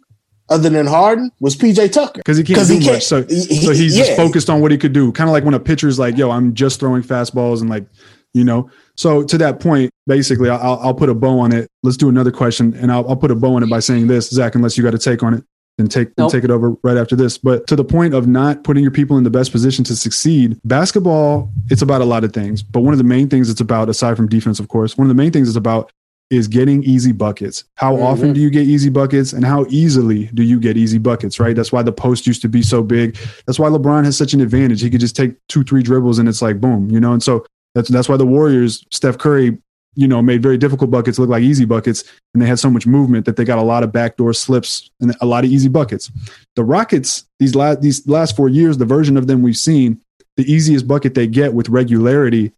other 0.48 0.68
than 0.68 0.86
Harden, 0.86 1.30
was 1.40 1.56
PJ 1.56 1.92
Tucker. 1.92 2.18
because 2.20 2.36
he 2.38 2.44
can't 2.44 2.66
do 2.68 2.74
he 2.74 2.80
can't- 2.84 3.02
So, 3.02 3.22
he- 3.24 3.64
so 3.64 3.72
he's 3.72 3.96
just 3.96 4.10
focused 4.16 4.50
on 4.50 4.60
what 4.60 4.70
he 4.72 4.78
could 4.78 4.92
do. 4.92 5.10
Kind 5.12 5.28
of 5.30 5.32
like 5.32 5.44
when 5.44 5.54
a 5.54 5.60
pitcher's 5.60 5.98
like, 5.98 6.16
"Yo, 6.18 6.30
I'm 6.30 6.52
just 6.54 6.80
throwing 6.80 7.02
fastballs," 7.02 7.60
and 7.60 7.70
like, 7.70 7.86
you 8.34 8.44
know. 8.44 8.68
So 8.96 9.22
to 9.24 9.38
that 9.38 9.58
point, 9.60 9.90
basically, 10.06 10.50
I'll, 10.50 10.78
I'll 10.82 10.94
put 10.94 11.08
a 11.08 11.14
bow 11.14 11.38
on 11.40 11.52
it. 11.52 11.68
Let's 11.82 11.96
do 11.96 12.08
another 12.08 12.30
question, 12.30 12.74
and 12.74 12.92
I'll, 12.92 13.08
I'll 13.08 13.16
put 13.16 13.30
a 13.30 13.34
bow 13.34 13.54
on 13.56 13.62
it 13.62 13.70
by 13.70 13.80
saying 13.80 14.06
this, 14.06 14.28
Zach. 14.30 14.54
Unless 14.54 14.76
you 14.76 14.84
got 14.84 14.94
a 14.94 14.98
take 14.98 15.22
on 15.22 15.34
it, 15.34 15.44
then 15.78 15.88
take 15.88 16.16
Nope. 16.16 16.30
take 16.30 16.44
it 16.44 16.50
over 16.50 16.76
right 16.82 16.96
after 16.96 17.16
this. 17.16 17.38
But 17.38 17.66
to 17.66 17.76
the 17.76 17.84
point 17.84 18.14
of 18.14 18.26
not 18.26 18.64
putting 18.64 18.82
your 18.82 18.92
people 18.92 19.16
in 19.16 19.24
the 19.24 19.30
best 19.30 19.52
position 19.52 19.84
to 19.84 19.96
succeed, 19.96 20.58
basketball, 20.64 21.50
it's 21.70 21.82
about 21.82 22.00
a 22.00 22.04
lot 22.04 22.24
of 22.24 22.32
things. 22.32 22.62
But 22.62 22.80
one 22.80 22.94
of 22.94 22.98
the 22.98 23.04
main 23.04 23.28
things 23.28 23.50
it's 23.50 23.60
about, 23.60 23.88
aside 23.88 24.16
from 24.16 24.28
defense, 24.28 24.60
of 24.60 24.68
course, 24.68 24.96
one 24.96 25.06
of 25.06 25.08
the 25.08 25.20
main 25.20 25.32
things 25.32 25.48
it's 25.48 25.56
about 25.56 25.90
is 26.30 26.48
getting 26.48 26.82
easy 26.84 27.12
buckets. 27.12 27.64
How 27.76 27.94
mm-hmm. 27.94 28.04
often 28.04 28.32
do 28.32 28.40
you 28.40 28.50
get 28.50 28.66
easy 28.66 28.88
buckets 28.88 29.32
and 29.32 29.44
how 29.44 29.66
easily 29.68 30.26
do 30.34 30.42
you 30.42 30.58
get 30.58 30.76
easy 30.76 30.98
buckets, 30.98 31.38
right? 31.38 31.54
That's 31.54 31.72
why 31.72 31.82
the 31.82 31.92
post 31.92 32.26
used 32.26 32.42
to 32.42 32.48
be 32.48 32.62
so 32.62 32.82
big. 32.82 33.16
That's 33.46 33.58
why 33.58 33.68
LeBron 33.68 34.04
has 34.04 34.16
such 34.16 34.32
an 34.32 34.40
advantage. 34.40 34.80
He 34.80 34.90
could 34.90 35.00
just 35.00 35.16
take 35.16 35.34
two, 35.48 35.64
three 35.64 35.82
dribbles 35.82 36.18
and 36.18 36.28
it's 36.28 36.42
like 36.42 36.60
boom, 36.60 36.90
you 36.90 36.98
know? 37.00 37.12
And 37.12 37.22
so 37.22 37.44
that's 37.74 37.88
that's 37.88 38.08
why 38.08 38.16
the 38.16 38.26
Warriors, 38.26 38.84
Steph 38.90 39.18
Curry, 39.18 39.58
you 39.94 40.08
know, 40.08 40.22
made 40.22 40.42
very 40.42 40.58
difficult 40.58 40.90
buckets 40.90 41.18
look 41.18 41.28
like 41.28 41.42
easy 41.42 41.64
buckets 41.64 42.04
and 42.32 42.42
they 42.42 42.46
had 42.46 42.58
so 42.58 42.70
much 42.70 42.86
movement 42.86 43.26
that 43.26 43.36
they 43.36 43.44
got 43.44 43.58
a 43.58 43.62
lot 43.62 43.82
of 43.82 43.92
backdoor 43.92 44.32
slips 44.32 44.90
and 45.00 45.14
a 45.20 45.26
lot 45.26 45.44
of 45.44 45.50
easy 45.50 45.68
buckets. 45.68 46.10
The 46.56 46.64
Rockets, 46.64 47.26
these 47.38 47.54
last 47.54 47.80
these 47.80 48.06
last 48.08 48.36
4 48.36 48.48
years, 48.48 48.78
the 48.78 48.84
version 48.84 49.16
of 49.16 49.26
them 49.26 49.42
we've 49.42 49.56
seen, 49.56 50.00
the 50.36 50.50
easiest 50.50 50.88
bucket 50.88 51.14
they 51.14 51.26
get 51.26 51.54
with 51.54 51.68
regularity 51.68 52.52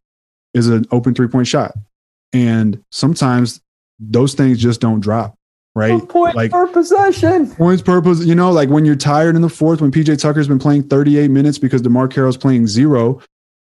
is 0.54 0.68
an 0.68 0.86
open 0.90 1.14
three-point 1.14 1.46
shot 1.46 1.74
and 2.32 2.82
sometimes 2.90 3.60
those 3.98 4.34
things 4.34 4.58
just 4.58 4.80
don't 4.80 5.00
drop 5.00 5.34
right 5.74 6.06
Point 6.08 6.34
like 6.34 6.50
per 6.50 6.66
possession. 6.66 7.50
points 7.50 7.82
purpose 7.82 8.24
you 8.24 8.34
know 8.34 8.50
like 8.50 8.68
when 8.68 8.84
you're 8.84 8.96
tired 8.96 9.36
in 9.36 9.42
the 9.42 9.48
fourth 9.48 9.80
when 9.80 9.90
pj 9.90 10.20
tucker's 10.20 10.48
been 10.48 10.58
playing 10.58 10.82
38 10.84 11.30
minutes 11.30 11.58
because 11.58 11.82
demar 11.82 12.08
carroll's 12.08 12.36
playing 12.36 12.66
zero 12.66 13.20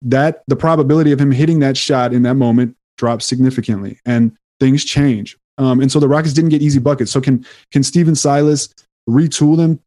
that 0.03 0.43
the 0.47 0.57
probability 0.57 1.13
of 1.13 1.21
him 1.21 1.31
hitting 1.31 1.61
that 1.61 1.77
shot 1.77 2.13
in 2.13 2.23
that 2.23 2.35
moment 2.35 2.77
drops 3.01 3.27
significantly 3.27 3.99
and 4.05 4.37
things 4.61 4.85
change. 4.85 5.37
Um, 5.59 5.81
and 5.81 5.91
so 5.91 5.99
the 5.99 6.09
rockets 6.09 6.35
didn't 6.35 6.51
get 6.51 6.63
easy 6.63 6.79
buckets. 6.79 7.11
So 7.11 7.21
can 7.21 7.45
can 7.73 7.83
steven 7.83 8.15
silas 8.15 8.73
retool 9.09 9.57
them 9.57 9.81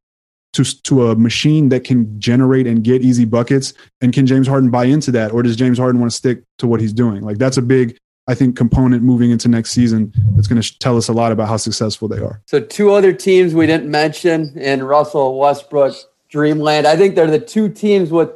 to, 0.54 0.64
to 0.84 1.08
a 1.08 1.16
machine 1.16 1.70
that 1.70 1.84
can 1.84 2.20
generate 2.20 2.68
and 2.68 2.84
get 2.84 3.02
easy 3.02 3.26
buckets? 3.26 3.74
And 4.02 4.12
can 4.12 4.26
james 4.26 4.48
harden 4.48 4.70
buy 4.72 4.86
into 4.86 5.12
that? 5.12 5.32
Or 5.32 5.44
does 5.44 5.56
james 5.56 5.78
harden 5.78 6.02
want 6.02 6.12
to 6.12 6.18
stick 6.18 6.44
to 6.58 6.68
what 6.68 6.82
he's 6.82 6.94
doing? 6.94 7.22
Like 7.22 7.38
that's 7.38 7.58
a 7.58 7.62
big 7.62 7.98
I 8.28 8.36
think 8.36 8.56
component 8.56 9.04
moving 9.04 9.32
into 9.32 9.48
next 9.48 9.72
season 9.72 10.14
that's 10.36 10.48
going 10.48 10.62
to 10.62 10.80
tell 10.80 10.98
us 10.98 11.08
a 11.08 11.14
lot 11.14 11.32
about 11.32 11.50
how 11.50 11.58
successful 11.58 12.08
they 12.08 12.20
are. 12.20 12.42
So 12.48 12.60
two 12.60 12.92
other 12.92 13.14
teams 13.14 13.54
we 13.54 13.68
didn't 13.68 13.92
mention 13.92 14.58
in 14.58 14.84
Russell 14.84 15.38
Westbrook 15.38 15.96
Dreamland. 16.30 16.88
I 16.88 16.96
think 16.96 17.16
they're 17.16 17.28
the 17.30 17.40
two 17.40 17.70
teams 17.70 18.12
with 18.12 18.32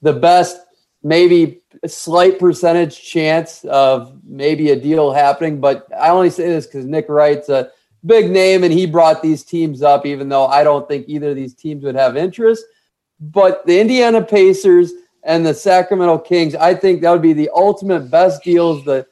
the 0.00 0.12
best, 0.12 0.58
maybe 1.02 1.62
a 1.82 1.88
slight 1.88 2.38
percentage 2.38 3.02
chance 3.02 3.64
of 3.64 4.18
maybe 4.24 4.70
a 4.70 4.76
deal 4.76 5.12
happening. 5.12 5.60
But 5.60 5.86
I 5.98 6.10
only 6.10 6.30
say 6.30 6.48
this 6.48 6.66
because 6.66 6.86
Nick 6.86 7.08
Wright's 7.08 7.48
a 7.48 7.70
big 8.04 8.30
name 8.30 8.64
and 8.64 8.72
he 8.72 8.86
brought 8.86 9.22
these 9.22 9.44
teams 9.44 9.82
up, 9.82 10.06
even 10.06 10.28
though 10.28 10.46
I 10.46 10.64
don't 10.64 10.86
think 10.88 11.08
either 11.08 11.30
of 11.30 11.36
these 11.36 11.54
teams 11.54 11.84
would 11.84 11.94
have 11.94 12.16
interest. 12.16 12.64
But 13.20 13.64
the 13.66 13.80
Indiana 13.80 14.22
Pacers 14.22 14.92
and 15.22 15.46
the 15.46 15.54
Sacramento 15.54 16.18
Kings, 16.18 16.54
I 16.54 16.74
think 16.74 17.00
that 17.00 17.10
would 17.10 17.22
be 17.22 17.32
the 17.32 17.50
ultimate 17.54 18.10
best 18.10 18.42
deals 18.42 18.84
that 18.84 19.06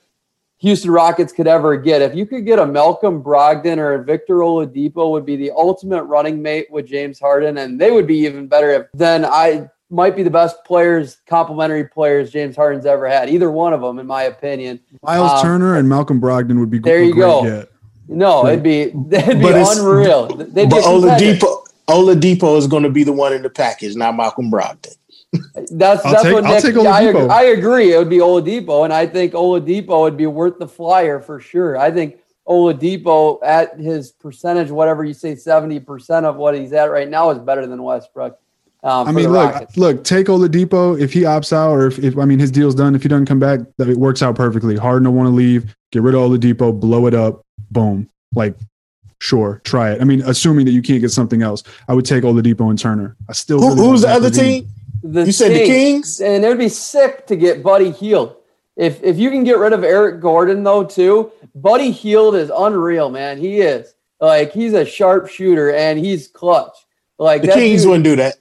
Houston 0.58 0.90
Rockets 0.90 1.32
could 1.32 1.46
ever 1.46 1.76
get. 1.76 2.02
If 2.02 2.14
you 2.14 2.26
could 2.26 2.44
get 2.44 2.58
a 2.58 2.66
Malcolm 2.66 3.22
Brogdon 3.22 3.78
or 3.78 3.94
a 3.94 4.04
Victor 4.04 4.38
Oladipo 4.38 5.10
would 5.10 5.24
be 5.24 5.36
the 5.36 5.52
ultimate 5.52 6.04
running 6.04 6.42
mate 6.42 6.66
with 6.70 6.86
James 6.86 7.18
Harden, 7.18 7.58
and 7.58 7.80
they 7.80 7.90
would 7.90 8.06
be 8.06 8.18
even 8.18 8.46
better 8.46 8.70
if 8.70 8.86
then 8.92 9.24
I 9.24 9.68
might 9.90 10.14
be 10.16 10.22
the 10.22 10.30
best 10.30 10.64
players, 10.64 11.18
complementary 11.26 11.84
players 11.84 12.30
James 12.30 12.56
Harden's 12.56 12.86
ever 12.86 13.08
had. 13.08 13.28
Either 13.28 13.50
one 13.50 13.72
of 13.72 13.80
them, 13.80 13.98
in 13.98 14.06
my 14.06 14.22
opinion. 14.24 14.80
Miles 15.02 15.32
Um, 15.32 15.42
Turner 15.42 15.76
and 15.76 15.88
Malcolm 15.88 16.20
Brogdon 16.20 16.58
would 16.60 16.70
be 16.70 16.78
there 16.78 17.02
you 17.02 17.12
great 17.12 17.20
go. 17.22 17.42
get. 17.42 17.68
No, 18.08 18.46
it'd 18.46 18.62
be 18.62 18.80
it'd 18.82 19.10
be 19.10 19.16
But 19.18 19.54
it's- 19.56 19.78
unreal. 19.78 20.26
They'd 20.28 20.68
But 20.70 20.76
be 20.76 20.82
competitive. 20.82 21.40
Oladipo, 21.40 21.66
Oladipo 21.88 22.56
is 22.58 22.66
going 22.66 22.82
to 22.84 22.90
be 22.90 23.04
the 23.04 23.12
one 23.12 23.32
in 23.32 23.42
the 23.42 23.50
package, 23.50 23.96
not 23.96 24.16
Malcolm 24.16 24.50
Brogdon. 24.50 24.96
That's 25.70 26.04
I'll 26.04 26.12
that's 26.12 26.22
take- 26.24 26.34
what 26.34 26.44
I'll 26.44 26.54
Nick. 26.54 26.62
take 26.64 26.76
I, 26.76 27.04
Oladipo. 27.04 27.24
ag- 27.26 27.30
I 27.30 27.42
agree. 27.44 27.92
It 27.94 27.98
would 27.98 28.08
be 28.10 28.18
Oladipo, 28.18 28.82
and 28.84 28.92
I 28.92 29.06
think 29.06 29.32
Oladipo 29.32 30.00
would 30.02 30.16
be 30.16 30.26
worth 30.26 30.58
the 30.58 30.66
flyer 30.66 31.20
for 31.20 31.38
sure. 31.38 31.76
I 31.78 31.90
think 31.92 32.16
Oladipo 32.48 33.38
at 33.44 33.78
his 33.78 34.10
percentage, 34.10 34.70
whatever 34.72 35.04
you 35.04 35.14
say, 35.14 35.34
seventy 35.36 35.78
percent 35.80 36.26
of 36.26 36.34
what 36.36 36.54
he's 36.56 36.72
at 36.72 36.86
right 36.90 37.08
now 37.08 37.30
is 37.30 37.38
better 37.38 37.64
than 37.66 37.80
Westbrook. 37.82 38.38
Um, 38.82 39.08
I 39.08 39.12
mean, 39.12 39.24
the 39.26 39.30
look, 39.30 39.52
Rockets. 39.54 39.76
look, 39.76 40.04
take 40.04 40.26
Oladipo 40.28 40.98
if 40.98 41.12
he 41.12 41.20
opts 41.22 41.52
out, 41.52 41.72
or 41.72 41.86
if, 41.86 41.98
if 41.98 42.16
I 42.16 42.24
mean 42.24 42.38
his 42.38 42.50
deal's 42.50 42.74
done. 42.74 42.94
If 42.94 43.02
he 43.02 43.08
doesn't 43.08 43.26
come 43.26 43.38
back, 43.38 43.60
that 43.76 43.88
it 43.88 43.96
works 43.98 44.22
out 44.22 44.36
perfectly. 44.36 44.76
Harden 44.76 45.06
will 45.06 45.14
want 45.14 45.26
to 45.28 45.34
leave. 45.34 45.76
Get 45.92 46.02
rid 46.02 46.14
of 46.14 46.20
Oladipo, 46.22 46.78
blow 46.78 47.06
it 47.06 47.12
up, 47.14 47.44
boom. 47.70 48.08
Like, 48.34 48.54
sure, 49.20 49.60
try 49.64 49.90
it. 49.92 50.00
I 50.00 50.04
mean, 50.04 50.22
assuming 50.22 50.64
that 50.66 50.72
you 50.72 50.80
can't 50.82 51.00
get 51.00 51.10
something 51.10 51.42
else, 51.42 51.62
I 51.88 51.94
would 51.94 52.06
take 52.06 52.24
Oladipo 52.24 52.70
and 52.70 52.78
Turner. 52.78 53.16
I 53.28 53.32
still. 53.34 53.60
Who, 53.60 53.74
really 53.74 53.88
who's 53.88 54.00
the 54.02 54.08
other 54.08 54.30
team? 54.30 54.66
The 55.02 55.24
You 55.26 55.32
said 55.32 55.52
the 55.52 55.64
Kings? 55.66 56.20
and 56.20 56.44
it 56.44 56.48
would 56.48 56.58
be 56.58 56.68
sick 56.68 57.26
to 57.26 57.36
get 57.36 57.62
Buddy 57.62 57.90
Hield. 57.90 58.36
If 58.76 59.02
if 59.02 59.18
you 59.18 59.30
can 59.30 59.44
get 59.44 59.58
rid 59.58 59.72
of 59.74 59.84
Eric 59.84 60.20
Gordon 60.22 60.62
though 60.62 60.84
too, 60.84 61.32
Buddy 61.54 61.90
Hield 61.90 62.34
is 62.34 62.50
unreal, 62.54 63.10
man. 63.10 63.36
He 63.36 63.60
is 63.60 63.92
like 64.20 64.52
he's 64.52 64.72
a 64.72 64.84
sharp 64.86 65.28
shooter 65.28 65.70
and 65.74 65.98
he's 65.98 66.28
clutch. 66.28 66.72
Like 67.18 67.42
The 67.42 67.48
Kings 67.48 67.82
dude- 67.82 67.88
wouldn't 67.90 68.04
do 68.04 68.16
that. 68.16 68.36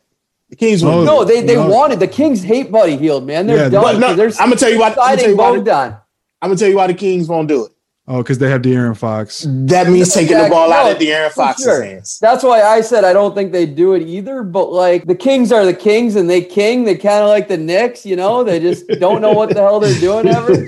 The 0.50 0.56
Kings 0.56 0.84
wouldn't. 0.84 1.06
No, 1.06 1.24
they 1.24 1.42
they 1.42 1.56
No. 1.56 1.68
wanted 1.68 2.00
the 2.00 2.08
Kings 2.08 2.42
hate 2.44 2.72
Buddy 2.72 2.98
Hield, 2.98 3.26
man. 3.26 3.46
They're 3.48 3.58
Yeah, 3.58 3.70
done. 3.70 3.84
but 3.84 4.00
no, 4.00 4.08
'cause 4.08 4.18
they're 4.18 4.32
I'ma 4.44 4.56
tell 4.56 4.70
you 4.72 4.80
why- 4.80 4.88
I'ma 4.88 4.96
tell 4.96 5.06
siding 5.06 5.30
you 5.32 5.36
why- 5.38 5.56
Bogdan. 5.58 5.96
I'm 6.42 6.50
gonna 6.50 6.56
tell 6.58 6.70
you 6.70 6.76
why 6.78 6.88
the 6.88 6.94
Kings 6.96 7.28
won't 7.28 7.48
do 7.48 7.66
it. 7.66 7.72
Oh, 8.12 8.24
because 8.24 8.40
they 8.40 8.50
have 8.50 8.64
De'Aaron 8.64 8.98
Fox. 8.98 9.46
That 9.48 9.88
means 9.88 10.12
taking 10.12 10.30
the 10.30 10.46
Exactly. 10.46 10.56
ball 10.56 10.74
out 10.74 10.86
No, 10.88 10.92
of 10.94 10.98
De'Aaron 10.98 11.28
for 11.28 11.34
Fox's 11.44 11.64
sure. 11.66 11.84
hands. 11.84 12.18
That's 12.20 12.44
why 12.44 12.64
I 12.64 12.82
said 12.82 13.04
I 13.04 13.14
don't 13.14 13.36
think 13.36 13.52
they 13.52 13.68
do 13.68 13.94
it 13.94 14.02
either. 14.02 14.42
But 14.42 14.72
like 14.72 15.06
the 15.06 15.14
Kings 15.14 15.52
are 15.52 15.64
the 15.64 15.76
Kings 15.76 16.16
and 16.16 16.28
they 16.28 16.42
king. 16.42 16.86
They 16.86 16.96
kind 16.96 17.22
of 17.22 17.30
like 17.30 17.48
the 17.48 17.58
Knicks, 17.58 18.08
you 18.08 18.16
know. 18.16 18.44
They 18.44 18.60
just 18.60 18.88
don't 19.00 19.22
know 19.22 19.34
what 19.34 19.50
the 19.50 19.62
hell 19.62 19.80
they're 19.80 19.94
doing 20.00 20.28
ever. 20.28 20.66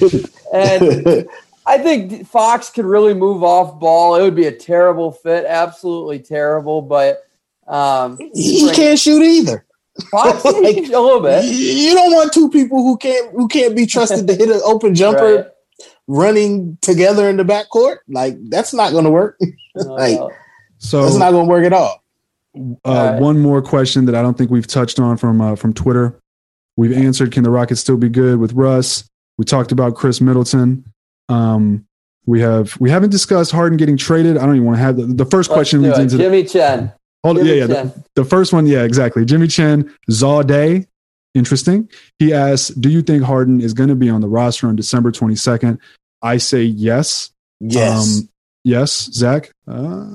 And 0.54 1.26
I 1.66 1.80
think 1.80 2.28
Fox 2.28 2.70
could 2.70 2.86
really 2.86 3.16
move 3.16 3.44
off 3.44 3.80
ball. 3.80 4.16
It 4.18 4.22
would 4.22 4.36
be 4.36 4.46
a 4.46 4.52
terrible 4.52 5.12
fit, 5.12 5.46
absolutely 5.48 6.20
terrible. 6.20 6.84
But 6.84 7.24
um, 7.68 8.20
he 8.36 8.70
can't 8.72 9.00
shoot 9.00 9.24
either. 9.24 9.66
Fox 10.10 10.44
Like, 10.46 10.78
a 10.78 10.82
little 10.82 11.22
bit. 11.22 11.46
You 11.46 11.94
don't 11.94 12.14
want 12.14 12.34
two 12.34 12.50
people 12.50 12.84
who 12.84 12.98
can't 12.98 13.32
who 13.34 13.48
can't 13.48 13.76
be 13.76 13.86
trusted 13.86 14.28
to 14.28 14.36
hit 14.36 14.50
an 14.50 14.62
open 14.66 14.96
jumper 14.96 15.36
Right. 15.36 15.46
running 16.08 16.78
together 16.82 17.30
in 17.30 17.38
the 17.38 17.44
backcourt. 17.44 17.98
Like 18.08 18.38
that's 18.50 18.74
not 18.74 18.92
going 18.92 19.06
to 19.06 19.12
work. 19.12 19.40
No, 19.76 19.94
Like- 19.94 20.20
no. 20.20 20.32
So 20.80 21.04
That's 21.04 21.16
not 21.16 21.32
going 21.32 21.46
to 21.46 21.50
work 21.50 21.64
at 21.64 21.72
all. 21.74 22.04
Uh, 22.56 22.60
Alright. 22.90 23.22
One 23.22 23.40
more 23.40 23.62
question 23.62 24.06
that 24.08 24.16
I 24.16 24.22
don't 24.22 24.38
think 24.38 24.52
we've 24.52 24.68
touched 24.68 25.00
on 25.00 25.16
from 25.16 25.40
uh, 25.40 25.56
from 25.56 25.74
Twitter. 25.74 26.20
We've 26.76 26.92
answered: 26.92 27.32
Can 27.32 27.44
the 27.44 27.50
Rockets 27.52 27.80
still 27.80 27.96
be 27.98 28.10
good 28.10 28.40
with 28.40 28.52
Russ? 28.54 29.08
We 29.38 29.46
talked 29.46 29.72
about 29.72 29.96
Khris 29.96 30.20
Middleton. 30.20 30.84
Um, 31.30 31.86
we 32.26 32.42
have 32.42 32.76
we 32.82 32.90
haven't 32.90 33.12
discussed 33.12 33.52
Harden 33.52 33.78
getting 33.78 33.96
traded. 33.96 34.38
I 34.38 34.46
don't 34.46 34.56
even 34.56 34.66
want 34.66 34.78
to 34.78 34.84
have 34.84 34.98
the, 34.98 35.06
the 35.06 35.26
first 35.26 35.50
Let's 35.50 35.58
question 35.58 35.82
do 35.82 35.88
leads 35.88 36.00
it. 36.00 36.02
into 36.04 36.18
the, 36.18 36.24
Jimmy 36.24 36.44
Chen. 36.44 36.92
Hold 37.24 37.38
Jimmy 37.38 37.50
yeah 37.50 37.56
yeah 37.56 37.68
the, 37.68 38.04
the 38.16 38.26
first 38.26 38.54
one 38.54 38.66
yeah 38.66 38.84
exactly 38.84 39.26
Jimmy 39.26 39.48
Chen 39.48 39.94
Day. 40.46 40.88
Interesting. 41.34 41.90
He 42.20 42.34
asks, 42.34 42.70
"Do 42.76 42.90
you 42.90 43.02
think 43.02 43.24
Harden 43.24 43.62
is 43.62 43.74
going 43.74 43.88
to 43.88 43.96
be 43.96 44.10
on 44.10 44.20
the 44.20 44.28
roster 44.28 44.68
on 44.68 44.76
December 44.76 45.12
twenty 45.12 45.36
second? 45.36 45.80
I 46.22 46.38
say 46.38 46.64
yes. 46.64 47.32
Yes. 47.62 48.20
Um, 48.20 48.30
yes. 48.64 49.10
Zach. 49.14 49.52
Uh, 49.66 50.06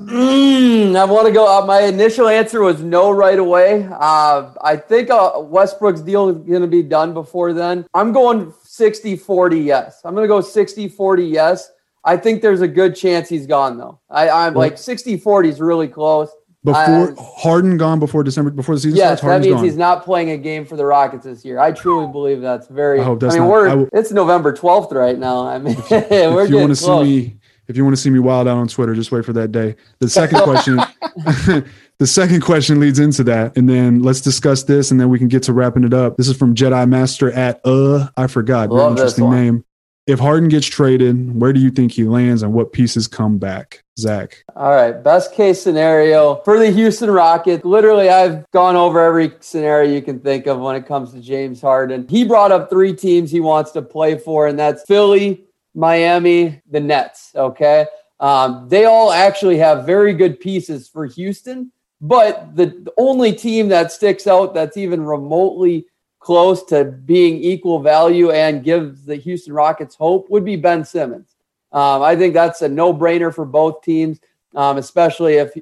Mm, 0.87 0.95
I 0.95 1.03
want 1.05 1.27
to 1.27 1.33
go. 1.33 1.47
Uh, 1.47 1.65
my 1.65 1.81
initial 1.81 2.27
answer 2.27 2.61
was 2.61 2.81
no 2.81 3.11
right 3.11 3.37
away. 3.39 3.87
Uh, 3.91 4.53
I 4.61 4.77
think 4.77 5.09
uh, 5.09 5.33
Westbrook's 5.37 6.01
deal 6.01 6.29
is 6.29 6.37
going 6.37 6.61
to 6.61 6.67
be 6.67 6.83
done 6.83 7.13
before 7.13 7.51
then. 7.51 7.85
I'm 7.93 8.11
going 8.11 8.53
60 8.63 9.17
40 9.17 9.59
yes. 9.59 10.01
I'm 10.05 10.13
going 10.13 10.23
to 10.23 10.27
go 10.27 10.41
60 10.41 10.87
40 10.87 11.25
yes. 11.25 11.71
I 12.03 12.15
think 12.15 12.41
there's 12.41 12.61
a 12.61 12.67
good 12.67 12.95
chance 12.95 13.27
he's 13.27 13.47
gone, 13.47 13.77
though. 13.77 13.99
I, 14.09 14.29
I'm 14.29 14.53
like 14.53 14.77
60 14.77 15.17
40 15.17 15.49
is 15.49 15.59
really 15.59 15.87
close. 15.87 16.29
Before 16.73 17.11
I- 17.11 17.41
Harden 17.41 17.77
gone 17.77 17.99
before 17.99 18.23
December 18.23 18.51
before 18.51 18.75
the 18.75 18.81
season 18.81 18.97
Yes, 18.97 19.19
starts, 19.19 19.21
that 19.21 19.27
Harden's 19.27 19.45
means 19.47 19.55
gone. 19.55 19.63
he's 19.65 19.77
not 19.77 20.03
playing 20.05 20.31
a 20.31 20.37
game 20.37 20.65
for 20.65 20.75
the 20.75 20.85
Rockets 20.85 21.23
this 21.25 21.43
year. 21.45 21.59
I 21.59 21.71
truly 21.71 22.11
believe 22.11 22.41
that's 22.41 22.67
very. 22.67 22.99
I 22.99 23.03
hope 23.03 23.19
that's 23.19 23.33
mean, 23.35 23.43
not- 23.43 23.49
we're 23.49 23.69
I 23.69 23.75
will- 23.75 23.89
it's 23.93 24.11
November 24.11 24.53
12th 24.53 24.91
right 24.93 25.17
now. 25.17 25.47
I 25.47 25.57
mean, 25.59 25.75
we're 25.91 26.43
if 26.43 26.49
you 26.49 26.57
want 26.57 26.69
to 26.69 26.75
see 26.75 27.03
me 27.03 27.37
if 27.67 27.75
you 27.75 27.83
want 27.83 27.95
to 27.95 28.01
see 28.01 28.09
me 28.09 28.19
wild 28.19 28.47
out 28.47 28.57
on 28.57 28.67
Twitter, 28.67 28.93
just 28.95 29.11
wait 29.11 29.25
for 29.25 29.33
that 29.33 29.51
day. 29.51 29.75
The 29.99 30.07
second 30.09 30.41
question 30.43 30.77
the 31.99 32.07
second 32.07 32.41
question 32.41 32.79
leads 32.79 32.99
into 32.99 33.23
that. 33.25 33.57
And 33.57 33.67
then 33.69 34.01
let's 34.03 34.21
discuss 34.21 34.63
this 34.63 34.91
and 34.91 34.99
then 34.99 35.09
we 35.09 35.17
can 35.19 35.27
get 35.27 35.43
to 35.43 35.53
wrapping 35.53 35.83
it 35.83 35.93
up. 35.93 36.15
This 36.17 36.27
is 36.29 36.37
from 36.37 36.55
Jedi 36.55 36.87
Master 36.87 37.31
at 37.31 37.59
uh 37.65 38.07
I 38.15 38.27
forgot. 38.27 38.69
Very 38.69 38.81
Love 38.81 38.95
this 38.95 39.17
interesting 39.17 39.29
name. 39.31 39.65
If 40.07 40.19
Harden 40.19 40.47
gets 40.47 40.65
traded, 40.65 41.37
where 41.37 41.51
do 41.51 41.59
you 41.59 41.69
think 41.69 41.91
he 41.91 42.05
lands 42.05 42.41
and 42.41 42.53
what 42.53 42.71
pieces 42.71 43.09
come 43.09 43.37
back? 43.37 43.83
Zach. 43.99 44.41
All 44.55 44.71
right, 44.71 45.03
best 45.03 45.33
case 45.33 45.61
scenario 45.61 46.35
for 46.45 46.57
the 46.57 46.71
Houston 46.71 47.11
Rockets. 47.11 47.65
Literally, 47.65 48.09
I've 48.09 48.49
gone 48.51 48.77
over 48.77 49.01
every 49.03 49.33
scenario 49.41 49.91
you 49.91 50.01
can 50.01 50.21
think 50.21 50.47
of 50.47 50.59
when 50.59 50.77
it 50.77 50.85
comes 50.85 51.11
to 51.11 51.19
James 51.19 51.59
Harden. 51.59 52.07
He 52.07 52.23
brought 52.23 52.53
up 52.53 52.69
three 52.69 52.93
teams 52.93 53.31
he 53.31 53.41
wants 53.41 53.71
to 53.71 53.81
play 53.81 54.17
for, 54.17 54.47
and 54.47 54.57
that's 54.57 54.83
Philly, 54.83 55.45
Miami, 55.75 56.61
the 56.69 56.79
Nets. 56.79 57.31
Okay. 57.35 57.85
Um, 58.21 58.69
they 58.69 58.85
all 58.85 59.11
actually 59.11 59.57
have 59.57 59.85
very 59.85 60.13
good 60.13 60.39
pieces 60.39 60.87
for 60.87 61.05
Houston, 61.05 61.71
but 61.99 62.55
the, 62.55 62.67
the 62.67 62.93
only 62.97 63.33
team 63.33 63.67
that 63.69 63.91
sticks 63.91 64.25
out 64.25 64.53
that's 64.53 64.77
even 64.77 65.03
remotely 65.03 65.85
close 66.27 66.61
to 66.61 66.83
being 66.83 67.41
equal 67.41 67.79
value 67.79 68.31
and 68.31 68.61
gives 68.61 69.05
the 69.05 69.15
Houston 69.15 69.53
Rockets 69.53 69.95
hope 69.95 70.29
would 70.29 70.43
be 70.43 70.57
Ben 70.57 70.83
Simmons. 70.83 71.37
Um, 71.71 72.01
I 72.01 72.17
think 72.17 72.33
that's 72.33 72.61
a 72.61 72.67
no 72.67 72.93
brainer 72.93 73.33
for 73.33 73.45
both 73.45 73.81
teams, 73.81 74.19
um, 74.53 74.75
especially 74.75 75.35
if 75.35 75.53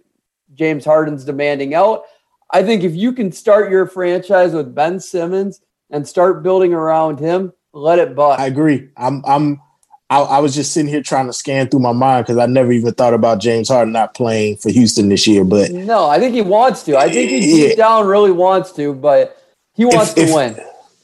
James 0.56 0.84
Harden's 0.84 1.24
demanding 1.24 1.76
out. 1.76 2.06
I 2.50 2.64
think 2.64 2.84
if 2.84 2.96
you 2.96 3.14
can 3.14 3.32
start 3.32 3.70
your 3.70 3.86
franchise 3.86 4.54
with 4.54 4.74
Ben 4.74 5.00
Simmons 5.00 5.62
and 5.92 6.08
start 6.08 6.42
building 6.42 6.74
around 6.74 7.20
him, 7.20 7.54
let 7.72 8.00
it 8.00 8.16
bust. 8.16 8.40
I 8.42 8.48
agree. 8.48 8.90
I'm 8.98 9.24
I'm 9.28 9.62
I, 10.10 10.22
I 10.22 10.40
was 10.40 10.56
just 10.56 10.74
sitting 10.74 10.90
here 10.90 11.04
trying 11.04 11.28
to 11.28 11.34
scan 11.34 11.70
through 11.70 11.82
my 11.82 11.92
mind 11.92 12.26
because 12.26 12.40
I 12.40 12.48
never 12.48 12.72
even 12.72 12.96
thought 12.96 13.14
about 13.14 13.40
James 13.40 13.70
Harden 13.70 13.94
not 13.94 14.16
playing 14.16 14.58
for 14.58 14.72
Houston 14.72 15.10
this 15.10 15.28
year. 15.28 15.44
But 15.46 15.70
no, 15.70 16.08
I 16.08 16.18
think 16.18 16.34
he 16.34 16.42
wants 16.42 16.82
to. 16.84 16.98
I 16.98 17.12
think 17.12 17.30
he 17.30 17.40
deep 17.42 17.78
down 17.78 18.08
really 18.08 18.32
wants 18.32 18.72
to, 18.72 18.96
but 18.96 19.44
he 19.76 19.86
wants 19.86 20.18
if, 20.18 20.30
to 20.30 20.36
win. 20.36 20.60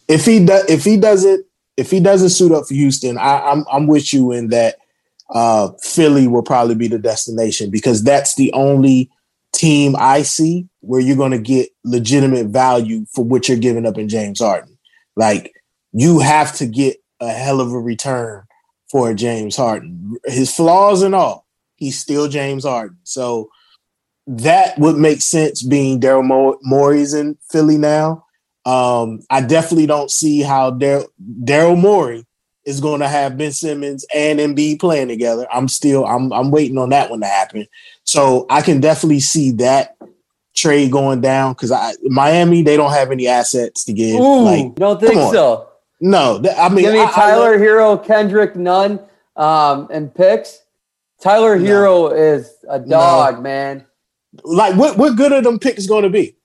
If 0.08 0.26
he 0.26 0.44
does, 0.44 0.70
if 0.70 0.84
he 0.84 0.98
doesn't, 0.98 1.46
if 1.78 1.92
he 1.92 2.00
doesn't 2.00 2.30
suit 2.30 2.52
up 2.52 2.68
for 2.68 2.74
Houston, 2.74 3.18
I, 3.18 3.40
I'm 3.40 3.66
I'm 3.72 3.88
with 3.88 4.14
you 4.14 4.32
in 4.32 4.50
that. 4.50 4.78
Uh, 5.34 5.72
Philly 5.82 6.28
will 6.28 6.44
probably 6.44 6.76
be 6.76 6.90
the 6.90 7.00
destination 7.00 7.72
because 7.72 8.04
that's 8.04 8.36
the 8.36 8.52
only 8.52 9.10
team 9.54 9.96
I 9.98 10.24
see 10.24 10.68
where 10.82 11.00
you're 11.00 11.16
going 11.16 11.32
to 11.32 11.40
get 11.40 11.70
legitimate 11.86 12.48
value 12.48 13.06
for 13.14 13.24
what 13.24 13.48
you're 13.48 13.58
giving 13.58 13.86
up 13.86 13.98
in 13.98 14.10
James 14.10 14.42
Harden. 14.42 14.78
Like 15.16 15.54
you 15.94 16.20
have 16.20 16.54
to 16.58 16.66
get 16.66 16.98
a 17.22 17.30
hell 17.30 17.62
of 17.62 17.72
a 17.72 17.80
return 17.80 18.44
for 18.90 19.14
James 19.14 19.56
Harden. 19.56 20.18
His 20.26 20.54
flaws 20.54 21.02
and 21.02 21.16
all, 21.16 21.48
he's 21.76 21.98
still 21.98 22.28
James 22.28 22.66
Harden. 22.66 22.98
So 23.04 23.50
that 24.28 24.78
would 24.78 24.98
make 24.98 25.22
sense 25.22 25.64
being 25.64 26.00
Daryl 26.00 26.26
Mo- 26.26 26.60
Morey's 26.62 27.14
in 27.14 27.38
Philly 27.50 27.78
now. 27.78 28.26
Um, 28.66 29.22
I 29.30 29.42
definitely 29.42 29.88
don't 29.88 30.12
see 30.12 30.42
how 30.42 30.72
Daryl 30.72 31.80
Morey 31.80 32.26
is 32.66 32.80
going 32.80 33.00
to 33.00 33.08
have 33.08 33.38
Ben 33.38 33.52
Simmons 33.52 34.06
and 34.14 34.40
Embiid 34.40 34.80
playing 34.80 35.08
together. 35.08 35.48
I'm 35.52 35.68
still 35.68 36.06
I'm 36.06 36.32
I'm 36.32 36.52
waiting 36.52 36.78
on 36.78 36.90
that 36.90 37.10
one 37.10 37.22
to 37.22 37.26
happen. 37.26 37.68
So 38.04 38.46
I 38.50 38.62
can 38.62 38.80
definitely 38.80 39.20
see 39.20 39.52
that 39.54 39.98
trade 40.54 40.92
going 40.92 41.22
down 41.22 41.54
because 41.54 41.72
I 41.72 41.94
Miami 42.04 42.62
they 42.62 42.78
don't 42.78 42.92
have 42.92 43.10
any 43.12 43.28
assets 43.28 43.84
to 43.86 43.94
give. 43.94 44.20
Ooh, 44.20 44.42
like 44.44 44.64
you 44.64 44.74
don't 44.78 45.00
think 45.00 45.16
so? 45.34 45.70
no, 46.02 46.40
th- 46.42 46.56
I 46.56 46.70
mean 46.70 46.86
Give 46.86 46.94
me 46.94 47.00
I- 47.00 47.06
I 47.06 47.12
Tyler 47.12 47.52
love- 47.54 47.60
Hero, 47.62 47.98
Kendrick 47.98 48.56
Nunn, 48.56 49.00
um, 49.38 49.88
and 49.92 50.14
picks. 50.14 50.60
Tyler 51.20 51.58
No. 51.58 51.66
Herro 51.66 52.08
is 52.38 52.52
a 52.70 52.80
dog, 52.80 53.42
man. 53.42 53.86
like 54.44 54.76
what 54.76 54.98
what 54.98 55.16
good 55.18 55.32
are 55.32 55.42
them 55.42 55.58
picks 55.58 55.88
going 55.88 56.04
to 56.04 56.10
be? 56.10 56.36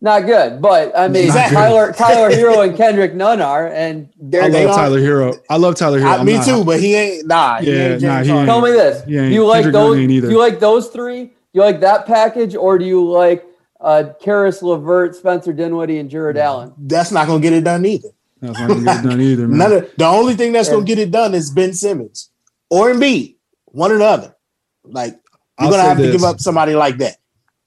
Not 0.00 0.26
good, 0.26 0.60
but 0.60 0.92
I 0.96 1.08
mean 1.08 1.24
Exactly. 1.24 1.56
Tyler 1.56 1.92
Tyler 1.92 2.30
Herro 2.36 2.66
and 2.68 2.76
Kendrick 2.76 3.14
Nunn 3.14 3.40
are, 3.40 3.68
and 3.68 4.06
I 4.06 4.12
they're, 4.20 4.42
they 4.42 4.50
they 4.50 4.66
love 4.66 4.74
are- 4.76 4.78
Tyler 4.78 5.00
Herro. 5.00 5.34
I 5.48 5.56
love 5.56 5.74
Tyler 5.74 6.00
Herro. 6.00 6.20
I- 6.20 6.22
me 6.24 6.34
not- 6.34 6.44
too, 6.46 6.64
but 6.64 6.80
he 6.80 6.94
ain't 6.94 7.26
nah. 7.26 7.58
he 7.60 7.72
Yeah, 7.72 7.92
ain't 7.94 8.02
nah, 8.02 8.22
he 8.22 8.28
Harden. 8.28 8.46
Tell 8.46 8.60
me 8.60 8.70
this: 8.72 9.02
Do 9.02 9.12
you 9.12 9.46
like 9.46 9.64
Kendrick 9.64 9.72
those? 9.72 9.96
Do 9.96 10.12
you 10.30 10.38
like 10.38 10.60
those 10.60 10.88
three? 10.88 11.24
Do 11.24 11.32
you 11.54 11.60
like 11.62 11.80
that 11.80 12.04
package, 12.06 12.54
or 12.54 12.76
do 12.78 12.84
you 12.84 13.02
like 13.10 13.46
uh, 13.80 14.04
Caris 14.20 14.62
LeVert, 14.62 15.16
Spencer 15.16 15.54
Dinwiddie, 15.54 15.98
and 15.98 16.10
Jarrett 16.10 16.36
Allen? 16.36 16.74
That's 16.76 17.10
not 17.10 17.26
gonna 17.26 17.40
get 17.40 17.54
it 17.54 17.64
done 17.64 17.86
either. 17.86 18.10
That's 18.42 18.58
not 18.60 18.68
gonna 18.68 18.84
get 18.84 19.04
it 19.04 19.08
done 19.08 19.20
either, 19.22 19.48
man. 19.48 19.72
Of, 19.72 19.90
the 19.96 20.04
only 20.04 20.34
thing 20.34 20.52
that's 20.52 20.68
Yeah. 20.68 20.74
gonna 20.74 20.84
get 20.84 20.98
it 20.98 21.10
done 21.10 21.34
is 21.34 21.50
Ben 21.50 21.72
Simmons 21.72 22.30
or 22.68 22.92
Embiid, 22.92 23.36
one 23.64 23.90
or 23.90 23.96
the 23.96 24.04
other. 24.04 24.36
Like 24.84 25.12
you're 25.12 25.20
I'll 25.58 25.70
gonna 25.70 25.82
say 25.82 25.88
have 25.88 25.98
to 25.98 26.12
give 26.12 26.22
up 26.22 26.38
somebody 26.40 26.74
like 26.74 26.98
that. 26.98 27.16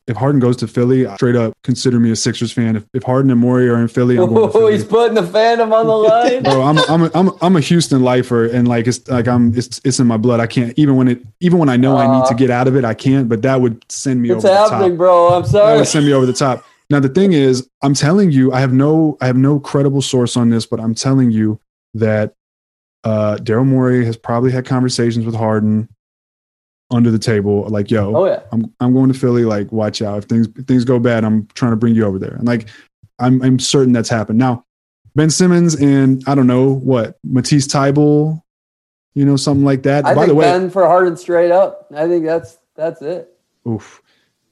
If 0.09 0.17
Harden 0.17 0.39
goes 0.39 0.57
to 0.57 0.67
Philly, 0.67 1.05
straight 1.15 1.35
up 1.35 1.53
consider 1.63 1.99
me 1.99 2.11
a 2.11 2.15
Sixers 2.15 2.51
fan. 2.51 2.75
If, 2.75 2.85
if 2.93 3.03
Harden 3.03 3.31
and 3.31 3.39
Morey 3.39 3.69
are 3.69 3.77
in 3.79 3.87
Philly, 3.87 4.17
I'm 4.17 4.33
going 4.33 4.47
to 4.47 4.51
Philly. 4.57 4.73
he's 4.73 4.83
putting 4.83 5.13
the 5.15 5.21
fandom 5.21 5.71
on 5.71 5.85
the 5.87 5.93
line. 6.09 6.43
Bro, 6.43 6.61
I'm 6.63 6.77
I'm 6.89 7.03
a, 7.03 7.11
I'm 7.13 7.27
a, 7.29 7.31
I'm 7.41 7.55
a 7.55 7.59
Houston 7.61 8.01
lifer, 8.03 8.45
and 8.45 8.67
like 8.67 8.87
it's 8.87 9.07
like 9.07 9.27
I'm 9.27 9.55
it's 9.57 9.79
it's 9.85 9.99
in 9.99 10.07
my 10.07 10.17
blood. 10.17 10.39
I 10.41 10.47
can't 10.47 10.73
even 10.77 10.95
when 10.97 11.07
it 11.07 11.21
even 11.39 11.59
when 11.59 11.69
I 11.69 11.77
know 11.77 11.95
I 11.97 12.07
need 12.19 12.25
to 12.27 12.33
Uh, 12.33 12.37
get 12.37 12.49
out 12.49 12.67
of 12.67 12.75
it, 12.75 12.83
I 12.83 12.93
can't. 12.93 13.29
But 13.29 13.43
that 13.43 13.61
would 13.61 13.85
send 13.89 14.21
me 14.21 14.31
it's 14.31 14.43
over 14.43 14.47
the 14.47 14.53
happening, 14.69 14.89
top. 14.91 14.97
bro. 14.97 15.29
I'm 15.29 15.45
sorry. 15.45 15.73
That 15.73 15.77
would 15.79 15.87
send 15.87 16.05
me 16.05 16.13
over 16.13 16.25
the 16.25 16.33
top. 16.33 16.65
Now 16.89 16.99
the 16.99 17.09
thing 17.09 17.33
is, 17.33 17.69
I'm 17.83 17.93
telling 17.93 18.31
you, 18.31 18.51
I 18.51 18.59
have 18.61 18.73
no 18.73 19.17
I 19.21 19.27
have 19.27 19.37
no 19.37 19.59
credible 19.59 20.01
source 20.01 20.35
on 20.35 20.49
this, 20.49 20.65
but 20.65 20.79
I'm 20.79 20.95
telling 20.95 21.29
you 21.31 21.59
that 21.93 22.33
uh 23.03 23.37
Daryl 23.41 23.65
Morey 23.65 24.05
has 24.05 24.17
probably 24.17 24.51
had 24.51 24.65
conversations 24.65 25.25
with 25.25 25.35
Harden 25.35 25.87
under 26.91 27.11
the 27.11 27.19
table, 27.19 27.65
like, 27.69 27.91
yo, 27.91 28.15
Oh 28.15 28.25
yeah. 28.25 28.41
I'm 28.51 28.73
I'm 28.79 28.93
going 28.93 29.11
to 29.11 29.17
Philly. 29.17 29.45
Like, 29.45 29.71
watch 29.71 30.01
out. 30.01 30.17
If 30.19 30.23
things 30.25 30.47
if 30.57 30.65
things 30.65 30.85
go 30.85 30.99
bad, 30.99 31.23
I'm 31.23 31.47
trying 31.53 31.71
to 31.71 31.75
bring 31.77 31.95
you 31.95 32.05
over 32.05 32.17
there. 32.19 32.33
And 32.35 32.45
like, 32.47 32.67
I'm 33.19 33.41
I'm 33.41 33.59
certain 33.59 33.93
that's 33.93 34.09
happened. 34.09 34.39
Now, 34.39 34.65
Ben 35.15 35.29
Simmons 35.29 35.75
and 35.75 36.23
I 36.27 36.35
don't 36.35 36.47
know 36.47 36.69
what 36.75 37.17
Matisse 37.23 37.67
Thybulle, 37.67 38.41
you 39.13 39.25
know, 39.25 39.35
something 39.35 39.65
like 39.65 39.83
that. 39.83 40.05
I 40.05 40.13
By 40.13 40.21
think 40.21 40.27
the 40.29 40.35
way, 40.35 40.45
Ben 40.45 40.69
for 40.69 40.85
Harden 40.87 41.15
straight 41.17 41.51
up. 41.51 41.87
I 41.95 42.07
think 42.07 42.25
that's 42.25 42.57
that's 42.75 43.01
it. 43.01 43.29
oof. 43.67 44.01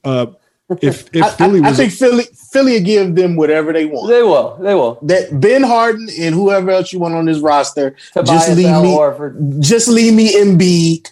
Uh, 0.04 0.26
if 0.82 1.08
if 1.16 1.34
Philly 1.34 1.60
I- 1.60 1.66
I 1.66 1.68
was 1.70 1.78
think 1.78 1.92
Philly 1.92 2.24
Philly 2.52 2.72
will 2.78 2.84
give 2.84 3.14
them 3.14 3.36
whatever 3.36 3.72
they 3.72 3.86
want. 3.86 4.08
They 4.10 4.22
will. 4.22 4.56
They 4.60 4.74
will. 4.74 4.98
That 5.02 5.40
Ben 5.40 5.62
Harden 5.62 6.08
and 6.20 6.34
whoever 6.34 6.70
else 6.70 6.92
you 6.92 6.98
want 6.98 7.14
on 7.14 7.24
this 7.24 7.38
roster, 7.38 7.96
Tobias 8.12 8.46
just 8.46 8.56
leave 8.56 8.66
Al 8.66 8.82
me 8.82 8.90
Horford. 8.94 9.60
just 9.60 9.88
leave 9.88 10.12
me 10.12 10.34
Embiid 10.34 11.10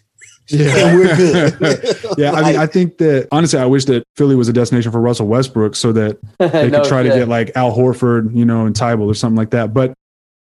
and 0.52 0.98
we're 0.98 1.16
good. 1.16 1.58
yeah, 2.18 2.32
I 2.32 2.42
mean, 2.42 2.56
I 2.56 2.66
think 2.66 2.98
that 2.98 3.28
honestly, 3.32 3.58
I 3.58 3.66
wish 3.66 3.84
that 3.86 4.04
Philly 4.16 4.36
was 4.36 4.48
a 4.48 4.52
destination 4.52 4.92
for 4.92 5.00
Russell 5.00 5.26
Westbrook 5.26 5.74
so 5.74 5.92
that 5.92 6.18
they 6.38 6.70
No 6.70 6.80
could 6.80 6.88
try 6.88 7.02
to 7.02 7.08
get 7.08 7.28
like 7.28 7.50
Al 7.56 7.76
Horford, 7.76 8.34
you 8.36 8.44
know, 8.44 8.66
and 8.66 8.74
Thybulle 8.74 9.10
or 9.10 9.14
something 9.14 9.36
like 9.36 9.50
that. 9.50 9.74
But 9.74 9.94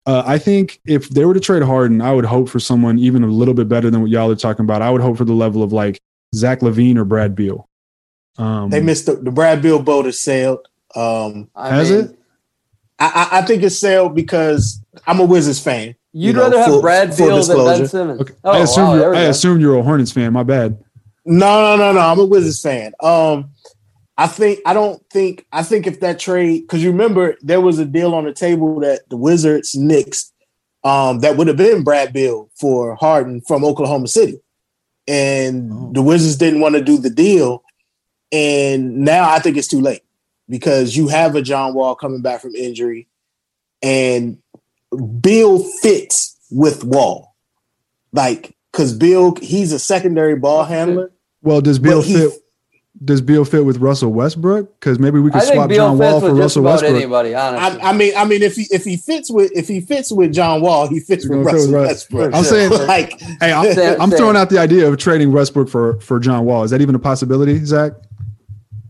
uh, 0.07 0.23
I 0.25 0.39
think 0.39 0.81
if 0.87 1.09
they 1.09 1.25
were 1.25 1.35
to 1.35 1.41
trade 1.41 1.63
Harden, 1.63 2.01
I 2.01 2.13
would 2.13 2.25
hope 2.25 2.49
for 2.49 2.61
someone 2.61 2.99
even 2.99 3.25
a 3.25 3.27
little 3.27 3.55
bit 3.55 3.69
better 3.69 3.91
than 3.91 4.01
what 4.01 4.11
y'all 4.11 4.31
are 4.31 4.37
talking 4.37 4.65
about. 4.65 4.83
I 4.83 4.91
would 4.91 5.03
hope 5.03 5.19
for 5.19 5.25
the 5.25 5.35
level 5.35 5.63
of 5.63 5.73
like 5.73 6.01
Zach 6.35 6.61
LaVine 6.61 6.97
or 6.97 7.05
Brad 7.05 7.35
Beal. 7.35 7.69
Um, 8.39 8.71
they 8.71 8.81
missed 8.81 9.07
the, 9.07 9.17
the 9.17 9.33
Brad 9.33 9.61
Beal 9.61 9.83
boat 9.83 10.07
has 10.07 10.21
sailed. 10.21 10.67
Um, 10.95 11.51
I 11.55 11.83
mean, 11.83 11.93
it? 11.93 12.19
I, 12.99 13.29
I, 13.33 13.39
I 13.39 13.43
think 13.43 13.63
it's 13.63 13.79
sailed 13.79 14.15
because 14.15 14.81
I'm 15.07 15.21
a 15.21 15.25
Wizards 15.25 15.61
fan. 15.61 15.95
You'd 16.21 16.27
You 16.29 16.33
know, 16.33 16.43
rather 16.43 16.59
have 16.59 16.67
full- 16.67 16.81
Brad 16.81 17.15
full 17.15 17.27
Beal 17.29 17.43
than. 17.45 17.79
Ben 17.79 17.87
Simmons. 17.89 18.21
Okay. 18.23 18.35
Oh, 18.43 18.51
I 18.51 18.59
assume 18.59 18.85
wow, 18.89 18.95
you're, 18.97 19.15
I 19.15 19.23
go. 19.25 19.31
assume 19.31 19.61
you're 19.61 19.77
a 19.79 19.83
Hornets 19.83 20.11
fan. 20.11 20.33
My 20.33 20.43
bad. 20.43 20.77
No, 21.25 21.61
no, 21.63 21.77
no, 21.77 21.93
no. 21.93 22.01
I'm 22.01 22.19
a 22.19 22.25
Wizards 22.25 22.61
fan. 22.61 22.93
Um, 23.01 23.51
I 24.17 24.27
think 24.27 24.59
I 24.67 24.73
don't 24.75 25.01
think 25.11 25.47
I 25.53 25.63
think 25.63 25.87
if 25.87 26.01
that 26.01 26.19
trade 26.19 26.63
because 26.63 26.83
you 26.83 26.91
remember 26.91 27.37
there 27.43 27.61
was 27.61 27.79
a 27.79 27.85
deal 27.85 28.15
on 28.17 28.25
the 28.25 28.33
table 28.33 28.81
that 28.81 29.09
the 29.09 29.17
Wizards 29.17 29.77
Knicks 29.77 30.33
um 30.83 31.21
that 31.21 31.37
would 31.37 31.47
have 31.47 31.57
been 31.57 31.85
Brad 31.85 32.13
Beal 32.13 32.51
for 32.59 32.97
Harden 32.97 33.41
from 33.43 33.65
Oklahoma 33.65 34.09
City, 34.09 34.41
and 35.07 35.71
Oh. 35.73 35.91
the 35.93 36.03
Wizards 36.03 36.35
didn't 36.37 36.61
want 36.61 36.75
to 36.75 36.83
do 36.83 36.99
the 36.99 37.11
deal, 37.11 37.63
and 38.33 38.99
now 38.99 39.31
I 39.31 39.39
think 39.39 39.57
it's 39.57 39.69
too 39.69 39.81
late 39.81 40.03
because 40.49 40.97
you 40.97 41.07
have 41.09 41.37
a 41.37 41.43
John 41.43 41.75
Wall 41.75 41.95
coming 41.95 42.23
back 42.23 42.41
from 42.41 42.57
injury, 42.57 43.07
and 43.83 44.39
Beal 45.21 45.63
fits 45.81 46.37
with 46.51 46.85
Wall, 46.85 47.35
like 48.13 48.57
because 48.73 48.95
Beal 48.95 49.35
he's 49.37 49.73
a 49.73 49.79
secondary 49.79 50.37
ball 50.37 50.65
handler. 50.65 51.13
Well, 51.43 51.61
does 51.61 51.79
Beal 51.79 52.03
fit? 52.03 52.33
does 53.05 53.21
Beal 53.21 53.45
fit 53.45 53.65
with 53.65 53.77
Russell 53.79 54.13
Westbrook? 54.13 54.81
Because 54.81 54.99
maybe 54.99 55.21
we 55.21 55.31
could 55.31 55.43
swap 55.43 55.69
Beal 55.69 55.77
John 55.89 55.99
Wall 55.99 56.21
for 56.21 56.35
Russell 56.35 56.65
Westbrook. 56.65 56.95
anybody. 56.95 57.35
Honestly, 57.35 57.81
I, 57.81 57.91
I 57.91 57.93
mean, 57.93 58.13
I 58.17 58.25
mean, 58.25 58.43
if 58.43 58.57
he 58.57 58.67
if 58.71 58.85
he 58.85 58.97
fits 58.97 59.31
with 59.31 59.53
if 59.55 59.69
he 59.69 59.81
fits 59.81 60.11
with 60.11 60.33
John 60.33 60.63
Wall, 60.63 60.89
he 60.89 60.99
fits 61.01 61.29
with 61.29 61.39
Russell 61.41 61.61
with 61.67 61.75
Russ. 61.75 61.87
Westbrook. 61.89 62.35
I'm 62.35 62.45
saying, 62.45 62.71
like, 62.89 63.21
hey, 63.41 63.53
I'm, 63.53 63.73
Same- 63.75 64.01
I'm 64.01 64.11
same. 64.11 64.19
throwing 64.19 64.37
out 64.37 64.51
the 64.51 64.59
idea 64.59 64.89
of 64.89 64.97
trading 64.97 65.33
Westbrook 65.33 65.69
for 65.69 66.01
for 66.01 66.19
John 66.19 66.45
Wall. 66.45 66.65
Is 66.65 66.71
that 66.73 66.81
even 66.81 66.95
a 66.95 66.99
possibility, 66.99 67.65
Zach? 67.65 67.93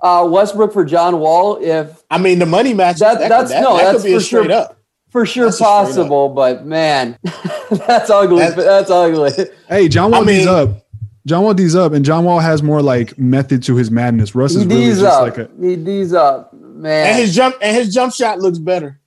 uh, 0.01 0.27
Westbrook 0.31 0.73
for 0.73 0.85
John 0.85 1.19
Wall, 1.19 1.59
if 1.61 2.03
I 2.09 2.19
mean, 2.19 2.39
the 2.39 2.47
money 2.47 2.73
match. 2.73 3.01
That- 3.01 3.19
That, 3.19 3.29
that's- 3.29 3.51
that, 3.51 3.63
no, 3.63 3.77
that 3.77 3.83
that's 3.93 4.03
could 4.03 4.09
be 4.09 4.13
a 4.15 4.19
for 4.21 4.25
sure. 4.25 4.43
straight 4.45 4.55
up. 4.55 4.78
For 5.21 5.27
sure 5.27 5.45
That's 5.47 5.57
a 5.57 5.59
straight 5.59 5.69
up. 5.69 5.87
possible, 5.87 6.29
but 6.31 6.67
man, 6.67 7.19
that's 7.71 8.11
ugly. 8.11 8.39
That's- 8.41 8.57
That's, 8.65 8.91
ugly. 8.91 9.31
Hey, 9.69 9.89
John 9.89 10.11
Wall 10.13 10.23
I 10.23 10.25
mean- 10.25 10.39
D's 10.39 10.47
up. 10.47 10.85
John 11.27 11.43
Wall 11.43 11.53
D's 11.53 11.77
up, 11.77 11.93
and 11.93 12.05
John 12.07 12.25
Wall 12.25 12.39
has 12.39 12.63
more 12.63 12.81
like 12.81 13.19
method 13.19 13.63
to 13.65 13.77
his 13.77 13.91
madness. 13.91 14.35
Russ 14.35 14.55
is 14.55 14.65
really 14.65 14.87
D's 14.87 15.01
just 15.01 15.15
up. 15.15 15.23
like 15.23 15.37
a 15.37 15.51
he 15.61 15.77
D's 15.77 16.15
up, 16.15 16.55
man. 16.55 17.09
And 17.09 17.17
his 17.19 17.35
jump 17.35 17.57
and 17.61 17.77
his 17.77 17.93
jump 17.93 18.15
shot 18.15 18.39
looks 18.39 18.59
better. 18.59 18.99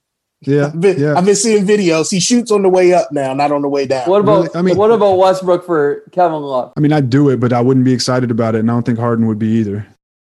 yeah, 0.42 0.66
I've 0.66 0.80
been, 0.80 1.00
yeah. 1.00 1.14
I've 1.16 1.24
been 1.24 1.34
seeing 1.34 1.66
videos. 1.66 2.12
He 2.12 2.20
shoots 2.20 2.52
on 2.52 2.62
the 2.62 2.68
way 2.68 2.92
up 2.94 3.10
now, 3.10 3.34
not 3.34 3.50
on 3.50 3.62
the 3.62 3.68
way 3.68 3.86
down. 3.86 4.08
what 4.08 4.20
about 4.20 4.44
Really? 4.44 4.50
I 4.56 4.62
mean- 4.62 4.76
what 4.76 4.92
about 4.92 5.14
Westbrook 5.18 5.66
for 5.66 6.02
Kevin 6.12 6.42
Love? 6.42 6.72
I 6.76 6.80
mean, 6.80 6.92
I'd 6.92 7.10
do 7.10 7.28
it, 7.28 7.40
but 7.40 7.52
I 7.52 7.60
wouldn't 7.60 7.84
be 7.84 7.92
excited 7.92 8.30
about 8.30 8.54
it, 8.54 8.58
and 8.60 8.70
I 8.70 8.74
don't 8.74 8.84
think 8.86 9.00
Harden 9.00 9.26
would 9.26 9.38
be 9.40 9.48
either. 9.58 9.84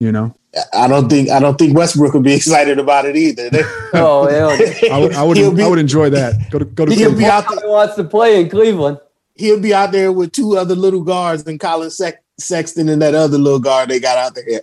You 0.00 0.10
know, 0.10 0.34
I 0.72 0.86
don't 0.88 1.08
think 1.08 1.30
I 1.30 1.40
don't 1.40 1.58
think 1.58 1.76
Westbrook 1.76 2.14
would 2.14 2.22
be 2.22 2.34
excited 2.40 2.78
about 2.78 3.04
it 3.06 3.16
either. 3.16 3.50
Oh, 3.96 4.26
he'll, 4.28 4.92
I 4.92 4.98
would, 4.98 5.14
I 5.14 5.22
would, 5.22 5.56
be- 5.56 5.62
I 5.62 5.68
would 5.68 5.78
enjoy 5.78 6.10
that. 6.10 6.50
Go 6.50 6.58
to 6.58 6.64
go 6.64 6.84
to 6.84 6.92
He'll 6.92 7.10
Cleveland. 7.12 7.18
be 7.18 7.24
out 7.26 7.62
he 7.62 7.68
wants 7.68 7.94
to 7.96 8.02
play 8.04 8.40
in 8.40 8.50
Cleveland. 8.50 8.98
he'll 9.36 9.60
be 9.60 9.72
out 9.72 9.92
there 9.92 10.10
with 10.12 10.32
two 10.32 10.56
other 10.56 10.74
little 10.74 11.02
guards 11.02 11.44
and 11.46 11.60
Collin 11.60 11.90
Sex- 11.90 12.18
Sexton 12.38 12.88
and 12.88 13.00
that 13.02 13.14
other 13.14 13.38
little 13.38 13.60
guard 13.60 13.88
they 13.90 14.00
got 14.00 14.18
out 14.18 14.34
there, 14.34 14.60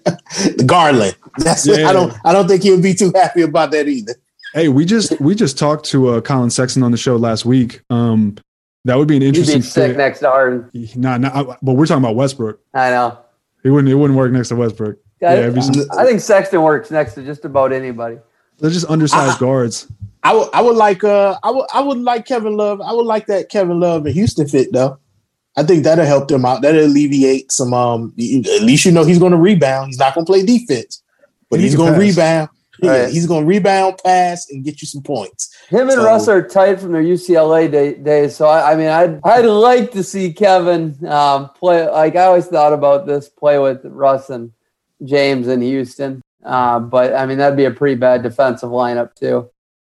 the 0.58 0.64
Garland. 0.66 1.16
That's 1.38 1.66
Yeah. 1.66 1.90
I 1.90 1.94
don't 1.94 2.14
I 2.26 2.34
don't 2.34 2.48
think 2.48 2.64
he'll 2.64 2.82
be 2.82 2.94
too 2.94 3.14
happy 3.16 3.42
about 3.44 3.72
that 3.72 3.88
either. 3.88 4.16
Hey, 4.54 4.68
we 4.68 4.84
just 4.84 5.18
we 5.22 5.34
just 5.34 5.58
talked 5.58 5.86
to 5.86 6.10
uh, 6.10 6.22
Collin 6.22 6.50
Sexton 6.50 6.84
on 6.84 6.92
the 6.92 6.98
show 6.98 7.16
last 7.16 7.46
week. 7.46 7.82
Um, 7.90 8.36
that 8.84 8.98
would 8.98 9.08
be 9.08 9.16
an 9.16 9.22
He'd 9.22 9.30
interesting 9.30 9.60
be 9.62 9.66
sick 9.66 9.92
fit. 9.92 9.98
next 9.98 10.20
to 10.20 10.30
Harden. 10.30 10.70
Nah, 10.98 11.18
nah, 11.18 11.56
but 11.62 11.74
we're 11.74 11.86
talking 11.86 12.04
about 12.04 12.16
Westbrook. 12.18 12.60
I 12.74 12.90
know. 12.90 13.18
It 13.64 13.70
wouldn't 13.70 13.90
it 13.90 13.96
wouldn't 13.96 14.18
work 14.18 14.34
next 14.34 14.50
to 14.50 14.56
Westbrook. 14.58 14.98
I, 15.24 15.36
Yeah, 15.36 15.48
it'd 15.48 15.90
I 15.92 16.06
think 16.06 16.20
Sexton 16.22 16.62
works 16.62 16.90
next 16.92 17.14
to 17.16 17.24
just 17.24 17.46
about 17.46 17.72
anybody. 17.72 18.18
They're 18.60 18.70
just 18.72 18.90
undersized 18.90 19.38
I- 19.38 19.40
guards. 19.40 19.88
I 20.24 20.34
would 20.36 20.50
I 20.54 20.62
would 20.62 20.76
like 20.78 21.04
uh 21.04 21.36
I 21.42 21.50
would 21.50 21.66
I 21.74 21.82
would 21.82 21.98
like 22.00 22.28
Kevin 22.28 22.56
Love. 22.56 22.80
I 22.82 22.94
would 22.94 23.08
like 23.08 23.26
that 23.26 23.50
Kevin 23.50 23.80
Love 23.80 24.06
and 24.06 24.14
Houston 24.14 24.48
fit 24.48 24.72
though. 24.72 25.00
I 25.58 25.64
think 25.64 25.84
that'll 25.84 26.06
help 26.06 26.28
them 26.28 26.46
out. 26.46 26.62
That'll 26.62 26.86
alleviate 26.86 27.52
some 27.52 27.74
um 27.74 28.14
at 28.20 28.62
least 28.62 28.86
you 28.86 28.92
know 28.92 29.04
he's 29.04 29.18
gonna 29.20 29.38
rebound. 29.38 29.88
He's 29.88 29.98
not 29.98 30.14
gonna 30.14 30.26
play 30.28 30.44
defense, 30.46 31.02
but 31.50 31.60
He 31.60 31.66
he's 31.66 31.76
gonna 31.76 31.92
pass. 31.94 32.00
rebound. 32.00 32.50
Yeah, 32.84 32.92
Right. 33.04 33.10
he's 33.10 33.26
gonna 33.28 33.46
rebound, 33.46 34.00
pass, 34.04 34.50
and 34.50 34.64
get 34.64 34.82
you 34.82 34.88
some 34.88 35.02
points. 35.04 35.50
Him 35.70 35.82
and 35.90 35.94
So- 35.94 36.06
Russ 36.06 36.28
are 36.28 36.48
tight 36.48 36.80
from 36.80 36.92
their 36.94 37.02
UCLA 37.04 37.68
day, 37.70 37.94
days. 37.96 38.36
So 38.36 38.48
I, 38.48 38.74
I 38.74 38.76
mean, 38.76 38.88
I'd 38.88 39.20
I'd 39.24 39.46
like 39.46 39.92
to 39.94 40.04
see 40.04 40.32
Kevin 40.34 40.96
um, 41.08 41.50
play. 41.60 41.88
Like 41.90 42.16
I 42.16 42.26
always 42.26 42.46
thought 42.46 42.74
about 42.74 43.08
this, 43.08 43.28
play 43.28 43.58
with 43.60 43.82
Russ 43.86 44.30
and 44.30 44.52
James 45.04 45.48
in 45.48 45.62
Houston. 45.62 46.22
Uh, 46.44 46.80
but 46.80 47.14
I 47.16 47.26
mean, 47.26 47.38
that'd 47.38 47.58
be 47.58 47.66
a 47.66 47.72
pretty 47.72 47.96
bad 47.96 48.24
defensive 48.24 48.70
lineup 48.70 49.14
too. 49.16 49.50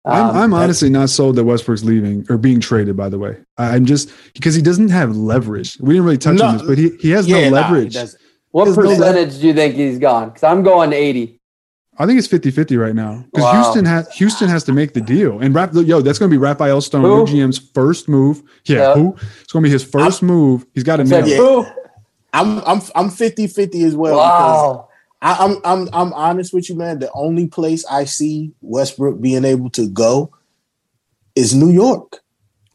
I'm, 0.06 0.26
Um, 0.30 0.36
I'm 0.36 0.54
honestly 0.54 0.90
not 0.90 1.08
sold 1.08 1.36
that 1.36 1.44
Westbrook's 1.44 1.82
leaving 1.84 2.26
or 2.28 2.36
being 2.36 2.60
traded. 2.60 2.94
By 2.96 3.08
the 3.08 3.18
way, 3.18 3.38
I- 3.56 3.74
I'm 3.74 3.86
just 3.86 4.10
because 4.34 4.54
he 4.54 4.60
doesn't 4.60 4.90
have 4.90 5.16
leverage. 5.16 5.78
We 5.80 5.94
didn't 5.94 6.04
really 6.04 6.18
touch 6.18 6.38
No. 6.38 6.46
on 6.46 6.58
this, 6.58 6.66
but 6.66 6.76
he, 6.76 6.90
he 7.00 7.10
has 7.10 7.26
Yeah, 7.26 7.36
no 7.36 7.40
nah, 7.40 7.44
he 7.44 7.50
leverage. 7.74 7.94
doesn't. 7.94 8.20
what 8.50 8.66
there's 8.66 8.76
no 8.76 8.82
percentage 8.84 9.40
do 9.40 9.46
you 9.48 9.54
think 9.54 9.74
he's 9.74 9.98
gone? 9.98 10.28
Because 10.28 10.42
I'm 10.42 10.62
going 10.62 10.92
80. 10.92 11.40
I 11.96 12.06
think 12.06 12.18
it's 12.18 12.26
50-50 12.28 12.76
right 12.76 12.94
now 12.94 13.24
because 13.32 13.44
Wow. 13.44 13.62
Houston 13.62 13.84
has 13.86 14.08
Houston 14.14 14.48
has 14.48 14.64
to 14.64 14.72
make 14.72 14.92
the 14.94 15.00
deal. 15.00 15.38
And 15.38 15.54
Rap, 15.54 15.70
yo, 15.72 16.00
that's 16.02 16.18
going 16.18 16.28
to 16.30 16.34
be 16.34 16.38
Rafael 16.38 16.80
Stone, 16.82 17.02
Who? 17.02 17.24
GM's 17.24 17.58
first 17.72 18.08
move. 18.08 18.42
Yeah, 18.66 18.78
Yeah. 18.78 18.94
who? 18.96 19.16
It's 19.42 19.52
going 19.52 19.62
to 19.62 19.68
be 19.68 19.72
his 19.72 19.84
1st 19.84 20.22
move. 20.22 20.66
He's 20.74 20.82
got 20.84 20.96
to 20.96 21.04
nail 21.04 21.26
Yeah. 21.26 21.72
I'm 22.34 22.58
I'm 22.66 22.82
I'm 22.96 23.08
50-50 23.10 23.84
as 23.86 23.94
well. 23.96 24.16
because 24.16 24.18
Wow. 24.18 24.88
I, 25.24 25.36
I'm 25.44 25.56
I'm 25.64 25.88
I'm 25.94 26.12
honest 26.12 26.52
with 26.52 26.68
you, 26.68 26.74
man. 26.76 26.98
The 26.98 27.10
only 27.12 27.48
place 27.48 27.84
I 27.90 28.04
see 28.04 28.52
Westbrook 28.60 29.20
being 29.20 29.44
able 29.44 29.70
to 29.70 29.88
go 29.88 30.30
is 31.34 31.54
New 31.54 31.70
York. 31.70 32.20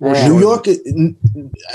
New 0.02 0.40
York, 0.40 0.66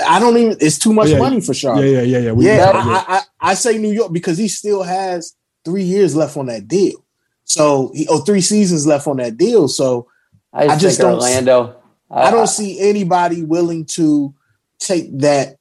I 0.07 0.19
don't 0.19 0.35
even. 0.35 0.57
It's 0.59 0.79
too 0.79 0.93
much 0.93 1.09
Yeah. 1.09 1.19
money 1.19 1.39
for 1.41 1.53
Yeah, 1.53 1.57
Charlotte. 1.59 1.85
yeah, 1.87 2.01
yeah, 2.01 2.17
yeah. 2.17 2.31
We- 2.31 2.45
Yeah, 2.47 2.71
I, 2.73 3.17
I, 3.17 3.51
I 3.51 3.53
say 3.53 3.77
New 3.77 3.91
York 3.91 4.11
because 4.11 4.37
he 4.37 4.47
still 4.47 4.81
has 4.81 5.35
three 5.63 5.83
years 5.83 6.15
left 6.15 6.35
on 6.35 6.47
that 6.47 6.67
deal. 6.67 7.05
So 7.43 7.91
he 7.93 8.07
oh 8.09 8.19
three 8.19 8.41
seasons 8.41 8.87
left 8.87 9.05
on 9.07 9.17
that 9.17 9.37
deal. 9.37 9.67
So 9.67 10.07
I 10.51 10.65
just, 10.65 10.75
I 10.75 10.79
just 10.79 10.99
don't- 10.99 11.13
Orlando. 11.13 11.75
I 12.09 12.31
don't 12.31 12.47
see 12.47 12.79
anybody 12.79 13.43
willing 13.43 13.85
to 13.97 14.33
take 14.79 15.15
that 15.19 15.57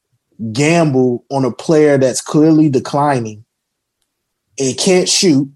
gamble 0.52 1.24
on 1.30 1.44
a 1.44 1.52
player 1.52 1.98
that's 1.98 2.20
clearly 2.20 2.68
declining 2.68 3.43
and 4.58 4.76
can't 4.78 5.08
shoot, 5.08 5.48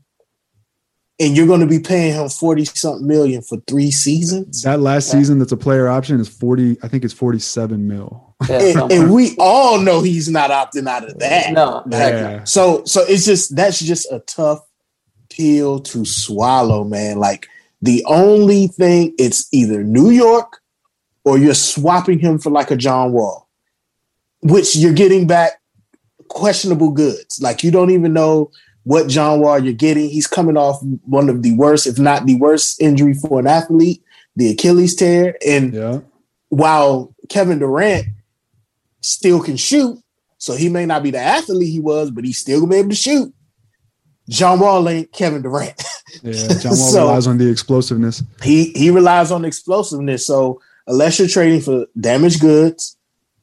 and 1.20 1.36
you're 1.36 1.46
going 1.46 1.60
to 1.60 1.66
be 1.66 1.78
paying 1.78 2.14
him 2.14 2.28
forty 2.28 2.64
something 2.64 3.06
million 3.06 3.42
for 3.42 3.58
three 3.66 3.90
seasons. 3.90 4.62
that 4.62 4.80
last 4.80 5.12
Yeah. 5.12 5.20
season 5.20 5.38
that's 5.38 5.52
a 5.52 5.56
player 5.56 5.88
option 5.88 6.20
is 6.20 6.28
40 6.28 6.78
i 6.82 6.88
think 6.88 7.04
it's 7.04 7.14
47 7.14 7.86
mil 7.88 8.34
Yeah, 8.48 8.58
And, 8.82 8.92
and 8.92 9.12
we 9.12 9.34
all 9.38 9.78
know 9.80 10.00
he's 10.00 10.28
not 10.28 10.50
opting 10.50 10.86
out 10.88 11.08
of 11.08 11.18
that. 11.18 11.52
no, 11.52 11.82
heck 11.90 12.12
no. 12.14 12.20
yeah 12.20 12.44
So 12.44 12.84
so 12.84 13.02
it's 13.08 13.24
just 13.24 13.54
that's 13.56 13.78
just 13.80 14.10
a 14.12 14.20
tough 14.20 14.60
pill 15.30 15.78
to 15.80 16.04
swallow, 16.04 16.84
man. 16.84 17.18
Like 17.18 17.46
the 17.82 18.04
only 18.06 18.66
thing 18.68 19.14
it's 19.18 19.46
either 19.52 19.84
New 19.84 20.10
York 20.10 20.58
or 21.24 21.36
you're 21.38 21.54
swapping 21.54 22.18
him 22.18 22.38
for 22.38 22.50
like 22.50 22.70
a 22.70 22.76
John 22.76 23.12
Wall, 23.12 23.48
which 24.42 24.74
you're 24.76 24.92
getting 24.94 25.26
back 25.26 25.60
questionable 26.28 26.90
goods. 26.90 27.40
Like 27.42 27.62
you 27.62 27.70
don't 27.70 27.90
even 27.90 28.12
know 28.12 28.50
what 28.88 29.06
John 29.06 29.40
Wall 29.40 29.58
you're 29.58 29.74
getting. 29.74 30.08
He's 30.08 30.26
coming 30.26 30.56
off 30.56 30.80
one 31.04 31.28
of 31.28 31.42
the 31.42 31.54
worst, 31.54 31.86
if 31.86 31.98
not 31.98 32.24
the 32.24 32.36
worst 32.36 32.80
injury 32.80 33.12
for 33.12 33.38
an 33.38 33.46
athlete, 33.46 34.02
the 34.34 34.50
Achilles 34.50 34.94
tear. 34.96 35.36
And 35.46 35.74
yeah 35.74 36.00
while 36.48 37.14
Kevin 37.28 37.58
Durant 37.58 38.06
still 39.02 39.42
can 39.42 39.58
shoot, 39.58 39.98
so 40.38 40.54
he 40.54 40.70
may 40.70 40.86
not 40.86 41.02
be 41.02 41.10
the 41.10 41.18
athlete 41.18 41.68
he 41.70 41.80
was, 41.80 42.10
but 42.10 42.24
he's 42.24 42.38
still 42.38 42.60
gonna 42.60 42.70
be 42.70 42.78
able 42.78 42.88
to 42.88 42.96
shoot. 42.96 43.34
John 44.30 44.58
Wall 44.58 44.88
ain't 44.88 45.12
Kevin 45.12 45.42
Durant. 45.42 45.82
yeah 46.22 46.32
john 46.48 46.70
wall 46.70 46.90
So- 46.92 47.06
relies 47.08 47.26
on 47.26 47.36
the 47.36 47.50
explosiveness 47.50 48.22
he 48.42 48.70
he 48.72 48.88
relies 48.90 49.30
on 49.30 49.44
explosiveness. 49.44 50.26
So 50.26 50.62
unless 50.86 51.18
you're 51.18 51.28
trading 51.28 51.60
for 51.60 51.86
damaged 52.00 52.40
goods, 52.40 52.96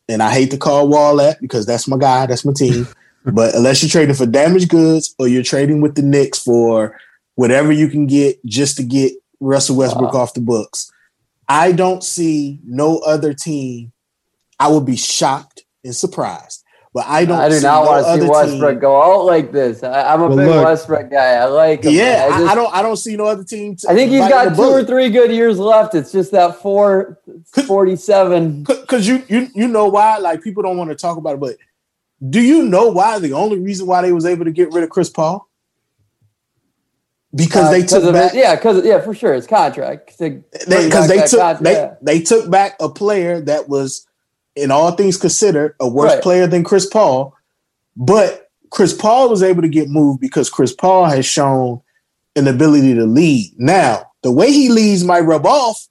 and 0.09 0.23
I 0.23 0.31
hate 0.33 0.49
to 0.51 0.57
call 0.57 0.87
Wall 0.87 1.15
that 1.17 1.39
because 1.39 1.67
that's 1.67 1.87
my 1.87 1.97
guy, 1.97 2.25
that's 2.25 2.45
my 2.45 2.53
team. 2.53 2.87
But 3.34 3.55
unless 3.55 3.82
you're 3.82 3.89
trading 3.89 4.15
for 4.15 4.26
damaged 4.26 4.69
goods 4.69 5.15
or 5.19 5.28
you're 5.28 5.43
trading 5.43 5.82
with 5.82 5.95
the 5.95 6.01
Knicks 6.01 6.39
for 6.39 6.99
whatever 7.36 7.71
you 7.71 7.88
can 7.88 8.05
get 8.07 8.43
just 8.45 8.78
to 8.78 8.84
get 8.84 9.13
Russell 9.39 9.76
Westbrook 9.78 10.13
Wow. 10.13 10.21
off 10.21 10.34
the 10.34 10.41
books, 10.41 10.91
I 11.49 11.71
don't 11.71 12.03
see 12.03 12.59
no 12.65 12.99
other 12.99 13.34
team. 13.34 13.91
I 14.59 14.67
would 14.69 14.86
be 14.86 14.95
shocked 14.95 15.63
and 15.84 15.95
surprised. 15.95 16.61
But 16.93 17.07
I 17.07 17.26
don't 17.26 17.38
I 17.41 17.49
do 17.49 17.55
see 17.57 17.63
not 17.63 17.84
no 17.84 17.91
want 17.91 18.05
to 18.05 18.13
see 18.13 18.19
other 18.21 18.32
Westbrook 18.32 18.71
team- 18.76 18.80
go 18.80 19.01
out 19.01 19.26
like 19.26 19.51
this. 19.51 19.84
I, 19.84 20.13
I'm 20.13 20.21
a 20.21 20.28
Well, 20.28 20.38
big 20.38 20.47
look. 20.47 20.63
Westbrook 20.65 21.11
guy. 21.11 21.34
I 21.34 21.43
like 21.43 21.84
him. 21.84 21.93
Yeah, 21.93 22.30
I, 22.32 22.36
I, 22.36 22.39
just- 22.39 22.51
I 22.51 22.55
don't 22.55 22.73
I 22.76 22.82
don't 22.82 22.95
see 22.95 23.17
no 23.17 23.26
other 23.26 23.43
team. 23.43 23.76
to- 23.76 23.89
I 23.89 23.95
think 23.95 24.11
he's 24.11 24.21
biting 24.21 24.38
got 24.38 24.49
the 24.51 24.55
two 24.55 24.69
or 24.69 24.84
three 24.86 25.09
good 25.09 25.30
years 25.30 25.59
left. 25.59 25.93
It's 25.93 26.13
just 26.13 26.32
that 26.32 26.61
four, 26.61 27.19
47. 27.67 28.63
because 28.63 29.05
you 29.07 29.23
you 29.28 29.49
you 29.53 29.67
know 29.67 29.88
why 29.88 30.17
like 30.19 30.41
people 30.41 30.63
don't 30.63 30.78
want 30.78 30.89
to 30.89 30.95
talk 30.95 31.17
about 31.17 31.34
it 31.36 31.39
but 31.41 31.57
do 32.30 32.41
you 32.41 32.63
know 32.63 32.89
why 32.89 33.19
the 33.19 33.34
only 33.34 33.59
reason 33.59 33.86
why 33.88 34.01
they 34.01 34.11
was 34.13 34.26
able 34.26 34.45
to 34.45 34.51
get 34.51 34.71
rid 34.71 34.84
of 34.84 34.89
chris 34.89 35.09
paul 35.09 35.47
because 37.36 37.65
Uh, 37.67 37.71
they 37.71 37.84
took 37.84 38.13
back 38.13 38.34
it- 38.34 38.38
yeah, 38.38 38.55
because 38.55 38.86
yeah, 38.86 39.01
for 39.01 39.13
sure, 39.13 39.34
it's 39.34 39.45
contract. 39.47 40.07
Because 40.17 40.19
bring 40.19 40.43
they, 40.67 40.89
took 40.89 41.39
contract, 41.39 41.63
they, 41.63 41.73
yeah. 41.73 41.93
they 42.01 42.21
took 42.21 42.49
back 42.49 42.78
a 42.80 42.88
player 42.88 43.41
that 43.41 43.67
was 43.67 44.07
in 44.55 44.71
all 44.71 44.91
things 44.91 45.17
considered 45.17 45.76
a 45.82 45.88
worse 45.88 46.13
Right. 46.13 46.23
player 46.23 46.47
than 46.47 46.63
chris 46.63 46.86
paul 46.86 47.36
but 47.97 48.49
chris 48.69 48.93
paul 48.93 49.30
was 49.30 49.43
able 49.43 49.61
to 49.61 49.67
get 49.67 49.89
moved 49.89 50.21
because 50.21 50.49
chris 50.49 50.73
paul 50.73 51.05
has 51.05 51.26
shown 51.26 51.82
an 52.38 52.47
ability 52.47 52.93
to 52.93 53.03
lead 53.05 53.51
now 53.57 54.09
the 54.23 54.32
way 54.32 54.53
he 54.53 54.69
leads 54.69 55.03
might 55.03 55.19
rub 55.21 55.45
off 55.45 55.89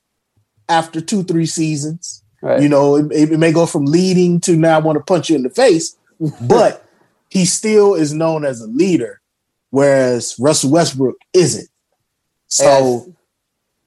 after 0.71 0.99
two 1.03 1.23
three 1.25 1.45
seasons 1.45 2.23
right. 2.41 2.63
you 2.63 2.69
know, 2.71 2.97
it, 2.97 3.13
it 3.33 3.39
may 3.39 3.53
go 3.53 3.67
from 3.67 3.85
leading 3.85 4.41
to 4.41 4.57
now 4.57 4.77
I 4.77 4.81
want 4.81 4.97
to 4.97 5.05
punch 5.05 5.29
you 5.29 5.37
in 5.37 5.43
the 5.43 5.51
face, 5.51 5.95
but 6.43 6.85
he 7.29 7.45
still 7.45 7.95
is 7.95 8.13
known 8.13 8.45
as 8.45 8.61
a 8.61 8.67
leader, 8.67 9.21
whereas 9.71 10.37
Russell 10.39 10.71
Westbrook 10.71 11.17
isn't. 11.33 11.69
So, 12.47 13.15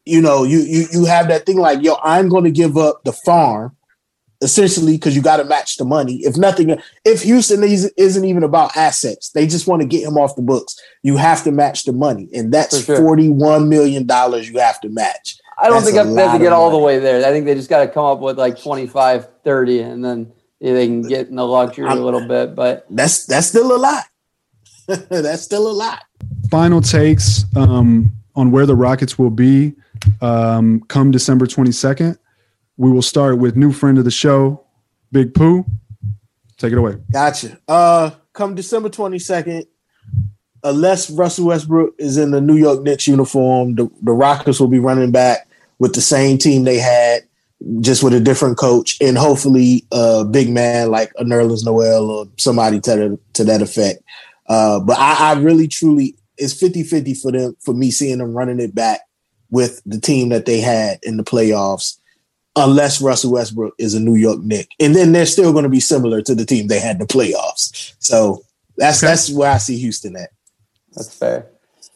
you 0.06 0.22
know, 0.22 0.44
you 0.44 0.60
you 0.60 0.86
you 0.92 1.06
have 1.06 1.30
that 1.30 1.46
thing 1.46 1.58
like, 1.58 1.82
yo, 1.84 1.96
I'm 2.04 2.30
going 2.30 2.44
to 2.44 2.52
give 2.52 2.78
up 2.78 3.04
the 3.04 3.14
farm 3.14 3.78
essentially 4.42 4.94
because 4.94 5.16
you 5.16 5.22
got 5.22 5.38
to 5.38 5.44
match 5.44 5.78
the 5.78 5.86
money. 5.86 6.18
If 6.18 6.38
nothing, 6.38 6.78
if 7.06 7.24
Houston 7.24 7.64
is, 7.64 7.92
isn't 7.98 8.24
even 8.24 8.44
about 8.44 8.76
assets, 8.78 9.32
they 9.32 9.48
just 9.48 9.68
want 9.68 9.82
to 9.82 9.88
get 9.88 10.04
him 10.04 10.18
off 10.18 10.36
the 10.36 10.42
books. 10.42 10.80
You 11.04 11.18
have 11.18 11.44
to 11.44 11.52
match 11.52 11.86
the 11.86 11.94
money, 11.94 12.30
and 12.34 12.54
that's 12.54 12.84
sure. 12.86 12.98
forty-one 12.98 13.70
million 13.70 14.06
dollars 14.06 14.50
you 14.50 14.60
have 14.60 14.80
to 14.82 14.90
match. 14.90 15.40
I 15.58 15.70
don't 15.70 15.84
That's 15.84 15.92
think 15.92 16.16
they 16.16 16.22
have 16.22 16.34
to 16.34 16.40
get 16.40 16.54
all 16.54 16.70
the 16.70 16.78
way 16.78 17.00
there. 17.00 17.26
I 17.26 17.32
think 17.32 17.46
they 17.46 17.56
just 17.56 17.70
got 17.70 17.80
to 17.80 17.88
come 17.88 18.06
up 18.06 18.20
with 18.20 18.38
like 18.38 18.62
25, 18.62 19.28
30, 19.44 19.80
and 19.80 20.06
then 20.06 20.32
they 20.60 20.88
can 20.88 21.02
get 21.04 21.28
in 21.28 21.36
the 21.36 21.46
luxury 21.46 21.86
a 21.86 21.90
I'm- 21.90 22.02
little 22.02 22.28
bit. 22.28 22.56
But 22.56 22.86
That's 22.90 23.26
that's 23.26 23.48
still 23.48 23.76
a 23.76 23.78
lot. 23.78 24.04
that's 25.10 25.42
still 25.44 25.70
a 25.70 25.74
lot. 25.74 26.04
final 26.50 26.82
takes 26.82 27.44
um, 27.56 28.12
on 28.36 28.52
where 28.52 28.66
the 28.66 28.76
Rockets 28.76 29.20
will 29.20 29.30
be 29.30 29.74
um, 30.22 30.82
come 30.88 31.12
December 31.12 31.46
22nd. 31.46 32.18
We 32.78 32.92
will 32.92 33.02
start 33.02 33.38
with 33.38 33.56
new 33.58 33.72
friend 33.74 33.98
of 33.98 34.06
the 34.06 34.12
show, 34.12 34.64
Big 35.12 35.34
Pooh. 35.34 35.66
Take 36.58 36.72
it 36.72 36.78
away. 36.78 36.96
Gotcha. 37.12 37.60
Uh, 37.68 38.12
come 38.34 38.56
December 38.56 38.90
twenty 38.90 39.20
second, 39.20 39.66
unless 40.64 41.10
Russell 41.10 41.48
Westbrook 41.48 41.96
is 42.00 42.18
in 42.18 42.32
the 42.32 42.40
New 42.42 42.56
York 42.56 42.82
Knicks 42.84 43.08
uniform, 43.08 43.76
the, 43.76 43.90
the 44.02 44.12
Rockets 44.12 44.60
will 44.60 44.68
be 44.68 44.80
running 44.80 45.12
back 45.12 45.48
with 45.80 45.94
the 45.94 46.02
same 46.02 46.38
team 46.38 46.64
they 46.64 46.78
had, 46.80 47.24
just 47.82 48.04
with 48.04 48.14
a 48.14 48.20
different 48.20 48.58
coach, 48.58 48.98
and 49.02 49.18
hopefully 49.18 49.86
a 49.92 50.24
big 50.24 50.50
man 50.50 50.92
like 50.92 51.12
a 51.18 51.24
Nerlens 51.24 51.66
Noel 51.66 52.10
or 52.10 52.26
somebody 52.38 52.80
to 52.82 52.96
that, 52.96 53.20
to 53.34 53.44
that 53.46 53.62
effect. 53.62 54.04
Uh, 54.48 54.80
but 54.80 54.98
I, 54.98 55.32
I 55.32 55.40
really 55.40 55.68
truly 55.68 56.16
it's 56.38 56.54
50-50 56.54 57.20
for 57.22 57.32
them 57.32 57.58
for 57.60 57.74
me 57.74 57.90
seeing 57.92 58.20
them 58.20 58.34
running 58.34 58.60
it 58.60 58.76
back 58.76 59.02
with 59.50 59.82
the 59.86 60.00
team 60.00 60.30
that 60.30 60.46
they 60.46 60.60
had 60.60 61.00
in 61.04 61.18
the 61.18 61.24
playoffs 61.24 61.98
unless 62.56 63.02
Russell 63.02 63.32
Westbrook 63.34 63.74
is 63.78 63.94
a 63.94 64.00
New 64.00 64.16
York 64.16 64.40
Knick. 64.42 64.70
And 64.80 64.96
then 64.96 65.12
they're 65.12 65.26
still 65.28 65.52
going 65.52 65.64
to 65.64 65.70
be 65.70 65.80
similar 65.80 66.22
to 66.24 66.34
the 66.36 66.46
team 66.46 66.68
they 66.68 66.80
had 66.80 66.96
in 66.96 67.00
the 67.00 67.06
playoffs. 67.08 67.94
So 68.00 68.44
that's 68.78 69.04
Okay. 69.04 69.12
that's 69.12 69.30
where 69.32 69.52
I 69.52 69.58
see 69.58 69.78
Houston 69.80 70.16
at. 70.16 70.32
that's 70.94 71.14
fair. 71.14 71.48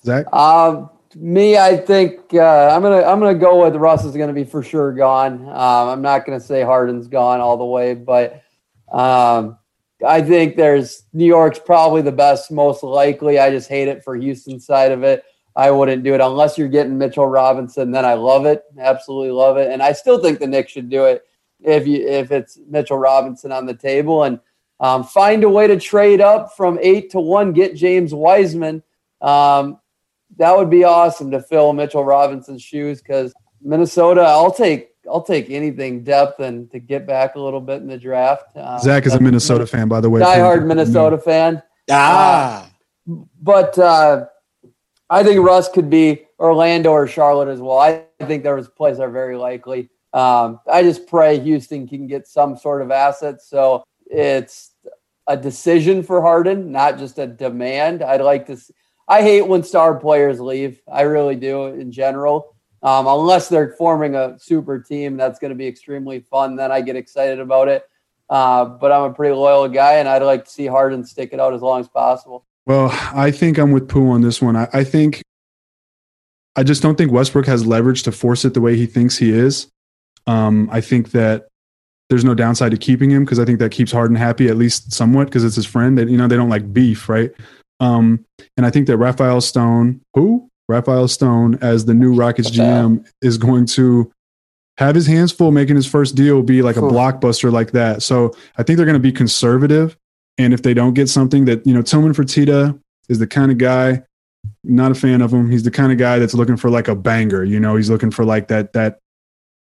Zach? 0.04 0.32
Um, 0.34 0.90
me, 1.16 1.58
I 1.58 1.78
think 1.78 2.34
uh, 2.34 2.70
I'm 2.74 2.82
gonna 2.82 3.04
I'm 3.04 3.20
gonna 3.20 3.36
go 3.38 3.64
with 3.64 3.76
Russ 3.76 4.06
is 4.06 4.16
gonna 4.16 4.34
be 4.34 4.44
for 4.44 4.64
sure 4.64 4.94
gone. 4.94 5.48
Um, 5.48 5.90
I'm 5.90 6.02
not 6.02 6.26
gonna 6.26 6.40
say 6.40 6.62
Harden's 6.64 7.08
gone 7.08 7.40
all 7.40 7.58
the 7.58 7.66
way, 7.66 7.94
but 7.94 8.44
um, 8.92 9.58
I 10.06 10.22
think 10.22 10.56
there's 10.56 11.04
New 11.14 11.26
York's 11.26 11.60
probably 11.60 12.02
the 12.02 12.12
best, 12.12 12.52
most 12.52 12.84
likely. 12.84 13.40
I 13.40 13.50
just 13.50 13.70
hate 13.70 13.88
it 13.88 14.04
for 14.04 14.16
Houston 14.16 14.60
side 14.60 14.92
of 14.92 15.04
it. 15.04 15.24
I 15.56 15.70
wouldn't 15.72 16.04
do 16.04 16.14
it 16.14 16.22
unless 16.22 16.58
you're 16.58 16.70
getting 16.70 16.98
Mitchell 16.98 17.28
Robinson. 17.28 17.92
Then 17.92 18.06
I 18.06 18.14
love 18.14 18.46
it, 18.46 18.64
absolutely 18.80 19.32
love 19.32 19.58
it, 19.58 19.72
and 19.72 19.84
I 19.84 19.92
still 19.92 20.22
think 20.22 20.40
the 20.40 20.48
Knicks 20.48 20.72
should 20.72 20.90
do 20.90 21.06
it 21.06 21.24
if 21.64 21.86
you 21.86 22.08
if 22.08 22.32
it's 22.32 22.58
Mitchell 22.68 22.98
Robinson 22.98 23.52
on 23.52 23.66
the 23.66 23.74
table 23.74 24.24
and 24.24 24.40
um, 24.80 25.04
find 25.04 25.44
a 25.44 25.50
way 25.50 25.68
to 25.68 25.80
trade 25.80 26.22
up 26.22 26.56
from 26.56 26.80
eight 26.82 27.12
to 27.12 27.20
one, 27.20 27.54
get 27.54 27.76
James 27.76 28.14
Wiseman. 28.14 28.82
Um, 29.22 29.80
that 30.42 30.58
would 30.58 30.70
be 30.72 30.84
awesome 30.84 31.30
to 31.32 31.40
fill 31.42 31.72
Mitchell 31.72 32.04
Robinson's 32.04 32.64
shoes 32.64 33.00
because 33.02 33.32
Minnesota, 33.62 34.22
I'll 34.22 34.52
take 34.52 34.90
I'll 35.10 35.22
take 35.24 35.50
anything 35.50 36.04
depth 36.04 36.40
and 36.40 36.70
to 36.72 36.80
get 36.80 37.06
back 37.08 37.36
a 37.36 37.40
little 37.40 37.62
bit 37.62 37.82
in 37.82 37.88
the 37.88 37.98
draft. 37.98 38.56
Uh, 38.56 38.78
Zach 38.80 39.06
is 39.06 39.14
a 39.14 39.20
Minnesota 39.20 39.66
fan, 39.68 39.88
by 39.88 40.02
the 40.02 40.10
way. 40.10 40.20
diehard 40.22 40.66
Minnesota 40.66 41.18
fan, 41.18 41.62
Ah, 41.90 42.70
but 43.42 43.78
uh, 43.80 44.26
I 45.10 45.24
think 45.24 45.40
Russ 45.46 45.70
could 45.70 45.90
be 45.90 46.26
Orlando 46.40 46.92
or 46.92 47.08
Charlotte 47.08 47.50
as 47.50 47.60
well. 47.62 47.78
I 47.80 48.04
think 48.26 48.44
those 48.44 48.68
plays 48.70 49.00
are 49.00 49.10
very 49.10 49.38
likely. 49.38 49.90
Um, 50.14 50.60
I 50.72 50.82
just 50.84 51.08
pray 51.08 51.40
Houston 51.40 51.88
can 51.88 52.08
get 52.08 52.28
some 52.28 52.58
sort 52.58 52.82
of 52.82 52.92
asset. 52.92 53.42
so 53.42 53.84
it's 54.08 54.72
a 55.28 55.38
decision 55.38 56.04
for 56.04 56.22
Harden, 56.22 56.72
not 56.72 56.98
just 56.98 57.18
a 57.20 57.28
demand. 57.28 58.02
I'd 58.04 58.22
like 58.22 58.46
to. 58.48 58.54
s- 58.54 58.72
I 59.12 59.24
hate 59.24 59.42
when 59.42 59.62
star 59.62 60.00
players 60.00 60.40
leave. 60.40 60.80
I 60.90 61.02
really 61.02 61.36
do 61.36 61.66
in 61.66 61.92
general. 61.92 62.56
Um, 62.82 63.08
unless 63.08 63.50
they're 63.50 63.74
forming 63.74 64.16
a 64.16 64.40
super 64.40 64.80
team, 64.80 65.18
that's 65.18 65.38
going 65.38 65.50
to 65.50 65.56
be 65.56 65.68
extremely 65.68 66.22
fun. 66.22 66.56
Then 66.56 66.72
I 66.72 66.80
get 66.80 66.96
excited 66.96 67.42
about 67.42 67.68
it. 67.68 67.84
Uh, 68.30 68.64
but 68.64 68.90
I'm 68.90 69.12
a 69.12 69.14
pretty 69.14 69.36
loyal 69.36 69.68
guy, 69.68 69.96
and 69.96 70.08
I'd 70.08 70.24
like 70.24 70.46
to 70.46 70.50
see 70.50 70.66
Harden 70.66 71.04
stick 71.04 71.34
it 71.34 71.42
out 71.42 71.54
as 71.54 71.62
long 71.62 71.82
as 71.82 71.90
possible. 71.90 72.46
Well, 72.66 72.90
I 73.14 73.32
think 73.32 73.58
I'm 73.58 73.74
with 73.74 73.90
Pooh 73.90 74.12
on 74.12 74.22
this 74.22 74.42
one. 74.42 74.56
I, 74.56 74.70
I 74.72 74.86
think 74.86 75.22
I 76.56 76.64
just 76.64 76.82
don't 76.82 76.98
think 76.98 77.12
Westbrook 77.12 77.48
has 77.48 77.66
leverage 77.66 78.04
to 78.04 78.14
force 78.14 78.46
it 78.46 78.54
the 78.54 78.62
way 78.62 78.78
he 78.78 78.86
thinks 78.86 79.18
he 79.18 79.32
is. 79.32 79.68
Um, 80.26 80.70
I 80.72 80.80
think 80.80 81.12
that 81.12 81.50
there's 82.10 82.24
no 82.24 82.34
downside 82.34 82.72
to 82.72 82.78
keeping 82.78 83.12
him 83.12 83.26
because 83.26 83.40
I 83.40 83.46
think 83.46 83.60
that 83.60 83.74
keeps 83.74 83.92
Harden 83.92 84.16
happy 84.16 84.48
at 84.48 84.56
least 84.56 84.94
somewhat 84.94 85.26
because 85.26 85.44
it's 85.44 85.58
his 85.58 85.66
friend. 85.66 85.98
That 85.98 86.08
you 86.08 86.16
know 86.16 86.30
they 86.30 86.38
don't 86.38 86.50
like 86.50 86.72
beef, 86.72 87.10
right? 87.10 87.32
Um, 87.82 88.26
and 88.56 88.66
I 88.66 88.70
think 88.70 88.88
that 88.88 88.98
Rafael 88.98 89.42
Stone, 89.42 90.02
who 90.14 90.50
Rafael 90.70 91.08
Stone, 91.08 91.60
as 91.62 91.86
the 91.86 91.94
new 91.94 92.14
Rockets 92.14 92.50
GM, 92.50 93.06
is 93.22 93.38
going 93.38 93.66
to 93.68 94.12
have 94.78 94.96
his 94.96 95.06
hands 95.06 95.32
full 95.32 95.52
making 95.52 95.76
his 95.76 95.86
first 95.86 96.16
deal 96.16 96.42
be 96.42 96.62
like 96.62 96.78
a 96.78 96.82
blockbuster 96.82 97.52
like 97.52 97.72
that. 97.72 98.02
So 98.02 98.34
I 98.58 98.64
think 98.64 98.78
they're 98.78 98.86
going 98.86 98.94
to 98.94 99.00
be 99.00 99.12
conservative. 99.12 99.98
And 100.38 100.54
if 100.54 100.62
they 100.64 100.74
don't 100.74 100.94
get 100.94 101.10
something 101.10 101.46
that, 101.46 101.66
you 101.68 101.74
know, 101.74 101.82
Tillman 101.82 102.14
Fertitta 102.14 102.80
is 103.10 103.20
the 103.20 103.28
kind 103.28 103.52
of 103.52 103.58
guy, 103.58 104.04
not 104.64 104.92
a 104.92 104.96
fan 104.96 105.22
of 105.22 105.34
him. 105.34 105.52
He's 105.52 105.64
the 105.64 105.72
kind 105.72 105.92
of 105.92 105.98
guy 105.98 106.20
that's 106.20 106.34
looking 106.34 106.58
for 106.58 106.70
like 106.70 106.88
a 106.88 106.96
banger, 106.96 107.44
you 107.44 107.60
know, 107.60 107.76
he's 107.76 107.90
looking 107.90 108.12
for 108.12 108.24
like 108.24 108.48
that, 108.48 108.74
that 108.74 109.00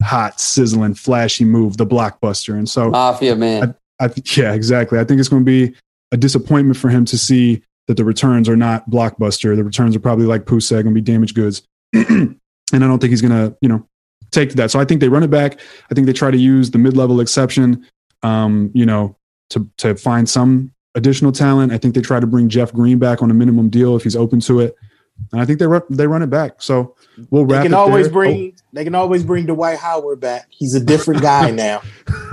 hot, 0.04 0.40
sizzling, 0.40 0.94
flashy 0.94 1.46
move, 1.46 1.78
the 1.78 1.86
blockbuster. 1.86 2.54
And 2.54 2.70
so 2.70 2.90
Mafia 2.90 3.36
man. 3.36 3.76
I 4.00 4.10
th- 4.10 4.38
yeah, 4.38 4.54
exactly. 4.54 5.00
I 5.00 5.04
think 5.04 5.20
it's 5.20 5.30
going 5.30 5.44
to 5.44 5.46
be 5.46 5.76
a 6.12 6.18
disappointment 6.18 6.78
for 6.78 6.90
him 6.90 7.06
to 7.06 7.18
see 7.18 7.64
that 7.88 7.98
the 7.98 8.06
returns 8.06 8.48
are 8.48 8.56
not 8.56 8.90
blockbuster. 8.90 9.56
The 9.56 9.64
returns 9.64 9.96
are 9.96 10.00
probably 10.00 10.26
like 10.26 10.46
Pooh 10.46 10.60
said, 10.60 10.84
going 10.84 10.94
to 10.94 11.02
be 11.02 11.12
damaged 11.12 11.36
goods. 11.36 11.64
and 11.94 12.40
I 12.74 12.80
don't 12.80 13.00
think 13.00 13.12
he's 13.12 13.22
going 13.22 13.32
to, 13.32 13.58
you 13.62 13.70
know, 13.70 13.88
take 14.32 14.50
to 14.50 14.56
that. 14.58 14.72
So 14.72 14.80
I 14.80 14.86
think 14.86 15.02
they 15.02 15.10
run 15.10 15.24
it 15.24 15.30
back. 15.30 15.60
I 15.90 15.94
think 15.94 16.06
they 16.06 16.14
try 16.14 16.32
to 16.32 16.38
use 16.38 16.72
the 16.72 16.78
mid-level 16.78 17.22
exception, 17.22 17.86
um, 18.24 18.72
you 18.74 18.86
know, 18.86 19.16
to 19.50 19.70
to 19.78 19.96
find 19.96 20.30
some 20.30 20.74
additional 20.96 21.32
talent. 21.32 21.72
I 21.72 21.78
think 21.78 21.96
they 21.96 22.02
try 22.02 22.20
to 22.20 22.28
bring 22.28 22.50
Jeff 22.50 22.74
Green 22.74 23.00
back 23.00 23.22
on 23.22 23.32
a 23.32 23.34
minimum 23.34 23.70
deal 23.70 23.96
if 23.96 24.04
he's 24.04 24.16
open 24.16 24.40
to 24.42 24.60
it. 24.60 24.76
And 25.32 25.42
I 25.42 25.46
think 25.46 25.60
they 25.60 25.68
run, 25.68 25.82
they 25.90 26.08
run 26.08 26.22
it 26.22 26.30
back. 26.30 26.62
So 26.62 26.96
we'll 27.30 27.46
wrap. 27.46 27.64
they 27.64 27.70
can 27.70 27.74
it 27.74 27.78
always 27.78 28.06
there. 28.08 28.14
bring 28.14 28.56
they 28.74 28.84
can 28.84 28.96
always 28.96 29.24
bring 29.24 29.46
Dwight 29.46 29.80
Howard 29.80 30.20
back. 30.20 30.48
He's 30.50 30.76
a 30.76 30.80
different 30.80 31.22
guy 31.22 31.52
now. 31.52 31.82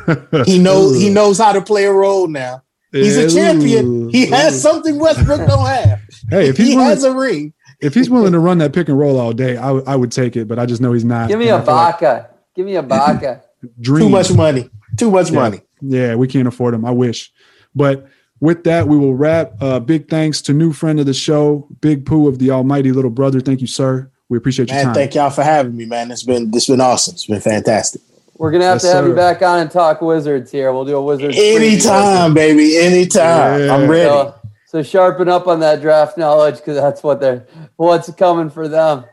He 0.45 0.59
knows 0.59 1.01
he 1.01 1.09
knows 1.09 1.39
how 1.39 1.53
to 1.53 1.63
play 1.63 1.85
a 1.85 1.93
role 1.93 2.29
now. 2.29 2.63
He's 3.03 3.17
a 3.17 3.29
champion. 3.31 4.09
He 4.11 4.27
has 4.27 4.61
something 4.61 4.99
Westbrook 4.99 5.39
don't 5.49 5.67
have. 5.67 6.01
Hey, 6.31 6.49
if 6.49 6.57
he 6.57 6.75
willing, 6.75 6.89
has 6.91 7.05
a 7.05 7.15
ring. 7.15 7.53
if 7.81 7.95
he's 7.95 8.09
willing 8.09 8.33
to 8.33 8.39
run 8.39 8.59
that 8.59 8.73
pick 8.73 8.89
and 8.89 8.99
roll 8.99 9.19
all 9.19 9.33
day, 9.33 9.57
I, 9.57 9.71
would- 9.73 9.87
I 9.89 9.97
would 9.97 10.13
take 10.13 10.37
it. 10.37 10.47
But 10.49 10.59
I 10.59 10.67
just 10.67 10.81
know 10.81 10.93
he's 10.93 11.05
not. 11.05 11.29
Give 11.29 11.39
me 11.39 11.49
a 11.49 11.57
a 11.57 11.59
I 11.61 11.65
feel 11.99 12.09
like 12.09 12.31
Give 12.55 12.67
me 12.67 12.77
a 12.77 12.83
Baca. 12.83 13.43
Dream. 13.81 14.07
Too 14.07 14.09
much 14.11 14.33
money. 14.33 14.71
Too 14.97 15.11
much 15.11 15.31
Yeah. 15.31 15.39
money. 15.41 15.61
Yeah, 15.81 16.15
we 16.15 16.29
can't 16.29 16.47
afford 16.49 16.73
them. 16.75 16.85
I 16.85 16.91
wish. 16.93 17.33
But 17.75 18.07
with 18.41 18.65
that, 18.65 18.87
we 18.89 18.97
will 18.97 19.15
wrap. 19.15 19.55
Uh, 19.61 19.81
big 19.81 20.09
thanks 20.09 20.41
to 20.43 20.53
new 20.53 20.73
friend 20.73 21.01
of 21.01 21.07
the 21.07 21.15
show, 21.15 21.67
Big 21.81 22.07
Pooh 22.07 22.29
of 22.29 22.39
the 22.39 22.51
Almighty 22.53 22.93
Little 22.93 23.11
Brother. 23.11 23.41
Thank 23.41 23.61
you, 23.61 23.67
sir. 23.67 24.11
We 24.29 24.39
appreciate 24.39 24.69
your 24.69 24.77
Man, 24.77 24.85
time. 24.87 24.95
thank 24.95 25.15
y'all 25.15 25.31
for 25.31 25.43
having 25.43 25.77
me, 25.77 25.85
man. 25.85 26.11
It's 26.11 26.23
been 26.23 26.51
it's 26.55 26.67
been 26.67 26.81
awesome. 26.81 27.15
It's 27.15 27.27
been 27.27 27.41
fantastic. 27.41 28.01
We're 28.37 28.51
gonna 28.51 28.65
have 28.65 28.77
Yes, 28.77 28.83
to 28.83 28.93
have 28.93 29.07
you 29.07 29.15
back 29.15 29.43
on 29.43 29.61
and 29.61 29.71
talk 29.71 30.01
Wizards 30.03 30.51
here. 30.51 30.73
We'll 30.73 30.85
do 30.85 30.97
a 30.97 31.03
Wizards 31.03 31.37
preview. 31.37 31.57
Anytime, 31.57 32.35
baby. 32.35 32.79
Anytime. 32.79 33.61
Yeah. 33.61 33.75
I'm 33.75 33.89
ready. 33.89 34.09
So, 34.09 34.35
so 34.67 34.83
sharpen 34.83 35.29
up 35.29 35.47
on 35.47 35.61
that 35.61 35.81
draft 35.81 36.19
knowledge 36.19 36.57
because 36.57 36.77
that's 36.77 37.03
what 37.03 37.21
they're 37.21 37.47
what's 37.77 38.13
coming 38.15 38.51
for 38.51 38.67
them. 38.67 39.05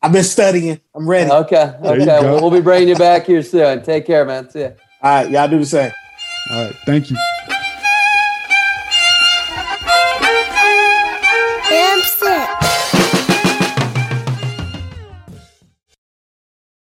I've 0.00 0.12
been 0.12 0.22
studying. 0.22 0.80
I'm 0.94 1.08
ready. 1.08 1.30
Okay, 1.30 1.74
you 1.82 1.90
okay. 1.90 2.04
go. 2.04 2.22
Well, 2.22 2.40
we'll 2.40 2.50
be 2.52 2.60
bringing 2.60 2.88
you 2.88 2.96
back 2.96 3.26
here 3.26 3.42
soon. 3.42 3.82
Take 3.82 4.06
care, 4.06 4.24
man. 4.24 4.48
See 4.48 4.60
ya. 4.60 4.70
right, 5.02 5.28
y'all 5.28 5.48
do 5.48 5.58
the 5.58 5.66
same. 5.66 5.90
All 6.50 6.64
right. 6.64 6.74
Thank 6.86 7.10
you. 7.10 7.16